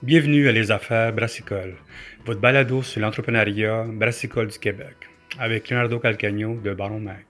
Bienvenue 0.00 0.46
à 0.46 0.52
Les 0.52 0.70
Affaires 0.70 1.12
Brassicole, 1.12 1.74
votre 2.24 2.38
balado 2.38 2.84
sur 2.84 3.00
l'entrepreneuriat 3.00 3.82
brassicole 3.82 4.46
du 4.46 4.56
Québec, 4.56 4.94
avec 5.40 5.68
Leonardo 5.68 5.98
Calcagno 5.98 6.54
de 6.54 6.72
Baron 6.72 7.00
Mag. 7.00 7.24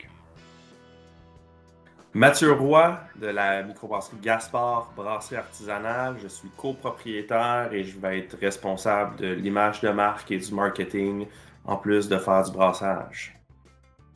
Mathieu 2.13 2.53
Roy 2.53 3.01
de 3.19 3.29
la 3.29 3.63
microbrasserie 3.63 4.19
Gaspard 4.23 4.93
Brasserie 4.95 5.37
Artisanale. 5.37 6.17
Je 6.23 6.29
suis 6.29 6.51
copropriétaire 6.59 7.71
et 7.73 7.85
je 7.85 7.99
vais 7.99 8.19
être 8.19 8.37
responsable 8.39 9.17
de 9.17 9.33
l'image 9.33 9.81
de 9.81 9.89
marque 9.89 10.31
et 10.31 10.37
du 10.37 10.53
marketing, 10.53 11.27
en 11.65 11.77
plus 11.77 12.07
de 12.07 12.19
faire 12.19 12.45
du 12.45 12.53
brassage. 12.53 13.35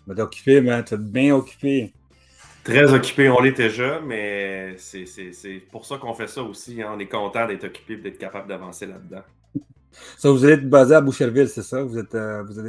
Tu 0.06 0.14
t'es 0.14 0.20
occupé, 0.20 0.60
man. 0.60 0.84
Tu 0.84 0.98
bien 0.98 1.34
occupé. 1.34 1.94
Très 2.64 2.92
occupé, 2.92 3.28
on 3.28 3.40
l'est 3.40 3.56
déjà, 3.56 4.00
mais 4.00 4.76
c'est 4.78 5.04
pour 5.70 5.84
ça 5.84 5.98
qu'on 5.98 6.14
fait 6.14 6.28
ça 6.28 6.42
aussi. 6.42 6.80
Hein. 6.80 6.92
On 6.94 6.98
est 6.98 7.06
content 7.06 7.46
d'être 7.46 7.64
occupé 7.64 7.94
et 7.94 7.96
d'être 7.96 8.18
capable 8.18 8.48
d'avancer 8.48 8.86
là-dedans. 8.86 9.22
Ça, 10.16 10.30
vous 10.30 10.46
êtes 10.46 10.68
basé 10.68 10.94
à 10.94 11.00
Boucherville, 11.00 11.48
c'est 11.48 11.62
ça? 11.62 11.82
Vous 11.82 11.98
êtes, 11.98 12.14
euh, 12.14 12.42
vous 12.44 12.60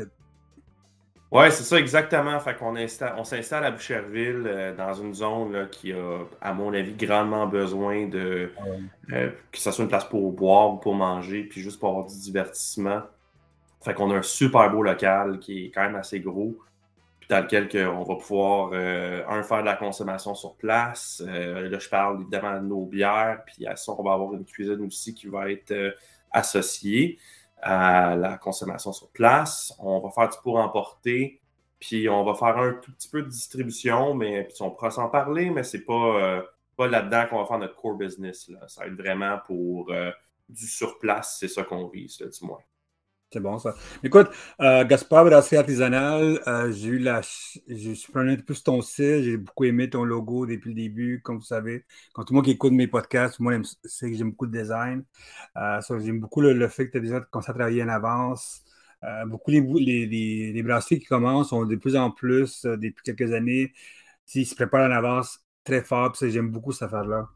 Oui, 1.32 1.46
c'est 1.52 1.64
ça 1.64 1.80
exactement. 1.80 2.40
Fait 2.40 2.56
qu'on 2.56 2.76
on 2.76 3.24
s'installe 3.24 3.66
à 3.66 3.72
Boucherville 3.72 4.44
euh, 4.46 4.76
dans 4.76 4.94
une 4.94 5.14
zone 5.14 5.70
qui 5.72 5.94
a, 5.94 6.20
à 6.42 6.54
mon 6.54 6.74
avis, 6.74 6.94
grandement 6.94 7.46
besoin 7.46 8.08
de 8.08 8.52
euh, 9.12 9.30
que 9.52 9.58
ce 9.60 9.72
soit 9.72 9.84
une 9.84 9.90
place 9.90 10.06
pour 10.06 10.32
boire 10.32 10.74
ou 10.74 10.78
pour 10.78 10.96
manger, 10.96 11.44
puis 11.44 11.62
juste 11.62 11.80
pour 11.80 11.90
avoir 11.90 12.08
du 12.08 12.20
divertissement. 12.20 13.04
Fait 13.84 13.94
qu'on 13.94 14.10
a 14.12 14.16
un 14.16 14.22
super 14.22 14.72
beau 14.72 14.82
local 14.82 15.40
qui 15.40 15.66
est 15.66 15.70
quand 15.70 15.84
même 15.84 15.96
assez 15.96 16.20
gros 16.20 16.58
dans 17.30 17.42
lequel 17.42 17.88
on 17.88 18.04
va 18.04 18.16
pouvoir, 18.16 18.72
euh, 18.74 19.24
un, 19.28 19.44
faire 19.44 19.62
de 19.62 19.66
la 19.66 19.76
consommation 19.76 20.36
sur 20.36 20.56
place. 20.56 21.22
Euh, 21.26 21.70
là, 21.70 21.80
je 21.80 21.90
parle 21.90 22.22
évidemment 22.22 22.60
de 22.60 22.66
nos 22.66 22.86
bières, 22.86 23.44
puis 23.46 23.66
à 23.68 23.76
ça, 23.76 23.94
on 23.98 24.04
va 24.04 24.14
avoir 24.14 24.34
une 24.34 24.46
cuisine 24.46 24.82
aussi 24.86 25.14
qui 25.14 25.28
va 25.28 25.52
être 25.52 25.72
euh, 25.72 25.92
associée 26.32 27.20
à 27.62 28.16
la 28.16 28.38
consommation 28.38 28.92
sur 28.92 29.10
place. 29.12 29.74
On 29.80 30.00
va 30.00 30.10
faire 30.12 30.30
du 30.30 30.38
pour 30.44 30.58
emporter, 30.58 31.42
puis 31.80 32.10
on 32.10 32.24
va 32.24 32.34
faire 32.36 32.58
un 32.58 32.74
tout 32.74 32.92
petit 32.92 33.10
peu 33.10 33.22
de 33.22 33.30
distribution, 33.30 34.14
mais 34.14 34.44
puis 34.46 34.56
on 34.62 34.72
pourra 34.72 34.92
s'en 34.92 35.10
parler, 35.10 35.50
mais 35.50 35.64
c'est 35.64 35.86
pas, 35.86 36.44
pas 36.76 36.88
là-dedans 36.88 37.26
qu'on 37.30 37.40
va 37.40 37.46
faire 37.46 37.60
notre 37.60 37.76
core 37.76 37.96
business. 37.96 38.50
Là. 38.50 38.68
Ça 38.68 38.82
va 38.82 38.88
être 38.88 38.96
vraiment 38.96 39.40
pour 39.46 39.94
du 40.50 40.68
surplace, 40.68 41.38
c'est 41.40 41.48
ça 41.48 41.64
qu'on 41.64 41.88
vise, 41.88 42.20
là, 42.20 42.28
du 42.28 42.46
moins. 42.46 42.60
C'est 43.34 43.40
bon, 43.40 43.58
ça. 43.58 43.74
Écoute, 44.04 44.28
euh, 44.62 44.86
Gaspard 44.86 45.26
Brasserie 45.26 45.58
Artisanale, 45.58 46.40
euh, 46.46 46.72
j'ai 46.72 46.90
eu 46.90 47.00
la. 47.00 47.22
Je 47.68 47.94
suis 47.94 48.14
un 48.14 48.36
peu 48.36 48.54
sur 48.54 48.64
ton 48.64 48.82
site, 48.84 49.24
j'ai 49.24 49.38
beaucoup 49.38 49.64
aimé 49.64 49.90
ton 49.90 50.04
logo 50.04 50.46
depuis 50.46 50.70
le 50.70 50.76
début, 50.76 51.20
comme 51.24 51.38
vous 51.38 51.44
savez. 51.44 51.84
Quand 52.14 52.24
tout 52.24 52.34
le 52.34 52.36
monde 52.36 52.46
qui 52.46 52.52
écoute 52.52 52.74
mes 52.74 52.86
podcasts, 52.86 53.40
moi, 53.40 53.54
c'est 53.84 54.12
que 54.12 54.16
j'aime 54.16 54.30
beaucoup 54.32 54.46
le 54.46 54.52
design. 54.52 55.04
Euh, 55.58 55.82
j'aime 56.00 56.20
beaucoup 56.20 56.42
le, 56.42 56.68
fait 56.68 56.86
que 56.86 56.92
tu 56.92 56.98
as 57.00 57.02
déjà 57.02 57.22
commencé 57.22 57.50
à 57.50 57.56
travailler 57.56 57.82
en 57.84 57.90
avance. 57.90 58.64
beaucoup 59.26 59.50
les, 59.50 60.62
brasseries 60.64 61.00
qui 61.00 61.08
commencent 61.08 61.54
ont 61.54 61.66
de 61.66 61.76
plus 61.76 61.96
en 61.96 62.12
plus, 62.12 62.66
depuis 62.66 63.04
quelques 63.04 63.34
années, 63.34 63.74
ils 64.36 64.46
se 64.46 64.54
préparent 64.54 64.88
en 64.88 64.92
avance 64.92 65.40
très 65.64 65.82
fort. 65.84 66.14
J'aime 66.22 66.52
beaucoup 66.52 66.72
cette 66.72 66.84
affaire-là. 66.84 67.30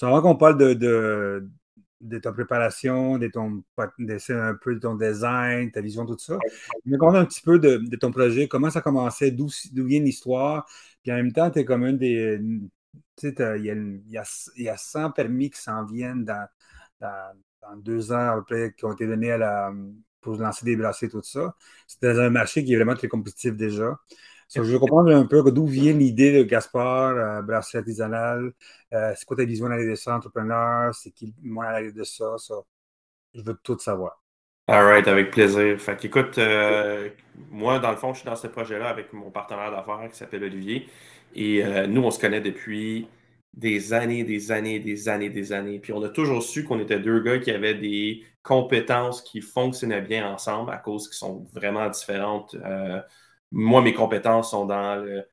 Vraiment 0.00 0.22
qu'on 0.22 0.36
parle 0.36 0.58
de 0.58 1.50
ta 2.20 2.32
préparation, 2.32 3.18
de 3.18 3.28
ton 3.28 3.62
un 3.78 4.54
peu 4.54 4.74
de 4.74 4.80
ton 4.80 4.94
design, 4.94 5.70
ta 5.70 5.80
vision, 5.80 6.06
tout 6.06 6.18
ça. 6.18 6.38
Mais 6.86 6.96
quand 6.98 7.14
un 7.14 7.24
petit 7.24 7.42
peu 7.42 7.58
de, 7.58 7.96
ton 7.96 8.10
projet, 8.10 8.48
comment 8.48 8.70
ça 8.70 8.80
commençait, 8.80 9.30
d'où 9.30 9.48
vient 9.74 10.00
l'histoire, 10.00 10.66
puis 11.02 11.12
en 11.12 11.16
même 11.16 11.32
temps, 11.32 11.50
tu 11.50 11.60
es 11.60 11.64
comme 11.64 11.84
un 11.84 11.92
des. 11.92 12.40
Tu 13.16 13.30
sais, 13.30 13.58
il 13.58 14.02
y, 14.08 14.68
a, 14.68 14.76
100 14.76 15.10
permis 15.12 15.50
qui 15.50 15.60
s'en 15.60 15.84
viennent 15.84 16.24
dans, 16.24 16.48
dans, 17.00 17.76
deux 17.76 18.12
ans 18.12 18.30
à 18.30 18.36
peu 18.36 18.44
près, 18.44 18.74
qui 18.76 18.84
ont 18.84 18.92
été 18.92 19.06
donnés 19.06 19.32
à 19.32 19.38
la, 19.38 19.72
pour 20.20 20.36
lancer 20.36 20.64
des 20.64 20.76
bracelets, 20.76 21.08
tout 21.10 21.22
ça. 21.22 21.54
C'est 21.86 22.02
dans 22.02 22.20
un 22.20 22.30
marché 22.30 22.64
qui 22.64 22.72
est 22.72 22.76
vraiment 22.76 22.94
très 22.94 23.08
compétitif 23.08 23.54
déjà 23.56 23.96
je 24.54 24.62
veux 24.62 24.78
comprendre 24.78 25.14
un 25.14 25.26
peu 25.26 25.42
d'où 25.50 25.66
vient 25.66 25.92
l'idée 25.92 26.32
de 26.32 26.42
Gaspard, 26.42 27.16
euh, 27.16 27.42
brasserie 27.42 27.78
artisanale. 27.78 28.52
Euh, 28.92 29.12
c'est 29.16 29.24
quoi 29.24 29.36
ta 29.36 29.44
vision 29.44 29.68
de 29.68 29.94
ça, 29.94 30.16
entrepreneur? 30.16 30.94
C'est 30.94 31.12
qui 31.12 31.34
monde 31.42 31.64
à 31.66 31.82
de 31.82 32.04
ça, 32.04 32.36
ça? 32.38 32.54
Je 33.34 33.42
veux 33.42 33.54
tout 33.62 33.78
savoir. 33.78 34.20
All 34.66 34.84
right, 34.84 35.08
avec 35.08 35.30
plaisir. 35.32 35.80
Fait 35.80 35.96
qu'écoute, 35.96 36.38
euh, 36.38 37.08
moi, 37.50 37.78
dans 37.80 37.90
le 37.90 37.96
fond, 37.96 38.12
je 38.12 38.20
suis 38.20 38.26
dans 38.26 38.36
ce 38.36 38.46
projet-là 38.46 38.88
avec 38.88 39.12
mon 39.12 39.30
partenaire 39.30 39.70
d'affaires 39.70 40.08
qui 40.10 40.16
s'appelle 40.16 40.44
Olivier. 40.44 40.88
Et 41.34 41.64
euh, 41.64 41.86
nous, 41.86 42.02
on 42.02 42.10
se 42.10 42.20
connaît 42.20 42.40
depuis 42.40 43.08
des 43.52 43.92
années, 43.92 44.22
des 44.24 44.52
années, 44.52 44.78
des 44.78 45.08
années, 45.08 45.30
des 45.30 45.52
années. 45.52 45.80
Puis 45.80 45.92
on 45.92 46.02
a 46.02 46.08
toujours 46.08 46.42
su 46.42 46.64
qu'on 46.64 46.78
était 46.78 47.00
deux 47.00 47.20
gars 47.20 47.38
qui 47.38 47.50
avaient 47.50 47.74
des 47.74 48.24
compétences 48.42 49.22
qui 49.22 49.40
fonctionnaient 49.40 50.02
bien 50.02 50.28
ensemble 50.28 50.72
à 50.72 50.78
cause 50.78 51.08
qu'ils 51.08 51.18
sont 51.18 51.44
vraiment 51.52 51.88
différentes 51.88 52.56
moi, 53.50 53.82
mes 53.82 53.94
compétences 53.94 54.50
sont 54.50 54.66
dans 54.66 54.96
le, 54.96 55.26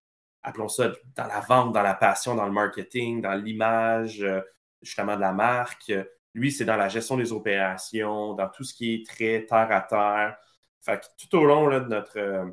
appelons 0.43 0.69
ça, 0.69 0.93
dans 1.15 1.27
la 1.27 1.39
vente, 1.41 1.73
dans 1.73 1.81
la 1.81 1.93
passion, 1.93 2.35
dans 2.35 2.45
le 2.45 2.51
marketing, 2.51 3.21
dans 3.21 3.33
l'image, 3.33 4.21
euh, 4.23 4.41
justement, 4.81 5.15
de 5.15 5.21
la 5.21 5.33
marque. 5.33 5.91
Lui, 6.33 6.51
c'est 6.51 6.65
dans 6.65 6.77
la 6.77 6.89
gestion 6.89 7.17
des 7.17 7.31
opérations, 7.31 8.33
dans 8.33 8.49
tout 8.49 8.63
ce 8.63 8.73
qui 8.73 8.95
est 8.95 9.07
très 9.07 9.45
terre 9.45 9.71
à 9.71 9.81
terre. 9.81 10.37
Fait 10.81 11.01
tout 11.17 11.37
au 11.37 11.45
long 11.45 11.69
de 11.69 11.79
notre, 11.79 12.17
euh, 12.17 12.45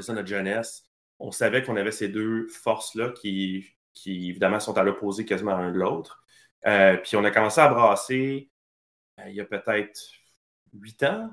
ça 0.00 0.12
notre 0.14 0.28
jeunesse, 0.28 0.84
on 1.18 1.30
savait 1.30 1.62
qu'on 1.62 1.76
avait 1.76 1.92
ces 1.92 2.08
deux 2.08 2.48
forces-là 2.48 3.10
qui, 3.10 3.66
qui, 3.94 4.30
évidemment, 4.30 4.60
sont 4.60 4.76
à 4.76 4.82
l'opposé 4.82 5.24
quasiment 5.24 5.56
l'un 5.56 5.70
de 5.72 5.78
l'autre. 5.78 6.24
Euh, 6.66 6.96
puis 6.96 7.16
on 7.16 7.24
a 7.24 7.30
commencé 7.30 7.60
à 7.60 7.68
brasser 7.68 8.50
il 9.26 9.34
y 9.34 9.40
a 9.40 9.44
peut-être 9.44 10.00
huit 10.74 11.02
ans, 11.02 11.30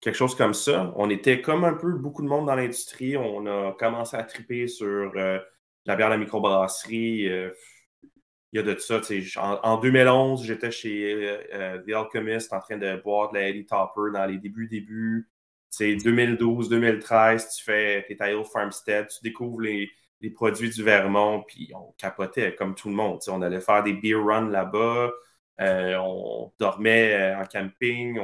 quelque 0.00 0.16
chose 0.16 0.34
comme 0.34 0.54
ça. 0.54 0.92
On 0.96 1.10
était 1.10 1.40
comme 1.40 1.64
un 1.64 1.74
peu 1.74 1.92
beaucoup 1.92 2.22
de 2.22 2.28
monde 2.28 2.46
dans 2.46 2.54
l'industrie. 2.54 3.16
On 3.16 3.46
a 3.46 3.72
commencé 3.72 4.16
à 4.16 4.24
triper 4.24 4.66
sur 4.66 5.12
euh, 5.16 5.38
la 5.84 5.96
bière 5.96 6.08
de 6.08 6.14
la 6.14 6.18
microbrasserie. 6.18 7.28
Euh, 7.28 7.50
il 8.52 8.56
y 8.56 8.58
a 8.58 8.62
de 8.62 8.76
ça. 8.78 9.00
En, 9.36 9.60
en 9.62 9.76
2011, 9.78 10.44
j'étais 10.44 10.70
chez 10.70 11.14
euh, 11.54 11.78
The 11.86 11.92
Alchemist 11.92 12.52
en 12.52 12.60
train 12.60 12.78
de 12.78 13.00
boire 13.02 13.30
de 13.30 13.38
la 13.38 13.48
Eddie 13.48 13.66
Topper 13.66 14.12
dans 14.12 14.26
les 14.26 14.38
débuts, 14.38 14.68
débuts. 14.68 15.28
2012, 15.78 16.68
2013, 16.68 17.48
tu 17.56 17.62
fais 17.62 18.04
tes 18.08 18.16
tailles 18.16 18.42
Farmstead, 18.52 19.06
tu 19.06 19.20
découvres 19.22 19.60
les, 19.60 19.88
produits 20.34 20.68
du 20.68 20.82
Vermont, 20.82 21.44
puis 21.46 21.70
on 21.76 21.92
capotait 21.96 22.56
comme 22.56 22.74
tout 22.74 22.88
le 22.88 22.96
monde. 22.96 23.20
on 23.28 23.40
allait 23.40 23.60
faire 23.60 23.84
des 23.84 23.92
beer 23.92 24.16
runs 24.16 24.50
là-bas, 24.50 25.12
on 25.60 26.52
dormait 26.58 27.36
en 27.36 27.44
camping, 27.44 28.18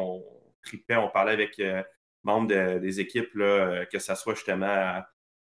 on 0.90 1.08
parlait 1.08 1.32
avec 1.32 1.58
euh, 1.60 1.82
membres 2.22 2.78
des 2.78 3.00
équipes, 3.00 3.34
là, 3.34 3.44
euh, 3.44 3.84
que 3.86 3.98
ce 3.98 4.14
soit 4.14 4.34
justement 4.34 5.02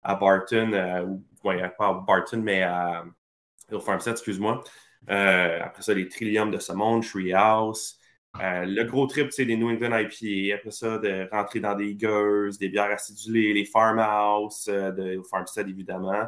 à, 0.03 0.15
Barton, 0.15 0.73
euh, 0.73 1.03
ou 1.03 1.23
pas 1.43 1.53
à 1.79 1.93
Barton, 1.93 2.41
mais 2.41 2.63
à 2.63 3.05
Hill 3.71 3.79
Farmstead, 3.79 4.13
excuse-moi. 4.13 4.63
après 5.07 5.81
ça, 5.81 5.93
les 5.93 6.07
Trillium 6.07 6.51
de 6.51 6.59
ce 6.59 6.73
monde, 6.73 7.03
Treehouse. 7.03 7.99
le 8.35 8.83
gros 8.83 9.07
trip, 9.07 9.31
c'est 9.31 9.45
des 9.45 9.55
New 9.57 9.69
England 9.69 9.97
IPA. 9.97 10.55
Après 10.55 10.71
ça, 10.71 10.97
de 10.97 11.29
rentrer 11.31 11.59
dans 11.59 11.75
des 11.75 11.97
Gers, 11.97 12.57
des 12.59 12.69
bières 12.69 12.91
acidulées, 12.91 13.53
les 13.53 13.65
Farmhouse 13.65 14.65
de 14.65 15.21
Farmstead, 15.29 15.69
évidemment. 15.69 16.27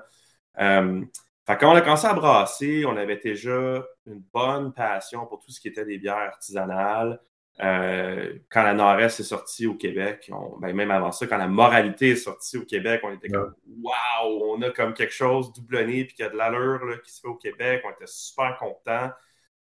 Quand 1.48 1.72
on 1.72 1.76
a 1.76 1.82
commencé 1.82 2.08
à 2.08 2.14
brasser, 2.14 2.86
on 2.86 2.98
avait 2.98 3.18
déjà 3.18 3.86
une 4.08 4.24
bonne 4.34 4.74
passion 4.74 5.28
pour 5.28 5.40
tout 5.40 5.52
ce 5.52 5.60
qui 5.60 5.68
était 5.68 5.86
des 5.86 6.00
bières 6.00 6.18
artisanales. 6.18 7.20
Euh, 7.64 8.38
quand 8.50 8.64
la 8.64 8.74
Nord-Est 8.74 9.20
est 9.20 9.24
sortie 9.24 9.66
au 9.66 9.76
Québec, 9.76 10.30
ben, 10.60 10.74
même 10.74 10.92
avant 10.92 11.12
ça, 11.12 11.26
quand 11.26 11.38
la 11.38 11.48
moralité 11.48 12.10
est 12.10 12.16
sortie 12.18 12.58
au 12.58 12.66
Québec, 12.66 13.02
on 13.04 13.14
était 13.14 13.30
comme 13.30 13.54
Waouh, 13.82 14.56
on 14.56 14.62
a 14.62 14.72
comme 14.72 14.94
quelque 14.94 15.14
chose 15.14 15.54
doublonné 15.54 16.04
puis 16.06 16.16
qu'il 16.16 16.26
y 16.26 16.28
a 16.28 16.32
de 16.32 16.38
l'allure 16.38 17.02
qui 17.02 17.14
se 17.14 17.22
fait 17.22 17.28
au 17.28 17.36
Québec. 17.36 17.84
On 17.86 17.92
était 17.92 18.08
super 18.08 18.58
contents. 18.58 19.10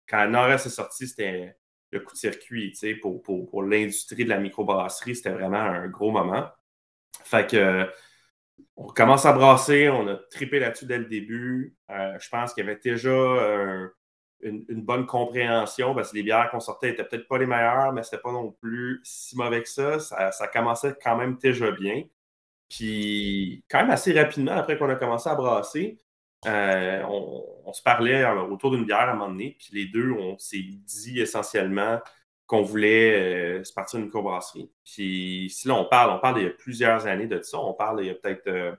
Quand 0.09 0.19
la 0.19 0.27
Nord-Est 0.27 0.67
est 0.67 0.71
sortie, 0.71 1.07
c'était 1.07 1.57
le 1.93 2.01
coup 2.01 2.15
de 2.15 2.19
circuit. 2.19 2.73
Pour, 3.01 3.23
pour, 3.23 3.47
pour 3.47 3.63
l'industrie 3.63 4.25
de 4.25 4.31
la 4.31 4.39
microbrasserie, 4.39 5.15
c'était 5.15 5.31
vraiment 5.31 5.59
un 5.59 5.87
gros 5.87 6.11
moment. 6.11 6.49
Fait 7.23 7.49
que 7.49 7.89
on 8.77 8.87
commence 8.87 9.25
à 9.25 9.33
brasser, 9.33 9.89
on 9.89 10.07
a 10.09 10.17
tripé 10.31 10.59
là-dessus 10.59 10.87
dès 10.87 10.99
le 10.99 11.05
début. 11.05 11.77
Euh, 11.91 12.19
je 12.19 12.29
pense 12.29 12.53
qu'il 12.53 12.65
y 12.65 12.69
avait 12.69 12.81
déjà 12.83 13.11
un 13.11 13.91
une, 14.45 14.83
bonne 14.83 15.07
compréhension 15.07 15.95
parce 15.95 16.11
que 16.11 16.17
les 16.17 16.23
bières 16.23 16.51
qu'on 16.51 16.61
sortait 16.61 16.91
n'étaient 16.91 17.05
peut-être 17.05 17.29
pas 17.29 17.39
les 17.39 17.47
meilleures, 17.47 17.93
mais 17.93 18.03
c'était 18.03 18.19
pas 18.19 18.33
non 18.33 18.53
plus 18.53 19.01
si 19.03 19.37
mauvais 19.37 19.63
que 19.63 19.69
ça. 19.69 19.99
ça. 19.99 20.49
commençait 20.49 20.95
quand 21.03 21.17
même 21.17 21.37
déjà 21.37 21.71
bien. 21.71 22.05
Puis, 22.69 23.65
quand 23.69 23.81
même 23.81 23.91
assez 23.91 24.13
rapidement, 24.19 24.53
après 24.53 24.79
qu'on 24.79 24.89
a 24.91 24.97
commencé 24.97 25.29
à 25.29 25.35
brasser, 25.35 26.01
euh, 26.47 27.03
on, 27.05 27.73
se 27.73 27.83
parlait 27.83 28.23
euh, 28.23 28.43
autour 28.43 28.71
d'une 28.71 28.85
bière 28.85 29.01
à 29.01 29.11
un 29.11 29.15
moment 29.15 29.31
donné. 29.31 29.57
Puis, 29.59 29.71
les 29.73 29.87
deux, 29.87 30.13
on 30.13 30.39
s'est 30.39 30.63
dit 30.63 31.21
essentiellement 31.21 32.01
qu'on 32.47 32.63
voulait 32.63 33.61
euh, 33.61 33.65
se 33.65 33.73
partir 33.73 33.99
d'une 33.99 34.07
microbrasserie. 34.07 34.71
Puis, 34.85 35.51
si 35.51 35.69
là, 35.69 35.75
on 35.75 35.87
parle, 35.87 36.11
on 36.11 36.21
parle 36.21 36.37
d'il 36.37 36.45
y 36.45 36.49
a 36.49 36.51
plusieurs 36.51 37.07
années 37.07 37.27
de 37.27 37.41
ça. 37.43 37.59
On 37.59 37.75
parle 37.75 38.01
d'il 38.01 38.09
y 38.09 38.11
a 38.11 38.15
peut-être 38.15 38.79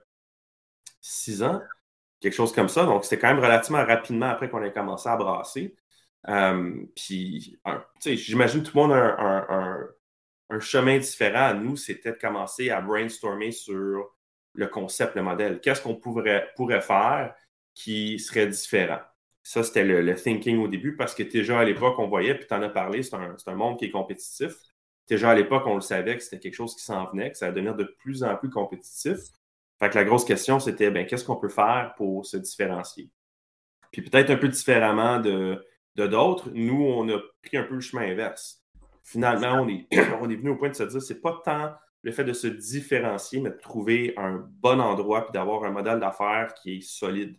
six 1.02 1.44
ans 1.44 1.62
quelque 2.26 2.36
chose 2.36 2.54
comme 2.54 2.70
ça. 2.70 2.86
Donc, 2.86 3.04
c'était 3.04 3.20
quand 3.20 3.28
même 3.28 3.44
relativement 3.44 3.86
rapidement 3.86 4.26
après 4.28 4.50
qu'on 4.50 4.64
ait 4.64 4.74
commencé 4.74 5.08
à 5.08 5.16
brasser. 5.16 5.76
puis, 6.96 7.60
j'imagine 8.04 8.64
tout 8.64 8.72
le 8.76 8.82
monde 8.82 8.94
a 8.94 9.86
un, 10.50 10.60
chemin 10.60 10.98
différent. 10.98 11.54
Nous, 11.54 11.76
c'était 11.76 12.14
de 12.14 12.18
commencer 12.18 12.72
à 12.72 12.82
brainstormer 12.82 13.52
sur 13.52 14.10
le 14.54 14.68
concept, 14.68 15.16
le 15.16 15.22
modèle. 15.22 15.60
Qu'est-ce 15.62 15.82
qu'on 15.82 15.96
pourrait, 15.96 16.50
pourrait 16.56 16.82
faire 16.82 17.36
qui 17.76 18.18
serait 18.18 18.48
différent? 18.48 19.00
Ça, 19.44 19.64
c'était 19.64 19.84
le, 19.84 20.16
thinking 20.16 20.58
au 20.58 20.68
début 20.68 20.96
parce 20.96 21.14
que 21.14 21.22
déjà 21.22 21.60
à 21.60 21.64
l'époque, 21.64 22.00
on 22.00 22.08
voyait, 22.08 22.34
puis 22.34 22.48
tu 22.48 22.54
en 22.56 22.62
as 22.64 22.70
parlé, 22.70 23.04
c'est 23.04 23.16
un, 23.16 23.36
un, 23.46 23.56
monde 23.56 23.78
qui 23.78 23.86
est 23.86 23.92
compétitif. 23.92 24.54
Déjà 25.08 25.30
à 25.30 25.36
l'époque, 25.36 25.64
on 25.68 25.76
le 25.76 25.82
savait 25.82 26.18
que 26.18 26.24
c'était 26.24 26.40
quelque 26.40 26.56
chose 26.56 26.76
qui 26.76 26.84
s'en 26.84 27.06
venait, 27.06 27.32
que 27.32 27.38
ça 27.38 27.46
allait 27.46 27.56
devenir 27.56 27.76
de 27.76 27.84
plus 27.84 28.24
en 28.24 28.36
plus 28.36 28.50
compétitif. 28.50 29.20
Fait 29.80 29.90
que 29.90 29.96
la 29.96 30.06
grosse 30.06 30.26
question, 30.26 30.60
c'était 30.60 30.92
ben, 30.92 31.06
qu'est-ce 31.06 31.26
qu'on 31.26 31.36
peut 31.36 31.50
faire 31.50 31.94
pour 31.98 32.26
se 32.26 32.38
différencier? 32.38 33.10
Puis 33.92 34.02
peut-être 34.02 34.30
un 34.30 34.38
peu 34.38 34.48
différemment 34.48 35.20
de 35.20 35.62
d'autres, 35.96 36.50
nous, 36.54 36.84
on 36.84 37.08
a 37.10 37.20
pris 37.44 37.58
un 37.58 37.64
peu 37.64 37.76
le 37.76 37.82
chemin 37.82 38.04
inverse. 38.04 38.62
Finalement, 39.04 39.62
on 39.62 39.70
est, 39.70 39.88
on 40.22 40.30
est 40.30 40.36
venu 40.36 40.50
au 40.50 40.56
point 40.56 40.70
de 40.70 40.76
se 40.76 40.84
dire 40.84 41.02
c'est 41.02 41.22
pas 41.22 41.42
tant 41.44 41.74
le 42.06 42.12
fait 42.12 42.24
de 42.24 42.34
se 42.34 42.46
différencier, 42.46 43.42
mais 43.42 43.50
de 43.50 43.58
trouver 43.58 44.14
un 44.16 44.48
bon 44.62 44.80
endroit 44.80 45.26
puis 45.26 45.32
d'avoir 45.32 45.64
un 45.64 45.72
modèle 45.72 46.00
d'affaires 46.00 46.54
qui 46.54 46.78
est 46.78 46.82
solide, 46.82 47.36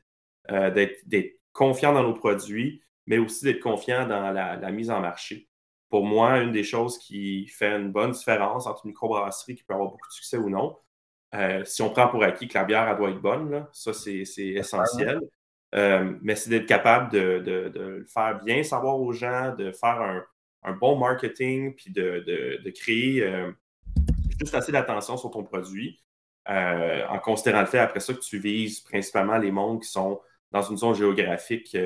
euh, 0.51 0.71
d'être 0.71 1.41
confiant 1.53 1.93
dans 1.93 2.03
nos 2.03 2.15
produits, 2.15 2.83
mais 3.07 3.19
aussi 3.19 3.45
d'être 3.45 3.61
confiant 3.61 4.09
dans 4.09 4.33
la, 4.33 4.71
mise 4.73 4.91
en 4.91 5.01
marché. 5.01 5.49
Pour 5.89 6.05
moi, 6.05 6.39
une 6.41 6.51
des 6.51 6.65
choses 6.65 6.99
qui 6.99 7.47
fait 7.47 7.77
une 7.77 7.93
bonne 7.93 8.11
différence 8.11 8.67
entre 8.67 8.85
une 8.85 8.91
microbrasserie 8.91 9.55
qui 9.55 9.63
peut 9.63 9.75
avoir 9.75 9.91
beaucoup 9.91 10.09
de 10.09 10.13
succès 10.13 10.37
ou 10.37 10.51
non, 10.51 10.77
euh, 11.35 11.65
si 11.65 11.83
on 11.83 11.91
prend 11.91 12.09
pour 12.09 12.23
acquis 12.23 12.49
que 12.49 12.55
la 12.57 12.65
bière 12.65 12.89
elle 12.89 12.97
doit 12.97 13.11
être 13.11 13.21
bonne, 13.21 13.67
ça 13.73 13.93
c'est 13.93 14.25
essentiel. 14.39 15.21
Euh, 15.75 16.15
mais 16.23 16.37
c'est 16.37 16.49
d'être 16.49 16.67
capable 16.67 17.11
de, 17.13 17.43
le 17.75 18.05
faire 18.07 18.41
bien 18.45 18.63
savoir 18.63 18.99
aux 19.01 19.13
gens, 19.13 19.55
de 19.55 19.73
faire 19.73 20.25
un, 20.63 20.73
bon 20.73 20.97
marketing, 20.97 21.75
puis 21.75 21.93
de, 21.93 22.71
créer 22.71 23.23
euh, 23.23 23.53
juste 24.41 24.55
assez 24.55 24.73
d'attention 24.73 25.17
sur 25.17 25.31
ton 25.31 25.43
produit, 25.43 26.03
en 26.47 27.19
considérant 27.19 27.61
le 27.61 27.67
fait 27.67 27.79
après 27.79 28.01
ça 28.01 28.15
que 28.15 28.21
tu 28.21 28.39
vises 28.39 28.81
principalement 28.81 29.39
les 29.39 29.51
mondes 29.51 29.83
qui 29.83 29.89
sont 29.89 30.21
dans 30.53 30.63
une 30.63 30.77
zone 30.77 30.95
géographique, 30.95 31.77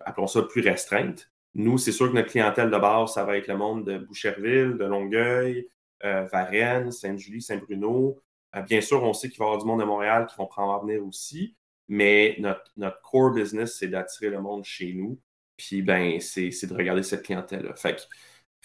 appelons 0.00 0.26
ça 0.26 0.42
plus 0.42 0.60
restreinte. 0.60 1.30
Nous, 1.54 1.78
c'est 1.78 1.92
sûr 1.92 2.08
que 2.10 2.14
notre 2.14 2.30
clientèle 2.30 2.70
de 2.70 2.78
base, 2.78 3.14
ça 3.14 3.24
va 3.24 3.36
être 3.36 3.46
le 3.46 3.56
monde 3.56 3.84
de 3.84 3.98
Boucherville, 3.98 4.76
de 4.76 4.84
Longueuil, 4.84 5.68
Varennes, 6.04 6.92
Sainte-Julie, 6.92 7.42
Saint-Bruno. 7.42 8.20
Euh, 8.56 8.62
bien 8.62 8.80
sûr, 8.80 9.02
on 9.02 9.12
sait 9.12 9.28
qu'il 9.28 9.38
va 9.38 9.46
y 9.46 9.48
avoir 9.48 9.60
du 9.60 9.66
monde 9.66 9.80
de 9.80 9.84
Montréal 9.84 10.26
qui 10.26 10.36
vont 10.36 10.46
prendre 10.46 10.72
à 10.72 10.80
venir 10.80 11.04
aussi, 11.04 11.56
mais 11.88 12.36
notre, 12.38 13.00
core 13.02 13.32
business, 13.32 13.76
c'est 13.78 13.88
d'attirer 13.88 14.30
le 14.30 14.40
monde 14.40 14.64
chez 14.64 14.92
nous. 14.92 15.20
Puis, 15.56 15.82
ben, 15.82 16.20
c'est 16.20 16.50
de 16.66 16.74
regarder 16.74 17.02
cette 17.02 17.24
clientèle-là. 17.24 17.74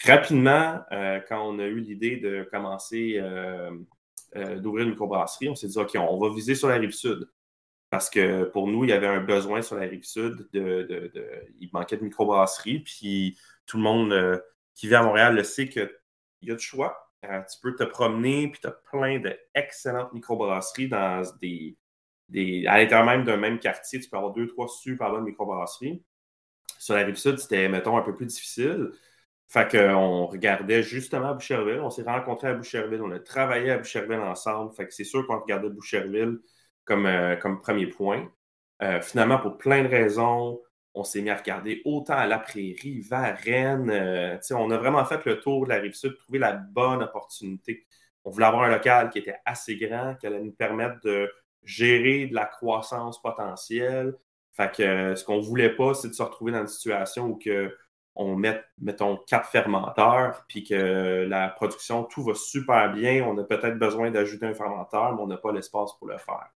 Rapidement, 0.06 0.81
euh, 0.91 1.19
quand 1.27 1.47
on 1.47 1.59
a 1.59 1.65
eu 1.65 1.80
l'idée 1.80 2.18
de 2.18 2.47
commencer 2.51 3.21
d'ouvrir 4.57 4.85
une 4.85 4.92
microbrasserie, 4.92 5.50
on 5.50 5.56
s'est 5.56 5.68
dit, 5.68 5.77
OK, 5.77 5.92
on 5.95 6.18
va 6.19 6.33
viser 6.33 6.56
sur 6.56 6.69
la 6.69 6.75
rive 6.75 6.92
sud. 6.92 7.30
Parce 7.89 8.09
que 8.09 8.44
pour 8.44 8.68
nous, 8.68 8.83
il 8.83 8.92
y 8.92 8.94
avait 8.94 9.07
un 9.07 9.21
besoin 9.21 9.62
sur 9.62 9.75
la 9.75 9.88
rive 9.88 10.03
sud. 10.03 10.47
De, 10.53 11.12
il 11.59 11.69
manquait 11.74 11.97
de 11.97 12.03
microbrasserie. 12.03 12.80
Puis 12.80 13.38
tout 13.65 13.77
le 13.77 13.83
monde 13.83 14.44
qui 14.75 14.88
vit 14.88 14.95
à 14.95 15.03
Montréal 15.03 15.35
le 15.35 15.44
sait 15.44 15.68
qu'il 15.68 15.89
y 16.44 16.51
a 16.51 16.56
du 16.56 16.63
choix. 16.63 17.08
Euh, 17.25 17.42
tu 17.42 17.60
peux 17.62 17.75
te 17.75 17.83
promener, 17.83 18.48
puis 18.50 18.62
tu 18.62 18.68
as 18.68 18.71
plein 18.71 19.19
d'excellentes 19.19 20.13
microbrasseries 20.13 20.88
dans 20.88 21.21
des, 21.42 21.77
des, 22.30 22.66
à 22.68 22.77
l'intérieur 22.77 23.06
même 23.06 23.24
d'un 23.25 23.38
même 23.38 23.60
quartier. 23.60 24.00
Tu 24.00 24.10
peux 24.10 24.18
avoir 24.18 24.33
deux, 24.33 24.48
trois 24.48 24.68
super 24.68 25.10
bonnes 25.12 25.25
microbrasseries. 25.25 26.04
Sur 26.77 26.95
la 26.95 27.04
rive 27.04 27.16
sud, 27.16 27.38
c'était, 27.38 27.68
mettons, 27.68 27.98
un 27.98 28.01
peu 28.01 28.16
plus 28.16 28.25
difficile. 28.25 28.92
Fait 29.50 29.69
qu'on 29.69 30.27
regardait 30.27 30.83
justement 30.83 31.30
à 31.30 31.33
Boucherville. 31.33 31.80
On 31.81 31.89
s'est 31.89 32.04
rencontrés 32.04 32.50
à 32.50 32.54
Boucherville. 32.54 33.01
On 33.01 33.12
a 33.12 33.19
travaillé 33.19 33.71
à 33.71 33.80
Boucherville 33.80 34.19
ensemble. 34.19 34.74
Fait 34.75 34.88
que 34.88 34.94
c'est 34.94 35.04
sûr 35.04 35.25
qu'on 35.27 35.39
regardait 35.39 35.69
Boucherville 35.69 36.38
comme, 36.86 37.06
euh, 37.06 37.36
comme 37.36 37.60
premier 37.60 37.88
point. 37.88 38.31
Euh, 38.81 39.01
finalement, 39.01 39.39
pour 39.39 39.57
plein 39.57 39.83
de 39.83 39.89
raisons, 39.89 40.62
on 40.94 41.03
s'est 41.03 41.21
mis 41.21 41.30
à 41.30 41.36
regarder 41.36 41.81
autant 41.86 42.15
à 42.15 42.27
la 42.27 42.39
prairie, 42.39 43.01
Varennes. 43.01 43.89
Euh, 43.89 44.38
on 44.51 44.71
a 44.71 44.77
vraiment 44.77 45.06
fait 45.06 45.24
le 45.25 45.39
tour 45.39 45.65
de 45.65 45.69
la 45.69 45.75
rive 45.75 45.94
sud, 45.94 46.18
trouver 46.18 46.39
la 46.39 46.53
bonne 46.53 47.03
opportunité. 47.03 47.86
On 48.25 48.31
voulait 48.31 48.45
avoir 48.45 48.63
un 48.63 48.69
local 48.69 49.09
qui 49.09 49.19
était 49.19 49.38
assez 49.45 49.77
grand, 49.77 50.15
qui 50.15 50.27
allait 50.27 50.41
nous 50.41 50.51
permettre 50.51 51.00
de 51.03 51.31
gérer 51.63 52.27
de 52.27 52.36
la 52.36 52.45
croissance 52.45 53.21
potentielle. 53.21 54.15
Fait 54.53 54.71
que 54.75 54.83
euh, 54.83 55.15
ce 55.15 55.24
qu'on 55.24 55.39
voulait 55.39 55.75
pas, 55.75 55.94
c'est 55.94 56.09
de 56.09 56.13
se 56.13 56.24
retrouver 56.24 56.51
dans 56.51 56.62
une 56.62 56.68
situation 56.68 57.27
où 57.27 57.39
on 58.15 58.35
met, 58.35 58.62
mettons, 58.80 59.18
quatre 59.27 59.50
fermenteurs, 59.50 60.44
puis 60.50 60.63
que 60.63 61.25
la 61.30 61.50
production, 61.50 62.03
tout 62.03 62.24
va 62.24 62.33
super 62.33 62.92
bien. 62.92 63.24
On 63.25 63.38
a 63.38 63.44
peut-être 63.44 63.77
besoin 63.77 64.12
d'ajouter 64.12 64.47
un 64.47 64.53
fermenteur, 64.53 65.15
mais 65.15 65.21
on 65.21 65.27
n'a 65.27 65.38
pas 65.38 65.53
l'espace 65.53 65.92
pour 65.97 66.07
le 66.07 66.18
faire. 66.18 66.50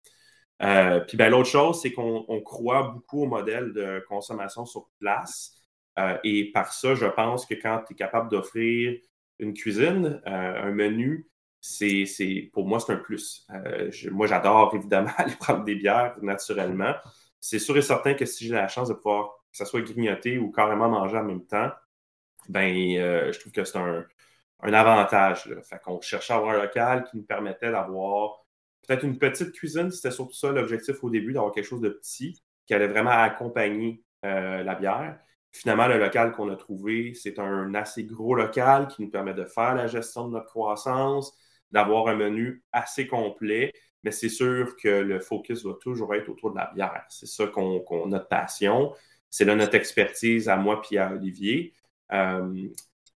Euh, 0.62 1.00
puis 1.00 1.16
ben, 1.16 1.30
l'autre 1.30 1.48
chose, 1.48 1.80
c'est 1.80 1.92
qu'on 1.92 2.40
croit 2.44 2.90
beaucoup 2.90 3.22
au 3.22 3.26
modèle 3.26 3.72
de 3.72 4.04
consommation 4.08 4.66
sur 4.66 4.88
place. 4.98 5.56
Euh, 5.98 6.18
et 6.24 6.50
par 6.52 6.72
ça, 6.72 6.94
je 6.94 7.06
pense 7.06 7.46
que 7.46 7.54
quand 7.54 7.82
tu 7.86 7.94
es 7.94 7.96
capable 7.96 8.30
d'offrir 8.30 8.98
une 9.38 9.54
cuisine, 9.54 10.20
euh, 10.26 10.62
un 10.62 10.70
menu, 10.72 11.28
c'est, 11.60 12.04
pour 12.52 12.66
moi, 12.66 12.80
c'est 12.80 12.92
un 12.92 12.96
plus. 12.96 13.46
moi, 14.10 14.26
j'adore 14.26 14.74
évidemment 14.74 15.10
aller 15.18 15.34
prendre 15.38 15.64
des 15.64 15.74
bières 15.74 16.16
naturellement. 16.22 16.94
C'est 17.40 17.58
sûr 17.58 17.76
et 17.76 17.82
certain 17.82 18.14
que 18.14 18.26
si 18.26 18.46
j'ai 18.46 18.54
la 18.54 18.68
chance 18.68 18.88
de 18.88 18.94
pouvoir, 18.94 19.30
que 19.50 19.56
ça 19.56 19.64
soit 19.64 19.80
grignoter 19.82 20.38
ou 20.38 20.50
carrément 20.50 20.88
manger 20.88 21.18
en 21.18 21.24
même 21.24 21.44
temps, 21.46 21.70
ben, 22.48 22.74
je 23.32 23.38
trouve 23.38 23.52
que 23.52 23.64
c'est 23.64 23.78
un, 23.78 24.04
un 24.62 24.72
avantage. 24.72 25.46
Là. 25.46 25.62
Fait 25.62 25.78
qu'on 25.80 26.00
cherchait 26.00 26.32
à 26.32 26.36
avoir 26.36 26.54
un 26.54 26.62
local 26.62 27.04
qui 27.04 27.16
nous 27.16 27.24
permettait 27.24 27.70
d'avoir 27.70 28.39
peut-être 28.86 29.04
une 29.04 29.18
petite 29.18 29.52
cuisine, 29.52 29.90
c'était 29.90 30.10
surtout 30.10 30.34
ça 30.34 30.50
l'objectif 30.50 31.02
au 31.02 31.10
début, 31.10 31.32
d'avoir 31.32 31.52
quelque 31.52 31.66
chose 31.66 31.80
de 31.80 31.90
petit 31.90 32.42
qui 32.66 32.74
allait 32.74 32.88
vraiment 32.88 33.10
accompagner 33.10 34.02
euh, 34.24 34.62
la 34.62 34.74
bière. 34.74 35.18
Finalement, 35.52 35.88
le 35.88 35.98
local 35.98 36.32
qu'on 36.32 36.48
a 36.50 36.56
trouvé, 36.56 37.14
c'est 37.14 37.38
un 37.38 37.74
assez 37.74 38.04
gros 38.04 38.34
local 38.34 38.86
qui 38.88 39.02
nous 39.02 39.10
permet 39.10 39.34
de 39.34 39.44
faire 39.44 39.74
la 39.74 39.88
gestion 39.88 40.28
de 40.28 40.34
notre 40.34 40.46
croissance, 40.46 41.36
d'avoir 41.72 42.08
un 42.08 42.14
menu 42.14 42.62
assez 42.72 43.06
complet, 43.06 43.72
mais 44.04 44.12
c'est 44.12 44.28
sûr 44.28 44.76
que 44.76 44.88
le 44.88 45.20
focus 45.20 45.64
va 45.64 45.74
toujours 45.74 46.14
être 46.14 46.28
autour 46.28 46.52
de 46.52 46.56
la 46.56 46.70
bière. 46.74 47.04
C'est 47.08 47.26
ça 47.26 47.46
qu'on, 47.46 47.84
notre 48.06 48.28
passion. 48.28 48.94
C'est 49.28 49.44
là 49.44 49.54
notre 49.54 49.74
expertise 49.74 50.48
à 50.48 50.56
moi 50.56 50.80
et 50.90 50.98
à 50.98 51.12
Olivier. 51.12 51.74
Euh, 52.12 52.68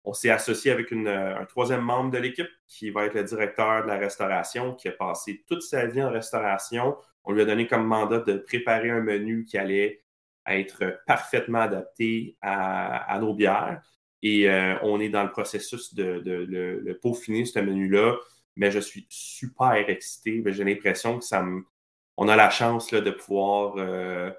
on 0.05 0.13
s'est 0.13 0.31
associé 0.31 0.71
avec 0.71 0.93
euh, 0.93 1.37
un 1.37 1.45
troisième 1.47 1.81
membre 1.81 2.11
de 2.11 2.19
l'équipe 2.19 2.49
qui 2.69 2.91
va 2.91 3.07
être 3.07 3.15
le 3.15 3.25
directeur 3.25 3.83
de 3.83 3.89
la 3.89 3.97
restauration, 3.97 4.75
qui 4.75 4.89
a 4.89 4.93
passé 4.93 5.43
toute 5.49 5.63
sa 5.63 5.87
vie 5.87 6.03
en 6.03 6.11
restauration. 6.11 6.97
On 7.25 7.33
lui 7.33 7.41
a 7.41 7.47
donné 7.47 7.67
comme 7.67 7.87
mandat 7.87 8.19
de 8.19 8.37
préparer 8.37 8.91
un 8.91 9.01
menu 9.01 9.45
qui 9.47 9.57
allait 9.57 10.03
être 10.47 11.03
parfaitement 11.07 11.63
adapté 11.63 12.37
à, 12.43 13.19
nos 13.19 13.33
bières. 13.33 13.83
Et 14.21 14.49
euh, 14.51 14.77
on 14.83 15.01
est 15.01 15.09
dans 15.09 15.25
le 15.25 15.31
processus 15.31 15.95
de, 15.95 16.23
le, 16.23 16.99
peaufiner, 17.01 17.47
ce 17.47 17.59
menu-là. 17.61 18.17
Mais 18.57 18.71
je 18.71 18.81
suis 18.81 19.07
super 19.09 19.73
excité. 19.89 20.43
J'ai 20.47 20.65
l'impression 20.65 21.19
que 21.19 21.25
ça 21.25 21.43
me. 21.43 21.65
On 22.19 22.29
a 22.29 22.37
la 22.37 22.51
chance 22.51 22.93
de 22.93 23.11
pouvoir 23.11 23.75
euh, 23.79 24.31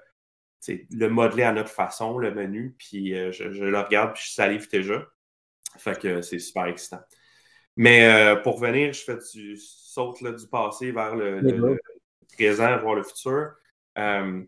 le 0.68 1.08
modeler 1.08 1.42
à 1.42 1.52
notre 1.52 1.70
façon, 1.70 2.18
le 2.18 2.32
menu. 2.32 2.76
Puis 2.78 3.10
je, 3.10 3.52
je, 3.52 3.64
le 3.64 3.80
regarde, 3.80 4.14
puis 4.14 4.22
je 4.26 4.32
salive 4.32 4.70
déjà. 4.70 5.04
Fait 5.78 5.98
que 6.00 6.22
c'est 6.22 6.38
super 6.38 6.66
excitant. 6.66 7.00
Mais 7.76 8.06
euh, 8.06 8.36
pour 8.36 8.58
venir, 8.58 8.92
je 8.92 9.02
fais 9.02 9.16
du 9.34 9.56
saute 9.56 10.22
du 10.22 10.48
passé 10.48 10.92
vers 10.92 11.14
le, 11.14 11.78
présent, 12.32 12.78
voir 12.78 12.94
le 12.94 13.02
futur. 13.02 13.52
Euh, 13.98 14.42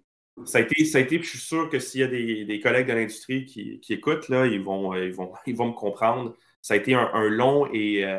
ça, 0.44 0.58
a 0.58 0.60
été, 0.62 0.84
ça 0.84 0.98
a 0.98 1.00
été, 1.02 1.18
puis 1.18 1.26
je 1.26 1.36
suis 1.36 1.46
sûr 1.46 1.68
que 1.68 1.78
s'il 1.78 2.00
y 2.00 2.04
a 2.04 2.08
des, 2.08 2.60
collègues 2.60 2.86
de 2.86 2.94
l'industrie 2.94 3.44
qui, 3.44 3.80
écoutent, 3.90 4.28
là, 4.28 4.46
ils, 4.46 4.62
vont, 4.62 4.94
ils, 4.94 5.12
vont, 5.12 5.32
ils 5.46 5.56
vont 5.56 5.68
me 5.68 5.72
comprendre. 5.72 6.34
Ça 6.62 6.74
a 6.74 6.76
été 6.76 6.94
un, 6.94 7.28
long 7.28 7.68
et 7.72 8.04
euh, 8.04 8.18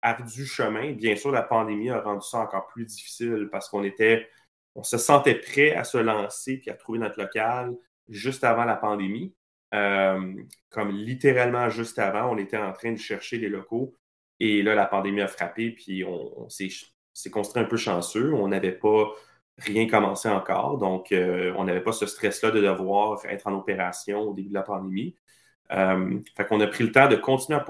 ardu 0.00 0.46
chemin. 0.46 0.92
Bien 0.92 1.16
sûr, 1.16 1.30
la 1.32 1.42
pandémie 1.42 1.90
a 1.90 2.00
rendu 2.00 2.26
ça 2.26 2.38
encore 2.38 2.66
plus 2.68 2.86
difficile 2.86 3.48
parce 3.52 3.68
qu'on 3.68 3.84
était, 3.84 4.28
on 4.74 4.82
se 4.82 4.96
sentait 4.96 5.34
prêt 5.34 5.72
à 5.72 5.84
se 5.84 5.98
lancer 5.98 6.58
puis 6.58 6.70
à 6.70 6.74
trouver 6.74 6.98
notre 6.98 7.20
local 7.20 7.74
juste 8.08 8.44
avant 8.44 8.64
la 8.64 8.76
pandémie. 8.76 9.34
Euh, 9.74 10.34
comme 10.70 10.90
littéralement 10.90 11.68
juste 11.68 11.98
avant, 11.98 12.32
on 12.32 12.38
était 12.38 12.56
en 12.56 12.72
train 12.72 12.92
de 12.92 12.98
chercher 12.98 13.38
des 13.38 13.48
locaux. 13.48 13.94
Et 14.40 14.62
là, 14.62 14.74
la 14.74 14.86
pandémie 14.86 15.22
a 15.22 15.28
frappé, 15.28 15.70
puis 15.70 16.04
on, 16.04 16.48
s'est 16.48 17.30
construit 17.30 17.62
un 17.62 17.66
peu 17.66 17.76
chanceux. 17.76 18.32
On 18.34 18.48
n'avait 18.48 18.72
pas 18.72 19.10
rien 19.58 19.88
commencé 19.88 20.28
encore. 20.28 20.78
Donc, 20.78 21.12
euh, 21.12 21.52
on 21.56 21.64
n'avait 21.64 21.82
pas 21.82 21.92
ce 21.92 22.06
stress-là 22.06 22.50
de 22.50 22.60
devoir 22.60 23.24
être 23.26 23.46
en 23.46 23.54
opération 23.54 24.20
au 24.20 24.34
début 24.34 24.50
de 24.50 24.54
la 24.54 24.62
pandémie. 24.62 25.16
Euh, 25.72 26.20
fait 26.36 26.46
qu'on 26.46 26.60
a 26.60 26.66
pris 26.66 26.84
le 26.84 26.92
temps 26.92 27.08
de 27.08 27.16
continuer 27.16 27.58
à 27.58 27.64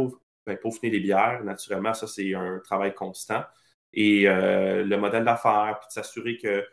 ben, 0.47 0.57
peaufiner 0.59 0.91
les 0.91 1.01
bières. 1.01 1.43
Naturellement, 1.45 1.95
ça, 1.95 2.07
c'est 2.07 2.35
un 2.35 2.61
travail 2.65 2.95
constant. 2.95 3.45
Et 3.93 4.25
le 4.27 4.97
modèle 4.97 5.25
d'affaires, 5.25 5.79
puis 5.81 5.89
de 5.89 5.93
s'assurer 5.93 6.37
que 6.37 6.67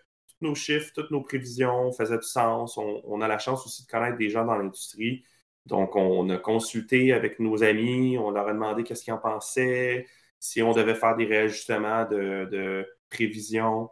nos 0.43 0.55
chiffres, 0.55 0.91
toutes 0.93 1.11
nos 1.11 1.21
prévisions 1.21 1.91
faisaient 1.91 2.17
du 2.17 2.27
sens. 2.27 2.77
On, 2.77 3.21
a 3.21 3.27
la 3.27 3.39
chance 3.39 3.65
aussi 3.65 3.85
de 3.85 3.91
connaître 3.91 4.17
des 4.17 4.29
gens 4.29 4.45
dans 4.45 4.55
l'industrie. 4.55 5.23
Donc, 5.65 5.95
on 5.95 6.29
a 6.29 6.37
consulté 6.37 7.13
avec 7.13 7.39
nos 7.39 7.63
amis, 7.63 8.17
on 8.17 8.31
leur 8.31 8.47
a 8.47 8.53
demandé 8.53 8.83
qu'est-ce 8.83 9.03
qu'ils 9.03 9.13
en 9.13 9.17
pensaient, 9.17 10.05
si 10.39 10.61
on 10.61 10.73
devait 10.73 10.95
faire 10.95 11.15
des 11.15 11.25
réajustements 11.25 12.05
de, 12.05 12.87
prévisions. 13.09 13.89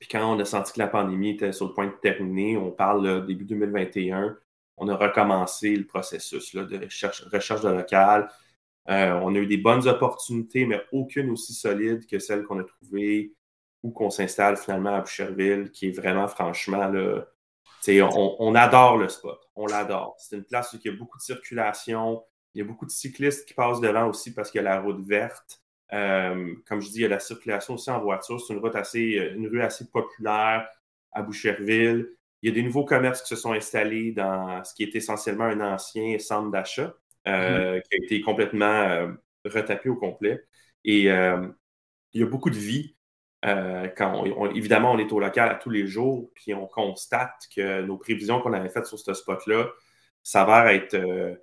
Puis 0.00 0.08
quand 0.08 0.34
on 0.34 0.38
a 0.40 0.44
senti 0.44 0.72
que 0.72 0.78
la 0.80 0.88
pandémie 0.88 1.30
était 1.30 1.52
sur 1.52 1.68
le 1.68 1.74
point 1.74 1.86
de 1.86 1.94
terminer, 2.02 2.56
on 2.56 2.70
parle 2.72 3.26
début 3.26 3.44
2021, 3.44 4.36
on 4.76 4.88
a 4.88 4.96
recommencé 4.96 5.76
le 5.76 5.86
processus 5.86 6.54
de 6.54 6.84
recherche, 6.84 7.22
recherche 7.32 7.60
de 7.60 7.68
local. 7.68 8.28
Euh, 8.88 9.12
on 9.22 9.34
a 9.34 9.38
eu 9.38 9.46
des 9.46 9.58
bonnes 9.58 9.86
opportunités, 9.86 10.66
mais 10.66 10.80
aucune 10.90 11.30
aussi 11.30 11.54
solide 11.54 12.06
que 12.06 12.18
celle 12.18 12.42
qu'on 12.44 12.58
a 12.58 12.64
trouvée 12.64 13.32
ou 13.82 13.90
qu'on 13.90 14.10
s'installe 14.10 14.56
finalement 14.56 14.94
à 14.94 15.00
Boucherville, 15.00 15.70
qui 15.70 15.88
est 15.88 15.92
vraiment 15.92 16.28
franchement 16.28 16.88
là, 16.88 17.24
on, 17.88 18.36
on, 18.38 18.54
adore 18.54 18.96
le 18.96 19.08
spot. 19.08 19.38
On 19.56 19.66
l'adore. 19.66 20.16
C'est 20.18 20.36
une 20.36 20.44
place 20.44 20.72
où 20.72 20.78
il 20.82 20.90
y 20.90 20.94
a 20.94 20.96
beaucoup 20.96 21.18
de 21.18 21.22
circulation. 21.22 22.22
Il 22.54 22.58
y 22.58 22.62
a 22.62 22.64
beaucoup 22.64 22.86
de 22.86 22.90
cyclistes 22.90 23.46
qui 23.46 23.54
passent 23.54 23.80
devant 23.80 24.06
aussi 24.08 24.34
parce 24.34 24.50
qu'il 24.50 24.62
y 24.62 24.66
a 24.66 24.70
la 24.70 24.80
route 24.80 25.00
verte. 25.06 25.62
Euh, 25.92 26.54
comme 26.66 26.80
je 26.80 26.88
dis, 26.88 26.98
il 26.98 27.02
y 27.02 27.06
a 27.06 27.08
la 27.08 27.20
circulation 27.20 27.74
aussi 27.74 27.90
en 27.90 28.00
voiture. 28.00 28.40
C'est 28.40 28.52
une 28.52 28.60
route 28.60 28.76
assez, 28.76 29.32
une 29.34 29.46
rue 29.48 29.62
assez 29.62 29.88
populaire 29.90 30.68
à 31.12 31.22
Boucherville. 31.22 32.08
Il 32.42 32.48
y 32.48 32.52
a 32.52 32.54
des 32.54 32.62
nouveaux 32.62 32.84
commerces 32.84 33.22
qui 33.22 33.28
se 33.28 33.36
sont 33.36 33.52
installés 33.52 34.12
dans 34.12 34.62
ce 34.64 34.74
qui 34.74 34.82
est 34.82 34.94
essentiellement 34.94 35.44
un 35.44 35.60
ancien 35.60 36.18
centre 36.18 36.50
d'achat, 36.50 36.94
euh, 37.28 37.78
mm-hmm. 37.78 37.82
qui 37.82 37.94
a 37.94 38.04
été 38.04 38.20
complètement 38.22 38.64
euh, 38.64 39.12
retapé 39.44 39.88
au 39.88 39.96
complet. 39.96 40.44
Et 40.84 41.02
il 41.02 42.20
y 42.20 42.22
a 42.22 42.26
beaucoup 42.26 42.50
de 42.50 42.56
vie. 42.56 42.96
Quand 43.42 44.24
évidemment, 44.54 44.92
on 44.92 44.98
est 44.98 45.12
au 45.12 45.20
local 45.20 45.48
à 45.50 45.54
tous 45.54 45.70
les 45.70 45.86
jours, 45.86 46.30
puis 46.34 46.54
on 46.54 46.66
constate 46.66 47.48
que 47.54 47.82
nos 47.82 47.96
prévisions 47.96 48.40
qu'on 48.40 48.52
avait 48.52 48.68
faites 48.68 48.86
sur 48.86 48.98
ce 48.98 49.14
spot-là 49.14 49.66
s'avèrent 50.22 50.68
être 50.68 51.38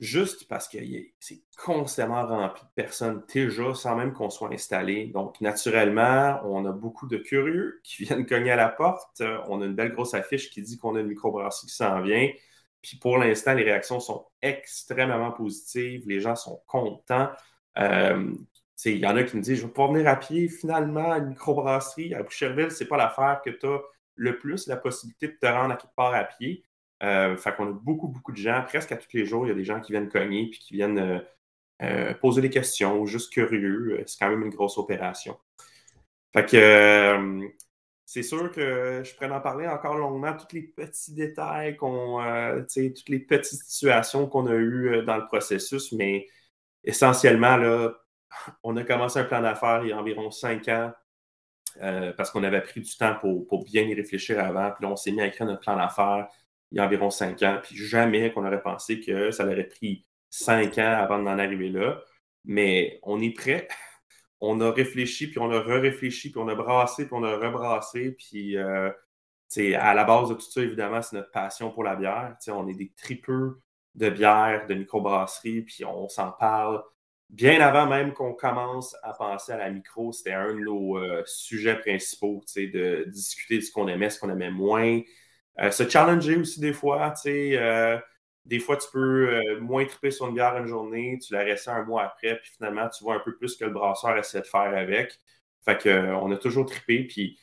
juste 0.00 0.46
parce 0.48 0.68
que 0.68 0.78
c'est 1.18 1.42
constamment 1.64 2.26
rempli 2.26 2.62
de 2.62 2.82
personnes 2.82 3.22
déjà 3.32 3.74
sans 3.74 3.96
même 3.96 4.12
qu'on 4.12 4.30
soit 4.30 4.52
installé. 4.52 5.06
Donc, 5.06 5.40
naturellement, 5.40 6.40
on 6.44 6.64
a 6.66 6.72
beaucoup 6.72 7.06
de 7.06 7.16
curieux 7.16 7.80
qui 7.84 8.04
viennent 8.04 8.26
cogner 8.26 8.50
à 8.50 8.56
la 8.56 8.68
porte. 8.68 9.22
On 9.48 9.62
a 9.62 9.66
une 9.66 9.74
belle 9.74 9.92
grosse 9.92 10.14
affiche 10.14 10.50
qui 10.50 10.62
dit 10.62 10.76
qu'on 10.76 10.96
a 10.96 11.00
une 11.00 11.08
microbrasserie 11.08 11.66
qui 11.68 11.74
s'en 11.74 12.00
vient. 12.02 12.28
Puis 12.82 12.98
pour 12.98 13.18
l'instant, 13.18 13.54
les 13.54 13.64
réactions 13.64 14.00
sont 14.00 14.26
extrêmement 14.42 15.32
positives. 15.32 16.04
Les 16.06 16.20
gens 16.20 16.36
sont 16.36 16.62
contents. 16.66 17.30
Euh, 17.78 18.32
il 18.84 18.98
y 18.98 19.06
en 19.06 19.16
a 19.16 19.22
qui 19.24 19.36
me 19.36 19.42
disent 19.42 19.60
Je 19.60 19.66
vais 19.66 19.72
pas 19.72 19.88
venir 19.88 20.06
à 20.08 20.16
pied 20.16 20.48
finalement 20.48 21.12
à 21.12 21.18
une 21.18 21.28
microbrasserie. 21.28 22.14
À 22.14 22.22
Boucherville, 22.22 22.70
ce 22.70 22.84
n'est 22.84 22.88
pas 22.88 22.96
l'affaire 22.96 23.40
que 23.44 23.50
tu 23.50 23.66
as 23.66 23.80
le 24.16 24.38
plus 24.38 24.66
la 24.66 24.76
possibilité 24.76 25.28
de 25.28 25.36
te 25.40 25.46
rendre 25.46 25.72
à 25.72 25.76
quelque 25.76 25.94
part 25.94 26.14
à 26.14 26.24
pied. 26.24 26.64
Euh, 27.02 27.36
fait 27.36 27.54
qu'on 27.54 27.68
a 27.68 27.72
beaucoup, 27.72 28.08
beaucoup 28.08 28.32
de 28.32 28.38
gens, 28.38 28.62
presque 28.66 28.92
à 28.92 28.96
tous 28.96 29.08
les 29.12 29.26
jours, 29.26 29.46
il 29.46 29.50
y 29.50 29.52
a 29.52 29.54
des 29.54 29.64
gens 29.64 29.80
qui 29.80 29.92
viennent 29.92 30.08
cogner 30.08 30.48
puis 30.50 30.58
qui 30.58 30.74
viennent 30.74 30.98
euh, 30.98 31.18
euh, 31.82 32.14
poser 32.14 32.40
des 32.40 32.50
questions, 32.50 33.04
juste 33.06 33.32
curieux. 33.32 34.02
C'est 34.06 34.18
quand 34.18 34.30
même 34.30 34.42
une 34.42 34.50
grosse 34.50 34.78
opération. 34.78 35.38
Fait 36.32 36.46
que 36.46 37.50
c'est 38.04 38.22
sûr 38.22 38.50
que 38.50 39.02
je 39.04 39.14
pourrais 39.14 39.30
en 39.30 39.40
parler 39.40 39.66
encore 39.66 39.96
longuement, 39.96 40.34
tous 40.34 40.54
les 40.54 40.62
petits 40.62 41.12
détails 41.12 41.76
qu'on, 41.76 42.18
toutes 42.66 43.08
les 43.08 43.20
petites 43.20 43.62
situations 43.62 44.26
qu'on 44.28 44.46
a 44.46 44.54
eues 44.54 45.02
dans 45.04 45.16
le 45.16 45.26
processus, 45.26 45.92
mais 45.92 46.26
essentiellement, 46.84 47.56
là, 47.56 47.94
on 48.62 48.76
a 48.76 48.84
commencé 48.84 49.18
un 49.18 49.24
plan 49.24 49.40
d'affaires 49.40 49.82
il 49.84 49.90
y 49.90 49.92
a 49.92 49.98
environ 49.98 50.30
cinq 50.30 50.68
ans 50.68 50.92
parce 52.16 52.30
qu'on 52.30 52.42
avait 52.42 52.62
pris 52.62 52.80
du 52.80 52.96
temps 52.96 53.16
pour, 53.20 53.46
pour, 53.46 53.64
bien 53.64 53.82
y 53.82 53.94
réfléchir 53.94 54.40
avant. 54.40 54.70
Puis 54.70 54.84
là, 54.84 54.90
on 54.90 54.96
s'est 54.96 55.12
mis 55.12 55.20
à 55.20 55.26
écrire 55.26 55.46
notre 55.46 55.60
plan 55.60 55.76
d'affaires 55.76 56.28
il 56.72 56.78
y 56.78 56.80
a 56.80 56.84
environ 56.84 57.10
cinq 57.10 57.42
ans. 57.42 57.60
Puis 57.62 57.76
jamais 57.76 58.30
qu'on 58.30 58.46
aurait 58.46 58.62
pensé 58.62 59.00
que 59.00 59.30
ça 59.30 59.44
aurait 59.44 59.68
pris 59.68 60.04
cinq 60.30 60.78
ans 60.78 60.92
avant 61.00 61.18
d'en 61.18 61.38
arriver 61.38 61.68
là. 61.68 62.00
Mais 62.44 63.00
on 63.02 63.20
est 63.20 63.34
prêt. 63.34 63.68
On 64.38 64.60
a 64.60 64.70
réfléchi, 64.70 65.28
puis 65.28 65.38
on 65.38 65.50
a 65.50 65.60
re-réfléchi, 65.60 66.30
puis 66.30 66.38
on 66.38 66.46
a 66.48 66.54
brassé, 66.54 67.06
puis 67.06 67.14
on 67.14 67.24
a 67.24 67.38
rebrassé. 67.38 68.12
Puis 68.18 68.58
euh, 68.58 68.90
à 69.74 69.94
la 69.94 70.04
base 70.04 70.28
de 70.28 70.34
tout 70.34 70.42
ça, 70.42 70.60
évidemment, 70.60 71.00
c'est 71.00 71.16
notre 71.16 71.30
passion 71.30 71.70
pour 71.70 71.82
la 71.82 71.96
bière. 71.96 72.36
on 72.48 72.68
est 72.68 72.74
des 72.74 72.92
tripeux 72.92 73.62
de 73.94 74.10
bière, 74.10 74.66
de 74.66 74.74
microbrasserie, 74.74 75.62
puis 75.62 75.86
on 75.86 76.06
s'en 76.10 76.32
parle. 76.32 76.82
Bien 77.30 77.60
avant 77.60 77.86
même 77.86 78.12
qu'on 78.12 78.34
commence 78.34 78.96
à 79.02 79.12
penser 79.12 79.52
à 79.52 79.56
la 79.56 79.70
micro, 79.70 80.12
c'était 80.12 80.32
un 80.32 80.54
de 80.54 80.60
nos 80.60 80.96
euh, 80.96 81.22
sujets 81.26 81.76
principaux, 81.78 82.42
de 82.56 83.04
discuter 83.08 83.56
de 83.58 83.62
ce 83.62 83.72
qu'on 83.72 83.88
aimait, 83.88 84.10
ce 84.10 84.20
qu'on 84.20 84.30
aimait 84.30 84.50
moins, 84.50 85.00
euh, 85.60 85.70
se 85.70 85.88
challenger 85.88 86.36
aussi 86.36 86.60
des 86.60 86.72
fois. 86.72 87.12
Euh, 87.26 87.98
des 88.44 88.58
fois, 88.60 88.76
tu 88.76 88.86
peux 88.92 89.28
euh, 89.30 89.60
moins 89.60 89.84
triper 89.86 90.10
sur 90.10 90.28
une 90.28 90.34
bière 90.34 90.56
une 90.56 90.66
journée, 90.66 91.18
tu 91.18 91.32
la 91.32 91.40
restes 91.40 91.68
un 91.68 91.84
mois 91.84 92.04
après, 92.04 92.38
puis 92.38 92.50
finalement, 92.56 92.88
tu 92.88 93.02
vois 93.02 93.16
un 93.16 93.20
peu 93.20 93.34
plus 93.36 93.56
que 93.56 93.64
le 93.64 93.70
brasseur 93.72 94.16
essaie 94.18 94.40
de 94.40 94.46
faire 94.46 94.60
avec. 94.60 95.18
Fait 95.64 95.82
qu'on 95.82 96.30
a 96.30 96.36
toujours 96.36 96.66
trippé, 96.66 97.04
puis 97.06 97.38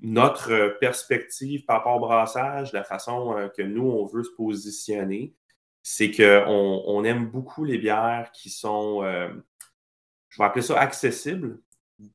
notre 0.00 0.76
perspective 0.80 1.64
par 1.66 1.78
rapport 1.78 1.96
au 1.96 2.00
brassage, 2.00 2.72
la 2.72 2.82
façon 2.84 3.50
que 3.56 3.62
nous, 3.62 3.84
on 3.86 4.06
veut 4.06 4.24
se 4.24 4.32
positionner, 4.36 5.34
c'est 5.84 6.10
qu'on 6.10 6.82
on 6.86 7.04
aime 7.04 7.26
beaucoup 7.26 7.62
les 7.62 7.78
bières 7.78 8.32
qui 8.32 8.48
sont, 8.48 9.02
je 9.02 10.38
vais 10.38 10.44
appeler 10.44 10.62
ça 10.62 10.80
accessibles, 10.80 11.60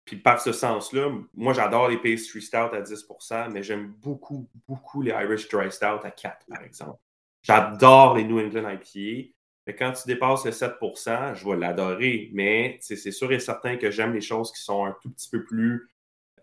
puis 0.05 0.17
par 0.17 0.41
ce 0.41 0.51
sens-là, 0.51 1.09
moi 1.35 1.53
j'adore 1.53 1.87
les 1.87 1.97
pastry 1.97 2.41
stout 2.41 2.57
à 2.57 2.81
10% 2.81 3.51
mais 3.51 3.63
j'aime 3.63 3.93
beaucoup, 3.99 4.49
beaucoup 4.67 5.01
les 5.01 5.11
Irish 5.11 5.47
dry 5.47 5.71
stout 5.71 6.03
à 6.03 6.11
4 6.11 6.47
par 6.47 6.63
exemple. 6.63 6.99
J'adore 7.43 8.17
les 8.17 8.25
New 8.25 8.39
England 8.39 8.69
IPA. 8.69 9.29
Mais 9.65 9.75
quand 9.75 9.93
tu 9.93 10.07
dépasses 10.07 10.45
le 10.45 10.51
7% 10.51 11.35
je 11.35 11.47
vais 11.47 11.55
l'adorer. 11.55 12.29
Mais 12.33 12.77
c'est 12.81 13.11
sûr 13.11 13.31
et 13.31 13.39
certain 13.39 13.77
que 13.77 13.91
j'aime 13.91 14.13
les 14.13 14.21
choses 14.21 14.51
qui 14.51 14.61
sont 14.61 14.83
un 14.85 14.95
tout 15.01 15.11
petit 15.11 15.29
peu 15.29 15.43
plus 15.43 15.89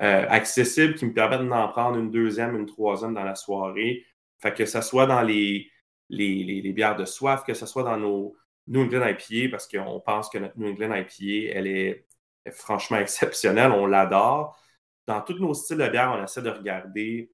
euh, 0.00 0.26
accessibles, 0.28 0.94
qui 0.94 1.06
me 1.06 1.12
permettent 1.12 1.46
d'en 1.46 1.68
prendre 1.68 1.98
une 1.98 2.10
deuxième, 2.10 2.56
une 2.56 2.66
troisième 2.66 3.14
dans 3.14 3.24
la 3.24 3.34
soirée. 3.34 4.04
Fait 4.38 4.54
que 4.54 4.64
ce 4.64 4.80
soit 4.80 5.06
dans 5.06 5.22
les, 5.22 5.68
les, 6.08 6.72
bières 6.72 6.96
de 6.96 7.04
soif, 7.04 7.44
que 7.44 7.54
ce 7.54 7.66
soit 7.66 7.82
dans 7.82 7.96
nos 7.96 8.36
New 8.68 8.82
England 8.82 9.06
IPA, 9.06 9.50
parce 9.50 9.68
qu'on 9.68 10.00
pense 10.00 10.28
que 10.28 10.38
notre 10.38 10.58
New 10.58 10.68
England 10.68 10.94
IPA, 10.94 11.52
elle 11.56 11.66
est 11.66 12.06
franchement 12.52 12.96
exceptionnel, 13.00 13.70
on 13.72 13.86
l'adore. 13.86 14.58
Dans 15.06 15.20
tous 15.20 15.38
nos 15.38 15.54
styles 15.54 15.78
de 15.78 15.88
bière, 15.88 16.16
on 16.18 16.22
essaie 16.22 16.42
de 16.42 16.50
regarder 16.50 17.32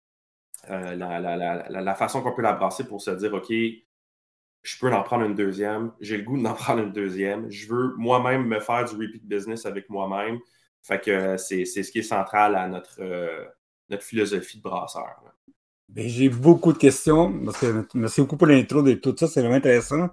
euh, 0.71 0.95
la, 0.95 1.95
façon 1.95 2.23
qu'on 2.23 2.35
peut 2.35 2.43
la 2.43 2.53
brasser 2.53 2.85
pour 2.85 3.01
se 3.01 3.11
dire, 3.13 3.33
OK, 3.33 3.51
je 3.51 4.79
peux 4.79 4.93
en 4.93 5.03
prendre 5.03 5.25
une 5.25 5.35
deuxième, 5.35 5.93
j'ai 6.01 6.19
le 6.19 6.23
goût 6.23 6.41
d'en 6.41 6.55
prendre 6.55 6.83
une 6.83 6.93
deuxième, 6.93 7.51
je 7.51 7.67
veux 7.69 7.95
moi-même 7.97 8.47
me 8.47 8.61
faire 8.61 8.85
du 8.85 8.95
repeat 8.95 9.27
business 9.27 9.67
avec 9.67 9.89
moi-même. 9.89 10.39
Fait 10.83 11.01
que 11.01 11.37
c'est 11.37 11.65
ce 11.65 11.91
qui 11.93 12.01
est 12.01 12.03
central 12.03 12.57
à 12.57 12.67
notre, 12.69 13.01
euh, 13.01 13.45
notre 13.89 14.03
philosophie 14.03 14.59
de 14.59 14.63
brasseur. 14.63 15.23
J'ai 15.97 16.29
beaucoup 16.29 16.73
de 16.73 16.79
questions. 16.79 17.33
merci 17.95 18.21
beaucoup 18.21 18.37
pour 18.37 18.47
l'intro 18.47 18.83
de 18.83 18.95
tout 18.95 19.15
ça, 19.17 19.27
c'est 19.27 19.41
vraiment 19.41 19.57
intéressant. 19.57 20.09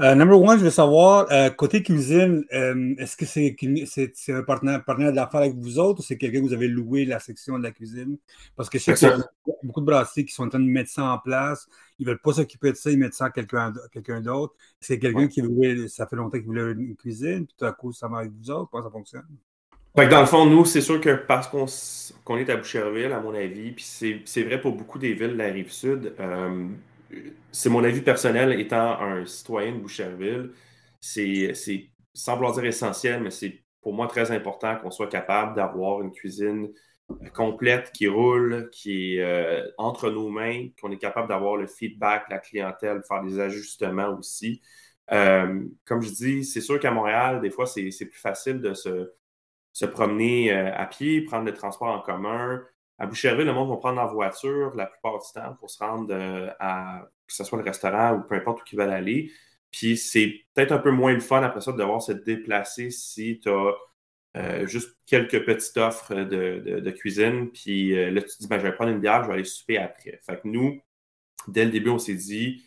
Euh, 0.00 0.14
number 0.14 0.40
one, 0.40 0.58
je 0.58 0.64
veux 0.64 0.70
savoir, 0.70 1.26
euh, 1.30 1.50
côté 1.50 1.82
cuisine, 1.82 2.44
euh, 2.54 2.94
est-ce 2.96 3.14
que 3.14 3.26
c'est 3.26 4.32
un 4.32 4.42
partenaire, 4.42 4.82
partenaire 4.84 5.12
d'affaires 5.12 5.40
avec 5.40 5.54
vous 5.54 5.78
autres 5.78 6.00
ou 6.00 6.02
c'est 6.02 6.16
quelqu'un 6.16 6.40
que 6.40 6.46
vous 6.46 6.54
avez 6.54 6.66
loué 6.66 7.04
la 7.04 7.20
section 7.20 7.58
de 7.58 7.62
la 7.62 7.72
cuisine? 7.72 8.16
Parce 8.56 8.70
que 8.70 8.78
je 8.78 8.84
sais 8.84 8.94
qu'il 8.94 9.08
y 9.08 9.10
a 9.10 9.18
beaucoup 9.62 9.80
de 9.82 9.86
brasseries 9.86 10.24
qui 10.24 10.32
sont 10.32 10.44
en 10.44 10.48
train 10.48 10.60
de 10.60 10.64
mettre 10.64 10.90
ça 10.90 11.04
en 11.04 11.18
place. 11.18 11.68
Ils 11.98 12.06
ne 12.06 12.12
veulent 12.12 12.22
pas 12.22 12.32
s'occuper 12.32 12.72
de 12.72 12.76
ça, 12.76 12.90
ils 12.90 12.98
mettent 12.98 13.12
ça 13.12 13.26
à 13.26 13.30
quelqu'un 13.30 13.70
d'autre. 14.22 14.54
C'est 14.80 14.98
quelqu'un 14.98 15.28
qui 15.28 15.42
voulait, 15.42 15.88
ça 15.88 16.06
fait 16.06 16.16
longtemps 16.16 16.38
qu'il 16.38 16.46
voulait 16.46 16.72
une 16.72 16.96
cuisine, 16.96 17.46
puis 17.46 17.54
tout 17.58 17.66
à 17.66 17.72
coup, 17.72 17.92
ça 17.92 18.08
marche 18.08 18.22
avec 18.22 18.32
vous 18.32 18.50
autres. 18.50 18.70
Comment 18.70 18.84
ça 18.84 18.90
fonctionne? 18.90 19.26
Dans 19.94 20.20
le 20.20 20.26
fond, 20.26 20.46
nous, 20.46 20.64
c'est 20.64 20.80
sûr 20.80 21.00
que 21.00 21.14
parce 21.14 21.48
qu'on 21.48 22.36
est 22.36 22.50
à 22.50 22.56
Boucherville, 22.56 23.12
à 23.12 23.20
mon 23.20 23.34
avis, 23.34 23.72
puis 23.72 23.84
c'est 23.84 24.42
vrai 24.42 24.60
pour 24.60 24.72
beaucoup 24.72 24.98
des 24.98 25.12
villes 25.14 25.32
de 25.32 25.38
la 25.38 25.46
rive 25.46 25.70
sud, 25.70 26.14
c'est 27.50 27.68
mon 27.68 27.84
avis 27.84 28.00
personnel, 28.00 28.58
étant 28.58 29.00
un 29.00 29.26
citoyen 29.26 29.72
de 29.72 29.78
Boucherville, 29.78 30.52
c'est, 31.00 31.52
sans 32.14 32.34
vouloir 32.36 32.54
dire 32.54 32.64
essentiel, 32.64 33.22
mais 33.22 33.30
c'est 33.30 33.62
pour 33.82 33.92
moi 33.92 34.06
très 34.06 34.30
important 34.30 34.76
qu'on 34.76 34.90
soit 34.90 35.08
capable 35.08 35.56
d'avoir 35.56 36.02
une 36.02 36.12
cuisine 36.12 36.68
euh, 37.10 37.28
complète 37.34 37.90
qui 37.92 38.06
roule, 38.06 38.70
qui 38.70 39.16
est 39.16 39.22
euh, 39.22 39.66
entre 39.76 40.10
nos 40.10 40.28
mains, 40.28 40.68
qu'on 40.80 40.92
est 40.92 40.98
capable 40.98 41.28
d'avoir 41.28 41.56
le 41.56 41.66
feedback, 41.66 42.26
la 42.30 42.38
clientèle, 42.38 43.02
faire 43.06 43.22
des 43.22 43.40
ajustements 43.40 44.16
aussi. 44.16 44.62
Euh, 45.10 45.64
comme 45.84 46.00
je 46.00 46.10
dis, 46.10 46.44
c'est 46.44 46.60
sûr 46.60 46.78
qu'à 46.78 46.92
Montréal, 46.92 47.40
des 47.40 47.50
fois, 47.50 47.66
c'est, 47.66 47.82
plus 47.82 48.20
facile 48.20 48.60
de 48.60 48.72
se, 48.72 49.10
se 49.72 49.86
promener 49.86 50.52
à 50.52 50.86
pied, 50.86 51.22
prendre 51.22 51.46
le 51.46 51.54
transport 51.54 51.88
en 51.88 52.00
commun, 52.00 52.62
à 53.02 53.06
Boucherville, 53.06 53.46
le 53.46 53.52
monde 53.52 53.68
va 53.68 53.76
prendre 53.78 53.96
la 53.96 54.06
voiture 54.06 54.74
la 54.76 54.86
plupart 54.86 55.18
du 55.18 55.26
temps 55.34 55.56
pour 55.58 55.68
se 55.68 55.82
rendre 55.82 56.14
euh, 56.14 56.50
à 56.60 57.08
que 57.26 57.34
ce 57.34 57.42
soit 57.42 57.58
le 57.58 57.64
restaurant 57.64 58.14
ou 58.14 58.22
peu 58.22 58.36
importe 58.36 58.60
où 58.60 58.64
ils 58.72 58.78
veulent 58.78 58.90
aller. 58.92 59.32
Puis 59.72 59.96
c'est 59.96 60.32
peut-être 60.54 60.70
un 60.70 60.78
peu 60.78 60.92
moins 60.92 61.12
le 61.12 61.18
fun 61.18 61.42
après 61.42 61.60
ça 61.60 61.72
de 61.72 61.78
devoir 61.78 62.00
se 62.00 62.12
déplacer 62.12 62.90
si 62.90 63.40
tu 63.40 63.48
as 63.48 63.72
euh, 64.36 64.66
juste 64.68 64.96
quelques 65.04 65.44
petites 65.44 65.76
offres 65.78 66.14
de, 66.14 66.90
cuisine. 66.90 67.50
Puis 67.50 67.90
là, 67.90 68.22
tu 68.22 68.28
te 68.28 68.38
dis, 68.38 68.46
ben, 68.46 68.58
je 68.58 68.62
vais 68.62 68.72
prendre 68.72 68.92
une 68.92 69.00
bière, 69.00 69.24
je 69.24 69.28
vais 69.28 69.34
aller 69.34 69.44
souper 69.44 69.78
après. 69.78 70.20
Fait 70.24 70.36
que 70.36 70.46
nous, 70.46 70.80
dès 71.48 71.64
le 71.64 71.72
début, 71.72 71.90
on 71.90 71.98
s'est 71.98 72.14
dit, 72.14 72.62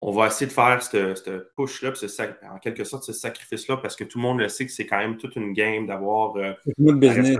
on 0.00 0.12
va 0.12 0.28
essayer 0.28 0.46
de 0.46 0.52
faire 0.52 0.80
ce 0.82 1.48
push-là, 1.56 1.92
en 2.52 2.58
quelque 2.58 2.84
sorte, 2.84 3.02
ce 3.02 3.12
sacrifice-là, 3.12 3.78
parce 3.78 3.96
que 3.96 4.04
tout 4.04 4.18
le 4.18 4.22
monde 4.22 4.38
le 4.38 4.48
sait 4.48 4.64
que 4.64 4.72
c'est 4.72 4.86
quand 4.86 4.98
même 4.98 5.16
toute 5.16 5.34
une 5.36 5.52
game 5.52 5.86
d'avoir. 5.86 6.36
Euh, 6.36 6.52
notre 6.78 6.98
business. 6.98 7.36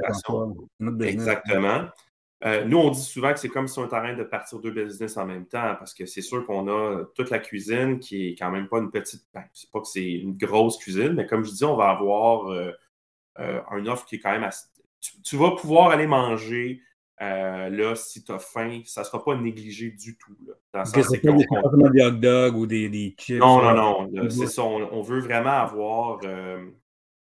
Exactement. 1.00 1.88
Euh, 2.44 2.64
nous, 2.64 2.78
on 2.78 2.90
dit 2.90 3.02
souvent 3.02 3.32
que 3.32 3.40
c'est 3.40 3.48
comme 3.48 3.66
si 3.66 3.78
on 3.78 3.86
était 3.86 3.96
en 3.96 4.00
train 4.00 4.14
de 4.14 4.22
partir 4.22 4.60
deux 4.60 4.70
business 4.70 5.16
en 5.16 5.26
même 5.26 5.46
temps, 5.46 5.74
parce 5.78 5.94
que 5.94 6.06
c'est 6.06 6.22
sûr 6.22 6.44
qu'on 6.46 6.68
a 6.68 7.04
toute 7.14 7.30
la 7.30 7.38
cuisine 7.38 7.98
qui 7.98 8.28
est 8.28 8.34
quand 8.36 8.50
même 8.50 8.68
pas 8.68 8.78
une 8.78 8.90
petite. 8.90 9.24
Ben, 9.32 9.44
c'est 9.52 9.70
pas 9.70 9.80
que 9.80 9.88
c'est 9.88 10.08
une 10.08 10.36
grosse 10.36 10.78
cuisine, 10.78 11.12
mais 11.12 11.26
comme 11.26 11.44
je 11.44 11.52
dis, 11.52 11.64
on 11.64 11.76
va 11.76 11.90
avoir 11.90 12.48
euh, 12.50 12.72
un 13.36 13.86
offre 13.86 14.04
qui 14.04 14.16
est 14.16 14.20
quand 14.20 14.32
même 14.32 14.44
assez. 14.44 14.66
tu 15.24 15.36
vas 15.36 15.52
pouvoir 15.52 15.90
aller 15.90 16.06
manger 16.06 16.80
euh, 17.20 17.68
là, 17.68 17.96
si 17.96 18.22
tu 18.22 18.30
as 18.30 18.38
faim, 18.38 18.80
ça 18.84 19.00
ne 19.00 19.06
sera 19.06 19.24
pas 19.24 19.34
négligé 19.36 19.90
du 19.90 20.16
tout. 20.16 20.36
Là, 20.46 20.54
dans 20.72 20.84
sens 20.84 21.08
pas 21.08 21.88
des 21.90 22.02
hot 22.02 22.10
dogs 22.12 22.56
ou 22.56 22.66
des, 22.66 23.14
chips. 23.18 23.40
Non, 23.40 23.60
non, 23.62 24.08
non. 24.08 24.30
C'est 24.30 24.46
ça. 24.46 24.62
On, 24.62 25.02
veut 25.02 25.20
vraiment 25.20 25.50
avoir. 25.50 26.20
Euh, 26.24 26.64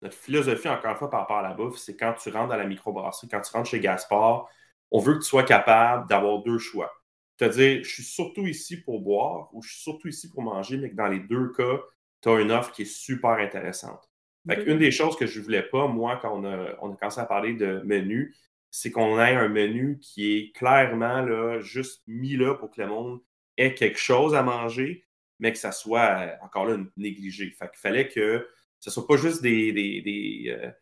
notre 0.02 0.16
philosophie, 0.16 0.68
encore 0.68 0.90
une 0.90 0.96
fois, 0.98 1.10
par 1.10 1.20
rapport 1.20 1.38
à 1.38 1.42
la 1.42 1.54
bouffe, 1.54 1.78
c'est 1.78 1.96
quand 1.96 2.12
tu 2.12 2.28
rentres 2.28 2.48
dans 2.48 2.56
la 2.56 2.66
microbrasserie, 2.66 3.28
quand 3.28 3.40
tu 3.40 3.50
rentres 3.52 3.70
chez 3.70 3.80
Gaspard, 3.80 4.46
on 4.90 5.00
veut 5.00 5.14
que 5.14 5.20
tu 5.20 5.28
sois 5.28 5.42
capable 5.42 6.06
d'avoir 6.08 6.42
deux 6.42 6.58
choix. 6.58 6.92
C'est-à-dire, 7.36 7.82
je 7.82 7.88
suis 7.88 8.02
surtout 8.02 8.46
ici 8.46 8.76
pour 8.82 9.00
boire 9.00 9.48
ou 9.52 9.62
je 9.62 9.70
suis 9.70 9.80
surtout 9.80 10.08
ici 10.08 10.30
pour 10.30 10.42
manger, 10.42 10.76
mais 10.76 10.90
que 10.90 10.96
dans 10.96 11.08
les 11.08 11.20
deux 11.20 11.50
cas, 11.52 11.80
tu 12.22 12.28
as 12.28 12.40
une 12.40 12.52
offre 12.52 12.72
qui 12.72 12.82
est 12.82 12.84
super 12.84 13.30
intéressante. 13.30 14.08
une 14.46 14.78
des 14.78 14.90
choses 14.90 15.16
que 15.16 15.26
je 15.26 15.38
ne 15.38 15.44
voulais 15.44 15.62
pas, 15.62 15.86
moi, 15.86 16.18
quand 16.20 16.32
on 16.38 16.44
a, 16.44 16.76
on 16.80 16.92
a 16.92 16.96
commencé 16.96 17.20
à 17.20 17.26
parler 17.26 17.54
de 17.54 17.82
menu, 17.84 18.34
c'est 18.76 18.90
qu'on 18.90 19.18
ait 19.18 19.35
un 19.35 19.49
menu 19.49 19.99
qui 20.02 20.37
est 20.37 20.52
clairement 20.54 21.23
là, 21.23 21.61
juste 21.61 22.02
mis 22.06 22.37
là 22.37 22.54
pour 22.54 22.71
que 22.71 22.83
le 22.83 22.88
monde 22.88 23.21
ait 23.56 23.73
quelque 23.73 23.99
chose 23.99 24.35
à 24.35 24.42
manger, 24.42 25.06
mais 25.38 25.50
que 25.50 25.56
ça 25.56 25.73
soit 25.73 26.21
euh, 26.21 26.33
encore 26.42 26.66
là 26.66 26.76
négligé. 26.99 27.50
Fait 27.59 27.71
qu'il 27.71 27.78
fallait 27.78 28.06
que 28.06 28.47
ce 28.78 28.90
ne 28.90 28.92
soit 28.92 29.06
pas 29.06 29.16
juste 29.16 29.40
des, 29.40 29.73
des, 29.73 30.75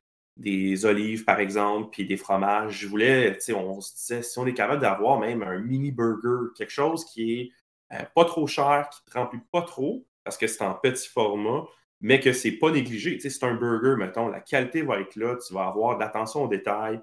euh, 0.45 0.89
olives, 0.89 1.25
par 1.25 1.39
exemple, 1.39 1.91
puis 1.93 2.05
des 2.05 2.17
fromages. 2.17 2.81
Je 2.81 2.89
voulais, 2.89 3.39
on 3.55 3.81
se 3.81 3.95
disait, 3.95 4.23
si 4.25 4.41
on 4.41 4.47
est 4.49 4.55
capable 4.55 4.83
d'avoir 4.83 5.21
même 5.21 5.45
un 5.45 5.61
mini 5.61 5.93
burger, 5.93 6.51
quelque 6.57 6.73
chose 6.73 7.05
qui 7.05 7.39
est 7.39 7.51
euh, 7.93 8.05
pas 8.13 8.25
trop 8.25 8.49
cher, 8.49 8.91
qui 8.91 9.17
ne 9.17 9.23
remplit 9.23 9.41
pas 9.53 9.63
trop, 9.63 10.05
parce 10.25 10.37
que 10.37 10.49
c'est 10.49 10.65
en 10.65 10.75
petit 10.75 11.09
format, 11.09 11.63
mais 12.01 12.19
que 12.19 12.33
c'est 12.33 12.59
pas 12.59 12.73
négligé. 12.73 13.21
c'est 13.21 13.45
un 13.45 13.55
burger, 13.55 13.95
mettons, 13.97 14.27
la 14.27 14.41
qualité 14.41 14.83
va 14.83 14.99
être 14.99 15.15
là, 15.15 15.37
tu 15.37 15.55
vas 15.55 15.69
avoir 15.69 15.95
de 15.97 16.01
l'attention 16.01 16.43
aux 16.43 16.49
détails, 16.49 17.01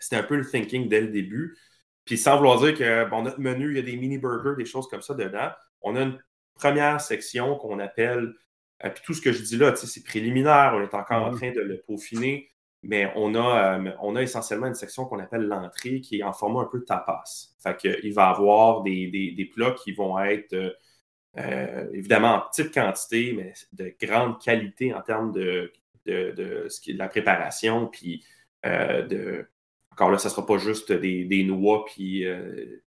c'était 0.00 0.16
un 0.16 0.22
peu 0.22 0.36
le 0.36 0.44
thinking 0.44 0.88
dès 0.88 1.00
le 1.02 1.08
début. 1.08 1.56
Puis 2.04 2.18
sans 2.18 2.36
vouloir 2.36 2.60
dire 2.60 2.76
que 2.76 3.08
bon, 3.08 3.22
notre 3.22 3.40
menu, 3.40 3.70
il 3.70 3.76
y 3.76 3.78
a 3.78 3.82
des 3.82 3.96
mini 3.96 4.18
burgers, 4.18 4.56
des 4.56 4.64
choses 4.64 4.88
comme 4.88 5.02
ça 5.02 5.14
dedans. 5.14 5.50
On 5.82 5.96
a 5.96 6.02
une 6.02 6.18
première 6.60 7.00
section 7.00 7.56
qu'on 7.56 7.78
appelle, 7.78 8.34
euh, 8.84 8.90
puis 8.90 9.02
tout 9.04 9.14
ce 9.14 9.20
que 9.20 9.32
je 9.32 9.42
dis 9.42 9.56
là, 9.56 9.74
c'est 9.76 10.04
préliminaire, 10.04 10.72
on 10.74 10.82
est 10.82 10.94
encore 10.94 11.22
en 11.22 11.30
train 11.30 11.52
de 11.52 11.60
le 11.60 11.80
peaufiner, 11.80 12.48
mais 12.82 13.12
on 13.16 13.34
a, 13.34 13.78
euh, 13.78 13.92
on 14.00 14.16
a 14.16 14.22
essentiellement 14.22 14.66
une 14.66 14.74
section 14.74 15.04
qu'on 15.06 15.18
appelle 15.18 15.46
l'entrée 15.46 16.00
qui 16.00 16.20
est 16.20 16.22
en 16.22 16.32
format 16.32 16.62
un 16.62 16.68
peu 16.70 16.84
tapas. 16.84 17.24
Fait 17.62 17.76
qu'il 17.76 18.12
va 18.14 18.28
y 18.28 18.30
avoir 18.34 18.82
des, 18.82 19.34
des, 19.36 19.44
plats 19.46 19.72
qui 19.72 19.92
vont 19.92 20.18
être 20.18 20.76
euh, 21.38 21.88
évidemment 21.92 22.36
en 22.36 22.40
petite 22.40 22.72
quantité, 22.72 23.34
mais 23.36 23.52
de 23.72 23.94
grande 24.00 24.40
qualité 24.40 24.94
en 24.94 25.02
termes 25.02 25.32
de, 25.32 25.72
de, 26.06 26.32
de, 26.32 26.68
ce 26.68 26.80
qui 26.80 26.90
est 26.90 26.94
de 26.94 26.98
la 26.98 27.08
préparation, 27.08 27.86
puis 27.86 28.24
de, 28.64 29.46
encore 29.92 30.10
là, 30.10 30.18
ça 30.18 30.28
ne 30.28 30.34
sera 30.34 30.46
pas 30.46 30.58
juste 30.58 30.92
des, 30.92 31.44
noix. 31.44 31.84
Puis 31.84 32.26
euh, 32.26 32.82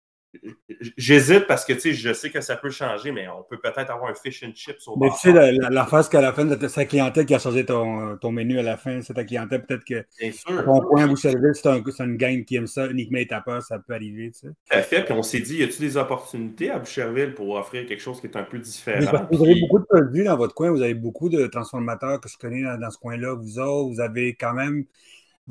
j'hésite 0.98 1.46
parce 1.48 1.66
que 1.66 1.74
je 1.78 2.14
sais 2.14 2.30
que 2.30 2.42
ça 2.42 2.56
peut 2.56 2.70
changer, 2.70 3.12
mais 3.12 3.28
on 3.28 3.44
peut 3.44 3.60
peut-être 3.60 3.90
avoir 3.90 4.10
un 4.10 4.14
fish 4.14 4.44
and 4.44 4.54
chips 4.54 4.88
au 4.88 4.98
Mais 4.98 5.10
tu 5.10 5.18
sais, 5.18 5.34
la, 5.34 5.52
la, 5.52 5.86
phase 5.86 6.08
qu'à 6.08 6.22
la 6.22 6.32
fin, 6.32 6.48
c'est 6.48 6.70
sa 6.70 6.86
clientèle 6.86 7.26
qui 7.26 7.36
a 7.36 7.40
changé 7.40 7.66
ton, 7.66 8.18
ton, 8.18 8.32
menu 8.32 8.60
à 8.60 8.64
la 8.64 8.78
fin. 8.78 9.02
C'est 9.02 9.14
ta 9.14 9.24
clientèle, 9.24 9.66
peut-être 9.66 9.84
que 9.84 10.06
sûr. 10.32 10.64
ton 10.64 10.82
point 10.82 11.04
à 11.04 11.08
vous 11.08 11.18
servir, 11.18 11.54
c'est 11.54 11.68
un, 11.68 11.82
une 11.82 12.18
gang 12.18 12.46
qui 12.46 12.56
aime 12.56 12.68
ça, 12.68 12.88
uniquement 12.88 13.20
et 13.20 13.28
tapas, 13.28 13.62
ça 13.62 13.80
peut 13.80 13.94
arriver. 13.94 14.32
Tout 14.32 14.54
à 14.70 14.82
fait. 14.82 15.04
Puis 15.04 15.14
on 15.14 15.24
s'est 15.24 15.42
dit, 15.42 15.58
y 15.58 15.64
a-t-il 15.64 15.82
des 15.82 15.98
opportunités 15.98 16.70
à 16.70 16.80
Boucherville 16.80 17.34
pour 17.34 17.56
offrir 17.56 17.86
quelque 17.86 18.02
chose 18.02 18.22
qui 18.22 18.28
est 18.28 18.38
un 18.38 18.44
peu 18.44 18.60
différent? 18.60 19.28
vous 19.32 19.44
avez 19.44 19.60
beaucoup 19.60 19.80
de 19.80 19.86
produits 19.86 20.24
dans 20.24 20.38
votre 20.38 20.56
coin, 20.56 20.72
vous 20.72 20.82
avez 20.82 20.94
beaucoup 20.94 21.30
de 21.30 21.48
transformateurs 21.48 22.22
que 22.22 22.30
je 22.30 22.38
connais 22.38 22.64
dans, 22.64 22.80
dans 22.80 22.90
ce 22.90 22.98
coin-là. 22.98 23.34
Vous 23.34 23.60
autres, 23.60 23.94
vous 23.94 24.00
avez 24.00 24.36
quand 24.36 24.54
même 24.54 24.86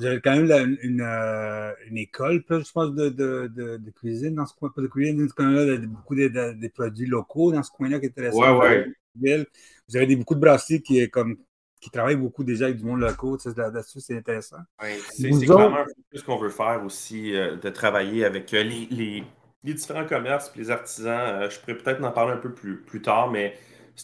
vous 0.00 0.06
avez 0.06 0.20
quand 0.22 0.34
même 0.34 0.78
une, 0.80 1.02
euh, 1.02 1.72
une, 1.86 1.98
école, 1.98 2.42
je 2.48 2.72
pense, 2.72 2.94
de, 2.94 3.10
de, 3.10 3.48
de, 3.76 3.90
cuisine 3.90 4.34
dans 4.34 4.46
ce 4.46 4.54
coin. 4.54 4.70
Pas 4.74 4.80
de 4.80 4.86
cuisine, 4.86 5.26
dans 5.36 5.44
là 5.44 5.76
beaucoup 5.86 6.14
de, 6.14 6.68
produits 6.68 7.06
locaux 7.06 7.52
dans 7.52 7.62
ce 7.62 7.70
coin-là 7.70 8.00
qui 8.00 8.06
est 8.06 8.08
intéressant. 8.08 8.58
Ouais, 8.58 8.86
ouais. 9.14 9.46
Vous 9.88 9.96
avez 9.96 10.06
des, 10.06 10.16
beaucoup 10.16 10.34
de 10.34 10.40
brasseries 10.40 10.80
qui, 10.80 11.08
comme, 11.10 11.36
qui 11.82 11.90
travaillent 11.90 12.16
beaucoup 12.16 12.44
déjà 12.44 12.66
avec 12.66 12.78
du 12.78 12.84
monde 12.84 13.00
local. 13.00 13.36
Là-dessus, 13.56 14.00
c'est 14.00 14.16
intéressant. 14.16 14.56
Ouais, 14.80 14.96
c'est 15.10 15.28
clairement 15.28 15.80
un 15.80 15.84
peu 15.84 16.18
ce 16.18 16.24
qu'on 16.24 16.38
veut 16.38 16.48
faire 16.48 16.82
aussi, 16.82 17.36
euh, 17.36 17.56
de 17.56 17.68
travailler 17.68 18.24
avec 18.24 18.54
euh, 18.54 18.62
les, 18.62 18.86
les, 18.90 19.24
les, 19.62 19.74
différents 19.74 20.06
commerces 20.06 20.50
les 20.56 20.70
artisans. 20.70 21.46
je 21.50 21.60
pourrais 21.60 21.76
peut-être 21.76 22.02
en 22.02 22.10
parler 22.10 22.32
un 22.32 22.38
peu 22.38 22.54
plus, 22.54 22.80
plus 22.80 23.02
tard, 23.02 23.30
mais 23.30 23.54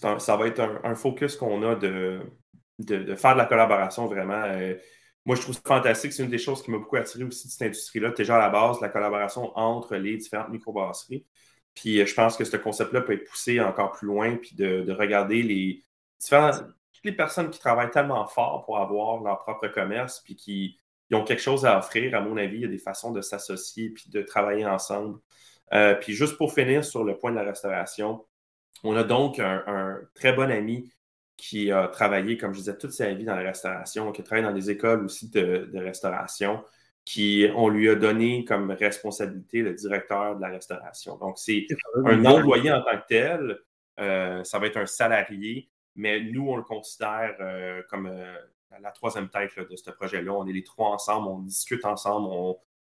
un, 0.03 0.19
ça 0.19 0.37
va 0.37 0.47
être 0.47 0.61
un, 0.61 0.79
un 0.85 0.95
focus 0.95 1.37
qu'on 1.37 1.63
a 1.63 1.75
de, 1.75 2.21
de, 2.81 3.15
faire 3.15 3.33
de 3.33 3.39
la 3.39 3.47
collaboration 3.47 4.07
vraiment 4.09 4.45
moi, 5.27 5.35
je 5.35 5.43
trouve 5.43 5.55
ça 5.57 5.61
fantastique. 5.65 6.12
C'est 6.12 6.23
une 6.23 6.31
des 6.31 6.39
choses 6.39 6.62
qui 6.62 6.71
m'a 6.71 6.79
beaucoup 6.79 6.97
attiré 6.97 7.25
aussi 7.25 7.49
de 7.49 7.53
cette 7.53 7.62
industrie-là. 7.62 8.11
Déjà 8.11 8.37
à 8.37 8.39
la 8.39 8.49
base, 8.49 8.81
la 8.81 8.89
collaboration 8.89 9.53
entre 9.59 9.97
les 9.97 10.17
différentes 10.17 10.51
microbrasseries. 10.51 11.27
Puis 11.75 12.01
euh, 12.01 12.07
je 12.07 12.15
pense 12.15 12.37
que 12.37 12.45
ce 12.45 12.57
concept-là 12.57 13.01
peut 13.01 13.15
être 13.15 13.29
poussé 13.29 13.61
encore 13.61 13.93
plus 13.93 14.07
loin, 14.07 14.37
puis 14.37 14.55
de, 14.55 14.91
regarder 14.93 15.43
les 15.43 15.83
différentes, 16.21 16.65
toutes 16.93 17.05
les 17.05 17.12
personnes 17.12 17.51
qui 17.51 17.59
travaillent 17.59 17.91
tellement 17.91 18.25
fort 18.29 18.65
pour 18.65 18.79
avoir 18.79 19.21
leur 19.23 19.41
propre 19.41 19.67
commerce, 19.67 20.21
puis 20.25 20.37
qui 20.37 20.79
ont 21.12 21.25
quelque 21.25 21.43
chose 21.43 21.67
à 21.67 21.77
offrir. 21.79 22.15
À 22.15 22.21
mon 22.21 22.37
avis, 22.37 22.59
il 22.59 22.62
y 22.62 22.65
a 22.65 22.69
des 22.69 22.79
façons 22.79 23.11
de 23.11 23.21
s'associer 23.21 23.91
puis 23.91 24.11
de 24.11 24.23
travailler 24.23 24.65
ensemble. 24.65 25.19
Euh, 25.75 25.95
puis 25.97 26.12
juste 26.12 26.37
pour 26.37 26.55
finir 26.55 26.85
sur 26.85 27.03
le 27.03 27.19
point 27.19 27.33
de 27.33 27.37
la 27.37 27.43
restauration, 27.43 28.25
on 28.85 28.95
a 28.97 29.03
donc 29.03 29.41
un 29.41 29.99
très 30.15 30.33
bon 30.33 30.51
ami 30.53 30.89
qui 31.37 31.70
a 31.70 31.88
travaillé, 31.88 32.38
comme 32.38 32.53
je 32.53 32.61
disais, 32.61 32.77
toute 32.77 32.92
sa 32.92 33.12
vie 33.12 33.25
dans 33.25 33.37
la 33.37 33.42
restauration, 33.42 34.11
qui 34.12 34.22
a 34.22 34.25
travaillé 34.25 34.46
dans 34.46 34.55
des 34.55 34.70
écoles 34.70 35.05
aussi 35.05 35.31
de, 35.31 35.70
restauration, 35.75 36.64
qui 37.05 37.46
on 37.55 37.68
lui 37.68 37.88
a 37.88 37.94
donné 37.94 38.44
comme 38.44 38.70
responsabilité 38.70 39.62
le 39.62 39.75
directeur 39.75 40.37
de 40.37 40.40
la 40.40 40.49
restauration. 40.49 41.16
Donc, 41.18 41.38
c'est 41.38 41.66
un 42.05 42.25
employé 42.25 42.72
en 42.72 42.83
tant 42.83 42.99
que 42.99 43.07
tel, 43.09 43.59
euh, 44.01 44.44
ça 44.44 44.59
va 44.59 44.66
être 44.66 44.79
un 44.79 44.87
salarié, 44.87 45.70
mais 45.94 46.20
nous, 46.20 46.49
on 46.49 46.57
le 46.57 46.62
considère 46.62 47.37
euh, 47.40 47.83
comme 47.88 48.07
euh, 48.07 48.35
la 48.81 48.90
troisième 48.90 49.29
tête 49.29 49.59
de 49.59 49.77
ce 49.77 49.90
projet-là. 49.90 50.33
On 50.33 50.46
est 50.46 50.53
les 50.53 50.64
trois 50.64 50.90
ensemble, 50.90 51.29
on 51.29 51.38
discute 51.40 51.85
ensemble, 51.85 52.29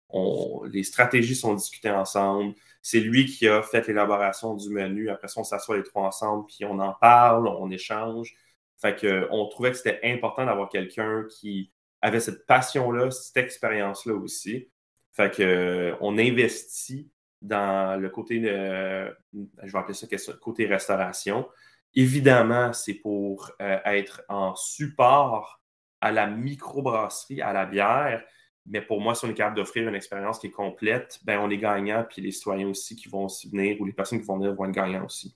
on, 0.09 0.63
les 0.71 0.83
stratégies 0.83 1.35
sont 1.35 1.53
discutées 1.53 1.91
ensemble. 1.91 2.55
C'est 2.81 2.99
lui 2.99 3.25
qui 3.25 3.47
a 3.47 3.61
fait 3.61 3.87
l'élaboration 3.87 4.55
du 4.55 4.69
menu. 4.69 5.09
Après 5.09 5.27
ça, 5.27 5.41
on 5.41 5.43
s'assoit 5.43 5.77
les 5.77 5.83
trois 5.83 6.03
ensemble, 6.03 6.45
puis 6.47 6.65
on 6.65 6.79
en 6.79 6.93
parle, 6.93 7.47
on 7.47 7.69
échange. 7.69 8.35
Fait 8.77 8.95
que, 8.95 9.27
on 9.31 9.47
trouvait 9.47 9.71
que 9.71 9.77
c'était 9.77 9.99
important 10.03 10.45
d'avoir 10.45 10.69
quelqu'un 10.69 11.25
qui 11.29 11.71
avait 12.01 12.21
cette 12.21 12.45
passion-là, 12.45 13.11
cette 13.11 13.37
expérience-là 13.37 14.13
aussi. 14.13 14.69
Fait 15.11 15.33
que, 15.33 15.93
on 15.99 16.17
investit 16.17 17.11
dans 17.41 17.99
le 17.99 18.09
côté, 18.09 18.39
de, 18.39 19.15
je 19.63 19.71
vais 19.71 19.77
appeler 19.77 19.93
ça 19.93 20.33
côté 20.41 20.65
restauration. 20.65 21.47
Évidemment, 21.95 22.73
c'est 22.73 22.93
pour 22.93 23.51
euh, 23.61 23.79
être 23.85 24.21
en 24.29 24.55
support 24.55 25.61
à 26.01 26.11
la 26.11 26.27
microbrasserie, 26.27 27.41
à 27.41 27.51
la 27.51 27.65
bière, 27.65 28.23
mais 28.69 28.81
pour 28.81 29.01
moi, 29.01 29.15
si 29.15 29.25
on 29.25 29.29
est 29.29 29.33
capable 29.33 29.57
d'offrir 29.57 29.87
une 29.87 29.95
expérience 29.95 30.39
qui 30.39 30.47
est 30.47 30.51
complète, 30.51 31.19
ben 31.23 31.39
on 31.39 31.49
est 31.49 31.57
gagnant, 31.57 32.05
puis 32.07 32.21
les 32.21 32.31
citoyens 32.31 32.67
aussi 32.67 32.95
qui 32.95 33.09
vont 33.09 33.27
venir 33.51 33.81
ou 33.81 33.85
les 33.85 33.93
personnes 33.93 34.19
qui 34.19 34.25
vont 34.25 34.37
venir 34.37 34.53
vont 34.53 34.65
être 34.65 34.71
gagnants 34.71 35.05
aussi. 35.05 35.35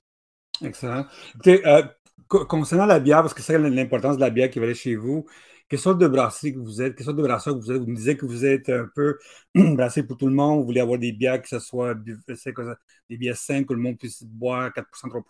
Excellent. 0.64 1.06
Euh, 1.48 1.84
concernant 2.28 2.86
la 2.86 3.00
bière, 3.00 3.22
parce 3.22 3.34
que 3.34 3.42
c'est 3.42 3.58
l'importance 3.58 4.18
de 4.18 4.22
la 4.22 4.30
bière 4.30 4.50
qui 4.50 4.60
va 4.60 4.66
aller 4.66 4.76
chez 4.76 4.96
vous, 4.96 5.26
quelle 5.68 5.80
sorte 5.80 5.98
de 5.98 6.08
brasserie 6.08 6.54
que 6.54 6.60
vous 6.60 6.82
êtes? 6.82 6.96
Quelle 6.96 7.06
sorte 7.06 7.18
de 7.18 7.24
brasseur 7.24 7.56
que 7.56 7.60
vous 7.60 7.72
êtes? 7.72 7.82
Vous 7.82 7.88
me 7.88 7.96
disiez 7.96 8.16
que 8.16 8.26
vous 8.26 8.46
êtes 8.46 8.70
un 8.70 8.88
peu 8.94 9.18
brassé 9.56 10.04
pour 10.04 10.18
tout 10.18 10.28
le 10.28 10.34
monde. 10.34 10.60
Vous 10.60 10.66
voulez 10.66 10.82
avoir 10.82 11.00
des 11.00 11.12
bières 11.12 11.42
que 11.42 11.48
ce 11.48 11.60
soit 11.60 11.96
des 11.96 13.18
bières 13.18 13.38
simples, 13.38 13.66
que 13.66 13.74
le 13.74 13.80
monde 13.80 13.98
puisse 13.98 14.24
boire 14.24 14.72
4% 14.72 15.10
3 15.10 15.22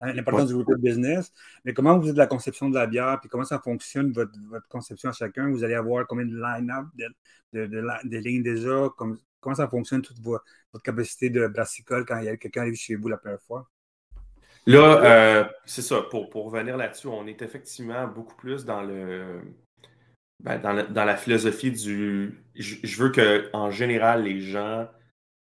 Hein, 0.00 0.12
l'importance 0.12 0.48
du 0.48 0.54
groupe 0.54 0.70
de 0.70 0.80
business. 0.80 1.32
Mais 1.64 1.74
comment 1.74 1.98
vous 1.98 2.08
êtes 2.08 2.16
la 2.16 2.28
conception 2.28 2.68
de 2.70 2.74
la 2.76 2.86
bière, 2.86 3.18
puis 3.20 3.28
comment 3.28 3.44
ça 3.44 3.58
fonctionne, 3.58 4.12
votre, 4.12 4.32
conception 4.68 5.08
à 5.08 5.12
chacun? 5.12 5.50
Vous 5.50 5.64
allez 5.64 5.74
avoir 5.74 6.06
combien 6.06 6.24
de 6.24 6.36
line-up, 6.36 6.86
de, 7.52 8.18
lignes 8.18 8.42
déjà? 8.42 8.88
comment 8.96 9.54
ça 9.54 9.68
fonctionne, 9.68 10.02
toute 10.02 10.20
votre 10.20 10.44
capacité 10.84 11.30
de 11.30 11.48
brassicole 11.48 12.04
quand 12.06 12.18
il 12.18 12.26
y 12.26 12.28
a 12.28 12.36
quelqu'un 12.36 12.62
arrive 12.62 12.76
chez 12.76 12.94
vous 12.94 13.08
la 13.08 13.16
première 13.16 13.42
fois? 13.42 13.68
Là, 14.66 15.02
euh, 15.02 15.44
c'est 15.64 15.82
ça. 15.82 16.02
Pour, 16.02 16.28
pour 16.28 16.44
revenir 16.44 16.76
là-dessus, 16.76 17.06
on 17.08 17.26
est 17.26 17.40
effectivement 17.42 18.06
beaucoup 18.06 18.36
plus 18.36 18.64
dans 18.64 18.82
le 18.82 19.40
Ben, 20.44 20.58
dans, 20.58 20.72
la, 20.72 20.82
dans, 20.84 21.04
la, 21.04 21.16
philosophie 21.16 21.72
du. 21.72 22.44
Je, 22.54 22.76
je 22.84 23.02
veux 23.02 23.10
que, 23.10 23.48
en 23.54 23.70
général, 23.70 24.24
les 24.24 24.40
gens, 24.40 24.86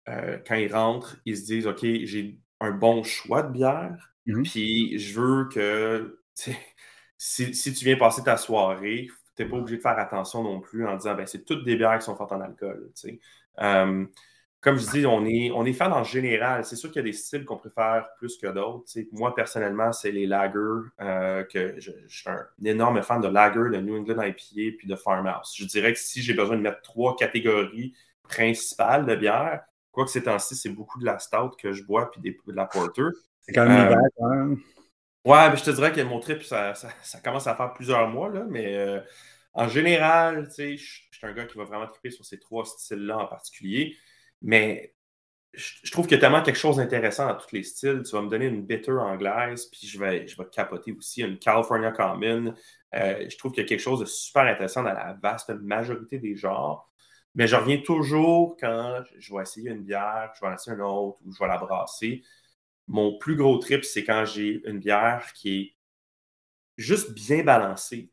euh, 0.09 0.39
quand 0.47 0.57
ils 0.57 0.75
rentrent, 0.75 1.17
ils 1.25 1.37
se 1.39 1.45
disent 1.45 1.67
OK, 1.67 1.81
j'ai 1.83 2.41
un 2.61 2.73
bon 2.73 3.05
choix 3.05 3.43
de 3.43 3.53
bière, 3.53 4.14
mmh 4.27 4.43
puis 4.43 4.99
je 4.99 5.21
veux 5.21 5.49
que. 5.49 6.21
Si, 7.17 7.55
si, 7.55 7.73
tu 7.73 7.87
viens 7.87 7.97
passer 7.97 8.23
ta 8.23 8.37
soirée, 8.37 9.07
tu 9.35 9.43
n'es 9.43 9.49
pas 9.49 9.57
obligé 9.57 9.79
de 9.79 9.83
faire 9.83 9.99
attention 9.99 10.43
non 10.43 10.61
plus 10.61 10.87
en 10.87 10.97
disant 10.97 11.15
ben, 11.15 11.27
c'est 11.27 11.45
toutes 11.45 11.65
des 11.65 11.77
bières 11.77 11.99
qui 11.99 12.05
sont 12.05 12.17
fortes 12.17 12.33
en 12.33 12.41
alcool. 12.41 12.91
Comme 14.65 14.79
je 14.79 14.91
dis, 14.91 15.05
on 15.05 15.27
est, 15.27 15.51
on 15.51 15.67
est 15.67 15.75
fan 15.75 15.93
en 15.93 16.05
général. 16.05 16.65
C'est 16.65 16.77
sûr 16.77 16.91
qu'il 16.91 17.01
y 17.01 17.05
a 17.05 17.11
des 17.11 17.13
styles 17.13 17.45
qu'on 17.45 17.59
préfère 17.59 18.09
plus 18.17 18.39
que 18.39 18.47
d'autres. 18.47 18.87
Moi, 19.13 19.35
personnellement, 19.35 19.93
c'est 19.93 20.11
les 20.11 20.27
lagers, 20.27 20.89
euh, 21.03 21.45
que 21.45 21.79
je, 21.79 21.91
suis 22.09 22.31
un, 22.31 22.47
énorme 22.65 23.03
fan 23.03 23.21
de 23.21 23.29
lager, 23.29 23.69
de 23.71 23.77
New 23.83 23.95
England 23.95 24.23
IPA 24.23 24.79
puis 24.79 24.89
de 24.89 24.97
Farmhouse. 24.97 25.55
Je 25.55 25.67
dirais 25.67 25.93
que 25.93 25.99
si 25.99 26.23
j'ai 26.23 26.33
besoin 26.33 26.57
de 26.57 26.63
mettre 26.63 26.81
trois 26.81 27.15
catégories 27.15 27.95
principales 28.23 29.05
de 29.05 29.15
bière, 29.17 29.61
quoi 29.93 30.07
que 30.07 30.11
ces 30.11 30.23
temps-ci, 30.23 30.57
c'est 30.57 30.71
beaucoup 30.71 30.99
de 30.99 31.05
la 31.05 31.19
stout 31.19 31.51
que 31.61 31.73
je 31.73 31.85
bois 31.85 32.11
puis 32.11 32.23
de 32.23 32.53
la 32.55 32.65
porter. 32.65 33.11
C'est 33.47 33.53
quand 33.53 33.67
même 33.67 33.93
euh, 33.93 34.09
quand 34.19 34.29
même. 34.29 34.61
Ouais, 35.25 35.51
mais 35.51 35.57
je 35.57 35.65
te 35.65 35.71
dirais 35.71 35.93
que 35.93 36.01
mon 36.03 36.21
trip, 36.21 36.43
ça, 36.43 36.75
ça, 36.75 37.21
commence 37.23 37.47
à 37.47 37.55
faire 37.55 37.73
plusieurs 37.73 38.09
mois, 38.09 38.29
là, 38.29 38.45
mais 38.49 38.77
euh, 38.77 39.01
en 39.55 39.69
général, 39.69 40.51
je 40.57 40.77
suis 40.77 41.09
un 41.23 41.33
gars 41.33 41.47
qui 41.47 41.57
va 41.57 41.65
vraiment 41.65 41.87
triper 41.87 42.11
sur 42.11 42.25
ces 42.25 42.39
trois 42.39 42.65
styles-là 42.65 43.19
en 43.19 43.27
particulier. 43.27 43.97
Mais 44.43 44.95
je, 45.55 45.91
trouve 45.91 46.07
qu'il 46.07 46.17
y 46.17 46.19
a 46.19 46.21
tellement 46.21 46.43
quelque 46.43 46.59
chose 46.59 46.77
d'intéressant 46.77 47.27
dans 47.29 47.37
tous 47.37 47.53
les 47.53 47.63
styles. 47.63 48.03
Tu 48.05 48.15
vas 48.15 48.23
me 48.23 48.29
donner 48.29 48.47
une 48.47 48.67
bitter 48.67 48.93
anglaise, 48.93 49.67
puis 49.67 49.87
je 49.87 49.99
vais, 49.99 50.27
je 50.27 50.37
vais 50.37 50.49
capoter 50.51 50.93
aussi 50.93 51.23
une 51.23 51.39
California 51.39 51.93
Common. 51.93 52.55
Euh, 52.95 53.27
je 53.29 53.39
trouve 53.39 53.53
qu'il 53.53 53.63
y 53.63 53.67
a 53.67 53.69
quelque 53.69 53.81
chose 53.81 54.01
de 54.01 54.05
super 54.05 54.43
intéressant 54.43 54.83
dans 54.83 54.93
la 54.93 55.17
vaste 55.23 55.51
majorité 55.51 56.19
des 56.19 56.37
genres. 56.37 56.91
Mais 57.35 57.47
je 57.47 57.57
reviens 57.57 57.79
toujours 57.79 58.57
quand 58.59 59.03
je 59.19 59.35
vais 59.35 59.43
essayer 59.43 59.71
une 59.71 59.83
bière, 59.83 60.33
je 60.35 60.45
vais 60.45 60.53
en 60.53 60.55
essayer 60.55 60.77
une 60.77 60.83
autre 60.83 61.19
ou 61.25 61.33
je 61.33 61.39
vais 61.39 61.49
la 61.49 61.59
brasser 61.59 62.23
mon 62.87 63.19
plus 63.19 63.37
gros 63.37 63.59
trip, 63.59 63.85
c'est 63.85 64.05
quand 64.05 64.25
j'ai 64.25 64.63
une 64.69 64.79
bière 64.79 65.33
qui 65.35 65.59
est 65.59 65.75
juste 66.77 67.13
bien 67.13 67.43
balancée. 67.43 68.11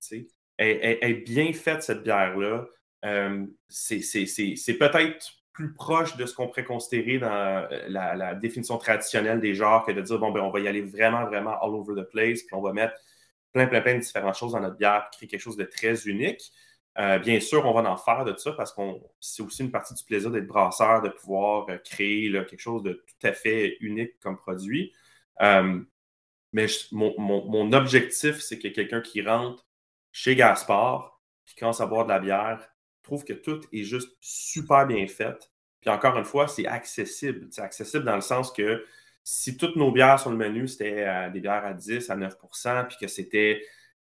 Elle, 0.57 0.97
est 1.01 1.25
bien 1.25 1.51
faite, 1.53 1.83
cette 1.83 2.03
bière-là. 2.03 2.65
Euh, 3.03 3.45
c'est 3.67 4.77
peut-être 4.77 5.25
plus 5.53 5.73
proche 5.73 6.15
de 6.15 6.25
ce 6.25 6.33
qu'on 6.33 6.47
pourrait 6.47 6.63
considérer 6.63 7.19
dans 7.19 7.67
euh, 7.71 7.87
la, 7.89 8.35
définition 8.35 8.77
traditionnelle 8.77 9.41
des 9.41 9.53
genres 9.53 9.85
que 9.85 9.91
de 9.91 10.01
dire 10.01 10.19
bon, 10.19 10.31
ben, 10.31 10.41
on 10.41 10.49
va 10.49 10.59
y 10.59 10.67
aller 10.67 10.81
vraiment, 10.81 11.25
vraiment 11.25 11.61
all 11.61 11.71
over 11.71 12.01
the 12.01 12.07
place, 12.09 12.43
puis 12.43 12.53
on 12.53 12.61
va 12.61 12.73
mettre 12.73 12.93
plein, 13.51 13.67
plein, 13.67 13.81
plein 13.81 13.95
de 13.95 13.99
différentes 13.99 14.35
choses 14.35 14.53
dans 14.53 14.61
notre 14.61 14.77
bière, 14.77 15.09
créer 15.11 15.27
quelque 15.27 15.41
chose 15.41 15.57
de 15.57 15.65
très 15.65 16.07
unique. 16.07 16.51
Euh, 16.97 17.19
bien 17.19 17.39
sûr, 17.39 17.65
on 17.65 17.73
va 17.73 17.89
en 17.89 17.97
faire 17.97 18.25
de 18.25 18.35
ça 18.35 18.51
parce 18.51 18.73
que 18.73 18.81
c'est 19.19 19.41
aussi 19.41 19.63
une 19.63 19.71
partie 19.71 19.93
du 19.93 20.03
plaisir 20.03 20.29
d'être 20.29 20.47
brasseur, 20.47 21.01
de 21.01 21.09
pouvoir 21.09 21.69
euh, 21.69 21.77
créer 21.77 22.31
quelque 22.31 22.59
chose 22.59 22.83
de 22.83 22.93
tout 22.93 23.27
à 23.27 23.31
fait 23.33 23.77
unique 23.79 24.19
comme 24.19 24.37
produit. 24.37 24.93
Euh, 25.41 25.79
mais 26.53 26.67
mon, 26.91 27.71
objectif, 27.73 28.39
c'est 28.41 28.59
que 28.59 28.67
quelqu'un 28.67 29.01
qui 29.01 29.21
rentre 29.21 29.65
chez 30.11 30.35
Gaspard, 30.35 31.21
qui 31.45 31.55
commence 31.55 31.79
à 31.79 31.85
boire 31.85 32.05
de 32.05 32.09
la 32.09 32.19
bière, 32.19 32.67
trouve 33.03 33.23
que 33.23 33.33
tout 33.33 33.61
est 33.71 33.83
juste 33.83 34.17
super 34.19 34.85
bien 34.85 35.07
fait. 35.07 35.49
Puis 35.79 35.89
encore 35.89 36.17
une 36.17 36.25
fois, 36.25 36.47
c'est 36.47 36.67
accessible. 36.67 37.47
C'est 37.51 37.61
accessible 37.61 38.03
dans 38.03 38.15
le 38.15 38.21
sens 38.21 38.51
que 38.51 38.85
si 39.23 39.55
toutes 39.57 39.77
nos 39.77 39.91
bières 39.91 40.19
sur 40.19 40.29
le 40.29 40.37
menu, 40.37 40.67
c'était 40.67 41.29
des 41.31 41.39
bières 41.39 41.65
à 41.65 41.73
10, 41.73 42.09
à 42.09 42.17
9% 42.17 42.87
puis 42.87 42.97
que 42.99 43.07
c'était 43.07 43.63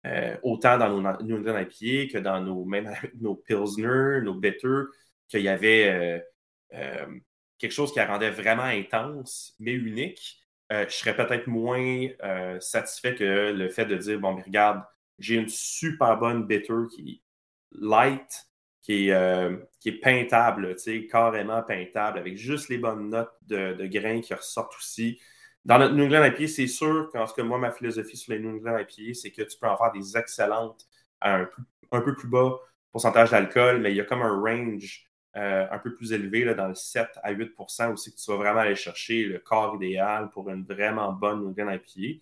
euh, 0.05 0.35
autant 0.43 0.77
dans 0.77 0.89
nos 0.89 1.23
New 1.23 1.37
England 1.37 1.59
IPA 1.59 2.11
que 2.11 2.17
dans 2.17 2.41
nos, 2.41 2.65
même 2.65 2.93
nos 3.21 3.35
Pilsner, 3.35 4.21
nos 4.21 4.33
Bitter, 4.33 4.83
qu'il 5.29 5.41
y 5.41 5.47
avait 5.47 5.89
euh, 5.89 6.19
euh, 6.73 7.19
quelque 7.57 7.71
chose 7.71 7.93
qui 7.93 7.99
la 7.99 8.07
rendait 8.07 8.31
vraiment 8.31 8.63
intense, 8.63 9.55
mais 9.59 9.71
unique. 9.71 10.39
je 10.69 10.89
serais 10.89 11.15
peut-être 11.15 11.47
moins 11.47 12.07
satisfait 12.59 13.15
que 13.15 13.51
le 13.51 13.69
fait 13.69 13.85
de 13.85 13.95
dire 13.95 14.19
bon, 14.19 14.33
mais 14.33 14.41
regarde, 14.41 14.81
j'ai 15.19 15.35
une 15.35 15.47
super 15.47 16.17
bonne 16.17 16.45
Bitter 16.47 16.73
qui 16.93 17.09
est 17.09 17.21
light, 17.79 18.47
qui 18.81 19.09
est, 19.09 19.57
qui 19.79 19.89
est 19.89 19.99
peintable, 20.01 20.75
carrément 21.09 21.61
peintable, 21.61 22.17
avec 22.17 22.37
juste 22.37 22.69
les 22.69 22.79
bonnes 22.79 23.09
notes 23.09 23.33
de, 23.43 23.73
de 23.73 23.85
grains 23.85 24.19
qui 24.19 24.33
ressortent 24.33 24.75
aussi. 24.75 25.21
Dans 25.65 25.79
notre 25.79 25.93
New 25.95 26.03
England 26.03 26.25
IPA, 26.25 26.47
c'est 26.47 26.67
sûr 26.67 27.09
qu'en 27.11 27.25
tout 27.25 27.33
cas, 27.33 27.43
moi, 27.43 27.57
ma 27.57 27.71
philosophie 27.71 28.17
sur 28.17 28.33
les 28.33 28.39
New 28.39 28.57
England 28.57 28.79
IPA, 28.79 29.13
c'est 29.13 29.31
que 29.31 29.43
tu 29.43 29.57
peux 29.57 29.67
en 29.67 29.77
faire 29.77 29.91
des 29.91 30.17
excellentes 30.17 30.85
à 31.21 31.37
un, 31.37 31.49
peu 31.89 32.15
plus 32.15 32.27
bas 32.27 32.59
pourcentage 32.91 33.31
d'alcool, 33.31 33.79
mais 33.79 33.91
il 33.91 33.95
y 33.95 34.01
a 34.01 34.03
comme 34.03 34.21
un 34.21 34.39
range 34.39 35.09
euh, 35.35 35.65
un 35.71 35.79
peu 35.79 35.95
plus 35.95 36.11
élevé 36.13 36.43
là, 36.43 36.53
dans 36.53 36.67
le 36.67 36.75
7 36.75 37.07
à 37.23 37.33
8% 37.33 37.91
aussi 37.91 38.13
que 38.13 38.19
tu 38.19 38.29
vas 38.29 38.37
vraiment 38.37 38.59
aller 38.59 38.75
chercher 38.75 39.23
le 39.23 39.39
corps 39.39 39.75
idéal 39.75 40.29
pour 40.29 40.49
une 40.49 40.63
vraiment 40.63 41.11
bonne 41.11 41.39
New 41.39 41.49
England 41.49 41.71
IPA. 41.71 42.19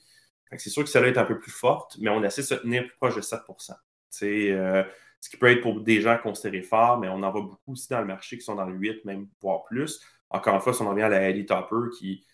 C'est 0.58 0.70
sûr 0.70 0.84
que 0.84 0.90
celle-là 0.90 1.10
est 1.10 1.18
un 1.18 1.26
peu 1.26 1.38
plus 1.40 1.52
forte, 1.52 1.98
mais 2.00 2.10
on 2.10 2.24
essaie 2.24 2.42
de 2.42 2.48
se 2.48 2.56
tenir 2.56 2.86
plus 2.86 2.96
proche 2.96 3.16
de 3.16 3.22
7% 3.22 3.74
euh, 4.24 4.84
Ce 5.20 5.30
qui 5.30 5.38
peut 5.38 5.48
être 5.48 5.62
pour 5.62 5.82
des 5.82 6.02
gens 6.02 6.18
considérés 6.18 6.62
forts, 6.62 7.00
mais 7.00 7.08
on 7.08 7.24
en 7.24 7.32
voit 7.32 7.42
beaucoup 7.42 7.74
aussi 7.74 7.90
dans 7.90 8.00
le 8.00 8.06
marché 8.06 8.38
qui 8.38 8.44
sont 8.44 8.56
dans 8.56 8.66
le 8.66 8.76
8, 8.76 9.04
même 9.06 9.28
voire 9.42 9.64
plus. 9.64 10.02
Encore 10.30 10.56
une 10.56 10.62
fois, 10.62 10.74
si 10.74 10.82
on 10.82 10.88
en 10.88 10.94
vient 10.94 11.08
à 11.08 11.10
la 11.10 11.30
Elite 11.30 11.50
Topper 11.50 11.90
qui 11.98 12.26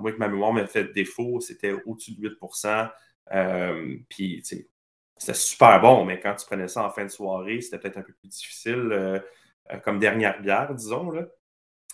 à 0.00 0.02
moins 0.02 0.12
que 0.12 0.18
ma 0.18 0.28
mémoire 0.28 0.52
m'ait 0.52 0.66
fait 0.66 0.84
défaut, 0.84 1.40
c'était 1.40 1.72
au-dessus 1.84 2.14
de 2.14 2.28
8 2.28 2.38
euh, 3.32 3.96
Puis, 4.08 4.42
c'était 4.42 5.34
super 5.34 5.80
bon, 5.80 6.04
mais 6.04 6.18
quand 6.18 6.34
tu 6.34 6.46
prenais 6.46 6.68
ça 6.68 6.84
en 6.84 6.90
fin 6.90 7.04
de 7.04 7.10
soirée, 7.10 7.60
c'était 7.60 7.78
peut-être 7.78 7.98
un 7.98 8.02
peu 8.02 8.14
plus 8.14 8.28
difficile 8.28 8.88
euh, 8.92 9.18
euh, 9.72 9.78
comme 9.78 9.98
dernière 9.98 10.40
bière, 10.40 10.74
disons. 10.74 11.10
Là. 11.10 11.26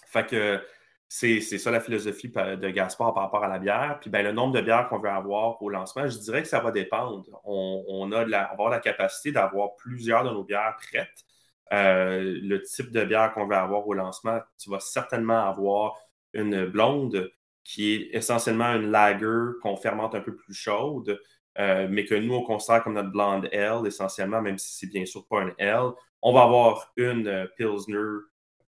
Fait 0.06 0.26
que 0.26 0.62
c'est 1.08 1.40
ça 1.40 1.70
la 1.70 1.80
philosophie 1.80 2.28
de 2.28 2.70
Gaspard 2.70 3.14
par 3.14 3.24
rapport 3.24 3.44
à 3.44 3.48
la 3.48 3.58
bière. 3.58 3.98
Puis 4.00 4.10
ben, 4.10 4.24
le 4.24 4.32
nombre 4.32 4.54
de 4.54 4.60
bières 4.60 4.88
qu'on 4.88 4.98
veut 4.98 5.10
avoir 5.10 5.60
au 5.62 5.68
lancement, 5.68 6.08
je 6.08 6.18
dirais 6.18 6.42
que 6.42 6.48
ça 6.48 6.60
va 6.60 6.70
dépendre. 6.72 7.24
On, 7.44 8.10
a 8.12 8.24
la, 8.24 8.44
va 8.44 8.50
avoir 8.50 8.70
la 8.70 8.80
capacité 8.80 9.30
d'avoir 9.30 9.76
plusieurs 9.76 10.24
de 10.24 10.30
nos 10.30 10.42
bières 10.42 10.76
prêtes. 10.76 11.24
le 11.70 12.58
type 12.58 12.90
de 12.90 13.04
bière 13.04 13.32
qu'on 13.34 13.46
veut 13.46 13.54
avoir 13.54 13.86
au 13.86 13.94
lancement, 13.94 14.40
tu 14.58 14.70
vas 14.70 14.80
certainement 14.80 15.48
avoir 15.48 15.96
une 16.32 16.66
blonde, 16.66 17.30
qui 17.66 17.94
est 17.94 18.16
essentiellement 18.16 18.74
une 18.74 18.92
lager 18.92 19.58
qu'on 19.60 19.76
fermente 19.76 20.14
un 20.14 20.20
peu 20.20 20.36
plus 20.36 20.54
chaude, 20.54 21.20
euh, 21.58 21.88
mais 21.90 22.04
que 22.04 22.14
nous, 22.14 22.34
on 22.34 22.42
considère 22.42 22.84
comme 22.84 22.94
notre 22.94 23.10
blonde 23.10 23.48
L, 23.50 23.80
essentiellement, 23.86 24.40
même 24.40 24.56
si 24.56 24.74
c'est 24.74 24.86
bien 24.86 25.04
sûr 25.04 25.26
pas 25.26 25.40
un 25.42 25.52
L. 25.58 25.80
On 26.22 26.32
va 26.32 26.42
avoir 26.42 26.92
une 26.96 27.26
euh, 27.26 27.46
Pilsner 27.56 28.20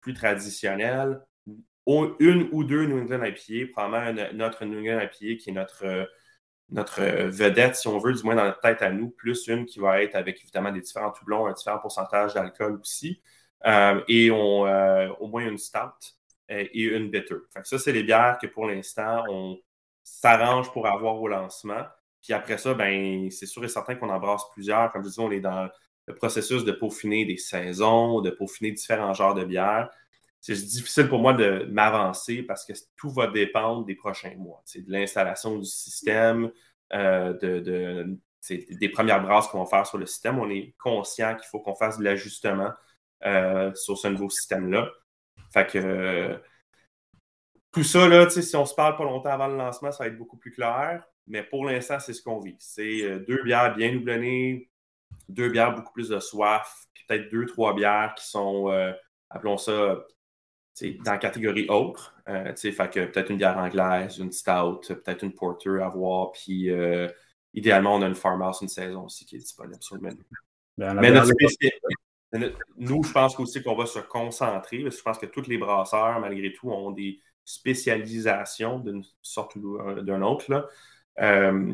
plus 0.01 0.15
traditionnelle, 0.15 1.21
une 1.87 2.49
ou 2.53 2.65
deux 2.65 2.87
New 2.87 2.99
England 2.99 3.23
IPA, 3.23 3.73
probablement 3.73 4.29
notre 4.33 4.65
New 4.65 4.79
England 4.79 5.01
IPA 5.01 5.43
qui 5.43 5.51
est 5.51 5.53
notre, 5.53 5.85
euh, 5.85 6.05
notre 6.71 7.03
vedette, 7.03 7.77
si 7.77 7.89
on 7.89 7.99
veut, 7.99 8.15
du 8.15 8.23
moins 8.23 8.35
dans 8.35 8.45
notre 8.45 8.61
tête 8.61 8.81
à 8.81 8.91
nous, 8.91 9.11
plus 9.11 9.47
une 9.47 9.67
qui 9.67 9.79
va 9.79 10.03
être 10.03 10.15
avec 10.15 10.41
évidemment 10.41 10.73
des 10.73 10.81
différents 10.81 11.13
doublons, 11.19 11.47
un 11.47 11.53
différent 11.53 11.79
pourcentage 11.79 12.33
d'alcool 12.33 12.81
aussi, 12.81 13.21
et 14.09 14.31
on, 14.31 14.63
au 15.21 15.27
moins 15.29 15.47
une 15.47 15.59
stout 15.59 16.16
et 16.49 16.83
une 16.83 17.11
bitter. 17.11 17.37
ça, 17.65 17.79
c'est 17.79 17.93
les 17.93 18.03
bières 18.03 18.39
que 18.41 18.47
pour 18.47 18.67
l'instant, 18.67 19.25
on 19.29 19.59
s'arrange 20.03 20.73
pour 20.73 20.87
avoir 20.87 21.21
au 21.21 21.29
lancement. 21.29 21.85
Puis 22.23 22.33
après 22.33 22.59
ça, 22.59 22.75
ben, 22.75 23.31
c'est 23.31 23.47
sûr 23.47 23.65
et 23.65 23.69
certain 23.69 23.95
qu'on 23.97 24.11
embrasse 24.11 24.43
plusieurs. 24.53 24.93
Comme 24.93 25.03
je 25.03 25.09
disais, 25.09 25.23
on 25.23 25.31
est 25.31 25.41
dans 25.41 25.69
le 26.07 26.15
processus 26.15 26.65
de 26.65 26.73
peaufiner 26.73 27.25
des 27.25 27.37
saisons, 27.37 28.21
de 28.21 28.31
peaufiner 28.31 28.73
différents 28.73 29.15
genres 29.15 29.35
de 29.35 29.45
bières. 29.45 29.91
C'est 30.41 30.55
difficile 30.55 31.09
pour 31.09 31.19
moi 31.19 31.33
de 31.33 31.67
m'avancer 31.71 32.43
parce 32.43 32.65
que 32.65 32.73
tout 32.97 33.11
va 33.11 33.27
dépendre 33.27 33.85
des 33.85 33.97
prochains 33.97 34.35
mois. 34.37 34.63
C'est 34.65 34.87
de 34.87 34.93
l'installation 34.93 35.59
du 35.59 35.65
système, 35.65 36.53
euh, 36.93 37.33
de, 37.35 38.17
des 38.49 38.89
premières 38.89 39.23
brasses 39.23 39.49
qu'on 39.49 39.65
va 39.65 39.67
faire 39.67 39.87
sur 39.87 39.99
le 39.99 40.07
système. 40.07 40.39
On 40.39 40.49
est 40.49 40.75
conscient 40.79 41.35
qu'il 41.35 41.47
faut 41.49 41.59
qu'on 41.59 41.75
fasse 41.75 41.99
de 41.99 42.05
l'ajustement 42.05 42.71
euh, 43.25 43.75
sur 43.75 43.99
ce 43.99 44.07
nouveau 44.07 44.31
système-là. 44.31 44.89
Fait 45.53 45.67
que 45.67 46.41
tout 47.77 47.85
ça, 47.85 48.09
là, 48.09 48.29
si 48.31 48.57
on 48.57 48.65
se 48.65 48.75
parle 48.75 48.97
pas 48.97 49.05
longtemps 49.05 49.31
avant 49.31 49.49
le 49.49 49.57
lancement, 49.57 49.93
ça 49.93 50.05
va 50.05 50.09
être 50.09 50.17
beaucoup 50.17 50.39
plus 50.39 50.51
clair. 50.51 51.05
Mais 51.27 51.43
pour 51.43 51.65
l'instant, 51.67 51.99
c'est 51.99 52.15
ce 52.15 52.23
qu'on 52.23 52.41
vit. 52.41 52.57
C'est 52.59 53.03
euh, 53.03 53.19
deux 53.19 53.43
bières 53.43 53.75
bien 53.75 53.93
doublonnées, 53.93 54.71
deux 55.29 55.51
bières 55.51 55.75
beaucoup 55.75 55.93
plus 55.93 56.09
de 56.09 56.19
soif, 56.19 56.87
puis 56.95 57.05
peut-être 57.07 57.31
deux, 57.31 57.45
trois 57.45 57.75
bières 57.75 58.15
qui 58.17 58.27
sont, 58.27 58.71
euh, 58.71 58.93
appelons 59.29 59.59
ça, 59.59 60.05
dans 60.81 61.13
la 61.13 61.19
catégorie 61.19 61.67
autre. 61.69 62.15
Euh, 62.29 62.55
fait 62.55 62.91
que 62.91 63.05
peut-être 63.07 63.31
une 63.31 63.37
bière 63.37 63.59
anglaise, 63.59 64.19
une 64.19 64.33
stout, 64.33 64.81
peut-être 64.89 65.23
une 65.23 65.35
porter 65.35 65.83
à 65.83 65.89
voir, 65.89 66.33
puis 66.33 66.71
idéalement, 67.53 67.97
on 67.97 68.03
a 68.03 68.07
une 68.07 68.15
farmhouse 68.15 68.59
une 68.63 68.69
saison 68.69 69.05
aussi 69.05 69.27
qui 69.27 69.37
est 69.37 69.41
disponible 69.41 69.83
sur 69.83 69.97
le 69.97 70.03
menu. 70.03 70.25
Ben, 70.79 70.95
Mais 70.95 71.11
notre, 71.11 71.33
nous, 72.33 73.03
je 73.03 73.13
pense 73.13 73.39
aussi 73.39 73.63
qu'on 73.63 73.77
va 73.77 73.87
se 73.87 74.01
concentrer, 74.01 74.83
parce 74.83 74.97
que 74.97 74.99
je 74.99 75.05
pense 75.05 75.19
que 75.19 75.27
tous 75.27 75.49
les 75.49 75.59
brasseurs, 75.59 76.21
malgré 76.21 76.53
tout, 76.53 76.71
ont 76.71 76.91
des 76.91 77.21
spécialisations 77.45 78.81
d'une 78.81 79.05
sorte 79.23 79.55
ou 79.57 79.79
d'une 80.03 80.23
autre. 80.23 80.69
Euh, 81.21 81.73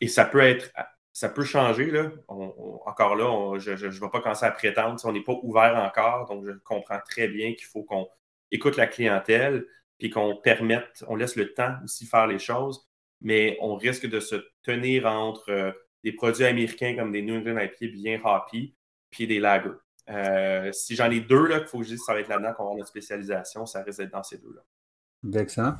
et 0.00 0.08
ça 0.08 0.24
peut 0.24 0.40
être 0.40 0.72
ça 1.12 1.28
peut 1.28 1.44
changer. 1.44 1.90
Là. 1.90 2.10
encore 2.28 3.14
là, 3.16 3.58
je 3.58 3.72
ne 3.72 3.90
vais 3.90 4.08
pas 4.08 4.20
commencer 4.20 4.46
à 4.46 4.50
prétendre. 4.50 4.98
On 5.04 5.12
n'est 5.12 5.22
pas 5.22 5.36
ouvert 5.42 5.76
encore, 5.76 6.26
donc 6.26 6.46
je 6.46 6.52
comprends 6.64 7.00
très 7.04 7.28
bien 7.28 7.52
qu'il 7.54 7.66
faut 7.66 7.82
qu'on 7.82 8.08
écoute 8.50 8.76
la 8.76 8.86
clientèle, 8.86 9.66
puis 9.98 10.10
qu'on 10.10 10.36
permette, 10.36 11.04
on 11.08 11.16
laisse 11.16 11.36
le 11.36 11.52
temps 11.52 11.74
aussi 11.84 12.06
faire 12.06 12.26
les 12.26 12.38
choses, 12.38 12.88
mais 13.20 13.58
on 13.60 13.76
risque 13.76 14.06
de 14.08 14.18
se 14.18 14.36
tenir 14.62 15.06
entre 15.06 15.50
euh, 15.50 15.72
des 16.02 16.12
produits 16.12 16.46
américains 16.46 16.96
comme 16.96 17.12
des 17.12 17.22
New 17.22 17.36
England 17.36 17.58
IPA 17.58 17.92
bien 17.92 18.20
happy, 18.24 18.74
puis 19.10 19.26
des 19.26 19.40
lagers. 19.40 19.76
Euh, 20.10 20.72
si 20.72 20.96
j'en 20.96 21.10
ai 21.10 21.20
deux, 21.20 21.48
il 21.50 21.66
faut 21.66 21.78
que 21.78 21.84
je 21.84 21.90
dise 21.90 22.00
que 22.00 22.04
ça 22.04 22.14
va 22.14 22.20
être 22.20 22.28
là-dedans 22.28 22.52
qu'on 22.52 22.64
va 22.64 22.68
avoir 22.68 22.76
notre 22.76 22.88
spécialisation, 22.88 23.66
ça 23.66 23.82
risque 23.82 23.98
d'être 23.98 24.12
dans 24.12 24.22
ces 24.22 24.38
deux-là. 24.38 24.62
Excellent. 25.38 25.74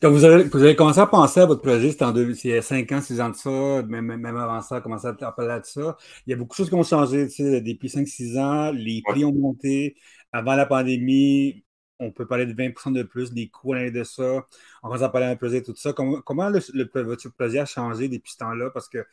Quand 0.00 0.10
vous 0.10 0.24
avez, 0.24 0.44
vous 0.44 0.62
avez 0.62 0.74
commencé 0.74 0.98
à 0.98 1.06
penser 1.06 1.40
à 1.40 1.46
votre 1.46 1.60
projet, 1.60 1.90
c'était 1.90 2.04
en 2.04 2.16
il 2.16 2.34
y 2.44 2.56
a 2.56 2.62
5 2.62 2.90
ans, 2.92 3.00
6 3.00 3.20
ans 3.20 3.28
de 3.28 3.36
ça, 3.36 3.82
même, 3.82 4.06
même 4.16 4.36
avant 4.36 4.62
ça, 4.62 4.80
commencé 4.80 5.06
à 5.06 5.12
parler 5.12 5.60
de 5.60 5.66
ça. 5.66 5.96
Il 6.26 6.30
y 6.30 6.32
a 6.32 6.36
beaucoup 6.36 6.54
de 6.54 6.56
choses 6.56 6.70
qui 6.70 6.74
ont 6.74 6.82
changé 6.82 7.26
depuis 7.26 7.88
5-6 7.88 8.38
ans. 8.38 8.72
Les 8.72 9.02
prix 9.04 9.24
ont 9.24 9.34
monté. 9.34 9.96
Avant 10.32 10.54
la 10.54 10.64
pandémie, 10.64 11.64
on 11.98 12.10
peut 12.10 12.26
parler 12.26 12.46
de 12.46 12.54
20% 12.54 12.92
de 12.92 13.02
plus, 13.02 13.32
des 13.32 13.48
coûts 13.48 13.74
à 13.74 13.90
de 13.90 14.04
ça. 14.04 14.46
On 14.82 14.88
commence 14.88 15.02
à 15.02 15.10
parler 15.10 15.26
d'un 15.28 15.36
projet, 15.36 15.62
tout 15.62 15.76
ça. 15.76 15.92
Comment, 15.92 16.22
comment 16.22 16.48
le, 16.48 16.60
votre 17.02 17.28
projet 17.34 17.58
a 17.58 17.66
changé 17.66 18.08
depuis 18.08 18.32
ce 18.32 18.38
temps-là? 18.38 18.70
Parce 18.70 18.88
que 18.88 19.04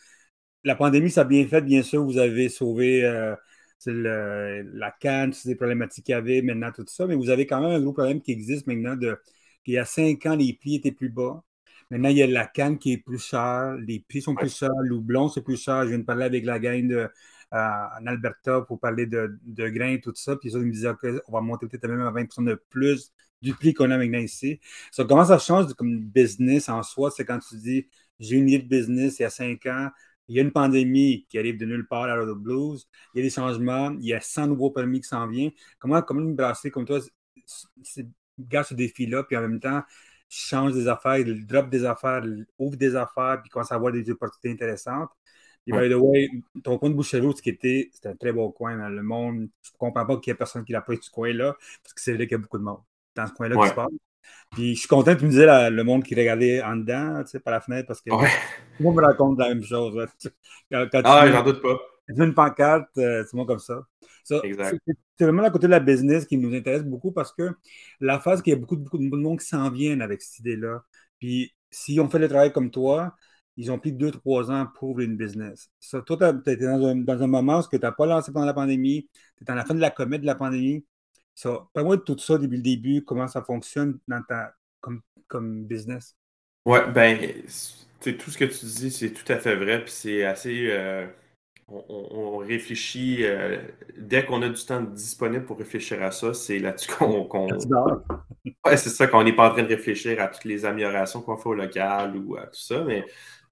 la 0.63 0.75
pandémie, 0.75 1.11
ça 1.11 1.21
a 1.21 1.23
bien 1.25 1.45
fait, 1.47 1.61
bien 1.61 1.83
sûr, 1.83 2.03
vous 2.03 2.17
avez 2.17 2.49
sauvé 2.49 3.05
euh, 3.05 3.35
la 3.85 4.91
canne, 4.91 5.33
des 5.45 5.55
problématiques 5.55 6.05
qu'il 6.05 6.13
y 6.13 6.15
avait, 6.15 6.41
maintenant 6.41 6.71
tout 6.71 6.85
ça, 6.87 7.07
mais 7.07 7.15
vous 7.15 7.29
avez 7.29 7.45
quand 7.47 7.61
même 7.61 7.71
un 7.71 7.81
gros 7.81 7.93
problème 7.93 8.21
qui 8.21 8.31
existe 8.31 8.67
maintenant 8.67 8.95
de 8.95 9.17
il 9.69 9.73
y 9.73 9.77
a 9.77 9.85
cinq 9.85 10.25
ans, 10.25 10.35
les 10.35 10.53
prix 10.53 10.75
étaient 10.75 10.91
plus 10.91 11.09
bas. 11.09 11.43
Maintenant, 11.91 12.09
il 12.09 12.17
y 12.17 12.23
a 12.23 12.27
la 12.27 12.47
canne 12.47 12.77
qui 12.79 12.93
est 12.93 12.97
plus 12.97 13.19
chère, 13.19 13.75
les 13.75 13.99
prix 13.99 14.21
sont 14.21 14.35
plus 14.35 14.55
chers, 14.55 14.69
le 14.83 14.95
houblon, 14.95 15.29
c'est 15.29 15.41
plus 15.41 15.61
cher. 15.61 15.83
Je 15.83 15.89
viens 15.89 15.99
de 15.99 16.03
parler 16.03 16.25
avec 16.25 16.43
la 16.45 16.59
gang 16.59 16.87
de, 16.87 16.95
euh, 16.95 17.07
en 17.53 18.05
Alberta 18.07 18.61
pour 18.61 18.79
parler 18.79 19.05
de, 19.05 19.39
grains 19.69 19.93
et 19.93 20.01
tout 20.01 20.13
ça. 20.15 20.35
Puis 20.35 20.51
ça, 20.51 20.59
ils 20.59 20.65
me 20.65 20.71
disaient 20.71 20.93
qu'on 20.99 21.31
va 21.31 21.41
monter 21.41 21.67
peut-être 21.67 21.87
même 21.87 22.01
à 22.01 22.11
20 22.11 22.45
de 22.45 22.55
plus 22.69 23.11
du 23.41 23.53
prix 23.53 23.73
qu'on 23.73 23.91
a 23.91 23.97
maintenant 23.97 24.19
ici. 24.19 24.59
Ça, 24.91 25.05
comment 25.05 25.25
ça 25.25 25.39
change 25.39 25.73
comme 25.73 25.99
business 25.99 26.69
en 26.69 26.83
soi? 26.83 27.11
C'est 27.11 27.25
quand 27.25 27.39
tu 27.39 27.55
dis 27.57 27.87
j'ai 28.19 28.37
une 28.37 28.49
idée 28.49 28.63
de 28.63 28.67
business 28.67 29.19
il 29.19 29.23
y 29.23 29.25
a 29.25 29.29
cinq 29.29 29.65
ans, 29.65 29.89
il 30.29 30.35
y 30.35 30.39
a 30.39 30.43
une 30.43 30.51
pandémie 30.51 31.25
qui 31.27 31.37
arrive 31.39 31.57
de 31.57 31.65
nulle 31.65 31.87
part 31.87 32.03
à 32.03 32.15
la 32.15 32.33
Blues, 32.33 32.87
il 33.13 33.17
y 33.17 33.21
a 33.21 33.23
des 33.23 33.29
changements, 33.31 33.91
il 33.99 34.05
y 34.05 34.13
a 34.13 34.21
100 34.21 34.47
nouveaux 34.47 34.69
permis 34.71 35.01
qui 35.01 35.07
s'en 35.07 35.27
viennent. 35.27 35.51
Comment, 35.79 36.01
comment 36.03 36.21
une 36.21 36.35
brasserie 36.35 36.71
comme 36.71 36.85
toi, 36.85 36.99
garde 38.37 38.67
ce 38.67 38.75
défi-là, 38.75 39.23
puis 39.23 39.35
en 39.35 39.41
même 39.41 39.59
temps, 39.59 39.81
change 40.29 40.73
des 40.73 40.87
affaires, 40.87 41.19
drop 41.47 41.69
des 41.69 41.83
affaires, 41.83 42.23
ouvre 42.59 42.77
des 42.77 42.95
affaires, 42.95 43.39
puis 43.41 43.49
commence 43.49 43.71
à 43.71 43.75
avoir 43.75 43.91
des 43.91 44.09
opportunités 44.09 44.51
intéressantes. 44.51 45.09
Puis, 45.65 45.73
by 45.73 45.89
the 45.89 45.95
way, 45.95 46.29
ton 46.63 46.77
coin 46.77 46.89
de 46.89 46.95
Boucherot, 46.95 47.35
ce 47.35 47.41
qui 47.41 47.49
était, 47.49 47.89
c'était 47.91 48.09
un 48.09 48.15
très 48.15 48.31
beau 48.31 48.49
coin 48.51 48.77
dans 48.77 48.89
le 48.89 49.03
monde. 49.03 49.49
Je 49.61 49.71
ne 49.71 49.77
comprends 49.77 50.05
pas 50.05 50.17
qu'il 50.17 50.31
y 50.31 50.33
ait 50.33 50.37
personne 50.37 50.63
qui 50.63 50.71
l'a 50.71 50.81
pris 50.81 50.97
ce 51.01 51.09
coin-là, 51.09 51.55
parce 51.83 51.93
que 51.93 52.01
c'est 52.01 52.13
vrai 52.13 52.27
qu'il 52.27 52.33
y 52.33 52.39
a 52.39 52.39
beaucoup 52.39 52.57
de 52.59 52.63
monde 52.63 52.81
dans 53.15 53.27
ce 53.27 53.33
coin-là 53.33 53.55
qui 53.61 53.69
se 53.69 53.73
passe. 53.73 53.89
Puis 54.51 54.75
je 54.75 54.79
suis 54.79 54.87
content 54.87 55.13
que 55.13 55.19
tu 55.19 55.25
me 55.25 55.29
disais 55.29 55.69
le 55.69 55.83
monde 55.83 56.03
qui 56.03 56.15
regardait 56.15 56.61
en 56.61 56.75
dedans, 56.75 57.23
tu 57.23 57.31
sais, 57.31 57.39
par 57.39 57.53
la 57.53 57.61
fenêtre, 57.61 57.87
parce 57.87 58.01
que 58.01 58.09
tout 58.09 58.17
le 58.79 58.85
monde 58.85 58.95
me 58.95 59.01
raconte 59.01 59.37
la 59.39 59.49
même 59.49 59.63
chose. 59.63 60.07
ah, 60.71 61.31
j'en 61.31 61.43
doute 61.43 61.61
pas. 61.61 61.77
Tu 62.07 62.23
une 62.23 62.33
pancarte, 62.33 62.97
euh, 62.97 63.23
c'est 63.23 63.35
moi 63.35 63.45
comme 63.45 63.59
ça. 63.59 63.83
C'est 64.23 65.25
vraiment 65.25 65.43
la 65.43 65.51
côté 65.51 65.67
de 65.67 65.71
la 65.71 65.79
business 65.79 66.25
qui 66.25 66.37
nous 66.37 66.53
intéresse 66.55 66.83
beaucoup 66.83 67.11
parce 67.11 67.31
que 67.31 67.51
la 67.99 68.19
phase 68.19 68.41
qu'il 68.41 68.53
y 68.53 68.55
a 68.55 68.59
beaucoup, 68.59 68.77
beaucoup 68.77 68.97
de 68.97 69.03
monde 69.03 69.39
qui 69.39 69.45
s'en 69.45 69.69
viennent 69.69 70.01
avec 70.01 70.21
cette 70.21 70.39
idée-là. 70.39 70.83
Puis 71.19 71.53
si 71.69 71.99
on 71.99 72.09
fait 72.09 72.19
le 72.19 72.27
travail 72.27 72.51
comme 72.51 72.71
toi, 72.71 73.15
ils 73.57 73.71
ont 73.71 73.77
pris 73.77 73.91
deux, 73.91 74.11
trois 74.11 74.49
ans 74.51 74.67
pour 74.73 74.91
ouvrir 74.91 75.09
une 75.09 75.17
business. 75.17 75.69
toi, 76.05 76.33
tu 76.33 76.51
étais 76.51 76.65
dans 76.65 76.85
un, 76.85 76.95
dans 76.95 77.21
un, 77.21 77.27
moment 77.27 77.59
où 77.59 77.63
tu 77.69 77.77
n'as 77.77 77.91
pas 77.91 78.05
lancé 78.05 78.31
pendant 78.31 78.45
la 78.45 78.53
pandémie, 78.53 79.09
tu 79.37 79.43
es 79.43 79.51
à 79.51 79.55
la 79.55 79.65
fin 79.65 79.73
de 79.75 79.81
la 79.81 79.91
comète 79.91 80.21
de 80.21 80.25
la 80.25 80.35
pandémie. 80.35 80.85
Ça, 81.39 81.69
Parle-moi 81.71 81.95
de 81.95 82.01
tout 82.01 82.17
ça 82.17 82.37
depuis 82.37 82.57
le 82.57 82.61
début, 82.61 83.01
comment 83.05 83.25
ça 83.29 83.41
fonctionne 83.41 83.97
dans 84.09 84.21
ta, 84.23 84.53
comme, 84.81 85.01
comme 85.29 85.63
business? 85.63 86.17
Ouais, 86.65 86.85
ben, 86.91 87.17
tout 88.01 88.29
ce 88.29 88.37
que 88.37 88.43
tu 88.43 88.65
dis, 88.65 88.91
c'est 88.91 89.11
tout 89.11 89.31
à 89.31 89.37
fait 89.37 89.55
vrai, 89.55 89.81
puis 89.81 89.93
c'est 89.93 90.25
assez. 90.25 90.67
Euh, 90.69 91.07
on, 91.69 92.39
réfléchit, 92.39 93.19
euh, 93.21 93.57
dès 93.97 94.25
qu'on 94.25 94.41
a 94.41 94.49
du 94.49 94.65
temps 94.65 94.81
disponible 94.81 95.45
pour 95.45 95.57
réfléchir 95.57 96.03
à 96.03 96.11
ça, 96.11 96.33
c'est 96.33 96.59
là-dessus 96.59 96.91
qu'on. 96.99 97.29
ouais, 98.65 98.75
c'est 98.75 98.89
ça, 98.89 99.07
qu'on 99.07 99.23
n'est 99.23 99.31
pas 99.31 99.49
en 99.49 99.53
train 99.53 99.63
de 99.63 99.69
réfléchir 99.69 100.21
à 100.21 100.27
toutes 100.27 100.43
les 100.43 100.65
améliorations 100.65 101.21
qu'on 101.21 101.37
fait 101.37 101.47
au 101.47 101.53
local 101.53 102.17
ou 102.17 102.35
à 102.35 102.47
tout 102.47 102.59
ça. 102.59 102.83
Mais 102.83 103.05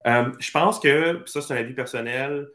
euh, 0.06 0.30
je 0.38 0.50
pense 0.50 0.78
que, 0.78 1.22
ça, 1.24 1.40
c'est 1.40 1.54
un 1.54 1.56
avis 1.56 1.72
personnel, 1.72 2.50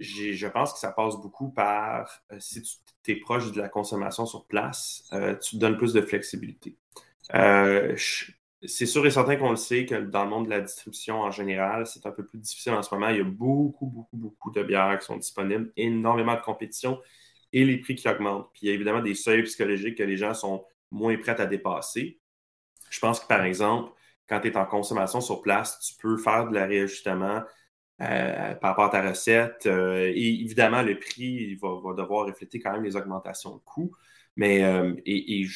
je 0.00 0.46
pense 0.48 0.72
que 0.72 0.78
ça 0.78 0.92
passe 0.92 1.16
beaucoup 1.16 1.50
par, 1.50 2.22
euh, 2.32 2.36
si 2.40 2.62
tu 2.62 3.12
es 3.12 3.16
proche 3.16 3.52
de 3.52 3.60
la 3.60 3.68
consommation 3.68 4.26
sur 4.26 4.46
place, 4.46 5.08
tu 5.42 5.52
te 5.52 5.56
donnes 5.56 5.76
plus 5.76 5.92
de 5.92 6.00
flexibilité 6.00 6.76
c'est 8.64 8.86
sûr 8.86 9.06
et 9.06 9.10
certain 9.10 9.36
qu'on 9.36 9.50
le 9.50 9.56
sait 9.56 9.86
que 9.86 9.94
dans 9.94 10.24
le 10.24 10.30
monde 10.30 10.44
de 10.44 10.50
la 10.50 10.60
distribution 10.60 11.20
en 11.20 11.30
général, 11.30 11.86
c'est 11.86 12.04
un 12.06 12.10
peu 12.10 12.24
plus 12.24 12.38
difficile 12.38 12.72
en 12.72 12.82
ce 12.82 12.94
moment. 12.94 13.08
Il 13.08 13.16
y 13.16 13.20
a 13.20 13.24
beaucoup, 13.24 13.86
beaucoup, 13.86 14.16
beaucoup 14.16 14.50
de 14.50 14.62
bières 14.62 14.98
qui 14.98 15.06
sont 15.06 15.16
disponibles, 15.16 15.72
énormément 15.76 16.34
de 16.34 16.40
compétition 16.40 17.00
et 17.52 17.64
les 17.64 17.78
prix 17.78 17.94
qui 17.94 18.08
augmentent. 18.08 18.50
Puis 18.52 18.62
il 18.64 18.68
y 18.68 18.70
a 18.70 18.74
évidemment 18.74 19.00
des 19.00 19.14
seuils 19.14 19.42
psychologiques 19.44 19.96
que 19.96 20.02
les 20.02 20.16
gens 20.16 20.34
sont 20.34 20.64
moins 20.90 21.16
prêts 21.16 21.40
à 21.40 21.46
dépasser. 21.46 22.20
Je 22.90 23.00
pense 23.00 23.20
que 23.20 23.26
par 23.26 23.44
exemple, 23.44 23.92
quand 24.28 24.40
tu 24.40 24.48
es 24.48 24.56
en 24.56 24.66
consommation 24.66 25.20
sur 25.20 25.40
place, 25.40 25.80
tu 25.80 25.94
peux 25.94 26.18
faire 26.18 26.48
de 26.48 26.54
la 26.54 26.66
réajustement 26.66 27.42
euh, 28.00 28.54
par 28.54 28.70
rapport 28.70 28.86
à 28.86 28.88
ta 28.88 29.06
recette. 29.06 29.66
Euh, 29.66 30.10
et 30.14 30.40
évidemment, 30.40 30.80
le 30.80 30.98
prix 30.98 31.54
va, 31.56 31.92
devoir 31.94 32.26
refléter 32.26 32.58
quand 32.58 32.72
même 32.72 32.82
les 32.82 32.96
augmentations 32.96 33.54
de 33.54 33.60
coûts. 33.60 33.94
Mais 34.36 34.64
euh, 34.64 34.94
et, 35.04 35.46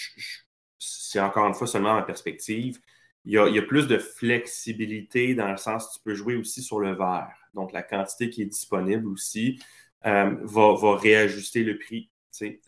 c'est 0.79 1.21
encore 1.21 1.47
une 1.47 1.55
fois 1.55 1.67
seulement 1.67 1.95
ma 1.95 2.03
perspective 2.03 2.79
il 3.25 3.33
y, 3.33 3.39
a, 3.39 3.63
plus 3.63 3.87
de 3.89 3.97
flexibilité 3.97 5.35
dans 5.35 5.51
le 5.51 5.57
sens 5.57 5.87
que 5.87 5.95
tu 5.95 6.01
peux 6.05 6.15
jouer 6.15 6.37
aussi 6.37 6.61
sur 6.63 6.79
le 6.79 6.95
verre. 6.95 7.33
Donc, 7.55 7.73
la 7.73 7.83
quantité 7.83 8.29
qui 8.29 8.43
est 8.43 8.47
disponible 8.47 9.09
aussi 9.09 9.59
va, 10.03 10.97
réajuster 10.97 11.65
le 11.65 11.79
prix. 11.79 12.11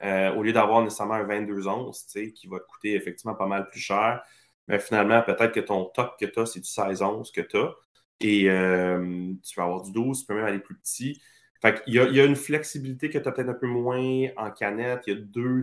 Au 0.02 0.42
lieu 0.42 0.54
d'avoir 0.54 0.82
nécessairement 0.82 1.14
un 1.14 1.24
22 1.24 1.68
onces 1.68 2.06
qui 2.34 2.46
va 2.46 2.60
te 2.60 2.66
coûter 2.66 2.94
effectivement 2.94 3.34
pas 3.34 3.46
mal 3.46 3.68
plus 3.68 3.80
cher, 3.80 4.22
mais 4.66 4.78
finalement, 4.78 5.20
peut-être 5.20 5.52
que 5.52 5.60
ton 5.60 5.84
top 5.84 6.18
que 6.18 6.24
tu 6.24 6.40
as, 6.40 6.46
c'est 6.46 6.60
du 6.60 6.68
16 6.68 7.02
onces 7.02 7.30
que 7.30 7.42
tu 7.42 7.58
as. 7.58 7.74
Et 8.20 8.50
euh, 8.50 9.32
tu 9.42 9.56
vas 9.56 9.64
avoir 9.64 9.82
du 9.82 9.92
12, 9.92 10.20
tu 10.20 10.26
peux 10.26 10.34
même 10.34 10.44
aller 10.44 10.58
plus 10.58 10.76
petit. 10.76 11.20
Fait 11.60 11.82
il, 11.86 11.94
y 11.94 11.98
a, 11.98 12.04
il 12.04 12.14
y 12.14 12.20
a 12.20 12.24
une 12.24 12.36
flexibilité 12.36 13.08
que 13.08 13.18
tu 13.18 13.28
as 13.28 13.32
peut-être 13.32 13.48
un 13.48 13.54
peu 13.54 13.66
moins 13.66 14.28
en 14.36 14.50
canette. 14.50 15.02
Il 15.06 15.14
y 15.14 15.16
a 15.16 15.20
deux, 15.20 15.62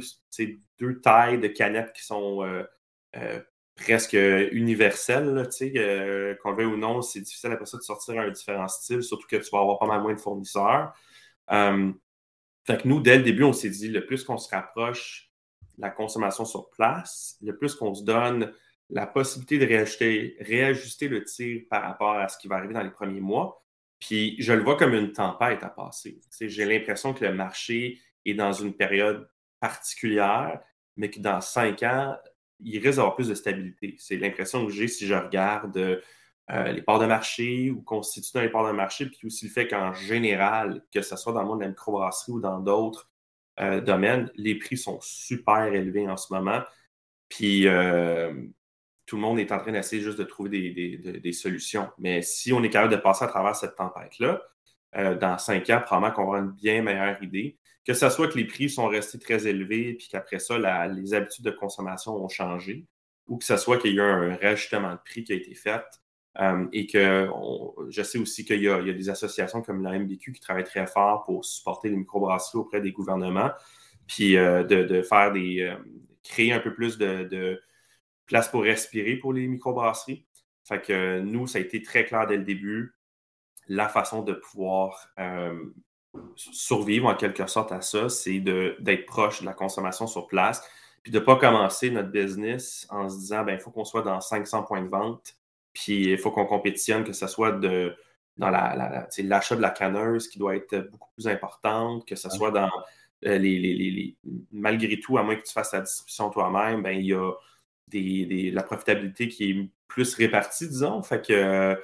deux 0.80 1.02
tailles 1.02 1.40
de 1.40 1.48
canettes 1.48 1.94
qui 1.94 2.04
sont 2.04 2.44
presque 3.76 4.14
universel, 4.14 5.48
tu 5.52 5.52
sais, 5.52 5.74
euh, 5.78 6.36
qu'on 6.42 6.54
veut 6.54 6.66
ou 6.66 6.78
non, 6.78 7.02
c'est 7.02 7.22
difficile 7.22 7.52
après 7.52 7.66
ça 7.66 7.78
de 7.78 7.84
sortir 7.84 8.20
un 8.20 8.30
différent 8.30 8.68
style, 8.68 9.02
surtout 9.02 9.28
que 9.28 9.38
tu 9.38 9.50
vas 9.52 9.60
avoir 9.60 9.80
pas 9.80 9.88
mal 9.88 10.02
moins 10.02 10.14
de 10.14 10.20
fournisseurs. 10.20 10.94
Euh, 11.52 11.92
fait 12.66 12.82
que 12.82 12.88
nous, 12.88 13.02
dès 13.02 13.18
le 13.18 13.24
début, 13.24 13.44
on 13.44 13.54
s'est 13.54 13.70
dit, 13.70 13.90
le 13.90 14.06
plus 14.06 14.24
qu'on 14.24 14.38
se 14.38 14.50
rapproche 14.54 15.32
de 15.78 15.82
la 15.82 15.90
consommation 15.90 16.46
sur 16.46 16.70
place, 16.70 17.38
le 17.42 17.58
plus 17.58 17.76
qu'on 17.76 17.94
se 17.94 18.04
donne 18.04 18.54
la 18.90 19.08
possibilité 19.08 19.58
de 19.58 19.66
réajuster, 19.66 21.08
le 21.08 21.24
tir 21.24 21.64
par 21.70 21.84
rapport 21.84 22.16
à 22.16 22.28
ce 22.28 22.38
qui 22.38 22.48
va 22.48 22.58
arriver 22.58 22.74
dans 22.74 22.84
les 22.84 22.92
premiers 22.92 23.22
mois. 23.22 23.64
Puis 24.00 24.36
je 24.40 24.54
le 24.54 24.64
vois 24.64 24.78
comme 24.78 24.94
une 24.94 25.14
tempête 25.14 25.64
à 25.64 25.70
passer. 25.70 26.20
J'ai 26.42 26.66
l'impression 26.66 27.14
que 27.14 27.24
le 27.24 27.34
marché 27.34 28.00
est 28.26 28.34
dans 28.34 28.52
une 28.52 28.74
période 28.74 29.30
particulière, 29.60 30.60
mais 30.98 31.10
que 31.10 31.20
dans 31.20 31.42
cinq 31.42 31.84
ans, 31.84 32.18
il 32.60 32.78
risque 32.80 32.98
d'avoir 32.98 33.16
plus 33.16 33.30
de 33.30 33.36
stabilité. 33.36 33.96
C'est 33.98 34.18
l'impression 34.18 34.66
que 34.66 34.72
j'ai 34.72 34.88
si 34.88 35.08
je 35.08 35.14
regarde 35.14 36.02
euh, 36.52 36.72
les 36.72 36.82
parts 36.82 37.00
de 37.00 37.06
marché 37.06 37.72
ou 37.72 37.82
constitue 37.82 38.32
dans 38.34 38.42
les 38.42 38.50
parts 38.50 38.68
de 38.68 38.74
marché, 38.74 39.06
puis 39.06 39.28
aussi 39.28 39.46
le 39.46 39.52
fait 39.52 39.68
qu'en 39.68 39.94
général, 39.94 40.84
que 40.94 41.02
ce 41.02 41.16
soit 41.16 41.32
dans 41.32 41.42
le 41.42 41.48
monde 41.48 41.60
de 41.60 41.64
la 41.64 41.70
microbrasserie 41.70 42.34
ou 42.34 42.42
dans 42.42 42.60
d'autres 42.60 43.10
euh, 43.60 43.80
domaines, 43.80 44.30
les 44.36 44.56
prix 44.56 44.78
sont 44.78 45.00
super 45.02 45.66
élevés 45.66 46.10
en 46.10 46.18
ce 46.18 46.34
moment. 46.34 46.62
Puis 47.30 47.68
euh, 47.68 48.34
tout 49.06 49.16
le 49.16 49.22
monde 49.22 49.40
est 49.40 49.52
en 49.52 49.60
train 49.60 49.72
d'essayer 49.72 50.02
juste 50.02 50.18
de 50.18 50.24
trouver 50.24 50.50
des, 50.50 51.32
solutions. 51.34 51.90
Mais 51.98 52.22
si 52.22 52.54
on 52.54 52.64
est 52.64 52.70
capable 52.70 52.94
de 52.94 53.00
passer 53.00 53.26
à 53.26 53.28
travers 53.28 53.56
cette 53.56 53.76
tempête-là, 53.76 54.42
dans 55.20 55.38
cinq 55.38 55.70
ans, 55.70 55.82
probablement 55.84 56.14
qu'on 56.14 56.24
aura 56.24 56.40
une 56.40 56.52
bien 56.52 56.82
meilleure 56.82 57.22
idée 57.22 57.58
que 57.86 57.94
ce 57.94 58.10
soit 58.10 58.28
que 58.28 58.38
les 58.38 58.46
prix 58.46 58.70
sont 58.70 58.88
restés 58.88 59.20
très 59.20 59.46
élevés, 59.48 59.94
puis 59.94 60.08
qu'après 60.10 60.40
ça, 60.40 60.58
les 60.88 61.14
habitudes 61.14 61.46
de 61.46 61.52
consommation 61.52 62.16
ont 62.16 62.30
changé, 62.30 62.86
ou 63.28 63.38
que 63.38 63.44
ce 63.44 63.58
soit 63.58 63.78
qu'il 63.78 63.96
y 63.96 64.00
a 64.00 64.06
un 64.06 64.36
rajustement 64.36 64.94
de 64.94 65.00
prix 65.04 65.24
qui 65.24 65.34
a 65.34 65.36
été 65.36 65.54
fait, 65.54 65.84
euh, 66.40 66.66
et 66.72 66.88
que 66.88 67.30
je 67.90 68.02
sais 68.02 68.18
aussi 68.18 68.46
qu'il 68.46 68.62
y, 68.62 68.70
a 68.70 68.82
des 68.82 69.10
associations 69.10 69.62
comme 69.62 69.84
la 69.84 70.00
MBQ 70.00 70.32
qui 70.32 70.40
travaillent 70.40 70.64
très 70.64 70.88
fort 70.88 71.26
pour 71.26 71.46
supporter 71.46 71.90
les 71.90 71.98
microbrasseries 71.98 72.60
auprès 72.60 72.82
des 72.82 72.92
gouvernements, 72.92 73.52
puis 74.08 74.38
euh, 74.38 74.64
de, 74.64 75.02
faire 75.02 75.32
des. 75.32 75.62
Euh, 75.62 75.76
créer 76.24 76.54
un 76.54 76.62
peu 76.62 76.74
plus 76.74 76.98
de, 76.98 77.62
place 78.26 78.50
pour 78.50 78.64
respirer 78.64 79.16
pour 79.18 79.34
les 79.34 79.48
microbrasseries. 79.48 80.26
Fait 80.64 80.82
que 80.82 81.20
nous, 81.20 81.48
ça 81.48 81.58
a 81.58 81.62
été 81.62 81.82
très 81.82 82.06
clair 82.06 82.28
dès 82.28 82.38
le 82.38 82.44
début. 82.44 82.96
la 83.68 83.88
façon 83.88 84.24
de 84.24 84.34
pouvoir 84.34 85.08
survivre 86.36 87.08
en 87.08 87.16
quelque 87.16 87.48
sorte 87.48 87.72
à 87.72 87.82
ça, 87.82 88.10
c'est 88.10 88.40
d'être 88.40 89.06
proche 89.06 89.42
de 89.42 89.46
la 89.46 89.54
consommation 89.54 90.08
sur 90.08 90.28
place, 90.28 90.64
puis 91.02 91.12
de 91.12 91.20
ne 91.20 91.24
pas 91.24 91.36
commencer 91.36 91.90
notre 91.92 92.10
business 92.10 92.88
en 92.90 93.10
se 93.10 93.18
disant, 93.18 93.44
ben, 93.44 93.54
il 93.54 93.60
faut 93.60 93.72
qu'on 93.72 93.86
soit 93.86 94.04
dans 94.04 94.22
500 94.22 94.64
points 94.64 94.82
de 94.82 94.90
vente, 94.90 95.36
puis 95.74 96.12
il 96.12 96.18
faut 96.18 96.32
qu'on 96.32 96.46
compétitionne, 96.46 97.04
que 97.04 97.14
ce 97.14 97.28
soit 97.28 97.52
de, 97.52 97.96
dans 98.38 98.50
l'achat 98.50 99.56
de 99.56 99.62
la 99.62 99.70
canneuse 99.70 100.28
qui 100.28 100.40
doit 100.40 100.56
être 100.56 100.90
beaucoup 100.92 101.10
plus 101.16 101.28
importante, 101.28 102.08
que 102.08 102.16
ce 102.16 102.30
soit 102.30 102.52
dans 102.52 102.70
euh, 103.26 103.38
les, 103.38 104.18
Malgré 104.52 105.00
tout, 105.00 105.18
à 105.18 105.24
moins 105.24 105.36
que 105.36 105.44
tu 105.44 105.54
fasses 105.54 105.74
la 105.74 105.82
distribution 105.82 106.30
toi-même, 106.30 106.84
ben, 106.84 106.92
il 106.92 107.06
y 107.06 107.14
a 107.14 107.32
la 107.92 108.64
profitabilité 108.64 109.28
qui 109.28 109.52
est 109.52 109.70
plus 109.88 110.16
répartie, 110.16 110.68
disons. 110.68 111.02
Que 111.02 111.78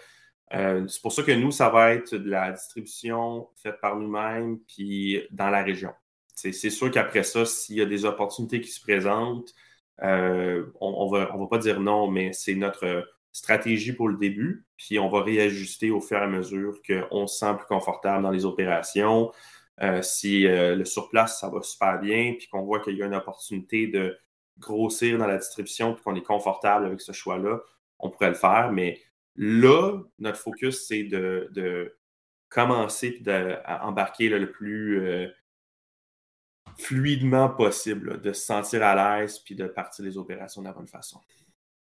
euh, 0.54 0.88
c'est 0.88 1.02
pour 1.02 1.12
ça 1.12 1.24
que 1.24 1.32
nous, 1.32 1.52
ça 1.52 1.70
va 1.70 1.94
être 1.94 2.16
de 2.16 2.30
la 2.30 2.52
distribution 2.52 3.50
faite 3.56 3.80
par 3.82 3.96
nous-mêmes, 3.98 4.60
puis 4.68 5.22
dans 5.32 5.50
la 5.50 5.64
région. 5.64 5.92
C'est 6.36 6.54
sûr 6.54 6.90
qu'après 6.90 7.24
ça, 7.24 7.46
s'il 7.46 7.76
y 7.76 7.82
a 7.82 7.86
des 7.86 8.06
opportunités 8.06 8.62
qui 8.62 8.70
se 8.70 8.80
présentent, 8.80 9.54
euh, 10.02 10.66
on 10.80 11.12
ne 11.12 11.18
va, 11.18 11.48
pas 11.50 11.58
dire 11.58 11.82
non, 11.82 12.10
mais 12.10 12.32
c'est 12.32 12.56
notre 12.56 13.06
stratégie 13.34 13.92
pour 13.92 14.08
le 14.08 14.18
début, 14.18 14.66
puis 14.78 15.00
on 15.00 15.10
va 15.10 15.22
réajuster 15.22 15.92
au 15.92 16.00
fur 16.00 16.18
et 16.18 16.22
à 16.22 16.28
mesure 16.28 16.80
qu'on 16.88 17.28
se 17.28 17.40
sent 17.40 17.56
plus 17.58 17.68
confortable 17.68 18.24
dans 18.24 18.32
les 18.32 18.46
opérations. 18.46 19.32
Euh, 19.82 20.02
si 20.02 20.44
le 20.44 20.86
surplace, 20.86 21.42
ça 21.42 21.50
va 21.50 21.62
super 21.62 22.00
bien, 22.00 22.36
puis 22.38 22.48
qu'on 22.48 22.64
voit 22.64 22.80
qu'il 22.80 22.96
y 22.96 23.04
a 23.04 23.06
une 23.06 23.16
opportunité 23.16 23.88
de 23.88 24.18
grossir 24.60 25.18
dans 25.18 25.28
la 25.28 25.38
distribution, 25.38 25.94
puis 25.94 26.04
qu'on 26.04 26.16
est 26.16 26.24
confortable 26.24 26.86
avec 26.86 27.02
ce 27.02 27.12
choix-là, 27.12 27.60
on 28.00 28.10
pourrait 28.10 28.30
le 28.30 28.36
faire, 28.36 28.72
mais 28.72 29.00
Là, 29.42 30.02
notre 30.20 30.38
focus, 30.38 30.86
c'est 30.86 31.04
de, 31.04 31.96
commencer 32.50 33.20
et 33.20 33.24
d'embarquer 33.24 34.28
le 34.28 34.52
plus 34.52 35.00
euh, 35.00 35.30
fluidement 36.78 37.48
possible, 37.48 38.20
de 38.20 38.34
se 38.34 38.46
sentir 38.46 38.84
à 38.84 39.22
l'aise 39.22 39.40
puis 39.40 39.56
de 39.56 39.66
partir 39.66 40.04
les 40.04 40.18
opérations 40.18 40.62
de 40.62 40.68
la 40.68 40.74
bonne 40.74 40.88
façon. 40.88 41.22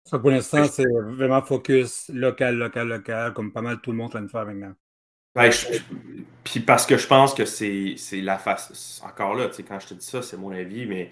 Ça, 0.04 0.20
pour 0.20 0.30
l'instant, 0.30 0.64
c'est 0.66 0.86
vraiment 0.86 1.42
focus 1.42 2.12
local, 2.14 2.56
local, 2.56 2.88
local, 2.88 3.34
comme 3.34 3.52
pas 3.52 3.62
mal 3.62 3.82
tout 3.82 3.92
le 3.92 3.98
monde 3.98 4.12
train 4.12 4.22
de 4.22 4.28
faire 4.28 4.46
maintenant. 4.46 4.76
puis 6.44 6.60
parce 6.60 6.86
que 6.86 6.98
je 6.98 7.08
pense 7.08 7.34
que 7.34 7.46
c'est 7.46 7.96
la 8.22 8.38
face. 8.38 9.02
Encore 9.04 9.34
là, 9.34 9.50
quand 9.68 9.80
je 9.80 9.88
te 9.88 9.94
dis 9.96 10.06
ça, 10.06 10.22
c'est 10.22 10.38
mon 10.38 10.52
avis, 10.52 10.86
mais 10.86 11.10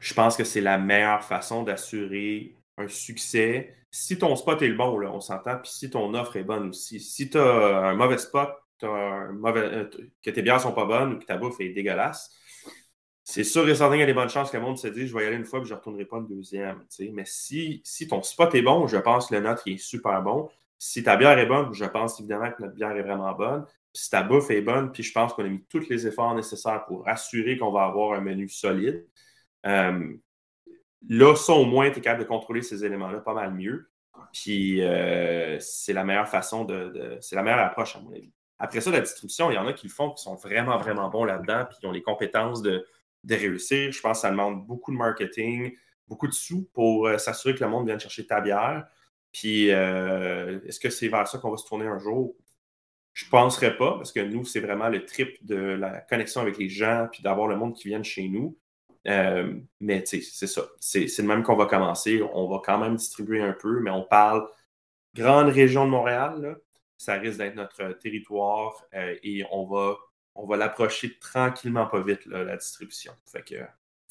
je 0.00 0.14
pense 0.14 0.36
que 0.36 0.44
c'est 0.44 0.60
la 0.60 0.78
meilleure 0.78 1.24
façon 1.24 1.62
d'assurer 1.62 2.54
un 2.76 2.88
succès 2.88 3.74
si 3.90 4.18
ton 4.18 4.36
spot 4.36 4.60
est 4.62 4.68
le 4.68 4.74
bon, 4.74 5.00
on 5.06 5.20
s'entend, 5.20 5.56
puis 5.58 5.70
si 5.70 5.90
ton 5.90 6.12
offre 6.14 6.36
est 6.36 6.44
bonne 6.44 6.68
aussi. 6.68 7.00
Si 7.00 7.30
tu 7.30 7.38
as 7.38 7.88
un 7.88 7.94
mauvais 7.94 8.18
spot, 8.18 8.50
euh, 8.84 9.90
que 10.22 10.30
tes 10.30 10.42
bières 10.42 10.60
sont 10.60 10.72
pas 10.72 10.84
bonnes 10.84 11.14
ou 11.14 11.18
que 11.18 11.24
ta 11.24 11.36
bouffe 11.36 11.60
est 11.60 11.70
dégueulasse, 11.70 12.30
c'est 13.24 13.44
sûr 13.44 13.68
et 13.68 13.74
certain 13.74 13.94
qu'il 13.94 14.00
y 14.00 14.04
a 14.04 14.06
des 14.06 14.14
bonnes 14.14 14.28
chances 14.28 14.50
que 14.50 14.56
le 14.56 14.62
monde 14.62 14.78
se 14.78 14.88
dise 14.88 15.08
je 15.08 15.14
vais 15.14 15.24
y 15.24 15.26
aller 15.26 15.36
une 15.36 15.44
fois 15.44 15.60
et 15.60 15.64
je 15.64 15.70
ne 15.70 15.78
retournerai 15.78 16.04
pas 16.04 16.18
une 16.18 16.26
deuxième. 16.26 16.82
Mais 17.12 17.24
si, 17.26 17.82
si 17.84 18.08
ton 18.08 18.22
spot 18.22 18.54
est 18.54 18.62
bon, 18.62 18.86
je 18.86 18.96
pense 18.96 19.28
que 19.28 19.34
le 19.34 19.40
nôtre 19.40 19.62
est 19.66 19.78
super 19.78 20.22
bon. 20.22 20.48
Si 20.78 21.02
ta 21.02 21.16
bière 21.16 21.38
est 21.38 21.46
bonne, 21.46 21.72
je 21.74 21.84
pense 21.84 22.20
évidemment 22.20 22.50
que 22.52 22.62
notre 22.62 22.74
bière 22.74 22.92
est 22.92 23.02
vraiment 23.02 23.32
bonne. 23.32 23.66
si 23.92 24.10
ta 24.10 24.22
bouffe 24.22 24.50
est 24.50 24.60
bonne, 24.62 24.92
puis 24.92 25.02
je 25.02 25.12
pense 25.12 25.32
qu'on 25.32 25.44
a 25.44 25.48
mis 25.48 25.64
tous 25.68 25.88
les 25.88 26.06
efforts 26.06 26.34
nécessaires 26.34 26.84
pour 26.86 27.06
assurer 27.08 27.58
qu'on 27.58 27.72
va 27.72 27.84
avoir 27.84 28.12
un 28.12 28.20
menu 28.20 28.48
solide. 28.48 29.04
Euh, 29.66 30.16
Là, 31.06 31.36
ça, 31.36 31.52
au 31.52 31.64
moins, 31.64 31.90
tu 31.90 31.98
es 31.98 32.00
capable 32.00 32.24
de 32.24 32.28
contrôler 32.28 32.62
ces 32.62 32.84
éléments-là 32.84 33.20
pas 33.20 33.34
mal 33.34 33.54
mieux. 33.54 33.90
Puis, 34.32 34.82
euh, 34.82 35.58
c'est 35.60 35.92
la 35.92 36.04
meilleure 36.04 36.28
façon 36.28 36.64
de. 36.64 37.18
c'est 37.20 37.36
la 37.36 37.42
meilleure 37.42 37.60
approche, 37.60 37.96
à 37.96 38.00
mon 38.00 38.12
avis. 38.12 38.32
Après 38.58 38.80
ça, 38.80 38.90
la 38.90 39.00
distribution, 39.00 39.50
il 39.50 39.54
y 39.54 39.58
en 39.58 39.66
a 39.68 39.72
qui 39.72 39.86
le 39.86 39.92
font, 39.92 40.10
qui 40.10 40.22
sont 40.22 40.34
vraiment, 40.34 40.76
vraiment 40.78 41.08
bons 41.08 41.24
là-dedans, 41.24 41.64
puis 41.68 41.78
qui 41.78 41.86
ont 41.86 41.92
les 41.92 42.02
compétences 42.02 42.62
de, 42.62 42.84
réussir. 43.30 43.92
Je 43.92 44.00
pense 44.00 44.18
que 44.18 44.22
ça 44.22 44.30
demande 44.30 44.66
beaucoup 44.66 44.90
de 44.90 44.96
marketing, 44.96 45.76
beaucoup 46.08 46.26
de 46.26 46.32
sous 46.32 46.68
pour 46.72 47.06
euh, 47.06 47.18
s'assurer 47.18 47.54
que 47.54 47.62
le 47.62 47.70
monde 47.70 47.86
vienne 47.86 48.00
chercher 48.00 48.26
ta 48.26 48.40
bière. 48.40 48.86
Puis, 49.32 49.68
est-ce 49.68 50.80
que 50.80 50.90
c'est 50.90 51.08
vers 51.08 51.28
ça 51.28 51.38
qu'on 51.38 51.50
va 51.50 51.58
se 51.58 51.66
tourner 51.66 51.86
un 51.86 51.98
jour? 51.98 52.34
Je 53.12 53.26
ne 53.26 53.30
penserais 53.30 53.76
pas, 53.76 53.92
parce 53.92 54.10
que 54.10 54.20
nous, 54.20 54.44
c'est 54.44 54.60
vraiment 54.60 54.88
le 54.88 55.04
trip 55.04 55.44
de 55.44 55.56
la 55.56 56.00
connexion 56.00 56.40
avec 56.40 56.56
les 56.58 56.68
gens, 56.68 57.08
puis 57.12 57.22
d'avoir 57.22 57.46
le 57.46 57.56
monde 57.56 57.74
qui 57.74 57.88
vienne 57.88 58.04
chez 58.04 58.28
nous. 58.28 58.58
Euh, 59.08 59.54
mais 59.80 60.04
c'est 60.06 60.20
ça. 60.20 60.62
C'est 60.80 61.06
le 61.18 61.24
même 61.24 61.42
qu'on 61.42 61.56
va 61.56 61.66
commencer. 61.66 62.22
On 62.32 62.48
va 62.48 62.60
quand 62.64 62.78
même 62.78 62.96
distribuer 62.96 63.40
un 63.40 63.52
peu, 63.52 63.80
mais 63.80 63.90
on 63.90 64.04
parle 64.04 64.46
grande 65.14 65.48
région 65.48 65.84
de 65.86 65.90
Montréal. 65.90 66.58
Ça 66.96 67.14
risque 67.14 67.38
d'être 67.38 67.54
notre 67.54 67.92
territoire 67.98 68.84
euh, 68.94 69.14
et 69.22 69.44
on 69.50 69.66
va, 69.66 69.96
on 70.34 70.46
va 70.46 70.56
l'approcher 70.56 71.18
tranquillement, 71.18 71.86
pas 71.86 72.02
vite, 72.02 72.26
la 72.26 72.56
distribution. 72.56 73.12
Fait 73.24 73.42
que, 73.42 73.56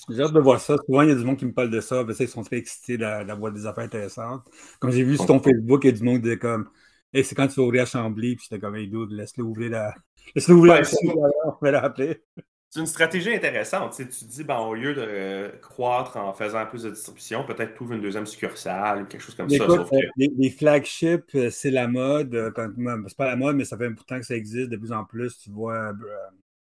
j'ai 0.09 0.21
hâte 0.21 0.33
de 0.33 0.39
voir 0.39 0.59
ça. 0.59 0.75
Souvent, 0.85 1.01
il 1.01 1.09
y 1.09 1.11
a 1.11 1.15
du 1.15 1.23
monde 1.23 1.37
qui 1.37 1.45
me 1.45 1.53
parle 1.53 1.69
de 1.69 1.81
ça. 1.81 2.05
ils 2.07 2.27
sont 2.27 2.43
très 2.43 2.57
excités 2.57 2.97
d'avoir 2.97 3.51
des 3.51 3.65
affaires 3.65 3.85
intéressantes. 3.85 4.47
Comme 4.79 4.91
j'ai 4.91 5.03
vu 5.03 5.15
sur 5.15 5.25
ton 5.25 5.39
Facebook, 5.39 5.83
il 5.83 5.87
y 5.87 5.89
a 5.89 5.97
du 5.97 6.03
monde 6.03 6.21
de 6.21 6.35
comme 6.35 6.69
hey, 7.13 7.23
c'est 7.23 7.35
quand 7.35 7.47
tu 7.47 7.59
vas 7.59 7.65
ouvrir 7.65 7.83
à 7.83 7.85
Chambly, 7.85 8.35
puis 8.35 8.47
j'étais 8.49 8.61
comme 8.61 8.75
hey, 8.75 8.89
laisse-le 9.09 9.43
ouvrir 9.43 9.71
la. 9.71 9.93
Laisse-le 10.35 10.55
ouvrir 10.55 10.83
la... 11.61 11.89
C'est 12.69 12.81
une 12.81 12.85
stratégie 12.85 13.33
intéressante. 13.33 13.95
Tu, 13.95 14.07
te 14.07 14.25
dis, 14.25 14.43
ben, 14.43 14.59
au 14.59 14.73
lieu 14.73 14.93
de 14.93 15.57
croître 15.61 16.17
en 16.17 16.33
faisant 16.33 16.65
plus 16.65 16.83
de 16.83 16.89
distribution, 16.89 17.45
peut-être 17.45 17.73
trouver 17.75 17.95
une 17.95 18.01
deuxième 18.01 18.25
succursale 18.25 19.03
ou 19.03 19.05
quelque 19.05 19.21
chose 19.21 19.35
comme 19.35 19.49
ça. 19.49 19.63
Euh, 19.63 19.83
les, 20.17 20.49
flagships, 20.49 21.33
euh, 21.35 21.49
c'est 21.49 21.71
la 21.71 21.87
mode. 21.87 22.35
Euh, 22.35 22.51
c'est 23.07 23.17
pas 23.17 23.27
la 23.27 23.37
mode, 23.37 23.55
mais 23.55 23.63
ça 23.63 23.77
fait 23.77 23.85
un 23.85 23.91
bout 23.91 24.01
de 24.01 24.05
temps 24.05 24.19
que 24.19 24.25
ça 24.25 24.35
existe. 24.35 24.69
De 24.69 24.75
plus 24.75 24.91
en 24.91 25.05
plus, 25.05 25.37
tu 25.37 25.49
vois, 25.49 25.93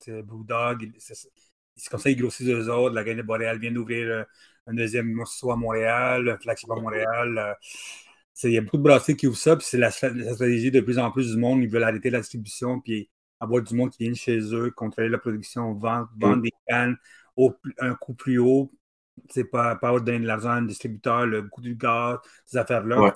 euh, 0.08 0.22
Dog, 0.22 0.92
c'est 1.00 1.90
comme 1.90 2.00
ça 2.00 2.10
qu'ils 2.10 2.22
grossissent 2.22 2.48
eux 2.48 2.72
autres. 2.72 2.94
La 2.94 3.04
Gaine 3.04 3.22
Boréal 3.24 3.58
vient 3.58 3.72
d'ouvrir 3.72 4.26
un 4.68 4.74
deuxième 4.76 5.12
morceau 5.12 5.52
à 5.52 5.56
Montréal, 5.56 6.30
un 6.30 6.38
flagship 6.38 6.70
à 6.70 6.76
Montréal. 6.76 7.58
il 8.44 8.52
y 8.52 8.58
a 8.60 8.62
beaucoup 8.62 8.78
de 8.78 8.84
brasseries 8.84 9.16
qui 9.16 9.26
ouvrent 9.26 9.36
ça, 9.36 9.56
puis 9.56 9.66
c'est 9.68 9.80
la, 9.80 9.90
stratégie 9.90 10.70
de 10.70 10.80
plus 10.80 11.00
en 11.00 11.10
plus 11.10 11.32
du 11.32 11.38
monde. 11.38 11.64
Ils 11.64 11.70
veulent 11.70 11.84
arrêter 11.84 12.12
la 12.12 12.20
distribution, 12.20 12.80
puis 12.80 13.10
avoir 13.40 13.62
du 13.62 13.76
monde 13.76 13.92
qui 13.92 14.04
vient 14.04 14.14
chez 14.14 14.40
eux, 14.54 14.72
contrôler 14.72 15.10
la 15.10 15.18
production, 15.18 15.74
vendre, 15.74 16.10
vendre 16.18 16.42
des 16.42 16.52
cannes 16.68 16.98
au, 17.36 17.54
un 17.80 17.94
coût 17.96 18.14
plus 18.14 18.40
haut. 18.40 18.72
C'est 19.30 19.46
pas, 19.46 19.76
pas 19.76 20.00
donner 20.00 20.20
de 20.20 20.28
l'argent 20.28 20.50
à 20.50 20.56
un 20.56 20.62
distributeur, 20.62 21.26
le 21.26 21.44
coût 21.44 21.62
du 21.62 21.76
gaz, 21.76 22.18
ces 22.46 22.58
affaires-là. 22.58 23.14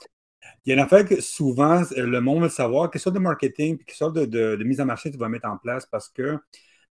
Il 0.65 0.69
y 0.69 0.71
a 0.71 0.75
une 0.75 0.81
affaire 0.81 1.05
que 1.05 1.21
souvent 1.21 1.83
le 1.95 2.19
monde 2.19 2.43
veut 2.43 2.49
savoir, 2.49 2.89
quelle 2.89 3.01
sorte 3.01 3.15
de 3.15 3.19
marketing, 3.19 3.77
quelle 3.77 3.95
sorte 3.95 4.15
de, 4.15 4.25
de, 4.25 4.63
mise 4.63 4.81
en 4.81 4.85
marché 4.85 5.11
tu 5.11 5.17
vas 5.17 5.29
mettre 5.29 5.47
en 5.47 5.57
place 5.57 5.85
parce 5.85 6.09
que, 6.09 6.39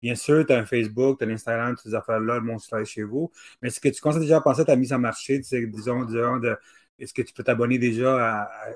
bien 0.01 0.13
sûr, 0.13 0.45
tu 0.45 0.53
as 0.53 0.59
un 0.59 0.65
Facebook, 0.65 1.17
tu 1.17 1.23
as 1.23 1.27
l'Instagram, 1.27 1.75
toutes 1.75 1.85
ces 1.85 1.95
affaires-là, 1.95 2.35
le 2.35 2.41
monde 2.41 2.59
se 2.59 2.67
fait 2.67 2.85
chez 2.85 3.03
vous. 3.03 3.31
Mais 3.61 3.69
est-ce 3.69 3.79
que 3.79 3.89
tu 3.89 4.01
commences 4.01 4.19
déjà 4.19 4.37
à 4.37 4.41
penser 4.41 4.61
à 4.61 4.65
ta 4.65 4.75
mise 4.75 4.93
en 4.93 4.99
marché, 4.99 5.39
disons, 5.39 6.05
disons 6.05 6.37
de, 6.37 6.55
est-ce 6.99 7.13
que 7.13 7.23
tu 7.23 7.33
peux 7.33 7.43
t'abonner 7.43 7.79
déjà 7.79 8.15
à, 8.15 8.43
à 8.43 8.69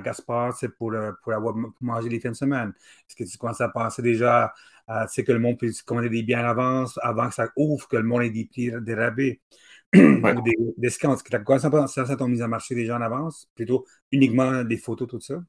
Gaspard 0.00 0.56
c'est 0.56 0.68
pour, 0.68 0.92
euh, 0.92 1.12
pour, 1.22 1.32
avoir, 1.32 1.54
manger 1.80 2.08
les 2.08 2.20
fins 2.20 2.30
de 2.30 2.36
semaine? 2.36 2.72
Est-ce 3.08 3.16
que 3.16 3.24
tu 3.24 3.38
commences 3.38 3.60
à 3.60 3.68
penser 3.68 4.02
déjà 4.02 4.52
à 4.86 5.06
que 5.06 5.32
le 5.32 5.38
monde 5.38 5.58
peut 5.58 5.70
commander 5.84 6.08
des 6.08 6.22
biens 6.22 6.40
en 6.40 6.48
avance 6.48 6.98
avant 7.02 7.28
que 7.28 7.34
ça 7.34 7.48
ouvre, 7.56 7.86
que 7.88 7.96
le 7.96 8.04
monde 8.04 8.22
ait 8.22 8.30
des 8.30 8.46
prix 8.46 8.72
des 8.80 8.94
rabais? 8.94 9.40
ou 9.94 10.42
des, 10.42 10.56
des 10.76 10.90
scans? 10.90 11.14
Est-ce 11.14 11.22
que 11.22 11.30
tu 11.30 11.36
as 11.36 11.40
commencé 11.40 11.66
à 11.66 11.70
penser 11.70 12.00
à 12.00 12.16
ton 12.16 12.28
mise 12.28 12.42
en 12.42 12.48
marché 12.48 12.74
déjà 12.74 12.96
en 12.96 13.00
avance? 13.00 13.48
Plutôt 13.54 13.86
uniquement 14.12 14.62
des 14.64 14.76
photos, 14.76 15.08
tout 15.08 15.20
ça? 15.20 15.40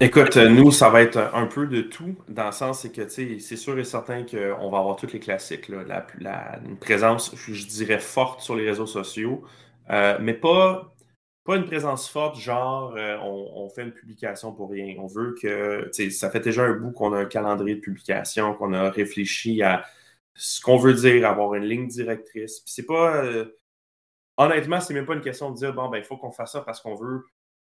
Écoute, 0.00 0.36
nous, 0.36 0.72
ça 0.72 0.90
va 0.90 1.02
être 1.02 1.30
un 1.34 1.46
peu 1.46 1.68
de 1.68 1.80
tout, 1.82 2.16
dans 2.28 2.46
le 2.46 2.52
sens 2.52 2.80
c'est 2.80 2.90
que 2.90 3.08
c'est 3.08 3.56
sûr 3.56 3.78
et 3.78 3.84
certain 3.84 4.24
qu'on 4.24 4.68
va 4.68 4.78
avoir 4.78 4.96
tous 4.96 5.12
les 5.12 5.20
classiques. 5.20 5.68
Là, 5.68 6.04
la, 6.18 6.58
une 6.64 6.76
présence, 6.76 7.32
je, 7.36 7.66
dirais, 7.66 8.00
forte 8.00 8.40
sur 8.40 8.56
les 8.56 8.68
réseaux 8.68 8.86
sociaux, 8.86 9.44
euh, 9.90 10.18
mais 10.20 10.34
pas 10.34 10.93
pas 11.44 11.56
une 11.56 11.66
présence 11.66 12.08
forte, 12.08 12.38
genre 12.38 12.94
euh, 12.96 13.18
on, 13.18 13.68
fait 13.68 13.82
une 13.82 13.92
publication 13.92 14.52
pour 14.52 14.70
rien. 14.70 14.96
On 14.98 15.06
veut 15.06 15.34
que, 15.40 15.90
ça 16.10 16.30
fait 16.30 16.40
déjà 16.40 16.62
un 16.64 16.72
bout 16.72 16.92
qu'on 16.92 17.12
a 17.12 17.18
un 17.18 17.24
calendrier 17.26 17.76
de 17.76 17.80
publication, 17.80 18.54
qu'on 18.54 18.72
a 18.72 18.90
réfléchi 18.90 19.62
à 19.62 19.84
ce 20.34 20.60
qu'on 20.62 20.78
veut 20.78 20.94
dire, 20.94 21.28
avoir 21.28 21.54
une 21.54 21.64
ligne 21.64 21.86
directrice. 21.86 22.60
Puis 22.60 22.72
c'est 22.72 22.86
pas, 22.86 23.24
euh, 23.24 23.44
honnêtement, 24.38 24.80
c'est 24.80 24.94
même 24.94 25.06
pas 25.06 25.14
une 25.14 25.20
question 25.20 25.50
de 25.50 25.56
dire 25.56 25.74
bon 25.74 25.88
ben 25.90 25.98
il 25.98 26.04
faut 26.04 26.16
qu'on 26.16 26.32
fasse 26.32 26.52
ça 26.52 26.62
parce 26.62 26.80
qu'on 26.80 26.94
veut 26.94 27.26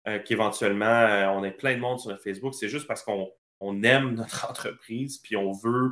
euh, 0.07 0.19
qu'éventuellement 0.19 1.33
on 1.35 1.43
ait 1.43 1.51
plein 1.51 1.75
de 1.75 1.81
monde 1.81 1.99
sur 1.99 2.11
notre 2.11 2.23
Facebook. 2.23 2.53
C'est 2.55 2.69
juste 2.69 2.87
parce 2.87 3.03
qu'on 3.03 3.83
aime 3.83 4.11
notre 4.15 4.49
entreprise, 4.49 5.17
puis 5.17 5.35
on 5.35 5.51
veut 5.51 5.91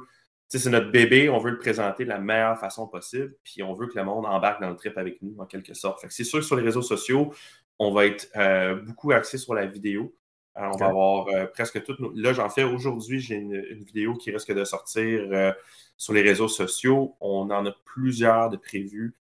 c'est 0.59 0.69
notre 0.69 0.91
bébé, 0.91 1.29
on 1.29 1.39
veut 1.39 1.51
le 1.51 1.57
présenter 1.57 2.03
de 2.03 2.09
la 2.09 2.19
meilleure 2.19 2.59
façon 2.59 2.87
possible, 2.87 3.35
puis 3.43 3.63
on 3.63 3.73
veut 3.73 3.87
que 3.87 3.97
le 3.97 4.05
monde 4.05 4.25
embarque 4.25 4.61
dans 4.61 4.69
le 4.69 4.75
trip 4.75 4.97
avec 4.97 5.21
nous, 5.21 5.35
en 5.39 5.45
quelque 5.45 5.73
sorte. 5.73 6.05
c'est 6.09 6.23
sûr 6.23 6.39
que 6.39 6.45
sur 6.45 6.55
les 6.55 6.63
réseaux 6.63 6.81
sociaux, 6.81 7.33
on 7.79 7.91
va 7.91 8.05
être 8.05 8.27
euh, 8.35 8.75
beaucoup 8.75 9.11
axé 9.11 9.37
sur 9.37 9.53
la 9.53 9.65
vidéo. 9.65 10.15
Euh, 10.57 10.69
on 10.73 10.77
va 10.77 10.87
avoir 10.87 11.27
euh, 11.29 11.45
presque 11.47 11.83
toutes 11.83 11.99
nos... 11.99 12.11
Là, 12.15 12.33
j'en 12.33 12.49
fais 12.49 12.63
aujourd'hui, 12.63 13.19
j'ai 13.19 13.35
une, 13.35 13.83
vidéo 13.83 14.13
qui 14.13 14.31
risque 14.31 14.53
de 14.53 14.63
sortir 14.63 15.53
sur 15.97 16.13
les 16.13 16.21
réseaux 16.21 16.47
sociaux. 16.47 17.15
On 17.19 17.49
en 17.49 17.65
a 17.65 17.75
plusieurs 17.85 18.49
de 18.49 18.57
prévues 18.57 19.15